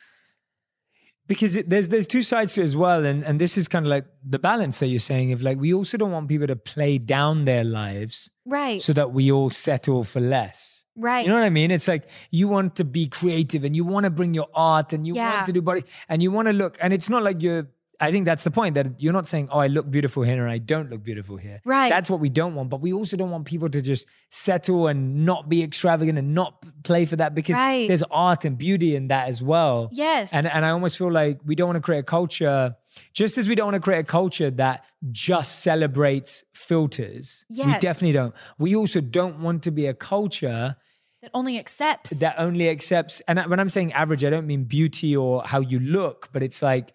because 1.28 1.56
it, 1.56 1.70
there's 1.70 1.88
there's 1.90 2.08
two 2.08 2.22
sides 2.22 2.54
to 2.56 2.62
it 2.62 2.66
as 2.66 2.76
well, 2.76 3.06
and 3.06 3.24
and 3.24 3.40
this 3.40 3.58
is 3.58 3.68
kind 3.68 3.86
of 3.86 3.90
like 3.90 4.06
the 4.28 4.40
balance 4.40 4.80
that 4.80 4.88
you're 4.88 5.00
saying. 5.00 5.30
If 5.30 5.42
like 5.42 5.58
we 5.60 5.74
also 5.74 5.98
don't 5.98 6.12
want 6.12 6.28
people 6.28 6.48
to 6.48 6.56
play 6.56 6.98
down 6.98 7.46
their 7.46 7.64
lives 7.64 8.30
Right. 8.46 8.82
so 8.82 8.94
that 8.94 9.12
we 9.14 9.32
all 9.32 9.50
settle 9.50 10.04
for 10.04 10.20
less. 10.20 10.86
right. 10.98 11.24
You 11.26 11.30
know 11.30 11.36
what 11.36 11.46
I 11.46 11.50
mean? 11.50 11.72
It's 11.72 11.88
like 11.88 12.04
you 12.32 12.48
want 12.48 12.76
to 12.78 12.84
be 12.84 13.08
creative 13.08 13.64
and 13.64 13.76
you 13.76 13.86
want 13.86 14.04
to 14.06 14.10
bring 14.10 14.34
your 14.34 14.48
art 14.54 14.92
and 14.94 15.08
you 15.08 15.16
Yeah. 15.16 15.34
want 15.36 15.46
to 15.46 15.54
do 15.54 15.62
body 15.62 15.84
and 16.10 16.22
you 16.22 16.32
want 16.32 16.48
to 16.48 16.54
look. 16.54 16.78
And 16.82 16.92
it's 16.94 17.10
not 17.10 17.24
like 17.24 17.42
you're, 17.42 17.68
I 18.02 18.12
think 18.12 18.26
that's 18.26 18.44
the 18.44 18.52
point 18.52 18.76
that 18.76 19.00
you're 19.00 19.14
not 19.14 19.28
saying, 19.28 19.50
oh, 19.52 19.60
I 19.60 19.68
look 19.68 19.90
beautiful 19.90 20.24
here 20.24 20.42
and 20.44 20.52
I 20.52 20.58
don't 20.58 20.90
look 20.90 21.04
beautiful 21.04 21.38
here. 21.38 21.62
Right. 21.64 21.90
That's 21.90 22.10
what 22.10 22.20
we 22.20 22.30
don't 22.30 22.56
want. 22.56 22.70
But 22.70 22.82
we 22.82 22.92
also 22.92 23.16
don't 23.16 23.30
want 23.30 23.46
people 23.46 23.70
to 23.70 23.82
just 23.82 24.08
settle 24.30 24.88
and 24.88 25.26
not 25.26 25.48
be 25.48 25.62
extravagant 25.64 26.18
and 26.18 26.34
not 26.34 26.66
play 26.84 27.06
for 27.06 27.16
that 27.18 27.36
because 27.36 27.56
Right. 27.56 27.88
there's 27.88 28.04
art 28.12 28.44
and 28.44 28.58
beauty 28.58 28.96
in 28.96 29.08
that 29.10 29.30
as 29.30 29.42
well. 29.42 29.90
Yes. 29.94 30.34
And, 30.34 30.48
and 30.48 30.66
I 30.66 30.70
almost 30.72 30.98
feel 30.98 31.12
like 31.12 31.40
we 31.46 31.56
don't 31.56 31.68
want 31.68 31.78
to 31.78 31.82
create 31.82 32.00
a 32.00 32.04
culture, 32.04 32.76
just 33.14 33.38
as 33.38 33.48
we 33.48 33.56
don't 33.56 33.68
want 33.68 33.76
to 33.76 33.82
create 33.82 34.00
a 34.00 34.04
culture 34.04 34.50
that 34.52 34.84
just 35.12 35.60
celebrates 35.62 36.44
filters. 36.54 37.46
We 37.50 37.78
definitely 37.80 38.14
don't. 38.14 38.34
We 38.58 38.76
also 38.76 39.02
don't 39.02 39.40
want 39.42 39.64
to 39.64 39.72
be 39.72 39.86
a 39.86 39.94
culture 39.94 40.76
that 41.22 41.32
only 41.36 41.60
accepts. 41.60 42.10
that 42.10 42.34
only 42.40 42.68
accepts 42.68 43.22
and 43.28 43.40
when 43.42 43.60
i'm 43.60 43.70
saying 43.70 43.94
average 43.94 44.24
i 44.26 44.30
don't 44.32 44.48
mean 44.48 44.64
beauty 44.64 45.16
or 45.16 45.44
how 45.46 45.60
you 45.60 45.80
look 45.80 46.30
but 46.34 46.42
it's 46.42 46.64
like 46.64 46.94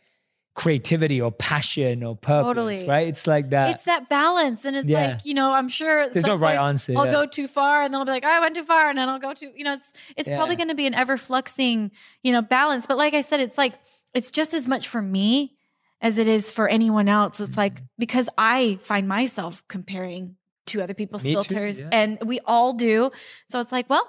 creativity 0.57 1.21
or 1.21 1.31
passion 1.31 2.03
or 2.03 2.17
purpose 2.17 2.47
Totally. 2.47 2.87
right 2.89 3.07
it's 3.07 3.27
like 3.27 3.51
that 3.51 3.71
it's 3.77 3.85
that 3.85 4.09
balance, 4.09 4.65
and 4.65 4.75
it's 4.77 4.87
Yeah. 4.89 5.07
like 5.13 5.27
you 5.27 5.35
know, 5.35 5.53
I'm 5.53 5.69
sure 5.69 6.09
There's 6.09 6.27
no 6.27 6.35
right 6.35 6.59
answer, 6.59 6.95
I'll 6.97 7.05
yeah. 7.07 7.13
go 7.13 7.27
too 7.27 7.47
far, 7.47 7.83
and 7.83 7.93
then 7.93 7.99
I'll 8.01 8.07
be 8.07 8.11
like, 8.13 8.25
oh, 8.25 8.29
I 8.39 8.41
went 8.41 8.55
too 8.57 8.65
far, 8.65 8.89
and 8.89 8.97
then 8.99 9.09
I'll 9.09 9.19
go 9.21 9.35
too. 9.35 9.53
You 9.55 9.65
know, 9.65 9.75
it's 9.75 9.93
it's 10.17 10.29
probably 10.29 10.57
going 10.57 10.69
to 10.69 10.75
be 10.75 10.87
an 10.87 10.95
ever 10.95 11.17
fluxing, 11.19 11.91
you 12.23 12.33
know, 12.33 12.41
balance. 12.43 12.87
But 12.87 12.97
like 12.97 13.13
I 13.15 13.21
said, 13.21 13.41
it's 13.41 13.59
like 13.59 13.75
it's 14.15 14.31
just 14.31 14.55
as 14.55 14.67
much 14.67 14.89
for 14.89 15.03
me 15.03 15.53
as 16.01 16.19
it 16.19 16.27
is 16.27 16.51
for 16.51 16.67
anyone 16.69 17.09
else. 17.09 17.39
It's 17.39 17.57
like 17.59 17.75
Mm-hmm. 17.75 17.85
because 17.99 18.29
I 18.39 18.79
find 18.83 19.07
myself 19.07 19.63
comparing 19.69 20.37
to 20.67 20.81
other 20.83 20.95
people's 20.95 21.25
Me 21.25 21.35
too, 21.35 21.43
filters, 21.43 21.81
yeah. 21.81 21.89
and 21.93 22.19
we 22.25 22.41
all 22.47 22.73
do. 22.73 23.11
So 23.51 23.61
it's 23.61 23.73
like, 23.73 23.89
well, 23.91 24.09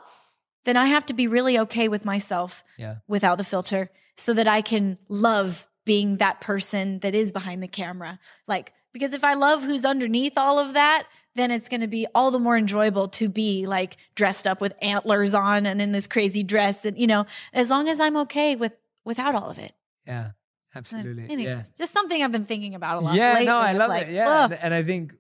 then 0.63 0.77
I 0.77 0.87
have 0.87 1.05
to 1.07 1.13
be 1.13 1.27
really 1.27 1.59
okay 1.59 1.87
with 1.89 2.05
myself 2.05 2.63
yeah 2.77 2.95
without 3.07 3.37
the 3.37 3.43
filter 3.43 3.89
so 4.15 4.33
that 4.33 4.47
I 4.47 4.61
can 4.61 4.97
love 5.09 5.67
being 5.87 6.17
that 6.17 6.39
person 6.41 6.99
that 6.99 7.15
is 7.15 7.31
behind 7.31 7.63
the 7.63 7.67
camera. 7.67 8.19
Like, 8.47 8.73
Because 8.93 9.13
if 9.13 9.23
I 9.23 9.33
love 9.33 9.63
who's 9.63 9.85
underneath 9.85 10.37
all 10.37 10.59
of 10.59 10.73
that, 10.73 11.07
then 11.35 11.49
it's 11.51 11.69
going 11.69 11.81
to 11.81 11.87
be 11.87 12.05
all 12.15 12.29
the 12.31 12.39
more 12.39 12.57
enjoyable 12.57 13.07
to 13.09 13.29
be 13.29 13.65
like 13.67 13.97
dressed 14.15 14.45
up 14.47 14.59
with 14.61 14.73
antlers 14.81 15.33
on 15.33 15.65
and 15.67 15.81
in 15.81 15.91
this 15.91 16.07
crazy 16.07 16.41
dress 16.43 16.83
and 16.83 16.97
you 16.97 17.05
know 17.05 17.27
as 17.53 17.69
long 17.69 17.87
as 17.87 17.99
i'm 17.99 18.17
okay 18.17 18.55
with 18.55 18.71
without 19.05 19.35
all 19.35 19.47
of 19.51 19.59
it 19.59 19.73
Yeah, 20.07 20.31
absolutely. 20.73 21.25
Anyways, 21.29 21.45
yeah. 21.67 21.77
just 21.77 21.93
something 21.93 22.23
i've 22.23 22.31
been 22.31 22.45
thinking 22.45 22.73
about 22.73 22.97
a 22.97 23.01
lot 23.05 23.13
Yeah, 23.13 23.33
lately. 23.33 23.45
no, 23.45 23.57
I 23.57 23.73
love 23.73 23.89
like, 23.89 24.07
it. 24.07 24.13
Yeah. 24.13 24.47
and 24.63 24.73
I 24.73 24.81
think 24.81 25.13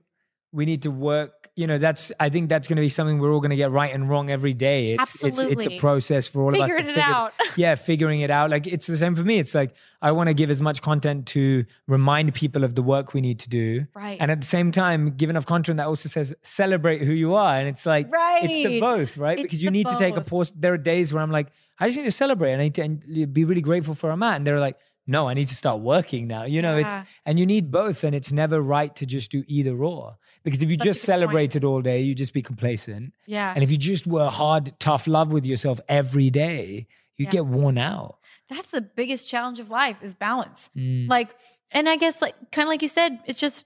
we 0.57 0.65
need 0.65 0.81
to 0.81 0.91
work, 0.91 1.49
you 1.55 1.67
know, 1.67 1.77
that's 1.77 2.11
I 2.19 2.29
think 2.29 2.49
that's 2.49 2.67
gonna 2.67 2.81
be 2.81 2.89
something 2.89 3.19
we're 3.19 3.31
all 3.33 3.39
gonna 3.39 3.55
get 3.55 3.71
right 3.71 3.93
and 3.93 4.09
wrong 4.09 4.29
every 4.31 4.53
day. 4.53 4.93
It's 4.95 5.23
it's 5.23 5.39
it's 5.39 5.65
a 5.65 5.77
process 5.77 6.27
for 6.27 6.41
all 6.43 6.49
of 6.49 6.55
us. 6.55 6.61
Figuring 6.61 6.85
to 6.85 6.89
it 6.91 6.95
figure- 6.95 7.13
out. 7.21 7.33
yeah, 7.55 7.75
figuring 7.75 8.21
it 8.21 8.31
out. 8.31 8.49
Like 8.49 8.65
it's 8.67 8.87
the 8.87 8.97
same 8.97 9.15
for 9.15 9.23
me. 9.23 9.37
It's 9.43 9.53
like 9.55 9.71
I 10.01 10.11
want 10.17 10.27
to 10.29 10.33
give 10.33 10.49
as 10.49 10.61
much 10.61 10.81
content 10.81 11.27
to 11.27 11.65
remind 11.87 12.33
people 12.33 12.63
of 12.63 12.73
the 12.73 12.81
work 12.83 13.13
we 13.13 13.21
need 13.21 13.39
to 13.45 13.49
do. 13.49 13.85
Right. 13.95 14.17
And 14.19 14.29
at 14.31 14.39
the 14.41 14.47
same 14.47 14.71
time, 14.71 15.11
give 15.11 15.29
enough 15.29 15.45
content 15.45 15.77
that 15.77 15.87
also 15.87 16.09
says 16.09 16.33
celebrate 16.41 17.01
who 17.01 17.13
you 17.13 17.35
are. 17.35 17.55
And 17.57 17.67
it's 17.67 17.85
like 17.85 18.09
it's 18.11 18.67
the 18.67 18.79
both, 18.79 19.17
right? 19.17 19.37
It's 19.37 19.43
because 19.43 19.61
you 19.63 19.71
need 19.71 19.87
to 19.87 19.95
take 19.97 20.15
a 20.17 20.21
pause. 20.21 20.51
There 20.55 20.73
are 20.73 20.77
days 20.93 21.13
where 21.13 21.21
I'm 21.21 21.31
like, 21.31 21.47
I 21.79 21.87
just 21.87 21.97
need 21.99 22.05
to 22.05 22.11
celebrate 22.11 22.53
and 22.53 22.61
I 22.61 22.65
need 22.87 23.03
to 23.15 23.27
be 23.27 23.45
really 23.45 23.61
grateful 23.61 23.93
for 23.95 24.09
a 24.11 24.17
man. 24.17 24.37
And 24.37 24.47
they're 24.47 24.59
like, 24.59 24.77
no, 25.09 25.29
I 25.29 25.33
need 25.35 25.47
to 25.47 25.55
start 25.55 25.79
working 25.79 26.27
now. 26.27 26.43
You 26.43 26.61
know, 26.61 26.75
Yeah. 26.77 27.01
it's 27.01 27.09
and 27.25 27.39
you 27.39 27.45
need 27.45 27.71
both, 27.71 28.03
and 28.03 28.13
it's 28.13 28.31
never 28.33 28.61
right 28.61 28.93
to 28.97 29.05
just 29.05 29.31
do 29.31 29.43
either 29.47 29.75
or. 29.93 30.17
Because 30.43 30.61
if 30.63 30.69
you 30.69 30.77
Such 30.77 30.85
just 30.85 31.01
good 31.01 31.05
point. 31.27 31.35
all 31.63 31.81
day, 31.81 32.01
you 32.01 32.15
just 32.15 32.33
be 32.33 32.41
complacent. 32.41 33.13
yeah 33.25 33.53
And 33.53 33.63
if 33.63 33.71
you 33.71 33.77
just 33.77 34.07
were 34.07 34.29
hard, 34.29 34.73
tough 34.79 35.07
love 35.07 35.31
with 35.31 35.45
yourself 35.45 35.79
every 35.89 36.29
day, 36.29 36.87
you 37.17 37.25
Yeah. 37.25 37.31
get 37.31 37.45
worn 37.45 37.77
out. 37.77 38.15
that's 38.49 38.67
the 38.71 38.81
biggest 38.81 39.27
challenge 39.27 39.59
of 39.59 39.69
life 39.69 39.97
is 40.01 40.13
balance 40.13 40.69
Mm. 40.77 41.09
like 41.09 41.35
and 41.71 41.89
i 41.89 41.95
guess 41.97 42.21
like 42.21 42.35
kind 42.51 42.65
of 42.67 42.69
like 42.69 42.81
you 42.81 42.87
said 42.87 43.19
it's 43.25 43.39
just 43.41 43.65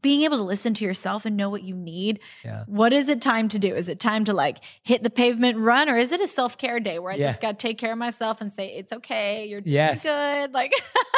being 0.00 0.22
able 0.22 0.36
to 0.38 0.42
listen 0.42 0.72
to 0.74 0.84
yourself 0.84 1.26
and 1.26 1.36
know 1.36 1.50
what 1.50 1.62
you 1.62 1.74
need 1.74 2.20
Yeah. 2.44 2.64
what 2.66 2.92
is 2.92 3.08
it 3.08 3.20
time 3.20 3.48
to 3.48 3.58
do 3.58 3.74
is 3.74 3.88
it 3.88 4.00
time 4.00 4.24
to 4.24 4.32
like 4.32 4.58
hit 4.82 5.02
the 5.02 5.10
pavement 5.10 5.58
run 5.58 5.88
or 5.88 5.96
is 5.96 6.12
it 6.12 6.20
a 6.20 6.26
self-care 6.28 6.80
day 6.80 6.98
where 6.98 7.12
i 7.12 7.16
Yeah. 7.16 7.28
just 7.28 7.42
got 7.42 7.58
to 7.58 7.66
take 7.68 7.78
care 7.78 7.92
of 7.92 7.98
myself 7.98 8.40
and 8.40 8.52
say 8.52 8.68
it's 8.68 8.92
okay 8.92 9.46
you're 9.46 9.60
doing 9.60 9.74
Yes. 9.74 10.02
good 10.04 10.52
like 10.60 10.72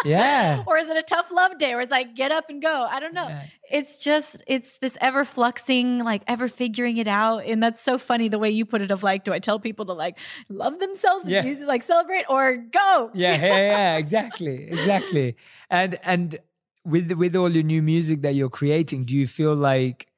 Yeah. 0.05 0.63
or 0.67 0.79
is 0.79 0.89
it 0.89 0.97
a 0.97 1.03
tough 1.03 1.31
love 1.31 1.59
day 1.59 1.75
where 1.75 1.83
it's 1.83 1.91
like 1.91 2.15
get 2.17 2.33
up 2.33 2.51
and 2.51 2.61
go 2.61 2.87
i 2.91 2.99
don't 3.01 3.15
know 3.15 3.29
Yeah. 3.29 3.45
it's 3.71 3.99
just 3.99 4.43
it's 4.47 4.79
this 4.79 4.97
ever 5.01 5.25
fluxing 5.25 6.03
like 6.03 6.23
ever 6.27 6.49
figuring 6.49 6.97
it 6.97 7.09
out 7.09 7.45
and 7.45 7.63
that's 7.63 7.83
so 7.83 7.99
funny 7.99 8.29
the 8.29 8.39
way 8.39 8.51
you 8.51 8.65
put 8.65 8.83
it 8.83 8.91
of 8.91 9.03
like 9.03 9.25
do 9.25 9.33
i 9.33 9.39
tell 9.39 9.61
people 9.61 9.85
to 9.87 9.93
like 9.93 10.19
love 10.49 10.79
themselves 10.81 11.29
Yeah. 11.29 11.43
like 11.67 11.83
celebrate 11.83 12.25
or 12.29 12.57
go 12.57 13.11
yeah, 13.15 13.37
yeah, 13.37 13.57
yeah, 13.57 13.97
exactly, 14.05 14.65
exactly. 14.71 15.37
And 15.71 15.99
and 16.03 16.39
with 16.85 17.13
with 17.13 17.37
all 17.37 17.51
your 17.51 17.63
new 17.63 17.83
music 17.83 18.23
that 18.23 18.35
you're 18.35 18.51
creating, 18.51 19.05
do 19.05 19.15
you 19.15 19.27
feel 19.27 19.55
like 19.55 20.09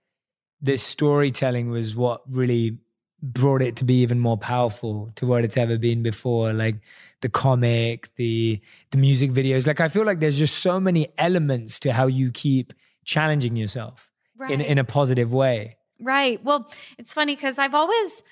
this 0.60 0.82
storytelling 0.82 1.70
was 1.70 1.94
what 1.94 2.22
really 2.28 2.78
brought 3.22 3.62
it 3.62 3.76
to 3.76 3.84
be 3.84 4.00
even 4.02 4.20
more 4.20 4.36
powerful 4.36 5.10
to 5.16 5.26
what 5.26 5.44
it's 5.44 5.56
ever 5.56 5.78
been 5.78 6.02
before? 6.02 6.52
Like 6.52 6.76
the 7.20 7.28
comic, 7.28 8.14
the 8.16 8.60
the 8.90 8.98
music 8.98 9.32
videos. 9.32 9.66
Like 9.66 9.80
I 9.80 9.88
feel 9.88 10.04
like 10.04 10.20
there's 10.20 10.38
just 10.38 10.58
so 10.58 10.80
many 10.80 11.08
elements 11.18 11.80
to 11.80 11.92
how 11.92 12.06
you 12.06 12.30
keep 12.30 12.72
challenging 13.04 13.56
yourself 13.56 14.10
in 14.48 14.60
in 14.60 14.78
a 14.78 14.84
positive 14.84 15.32
way. 15.32 15.76
Right. 16.00 16.42
Well, 16.44 16.70
it's 16.98 17.14
funny 17.14 17.34
because 17.34 17.58
I've 17.58 17.74
always 17.74 18.22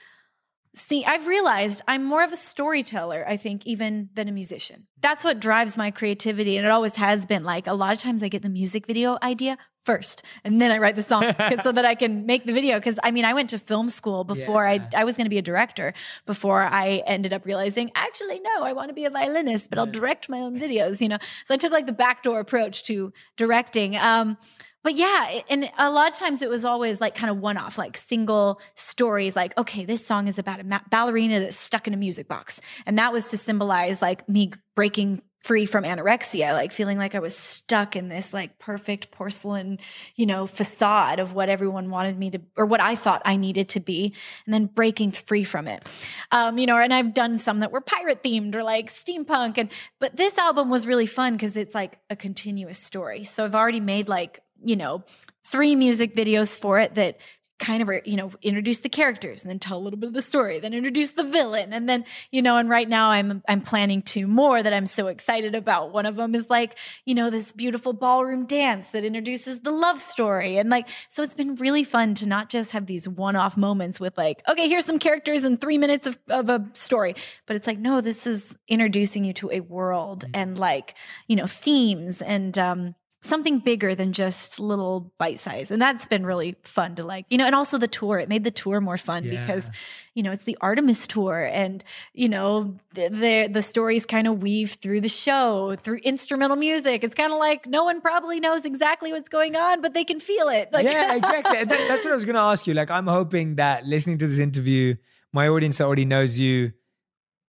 see 0.74 1.04
I've 1.04 1.26
realized 1.26 1.82
I'm 1.86 2.04
more 2.04 2.22
of 2.24 2.32
a 2.32 2.36
storyteller, 2.36 3.24
I 3.26 3.36
think, 3.36 3.66
even 3.66 4.10
than 4.14 4.28
a 4.28 4.32
musician. 4.32 4.86
That's 5.00 5.24
what 5.24 5.40
drives 5.40 5.76
my 5.76 5.90
creativity. 5.90 6.56
And 6.56 6.66
it 6.66 6.70
always 6.70 6.96
has 6.96 7.26
been. 7.26 7.44
Like 7.44 7.66
a 7.66 7.74
lot 7.74 7.92
of 7.92 7.98
times 7.98 8.22
I 8.22 8.28
get 8.28 8.42
the 8.42 8.48
music 8.48 8.86
video 8.86 9.18
idea 9.22 9.56
first 9.80 10.22
and 10.44 10.62
then 10.62 10.70
I 10.70 10.78
write 10.78 10.94
the 10.94 11.02
song 11.02 11.22
so 11.62 11.70
that 11.70 11.84
I 11.84 11.94
can 11.94 12.24
make 12.24 12.46
the 12.46 12.54
video. 12.54 12.80
Cause 12.80 12.98
I 13.02 13.10
mean, 13.10 13.26
I 13.26 13.34
went 13.34 13.50
to 13.50 13.58
film 13.58 13.88
school 13.90 14.24
before 14.24 14.64
Yeah. 14.64 14.88
I 14.94 15.02
I 15.02 15.04
was 15.04 15.16
gonna 15.16 15.28
be 15.28 15.38
a 15.38 15.42
director 15.42 15.92
before 16.24 16.62
I 16.62 17.02
ended 17.06 17.32
up 17.32 17.44
realizing, 17.44 17.90
actually, 17.94 18.40
no, 18.40 18.62
I 18.62 18.72
want 18.72 18.88
to 18.88 18.94
be 18.94 19.04
a 19.04 19.10
violinist, 19.10 19.68
but 19.68 19.78
I'll 19.78 19.86
direct 19.86 20.28
my 20.28 20.40
own 20.40 20.58
videos, 20.58 21.00
you 21.00 21.08
know. 21.08 21.18
So 21.44 21.54
I 21.54 21.58
took 21.58 21.72
like 21.72 21.86
the 21.86 21.92
backdoor 21.92 22.40
approach 22.40 22.82
to 22.84 23.12
directing. 23.36 23.96
Um 23.96 24.38
but 24.84 24.96
yeah, 24.96 25.40
and 25.48 25.70
a 25.78 25.90
lot 25.90 26.10
of 26.10 26.16
times 26.16 26.42
it 26.42 26.50
was 26.50 26.64
always 26.64 27.00
like 27.00 27.14
kind 27.14 27.30
of 27.30 27.38
one 27.38 27.56
off, 27.56 27.78
like 27.78 27.96
single 27.96 28.60
stories, 28.74 29.34
like, 29.34 29.56
okay, 29.58 29.86
this 29.86 30.06
song 30.06 30.28
is 30.28 30.38
about 30.38 30.60
a 30.60 30.64
ma- 30.64 30.80
ballerina 30.90 31.40
that's 31.40 31.56
stuck 31.56 31.88
in 31.88 31.94
a 31.94 31.96
music 31.96 32.28
box. 32.28 32.60
And 32.84 32.98
that 32.98 33.12
was 33.12 33.30
to 33.30 33.38
symbolize 33.38 34.02
like 34.02 34.28
me 34.28 34.52
breaking 34.76 35.22
free 35.42 35.66
from 35.66 35.84
anorexia, 35.84 36.52
like 36.54 36.72
feeling 36.72 36.96
like 36.96 37.14
I 37.14 37.18
was 37.18 37.36
stuck 37.36 37.96
in 37.96 38.08
this 38.08 38.32
like 38.32 38.58
perfect 38.58 39.10
porcelain, 39.10 39.78
you 40.16 40.24
know, 40.24 40.46
facade 40.46 41.18
of 41.18 41.34
what 41.34 41.50
everyone 41.50 41.90
wanted 41.90 42.18
me 42.18 42.30
to, 42.30 42.40
or 42.56 42.64
what 42.64 42.80
I 42.80 42.94
thought 42.94 43.20
I 43.24 43.36
needed 43.36 43.68
to 43.70 43.80
be, 43.80 44.14
and 44.46 44.54
then 44.54 44.66
breaking 44.66 45.12
free 45.12 45.44
from 45.44 45.68
it. 45.68 45.86
Um, 46.30 46.56
you 46.56 46.66
know, 46.66 46.78
and 46.78 46.94
I've 46.94 47.12
done 47.12 47.36
some 47.36 47.60
that 47.60 47.72
were 47.72 47.82
pirate 47.82 48.22
themed 48.22 48.54
or 48.54 48.62
like 48.62 48.90
steampunk. 48.90 49.58
And, 49.58 49.70
but 49.98 50.16
this 50.16 50.38
album 50.38 50.70
was 50.70 50.86
really 50.86 51.06
fun 51.06 51.34
because 51.34 51.58
it's 51.58 51.74
like 51.74 51.98
a 52.08 52.16
continuous 52.16 52.78
story. 52.78 53.24
So 53.24 53.44
I've 53.44 53.54
already 53.54 53.80
made 53.80 54.08
like, 54.08 54.40
you 54.62 54.76
know, 54.76 55.04
three 55.44 55.76
music 55.76 56.14
videos 56.14 56.58
for 56.58 56.78
it 56.78 56.94
that 56.94 57.18
kind 57.58 57.82
of 57.82 57.88
are, 57.88 58.02
you 58.04 58.16
know 58.16 58.32
introduce 58.42 58.80
the 58.80 58.88
characters 58.88 59.42
and 59.42 59.50
then 59.50 59.60
tell 59.60 59.78
a 59.78 59.80
little 59.80 59.98
bit 59.98 60.08
of 60.08 60.12
the 60.12 60.20
story 60.20 60.58
then 60.58 60.74
introduce 60.74 61.12
the 61.12 61.22
villain 61.22 61.72
and 61.72 61.88
then 61.88 62.04
you 62.32 62.42
know 62.42 62.56
and 62.56 62.68
right 62.68 62.88
now 62.88 63.10
i'm 63.10 63.42
i'm 63.48 63.60
planning 63.60 64.02
two 64.02 64.26
more 64.26 64.60
that 64.60 64.72
i'm 64.72 64.86
so 64.86 65.06
excited 65.06 65.54
about. 65.54 65.92
One 65.92 66.04
of 66.06 66.16
them 66.16 66.34
is 66.34 66.50
like 66.50 66.76
you 67.04 67.14
know 67.14 67.30
this 67.30 67.52
beautiful 67.52 67.92
ballroom 67.92 68.44
dance 68.46 68.90
that 68.90 69.04
introduces 69.04 69.60
the 69.60 69.70
love 69.70 70.00
story 70.00 70.58
and 70.58 70.68
like 70.68 70.88
so 71.08 71.22
it's 71.22 71.34
been 71.34 71.54
really 71.54 71.84
fun 71.84 72.14
to 72.16 72.28
not 72.28 72.48
just 72.48 72.72
have 72.72 72.86
these 72.86 73.08
one-off 73.08 73.56
moments 73.56 74.00
with 74.00 74.18
like 74.18 74.42
okay 74.48 74.68
here's 74.68 74.84
some 74.84 74.98
characters 74.98 75.44
and 75.44 75.60
three 75.60 75.78
minutes 75.78 76.06
of, 76.06 76.18
of 76.28 76.50
a 76.50 76.66
story 76.72 77.14
but 77.46 77.54
it's 77.54 77.66
like 77.66 77.78
no 77.78 78.00
this 78.00 78.26
is 78.26 78.56
introducing 78.66 79.24
you 79.24 79.32
to 79.32 79.50
a 79.50 79.60
world 79.60 80.24
and 80.34 80.58
like 80.58 80.94
you 81.28 81.36
know 81.36 81.46
themes 81.46 82.20
and 82.20 82.58
um 82.58 82.94
something 83.24 83.58
bigger 83.58 83.94
than 83.94 84.12
just 84.12 84.60
little 84.60 85.10
bite 85.18 85.40
size. 85.40 85.70
And 85.70 85.80
that's 85.80 86.06
been 86.06 86.26
really 86.26 86.56
fun 86.62 86.94
to 86.96 87.04
like, 87.04 87.24
you 87.30 87.38
know, 87.38 87.46
and 87.46 87.54
also 87.54 87.78
the 87.78 87.88
tour, 87.88 88.18
it 88.18 88.28
made 88.28 88.44
the 88.44 88.50
tour 88.50 88.80
more 88.80 88.98
fun 88.98 89.24
Yeah. 89.24 89.40
because, 89.40 89.70
you 90.14 90.22
know, 90.22 90.30
it's 90.30 90.44
the 90.44 90.58
Artemis 90.60 91.06
tour 91.06 91.48
and, 91.50 91.82
you 92.12 92.28
know, 92.28 92.76
the, 92.92 93.08
the, 93.08 93.48
the 93.50 93.62
stories 93.62 94.04
kind 94.04 94.26
of 94.26 94.42
weave 94.42 94.72
through 94.80 95.00
the 95.00 95.08
show, 95.08 95.74
through 95.82 95.98
instrumental 96.04 96.56
music. 96.56 97.02
It's 97.02 97.14
kind 97.14 97.32
of 97.32 97.38
like 97.38 97.66
no 97.66 97.82
one 97.84 98.00
probably 98.02 98.40
knows 98.40 98.64
exactly 98.66 99.10
what's 99.10 99.30
going 99.30 99.56
on, 99.56 99.80
but 99.80 99.94
they 99.94 100.04
can 100.04 100.20
feel 100.20 100.48
it. 100.48 100.68
Like, 100.72 100.84
yeah, 100.84 101.16
exactly. 101.16 101.58
And 101.60 101.70
that- 101.70 101.88
that's 101.88 102.04
what 102.04 102.12
I 102.12 102.14
was 102.14 102.24
going 102.26 102.34
to 102.36 102.42
ask 102.42 102.66
you. 102.66 102.74
Like, 102.74 102.90
I'm 102.90 103.06
hoping 103.06 103.56
that 103.56 103.86
listening 103.86 104.18
to 104.18 104.26
this 104.26 104.38
interview, 104.38 104.96
my 105.32 105.48
audience 105.48 105.80
already 105.80 106.04
knows 106.04 106.38
you 106.38 106.72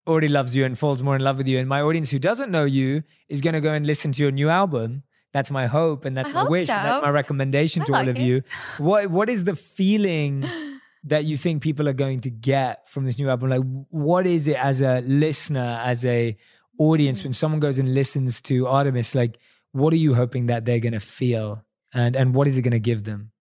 already 0.07 0.27
loves 0.27 0.55
you 0.55 0.63
and 0.63 0.77
falls 0.77 1.01
more 1.03 1.15
in 1.15 1.21
love 1.23 1.37
with 1.37 1.47
you. 1.47 1.57
And 1.57 1.67
my 1.67 1.81
audience 1.81 2.11
who 2.11 2.19
doesn't 2.19 2.51
know 2.51 2.63
you 2.63 3.03
is 3.27 3.41
going 3.41 3.55
to 3.55 3.61
go 3.61 3.73
and 3.73 3.85
listen 3.85 4.11
to 4.13 4.21
your 4.21 4.31
new 4.31 4.49
album. 4.49 5.03
That's 5.35 5.51
my 5.51 5.65
hope 5.77 6.05
and 6.05 6.15
that's 6.17 6.29
I 6.33 6.43
my 6.43 6.49
wish. 6.55 6.69
and 6.69 6.85
that's 6.87 7.01
my 7.03 7.09
recommendation 7.21 7.81
I 7.81 7.85
to 7.87 7.93
all 7.95 8.07
of 8.13 8.15
it. 8.15 8.21
you. 8.27 8.35
What 8.87 9.01
What 9.17 9.27
is 9.29 9.43
the 9.43 9.55
feeling 9.55 10.33
that 11.03 11.23
you 11.29 11.35
think 11.43 11.61
people 11.61 11.85
are 11.89 11.93
going 12.05 12.21
to 12.21 12.31
get 12.51 12.87
from 12.93 13.01
this 13.05 13.19
new 13.19 13.29
album? 13.29 13.49
Like, 13.55 13.61
what 13.91 14.25
is 14.25 14.47
it 14.47 14.55
as 14.71 14.81
a 14.81 15.01
listener, 15.01 15.69
as 15.83 16.05
a 16.05 16.37
audience, 16.79 17.19
Mm. 17.19 17.25
when 17.25 17.33
someone 17.33 17.59
goes 17.59 17.77
and 17.81 17.93
listens 17.93 18.39
to 18.49 18.65
Artemis? 18.67 19.13
Like, 19.13 19.37
what 19.73 19.91
are 19.93 19.97
you 20.07 20.13
hoping 20.15 20.47
that 20.47 20.63
they're 20.65 20.79
going 20.87 20.93
to 21.01 21.05
feel? 21.19 21.47
And, 21.93 22.15
and 22.15 22.33
what 22.33 22.47
is 22.47 22.57
it 22.57 22.61
going 22.63 22.71
to 22.81 22.87
give 22.91 23.03
them? 23.03 23.31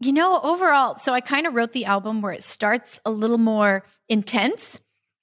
You 0.00 0.12
know, 0.12 0.40
overall, 0.42 0.96
so 0.96 1.12
I 1.12 1.20
kind 1.20 1.46
of 1.48 1.54
wrote 1.54 1.72
the 1.72 1.84
album 1.84 2.22
where 2.22 2.32
it 2.32 2.42
starts 2.42 2.98
a 3.04 3.10
little 3.10 3.38
more 3.38 3.84
intense 4.08 4.80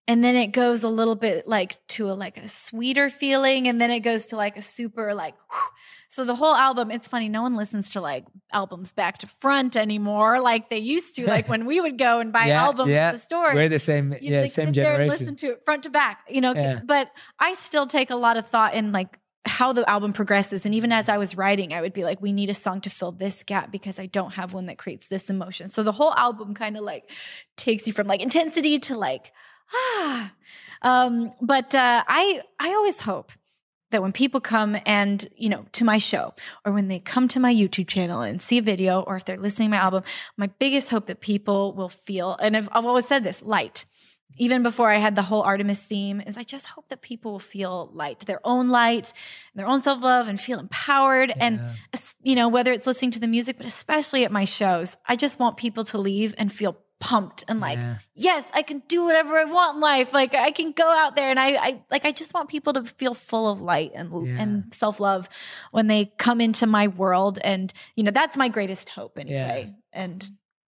and 0.07 0.23
then 0.23 0.35
it 0.35 0.47
goes 0.47 0.83
a 0.83 0.89
little 0.89 1.15
bit 1.15 1.47
like 1.47 1.85
to 1.87 2.11
a 2.11 2.13
like 2.13 2.37
a 2.37 2.47
sweeter 2.47 3.09
feeling 3.09 3.67
and 3.67 3.81
then 3.81 3.91
it 3.91 3.99
goes 3.99 4.27
to 4.27 4.37
like 4.37 4.57
a 4.57 4.61
super 4.61 5.13
like 5.13 5.35
whew. 5.51 5.59
so 6.07 6.23
the 6.25 6.35
whole 6.35 6.55
album 6.55 6.91
it's 6.91 7.07
funny 7.07 7.29
no 7.29 7.41
one 7.41 7.55
listens 7.55 7.91
to 7.91 8.01
like 8.01 8.25
albums 8.53 8.91
back 8.91 9.17
to 9.17 9.27
front 9.27 9.75
anymore 9.75 10.39
like 10.39 10.69
they 10.69 10.77
used 10.77 11.15
to 11.15 11.27
like 11.27 11.49
when 11.49 11.65
we 11.65 11.81
would 11.81 11.97
go 11.97 12.19
and 12.19 12.31
buy 12.31 12.49
albums 12.51 12.91
at 12.91 13.11
the 13.11 13.17
store 13.17 13.53
We're 13.53 13.69
the 13.69 13.79
same, 13.79 14.15
yeah, 14.21 14.41
like 14.41 14.51
same 14.51 14.67
sit 14.67 14.75
there 14.75 14.93
and 14.93 14.99
generation. 15.01 15.09
listen 15.09 15.35
to 15.37 15.47
it 15.53 15.65
front 15.65 15.83
to 15.83 15.89
back, 15.89 16.21
you 16.29 16.41
know. 16.41 16.53
Yeah. 16.53 16.79
But 16.83 17.11
I 17.39 17.53
still 17.53 17.87
take 17.87 18.09
a 18.09 18.15
lot 18.15 18.37
of 18.37 18.47
thought 18.47 18.73
in 18.73 18.91
like 18.91 19.19
how 19.45 19.73
the 19.73 19.89
album 19.89 20.13
progresses. 20.13 20.65
And 20.65 20.75
even 20.75 20.91
as 20.91 21.09
I 21.09 21.17
was 21.17 21.35
writing, 21.35 21.73
I 21.73 21.81
would 21.81 21.93
be 21.93 22.03
like, 22.03 22.21
we 22.21 22.31
need 22.31 22.49
a 22.49 22.53
song 22.53 22.81
to 22.81 22.89
fill 22.89 23.11
this 23.11 23.43
gap 23.43 23.71
because 23.71 23.99
I 23.99 24.05
don't 24.05 24.33
have 24.33 24.53
one 24.53 24.67
that 24.67 24.77
creates 24.77 25.07
this 25.07 25.29
emotion. 25.29 25.69
So 25.69 25.83
the 25.83 25.91
whole 25.91 26.13
album 26.13 26.53
kind 26.53 26.77
of 26.77 26.83
like 26.83 27.09
takes 27.55 27.87
you 27.87 27.93
from 27.93 28.07
like 28.07 28.21
intensity 28.21 28.79
to 28.79 28.97
like, 28.97 29.31
ah. 29.73 30.33
Um, 30.83 31.31
but 31.41 31.73
uh, 31.73 32.03
I 32.07 32.43
I 32.59 32.69
always 32.69 33.01
hope 33.01 33.31
that 33.89 34.03
when 34.03 34.11
people 34.11 34.39
come 34.39 34.77
and 34.85 35.27
you 35.35 35.49
know 35.49 35.65
to 35.71 35.83
my 35.83 35.97
show 35.97 36.35
or 36.63 36.71
when 36.71 36.87
they 36.87 36.99
come 36.99 37.27
to 37.29 37.39
my 37.39 37.53
youtube 37.53 37.87
channel 37.87 38.21
and 38.21 38.41
see 38.41 38.59
a 38.59 38.61
video 38.61 39.01
or 39.01 39.15
if 39.15 39.25
they're 39.25 39.37
listening 39.37 39.69
to 39.69 39.71
my 39.71 39.81
album 39.81 40.03
my 40.37 40.47
biggest 40.59 40.89
hope 40.89 41.07
that 41.07 41.19
people 41.19 41.73
will 41.73 41.89
feel 41.89 42.37
and 42.41 42.55
i've, 42.55 42.69
I've 42.71 42.85
always 42.85 43.07
said 43.07 43.23
this 43.23 43.41
light 43.41 43.85
even 44.39 44.63
before 44.63 44.91
I 44.91 44.97
had 44.97 45.15
the 45.15 45.23
whole 45.23 45.41
Artemis 45.41 45.85
theme, 45.85 46.21
is 46.21 46.37
I 46.37 46.43
just 46.43 46.67
hope 46.67 46.89
that 46.89 47.01
people 47.01 47.31
will 47.31 47.39
feel 47.39 47.89
light, 47.93 48.19
their 48.21 48.39
own 48.43 48.69
light, 48.69 49.11
their 49.55 49.67
own 49.67 49.81
self 49.81 50.03
love, 50.03 50.29
and 50.29 50.39
feel 50.39 50.59
empowered. 50.59 51.33
And 51.39 51.59
you 52.21 52.35
know, 52.35 52.47
whether 52.47 52.71
it's 52.71 52.85
listening 52.85 53.11
to 53.11 53.19
the 53.19 53.27
music, 53.27 53.57
but 53.57 53.65
especially 53.65 54.25
at 54.25 54.31
my 54.31 54.45
shows, 54.45 54.95
I 55.07 55.15
just 55.15 55.39
want 55.39 55.57
people 55.57 55.83
to 55.85 55.97
leave 55.97 56.35
and 56.37 56.51
feel 56.51 56.77
pumped 56.99 57.43
and 57.47 57.59
like, 57.59 57.77
Yeah. 57.77 57.97
yes, 58.15 58.49
I 58.53 58.63
can 58.63 58.81
do 58.87 59.03
whatever 59.05 59.37
I 59.37 59.45
want 59.45 59.75
in 59.75 59.81
life. 59.81 60.13
Like 60.13 60.33
I 60.33 60.51
can 60.51 60.71
go 60.71 60.89
out 60.89 61.15
there 61.15 61.29
and 61.29 61.39
I, 61.39 61.49
I 61.55 61.81
like 61.91 62.05
I 62.05 62.11
just 62.11 62.33
want 62.33 62.49
people 62.49 62.73
to 62.73 62.83
feel 62.83 63.13
full 63.13 63.47
of 63.49 63.61
light 63.61 63.91
and 63.93 64.27
Yeah. 64.27 64.41
and 64.41 64.73
self 64.73 64.99
love 64.99 65.29
when 65.71 65.87
they 65.87 66.11
come 66.17 66.41
into 66.41 66.65
my 66.65 66.87
world. 66.87 67.37
And 67.43 67.71
you 67.95 68.03
know, 68.03 68.11
that's 68.11 68.35
my 68.37 68.49
greatest 68.49 68.89
hope 68.89 69.19
anyway. 69.19 69.75
And 69.93 70.27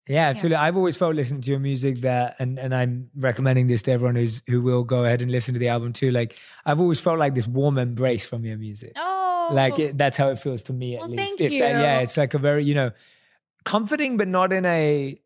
Yeah, 0.08 0.28
absolutely. 0.30 0.58
I've 0.58 0.76
always 0.78 0.98
felt 0.98 1.16
listening 1.16 1.42
to 1.42 1.50
your 1.52 1.60
music 1.60 2.02
that, 2.02 2.36
and, 2.40 2.60
and 2.60 2.74
I'm 2.76 3.10
recommending 3.16 3.66
this 3.68 3.82
to 3.84 3.92
everyone 3.92 4.16
who's 4.16 4.42
who 4.48 4.62
will 4.62 4.84
go 4.84 5.04
ahead 5.06 5.22
and 5.22 5.32
listen 5.32 5.54
to 5.54 5.60
the 5.60 5.68
album 5.70 5.94
too. 5.94 6.10
Like 6.12 6.38
I've 6.66 6.80
always 6.80 7.00
felt 7.00 7.20
like 7.20 7.34
this 7.36 7.48
warm 7.48 7.78
embrace 7.78 8.26
from 8.26 8.46
your 8.46 8.58
music. 8.58 8.94
oh, 8.98 9.50
Like 9.52 9.78
it, 9.80 9.98
that's 9.98 10.18
how 10.18 10.30
it 10.30 10.40
feels 10.40 10.64
to 10.64 10.74
me 10.74 10.96
at 10.96 11.02
Well, 11.02 11.10
least. 11.10 11.38
thank 11.38 11.52
If 11.54 11.60
that- 11.60 11.76
uh, 11.76 11.80
yeah, 11.82 12.00
it's 12.00 12.18
like 12.18 12.34
a 12.34 12.40
very 12.40 12.64
you 12.66 12.74
know 12.74 12.92
comforting, 13.64 14.18
but 14.18 14.28
not 14.28 14.54
in 14.54 14.66
a 14.66 15.20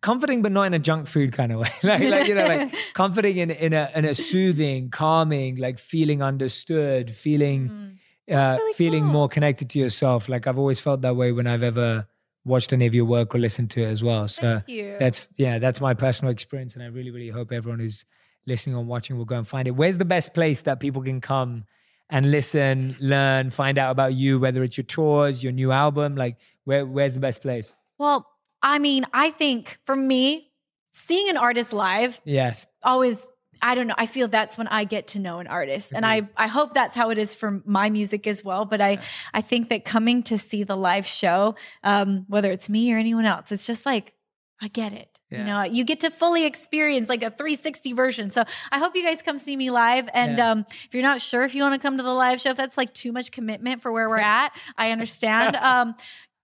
comforting, 0.00 0.42
but 0.42 0.52
not 0.52 0.64
in 0.64 0.74
a 0.74 0.78
junk 0.78 1.06
food 1.06 1.32
kind 1.32 1.52
of 1.52 1.60
way. 1.60 1.72
like 1.82 2.02
like 2.02 2.28
you 2.28 2.34
know 2.34 2.46
like 2.46 2.74
comforting 2.94 3.36
in 3.36 3.50
in 3.50 3.72
a 3.72 3.90
in 3.94 4.04
a 4.04 4.14
soothing, 4.14 4.90
calming, 4.90 5.56
like 5.56 5.78
feeling 5.78 6.22
understood, 6.22 7.10
feeling 7.10 7.98
uh, 8.30 8.56
really 8.58 8.72
feeling 8.74 9.02
cool. 9.04 9.12
more 9.12 9.28
connected 9.28 9.70
to 9.70 9.78
yourself. 9.78 10.28
Like 10.28 10.46
I've 10.46 10.58
always 10.58 10.80
felt 10.80 11.02
that 11.02 11.16
way 11.16 11.32
when 11.32 11.46
I've 11.46 11.62
ever 11.62 12.06
watched 12.44 12.72
any 12.72 12.86
of 12.86 12.94
your 12.94 13.04
work 13.04 13.34
or 13.34 13.38
listened 13.38 13.70
to 13.72 13.82
it 13.82 13.86
as 13.86 14.02
well. 14.02 14.28
So 14.28 14.62
that's 14.98 15.28
yeah, 15.36 15.58
that's 15.58 15.80
my 15.80 15.94
personal 15.94 16.32
experience, 16.32 16.74
and 16.74 16.82
I 16.82 16.86
really 16.86 17.10
really 17.10 17.28
hope 17.28 17.52
everyone 17.52 17.80
who's 17.80 18.04
listening 18.46 18.76
or 18.76 18.84
watching 18.84 19.16
will 19.16 19.24
go 19.24 19.36
and 19.36 19.46
find 19.46 19.68
it. 19.68 19.72
Where's 19.72 19.98
the 19.98 20.04
best 20.04 20.34
place 20.34 20.62
that 20.62 20.80
people 20.80 21.02
can 21.02 21.20
come? 21.20 21.64
And 22.12 22.32
listen, 22.32 22.96
learn, 22.98 23.50
find 23.50 23.78
out 23.78 23.92
about 23.92 24.14
you, 24.14 24.40
whether 24.40 24.64
it's 24.64 24.76
your 24.76 24.84
tours, 24.84 25.44
your 25.44 25.52
new 25.52 25.70
album. 25.70 26.16
Like, 26.16 26.38
where 26.64 26.84
where's 26.84 27.14
the 27.14 27.20
best 27.20 27.40
place? 27.40 27.76
Well, 27.98 28.26
I 28.62 28.78
mean, 28.78 29.06
I 29.12 29.30
think 29.30 29.78
for 29.84 29.96
me, 29.96 30.50
seeing 30.92 31.28
an 31.28 31.36
artist 31.36 31.72
live 31.72 32.20
Yes, 32.24 32.66
always 32.82 33.28
I 33.62 33.74
don't 33.74 33.86
know. 33.86 33.94
I 33.98 34.06
feel 34.06 34.26
that's 34.26 34.56
when 34.56 34.68
I 34.68 34.84
get 34.84 35.08
to 35.08 35.18
know 35.18 35.38
an 35.38 35.46
artist. 35.46 35.92
And 35.94 36.06
I 36.06 36.28
I 36.36 36.46
hope 36.46 36.72
that's 36.72 36.96
how 36.96 37.10
it 37.10 37.18
is 37.18 37.34
for 37.34 37.62
my 37.66 37.90
music 37.90 38.26
as 38.26 38.42
well, 38.42 38.64
but 38.64 38.80
I 38.80 38.98
I 39.34 39.40
think 39.42 39.68
that 39.68 39.84
coming 39.84 40.22
to 40.24 40.38
see 40.38 40.64
the 40.64 40.76
live 40.76 41.06
show 41.06 41.56
um 41.84 42.24
whether 42.28 42.50
it's 42.50 42.68
me 42.70 42.92
or 42.92 42.96
anyone 42.98 43.26
else, 43.26 43.52
it's 43.52 43.66
just 43.66 43.84
like 43.86 44.14
I 44.62 44.68
get 44.68 44.92
it. 44.92 45.18
Yeah. 45.30 45.38
You 45.38 45.44
know, 45.44 45.62
you 45.62 45.84
get 45.84 46.00
to 46.00 46.10
fully 46.10 46.44
experience 46.44 47.08
like 47.08 47.22
a 47.22 47.30
360 47.30 47.92
version. 47.94 48.30
So 48.30 48.44
I 48.70 48.78
hope 48.78 48.94
you 48.96 49.02
guys 49.04 49.22
come 49.22 49.38
see 49.38 49.56
me 49.56 49.70
live. 49.70 50.08
And 50.12 50.36
Yeah. 50.38 50.50
um, 50.50 50.66
if 50.68 50.92
you're 50.92 51.02
not 51.02 51.20
sure 51.22 51.44
if 51.44 51.54
you 51.54 51.62
want 51.62 51.80
to 51.80 51.86
come 51.86 51.96
to 51.96 52.02
the 52.02 52.12
live 52.12 52.40
show, 52.42 52.50
if 52.50 52.56
that's 52.58 52.76
like 52.76 52.92
too 52.92 53.12
much 53.12 53.30
commitment 53.30 53.80
for 53.80 53.90
where 53.92 54.08
we're 54.08 54.18
at, 54.42 54.50
I 54.76 54.90
understand. 54.90 55.56
um, 55.56 55.94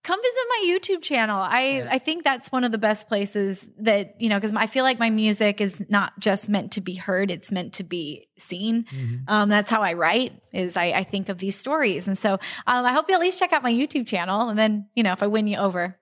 come 0.07 0.21
visit 0.21 0.43
my 0.49 0.65
YouTube 0.65 1.01
channel. 1.01 1.41
I 1.41 1.61
Yeah. 1.61 1.87
I 1.91 1.99
think 1.99 2.23
that's 2.23 2.49
one 2.49 2.63
of 2.63 2.71
the 2.71 2.77
best 2.77 3.09
places 3.09 3.69
that 3.79 4.19
you 4.21 4.29
know 4.29 4.37
because 4.37 4.53
I 4.53 4.65
feel 4.65 4.85
like 4.85 4.99
my 4.99 5.09
music 5.09 5.59
is 5.59 5.85
not 5.89 6.17
just 6.17 6.47
meant 6.47 6.71
to 6.73 6.81
be 6.81 6.95
heard; 6.95 7.29
it's 7.29 7.51
meant 7.51 7.73
to 7.73 7.83
be 7.83 8.29
seen. 8.37 8.85
Mm-hmm. 8.85 9.15
Um, 9.27 9.49
that's 9.49 9.69
how 9.69 9.81
I 9.81 9.93
write. 9.93 10.41
Is 10.53 10.77
I, 10.77 10.85
I 10.85 11.03
think 11.03 11.27
of 11.27 11.39
these 11.39 11.57
stories, 11.57 12.07
and 12.07 12.17
so 12.17 12.33
um, 12.65 12.85
I 12.85 12.93
hope 12.93 13.09
you 13.09 13.15
at 13.15 13.21
least 13.21 13.37
check 13.37 13.51
out 13.51 13.63
my 13.63 13.71
YouTube 13.71 14.07
channel, 14.07 14.47
and 14.47 14.57
then 14.57 14.87
you 14.95 15.03
know 15.03 15.11
if 15.11 15.21
I 15.21 15.27
win 15.27 15.45
you 15.45 15.57
over, 15.57 15.99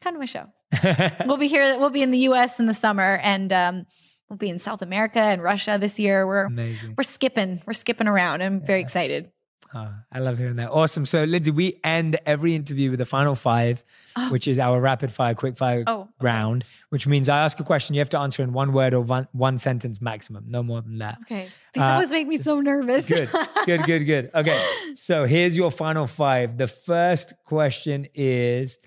come 0.00 0.14
to 0.14 0.20
my 0.20 0.26
show. 0.26 0.46
we'll 1.26 1.36
be 1.36 1.48
here. 1.48 1.78
We'll 1.78 1.90
be 1.90 2.02
in 2.02 2.12
the 2.12 2.18
U.S. 2.30 2.60
in 2.60 2.66
the 2.66 2.74
summer, 2.74 3.18
and 3.24 3.52
um, 3.52 3.86
we'll 4.30 4.36
be 4.36 4.50
in 4.50 4.60
South 4.60 4.82
America 4.82 5.18
and 5.18 5.42
Russia 5.42 5.78
this 5.80 5.98
year. 5.98 6.26
We're 6.26 6.44
amazing. 6.44 6.94
we're 6.96 7.02
skipping. 7.02 7.60
We're 7.66 7.72
skipping 7.72 8.06
around. 8.06 8.40
I'm 8.40 8.60
very 8.60 8.80
excited. 8.80 9.32
Oh, 9.74 9.92
I 10.10 10.18
love 10.20 10.38
hearing 10.38 10.56
that. 10.56 10.70
Awesome. 10.70 11.04
So, 11.04 11.24
Lindsey, 11.24 11.50
we 11.50 11.78
end 11.84 12.18
every 12.24 12.54
interview 12.54 12.90
with 12.90 12.98
the 12.98 13.04
final 13.04 13.34
five, 13.34 13.84
which 14.30 14.48
is 14.48 14.58
our 14.58 14.80
rapid 14.80 15.12
fire, 15.12 15.34
quick 15.34 15.56
fire 15.58 15.84
Oh, 15.86 16.08
round, 16.22 16.64
which 16.88 17.06
means 17.06 17.28
I 17.28 17.38
ask 17.40 17.60
a 17.60 17.64
question, 17.64 17.94
you 17.94 18.00
have 18.00 18.08
to 18.10 18.18
answer 18.18 18.42
in 18.42 18.54
one 18.54 18.72
word 18.72 18.94
or 18.94 19.00
one, 19.02 19.28
one 19.32 19.58
sentence 19.58 20.00
maximum, 20.00 20.44
no 20.48 20.62
more 20.62 20.80
than 20.80 20.98
that. 20.98 21.18
Okay, 21.22 21.46
these 21.74 21.82
Uh, 21.82 21.86
always 21.92 22.10
make 22.10 22.26
me 22.26 22.38
so 22.38 22.60
nervous. 22.60 23.06
Good, 23.06 23.28
good, 23.66 23.82
good, 23.84 24.04
good. 24.06 24.30
Okay. 24.34 24.58
So, 24.94 25.24
here's 25.26 25.56
your 25.56 25.70
final 25.70 26.06
five. 26.06 26.56
The 26.56 26.66
first 26.66 27.34
question 27.44 28.06
is 28.14 28.78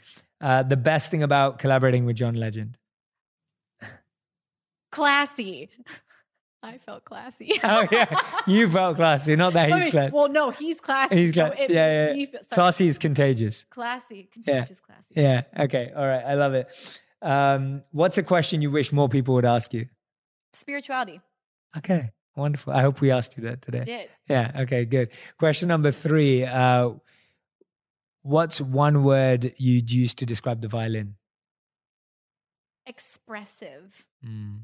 uh, 0.41 0.63
the 0.63 0.77
best 0.77 1.11
thing 1.11 1.21
about 1.23 1.59
collaborating 1.59 2.05
with 2.05 2.15
John 2.15 2.33
Legend. 2.35 2.77
classy. 4.91 5.69
I 6.63 6.77
felt 6.77 7.03
classy. 7.05 7.51
Oh, 7.63 7.87
yeah. 7.91 8.05
You 8.45 8.69
felt 8.69 8.95
classy, 8.97 9.35
not 9.35 9.53
that 9.53 9.71
I 9.71 9.75
he's 9.75 9.83
mean, 9.85 9.91
classy. 9.91 10.15
Well, 10.15 10.29
no, 10.29 10.51
he's 10.51 10.79
classy. 10.79 11.15
He's 11.15 11.33
so 11.33 11.53
yeah, 11.69 12.13
yeah. 12.13 12.25
Classy 12.53 12.87
is 12.87 12.97
contagious. 12.97 13.65
classy, 13.69 14.29
contagious, 14.31 14.79
classy. 14.79 15.13
Yeah. 15.15 15.41
Okay. 15.57 15.91
All 15.95 16.05
right. 16.05 16.23
I 16.23 16.35
love 16.35 16.53
it. 16.53 16.67
Um, 17.21 17.83
what's 17.91 18.17
a 18.17 18.23
question 18.23 18.61
you 18.61 18.71
wish 18.71 18.91
more 18.91 19.09
people 19.09 19.33
would 19.35 19.45
ask 19.45 19.73
you? 19.73 19.87
Spirituality. 20.53 21.19
Okay. 21.77 22.11
Wonderful. 22.35 22.73
I 22.73 22.81
hope 22.81 23.01
we 23.01 23.11
asked 23.11 23.37
you 23.37 23.43
that 23.43 23.53
I 23.67 23.71
today. 23.71 23.83
did. 23.83 24.09
Yeah. 24.29 24.51
Okay. 24.61 24.85
Good. 24.85 25.09
Question 25.37 25.67
number 25.67 25.91
three. 25.91 26.45
Uh, 26.45 26.91
what's 28.21 28.61
one 28.61 29.03
word 29.03 29.53
you'd 29.57 29.91
use 29.91 30.13
to 30.15 30.25
describe 30.25 30.61
the 30.61 30.67
violin? 30.67 31.15
Expressive. 32.85 34.05
Mm. 34.25 34.61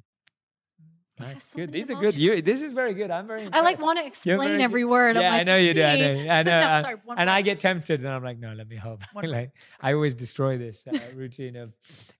Nice. 1.19 1.43
so 1.45 1.57
good. 1.57 1.71
These 1.71 1.89
are 1.89 1.95
good. 1.95 2.13
You. 2.15 2.41
This 2.41 2.61
is 2.61 2.71
very 2.73 2.93
good. 2.93 3.09
I'm 3.09 3.25
very. 3.27 3.49
I 3.51 3.61
like 3.61 3.79
want 3.79 3.97
to 3.99 4.05
explain 4.05 4.61
every 4.61 4.83
good. 4.83 4.89
word. 4.89 5.17
I'm 5.17 5.23
Yeah, 5.23 5.31
like, 5.31 5.41
I 5.41 5.43
know 5.43 5.55
you 5.55 5.73
do. 5.73 5.83
I 5.83 5.95
know. 5.95 6.11
I 6.31 6.43
know. 6.43 6.61
no, 6.61 6.81
sorry, 6.83 6.95
one 7.05 7.17
and 7.17 7.29
I 7.29 7.41
get 7.41 7.59
tempted, 7.59 7.99
and 8.01 8.09
I'm 8.09 8.23
like, 8.23 8.37
no, 8.39 8.53
let 8.53 8.67
me 8.67 8.75
hope. 8.75 9.03
Like, 9.23 9.51
I 9.81 9.93
always 9.93 10.13
destroy 10.15 10.57
this 10.57 10.85
uh, 10.87 10.97
routine 11.15 11.55
of 11.55 11.73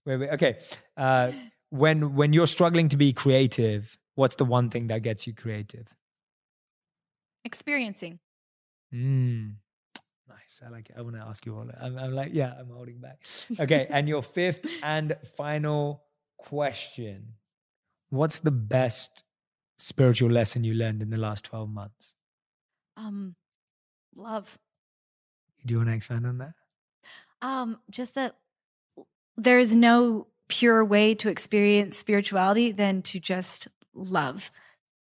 where 0.04 0.18
we. 0.18 0.30
Okay, 0.30 0.58
uh, 0.98 1.32
when 1.70 2.16
when 2.16 2.34
you're 2.34 2.48
struggling 2.48 2.90
to 2.90 2.98
be 2.98 3.14
creative, 3.14 3.98
what's 4.16 4.36
the 4.36 4.46
one 4.46 4.70
thing 4.70 4.88
that 4.88 5.04
gets 5.04 5.28
you 5.28 5.34
creative? 5.34 5.88
experiencing. 7.46 8.20
Mm. 8.94 9.54
Nice. 10.28 10.62
I 10.66 10.70
like 10.70 10.90
it. 10.90 10.96
I 10.98 11.02
want 11.02 11.16
to 11.16 11.22
ask 11.22 11.46
you 11.46 11.56
all. 11.56 11.70
I'm, 11.80 11.98
I'm 11.98 12.14
like, 12.14 12.32
yeah, 12.34 12.54
I'm 12.60 12.70
holding 12.70 13.00
back. 13.00 13.20
Okay, 13.60 13.88
and 13.90 14.08
your 14.10 14.22
fifth 14.22 14.66
and 14.84 15.16
final 15.38 16.04
question: 16.38 17.34
What's 18.10 18.40
the 18.40 18.52
best 18.52 19.24
spiritual 19.78 20.30
lesson 20.30 20.64
you 20.64 20.74
learned 20.74 21.02
in 21.02 21.10
the 21.10 21.18
last 21.18 21.46
twelve 21.46 21.70
months? 21.70 22.16
Um, 22.96 23.36
love. 24.16 24.58
Do 25.66 25.74
you 25.74 25.78
want 25.80 25.90
to 25.90 25.96
expand 25.96 26.26
on 26.26 26.38
that? 26.38 26.54
Um, 27.42 27.80
just 27.90 28.16
that 28.16 28.36
there's 29.36 29.76
no 29.76 30.28
pure 30.48 30.84
way 30.84 31.14
to 31.16 31.30
experience 31.30 31.98
spirituality 31.98 32.72
than 32.72 33.02
to 33.04 33.20
just 33.20 33.68
love 33.94 34.52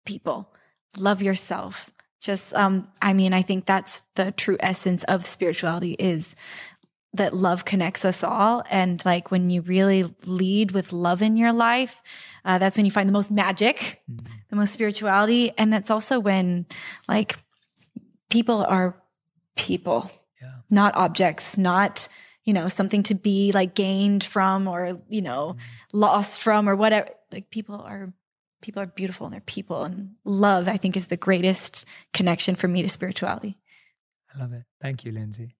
people, 0.05 0.49
love 0.97 1.21
yourself. 1.21 1.91
Just, 2.19 2.53
um, 2.55 2.87
I 3.01 3.13
mean, 3.13 3.33
I 3.33 3.43
think 3.43 3.65
that's 3.65 4.01
the 4.15 4.31
true 4.31 4.57
essence 4.59 5.03
of 5.03 5.25
spirituality 5.25 5.95
is 5.99 6.35
that 7.17 7.33
love 7.35 7.65
connects 7.65 8.05
us 8.05 8.23
all. 8.23 8.63
And 8.69 9.03
like 9.05 9.31
when 9.31 9.49
you 9.49 9.61
really 9.61 10.03
lead 10.25 10.71
with 10.71 10.93
love 10.93 11.21
in 11.21 11.37
your 11.37 11.53
life, 11.53 12.01
uh, 12.43 12.57
that's 12.57 12.77
when 12.77 12.85
you 12.85 12.91
find 12.91 13.07
the 13.09 13.13
most 13.13 13.31
magic, 13.31 14.01
Mm. 14.09 14.25
the 14.49 14.55
most 14.55 14.73
spirituality. 14.73 15.51
And 15.57 15.71
that's 15.73 15.89
also 15.91 16.19
when 16.19 16.65
like 17.07 17.37
people 18.29 18.63
are 18.65 18.95
people 19.55 20.11
Yeah. 20.41 20.51
not 20.69 20.95
objects, 20.95 21.57
not, 21.57 22.07
you 22.43 22.53
know, 22.53 22.67
something 22.67 23.03
to 23.03 23.15
be 23.15 23.51
like 23.51 23.73
gained 23.75 24.23
from 24.23 24.67
or, 24.67 24.99
you 25.09 25.21
know, 25.21 25.55
lost 25.93 26.41
from 26.41 26.67
or 26.69 26.75
whatever. 26.75 27.09
Like 27.31 27.49
people 27.49 27.75
are 27.81 28.13
people 28.61 28.81
are 28.81 28.87
beautiful 28.87 29.25
and 29.27 29.33
they're 29.33 29.41
people 29.41 29.83
and 29.83 30.15
love 30.23 30.67
I 30.67 30.77
think 30.77 30.97
is 30.97 31.07
the 31.07 31.17
greatest 31.17 31.85
connection 32.13 32.55
for 32.55 32.67
me 32.67 32.81
to 32.81 32.89
spirituality. 32.89 33.57
I 34.33 34.39
love 34.39 34.53
it. 34.53 34.63
Thank 34.81 35.05
you, 35.05 35.11
Lindsey. 35.11 35.54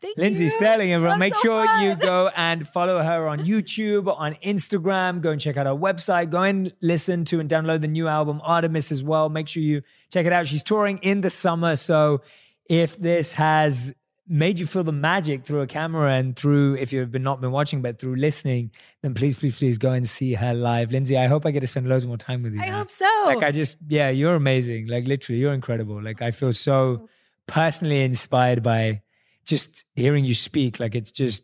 Thank 0.00 0.16
Lindsey 0.16 0.44
you. 0.44 0.50
Stirling, 0.50 0.92
everyone. 0.92 1.18
That's 1.18 1.34
Make 1.34 1.34
so 1.34 1.40
sure 1.42 1.80
you 1.80 1.94
go 1.94 2.28
and 2.36 2.66
follow 2.66 3.02
her 3.02 3.28
on 3.28 3.40
YouTube, 3.40 4.14
on 4.16 4.34
Instagram. 4.34 5.20
Go 5.20 5.30
and 5.30 5.40
check 5.40 5.56
out 5.56 5.66
her 5.66 5.72
website. 5.72 6.30
Go 6.30 6.42
and 6.42 6.72
listen 6.80 7.24
to 7.26 7.40
and 7.40 7.50
download 7.50 7.82
the 7.82 7.88
new 7.88 8.08
album, 8.08 8.40
Artemis, 8.42 8.90
as 8.90 9.02
well. 9.02 9.28
Make 9.28 9.48
sure 9.48 9.62
you 9.62 9.82
check 10.10 10.24
it 10.24 10.32
out. 10.32 10.46
She's 10.46 10.62
touring 10.62 10.98
in 10.98 11.20
the 11.20 11.28
summer. 11.30 11.76
So 11.76 12.22
if 12.68 12.96
this 12.98 13.34
has 13.34 13.92
made 14.26 14.58
you 14.58 14.66
feel 14.66 14.84
the 14.84 14.92
magic 14.92 15.44
through 15.44 15.60
a 15.60 15.66
camera 15.66 16.14
and 16.14 16.36
through, 16.36 16.76
if 16.76 16.92
you've 16.92 17.10
been 17.10 17.24
not 17.24 17.40
been 17.40 17.50
watching, 17.50 17.82
but 17.82 17.98
through 17.98 18.14
listening, 18.14 18.70
then 19.02 19.12
please, 19.12 19.36
please, 19.36 19.58
please 19.58 19.76
go 19.76 19.92
and 19.92 20.08
see 20.08 20.34
her 20.34 20.54
live. 20.54 20.92
Lindsey, 20.92 21.18
I 21.18 21.26
hope 21.26 21.44
I 21.44 21.50
get 21.50 21.60
to 21.60 21.66
spend 21.66 21.88
loads 21.88 22.06
more 22.06 22.16
time 22.16 22.42
with 22.42 22.54
you. 22.54 22.62
I 22.62 22.68
now. 22.68 22.78
hope 22.78 22.90
so. 22.90 23.22
Like 23.26 23.42
I 23.42 23.50
just, 23.50 23.76
yeah, 23.88 24.08
you're 24.08 24.36
amazing. 24.36 24.86
Like 24.86 25.06
literally, 25.06 25.40
you're 25.40 25.52
incredible. 25.52 26.00
Like 26.02 26.22
I 26.22 26.30
feel 26.30 26.52
so 26.52 27.08
personally 27.46 28.02
inspired 28.02 28.62
by 28.62 29.02
just 29.50 29.84
hearing 29.94 30.24
you 30.24 30.34
speak. 30.34 30.80
Like 30.80 30.94
it's 30.94 31.12
just, 31.12 31.42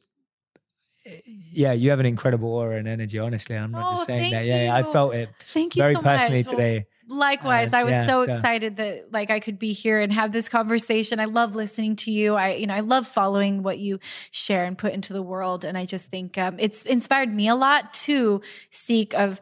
yeah, 1.52 1.72
you 1.72 1.90
have 1.90 2.00
an 2.00 2.06
incredible 2.06 2.48
aura 2.52 2.76
and 2.78 2.88
energy. 2.88 3.18
Honestly, 3.18 3.56
I'm 3.56 3.70
not 3.70 3.86
Oh, 3.86 3.96
just 3.96 4.06
saying 4.06 4.32
that. 4.32 4.44
Yeah, 4.44 4.64
yeah, 4.64 4.74
I 4.74 4.82
felt 4.82 5.14
it 5.14 5.28
Thank 5.40 5.76
you 5.76 5.82
very 5.82 5.94
so 5.94 6.00
personally 6.02 6.42
much. 6.42 6.50
today. 6.50 6.86
Likewise, 7.08 7.72
Uh, 7.72 7.76
I 7.78 7.84
was 7.84 7.92
yeah, 7.92 8.06
so 8.06 8.24
so- 8.26 8.32
excited 8.32 8.76
that 8.78 9.12
like 9.12 9.30
I 9.30 9.38
could 9.38 9.58
be 9.58 9.72
here 9.72 10.00
and 10.00 10.12
have 10.12 10.32
this 10.32 10.48
conversation. 10.48 11.20
I 11.20 11.26
love 11.26 11.54
listening 11.54 11.94
to 11.96 12.10
you. 12.10 12.34
I 12.34 12.54
you 12.54 12.66
know 12.66 12.74
I 12.74 12.80
love 12.80 13.06
following 13.06 13.62
what 13.62 13.78
you 13.78 14.00
share 14.32 14.64
and 14.64 14.76
put 14.76 14.92
into 14.92 15.12
the 15.12 15.22
world, 15.22 15.64
and 15.64 15.78
I 15.78 15.84
just 15.86 16.10
think 16.10 16.36
um, 16.36 16.56
it's 16.58 16.82
inspired 16.84 17.32
me 17.32 17.46
a 17.46 17.54
lot 17.54 17.92
to 18.06 18.40
seek 18.70 19.14
of 19.14 19.40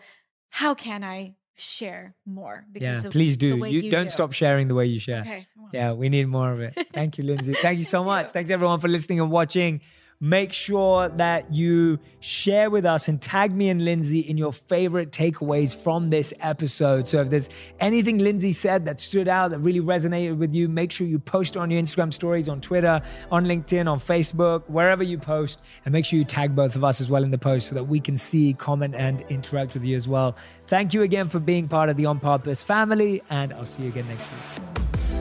how 0.51 0.75
can 0.75 1.03
I 1.03 1.37
share 1.57 2.15
more. 2.27 2.65
Yeah, 2.75 2.99
of 2.99 3.11
please 3.11 3.37
the 3.39 3.53
do. 3.53 3.61
way 3.61 3.71
You, 3.71 3.91
don't 3.91 4.05
do. 4.05 4.11
stop 4.11 4.33
sharing 4.33 4.69
the 4.69 4.75
way 4.75 4.87
you 4.87 4.99
share. 4.99 5.21
Okay. 5.21 5.47
Yeah, 5.73 5.93
we 5.93 6.09
need 6.09 6.27
more 6.29 6.53
of 6.53 6.61
it. 6.61 6.75
Thank 6.93 7.19
you, 7.19 7.25
Lindsey. 7.25 7.55
Thank 7.55 7.79
you 7.79 7.85
so 7.85 8.05
much. 8.05 8.31
Thanks 8.31 8.51
everyone 8.51 8.81
for 8.81 8.89
listening 8.89 9.21
and 9.21 9.31
watching. 9.31 9.81
Make 10.21 10.53
sure 10.53 11.09
that 11.09 11.53
you 11.53 11.99
share 12.21 12.71
with 12.71 12.87
us 12.87 13.09
and 13.09 13.21
tag 13.21 13.55
me 13.55 13.69
and 13.69 13.85
Lindsey 13.85 14.21
in 14.21 14.39
your 14.39 14.53
favorite 14.53 15.11
takeaways 15.11 15.77
from 15.77 16.11
this 16.11 16.33
episode. 16.41 17.09
So 17.09 17.21
if 17.21 17.31
there's 17.31 17.49
anything 17.81 18.19
Lindsey 18.19 18.53
said 18.53 18.87
that 18.87 19.01
stood 19.01 19.29
out, 19.29 19.51
that 19.51 19.59
really 19.59 19.81
resonated 19.81 20.39
with 20.39 20.55
you, 20.55 20.69
make 20.69 20.93
sure 20.93 21.07
you 21.07 21.19
post 21.19 21.57
on 21.57 21.71
your 21.71 21.83
Instagram 21.83 22.13
stories, 22.13 22.49
on 22.49 22.61
Twitter, 22.61 23.03
on 23.31 23.45
LinkedIn, 23.45 23.91
on 23.91 23.99
Facebook, 23.99 24.63
wherever 24.69 25.03
you 25.03 25.19
post. 25.19 25.61
And 25.85 25.93
make 25.93 26.07
sure 26.07 26.19
you 26.19 26.25
tag 26.25 26.55
both 26.55 26.77
of 26.77 26.85
us 26.85 27.01
as 27.01 27.11
well 27.11 27.23
in 27.23 27.31
the 27.31 27.39
post 27.39 27.69
so 27.69 27.75
that 27.75 27.85
we 27.85 28.01
can 28.01 28.17
see, 28.17 28.55
comment, 28.55 28.95
and 28.95 29.21
interact 29.23 29.75
with 29.75 29.85
you 29.85 29.97
as 29.97 30.09
well. 30.09 30.37
Thank 30.69 30.95
you 30.95 31.03
again 31.03 31.29
for 31.29 31.39
being 31.39 31.69
part 31.69 31.91
of 31.91 31.97
the 31.97 32.07
On 32.07 32.19
Purpose 32.19 32.63
family, 32.63 33.23
and 33.29 33.53
I'll 33.53 33.65
see 33.65 33.83
you 33.83 33.89
again 33.89 34.09
next 34.09 34.27
week. 34.31 35.14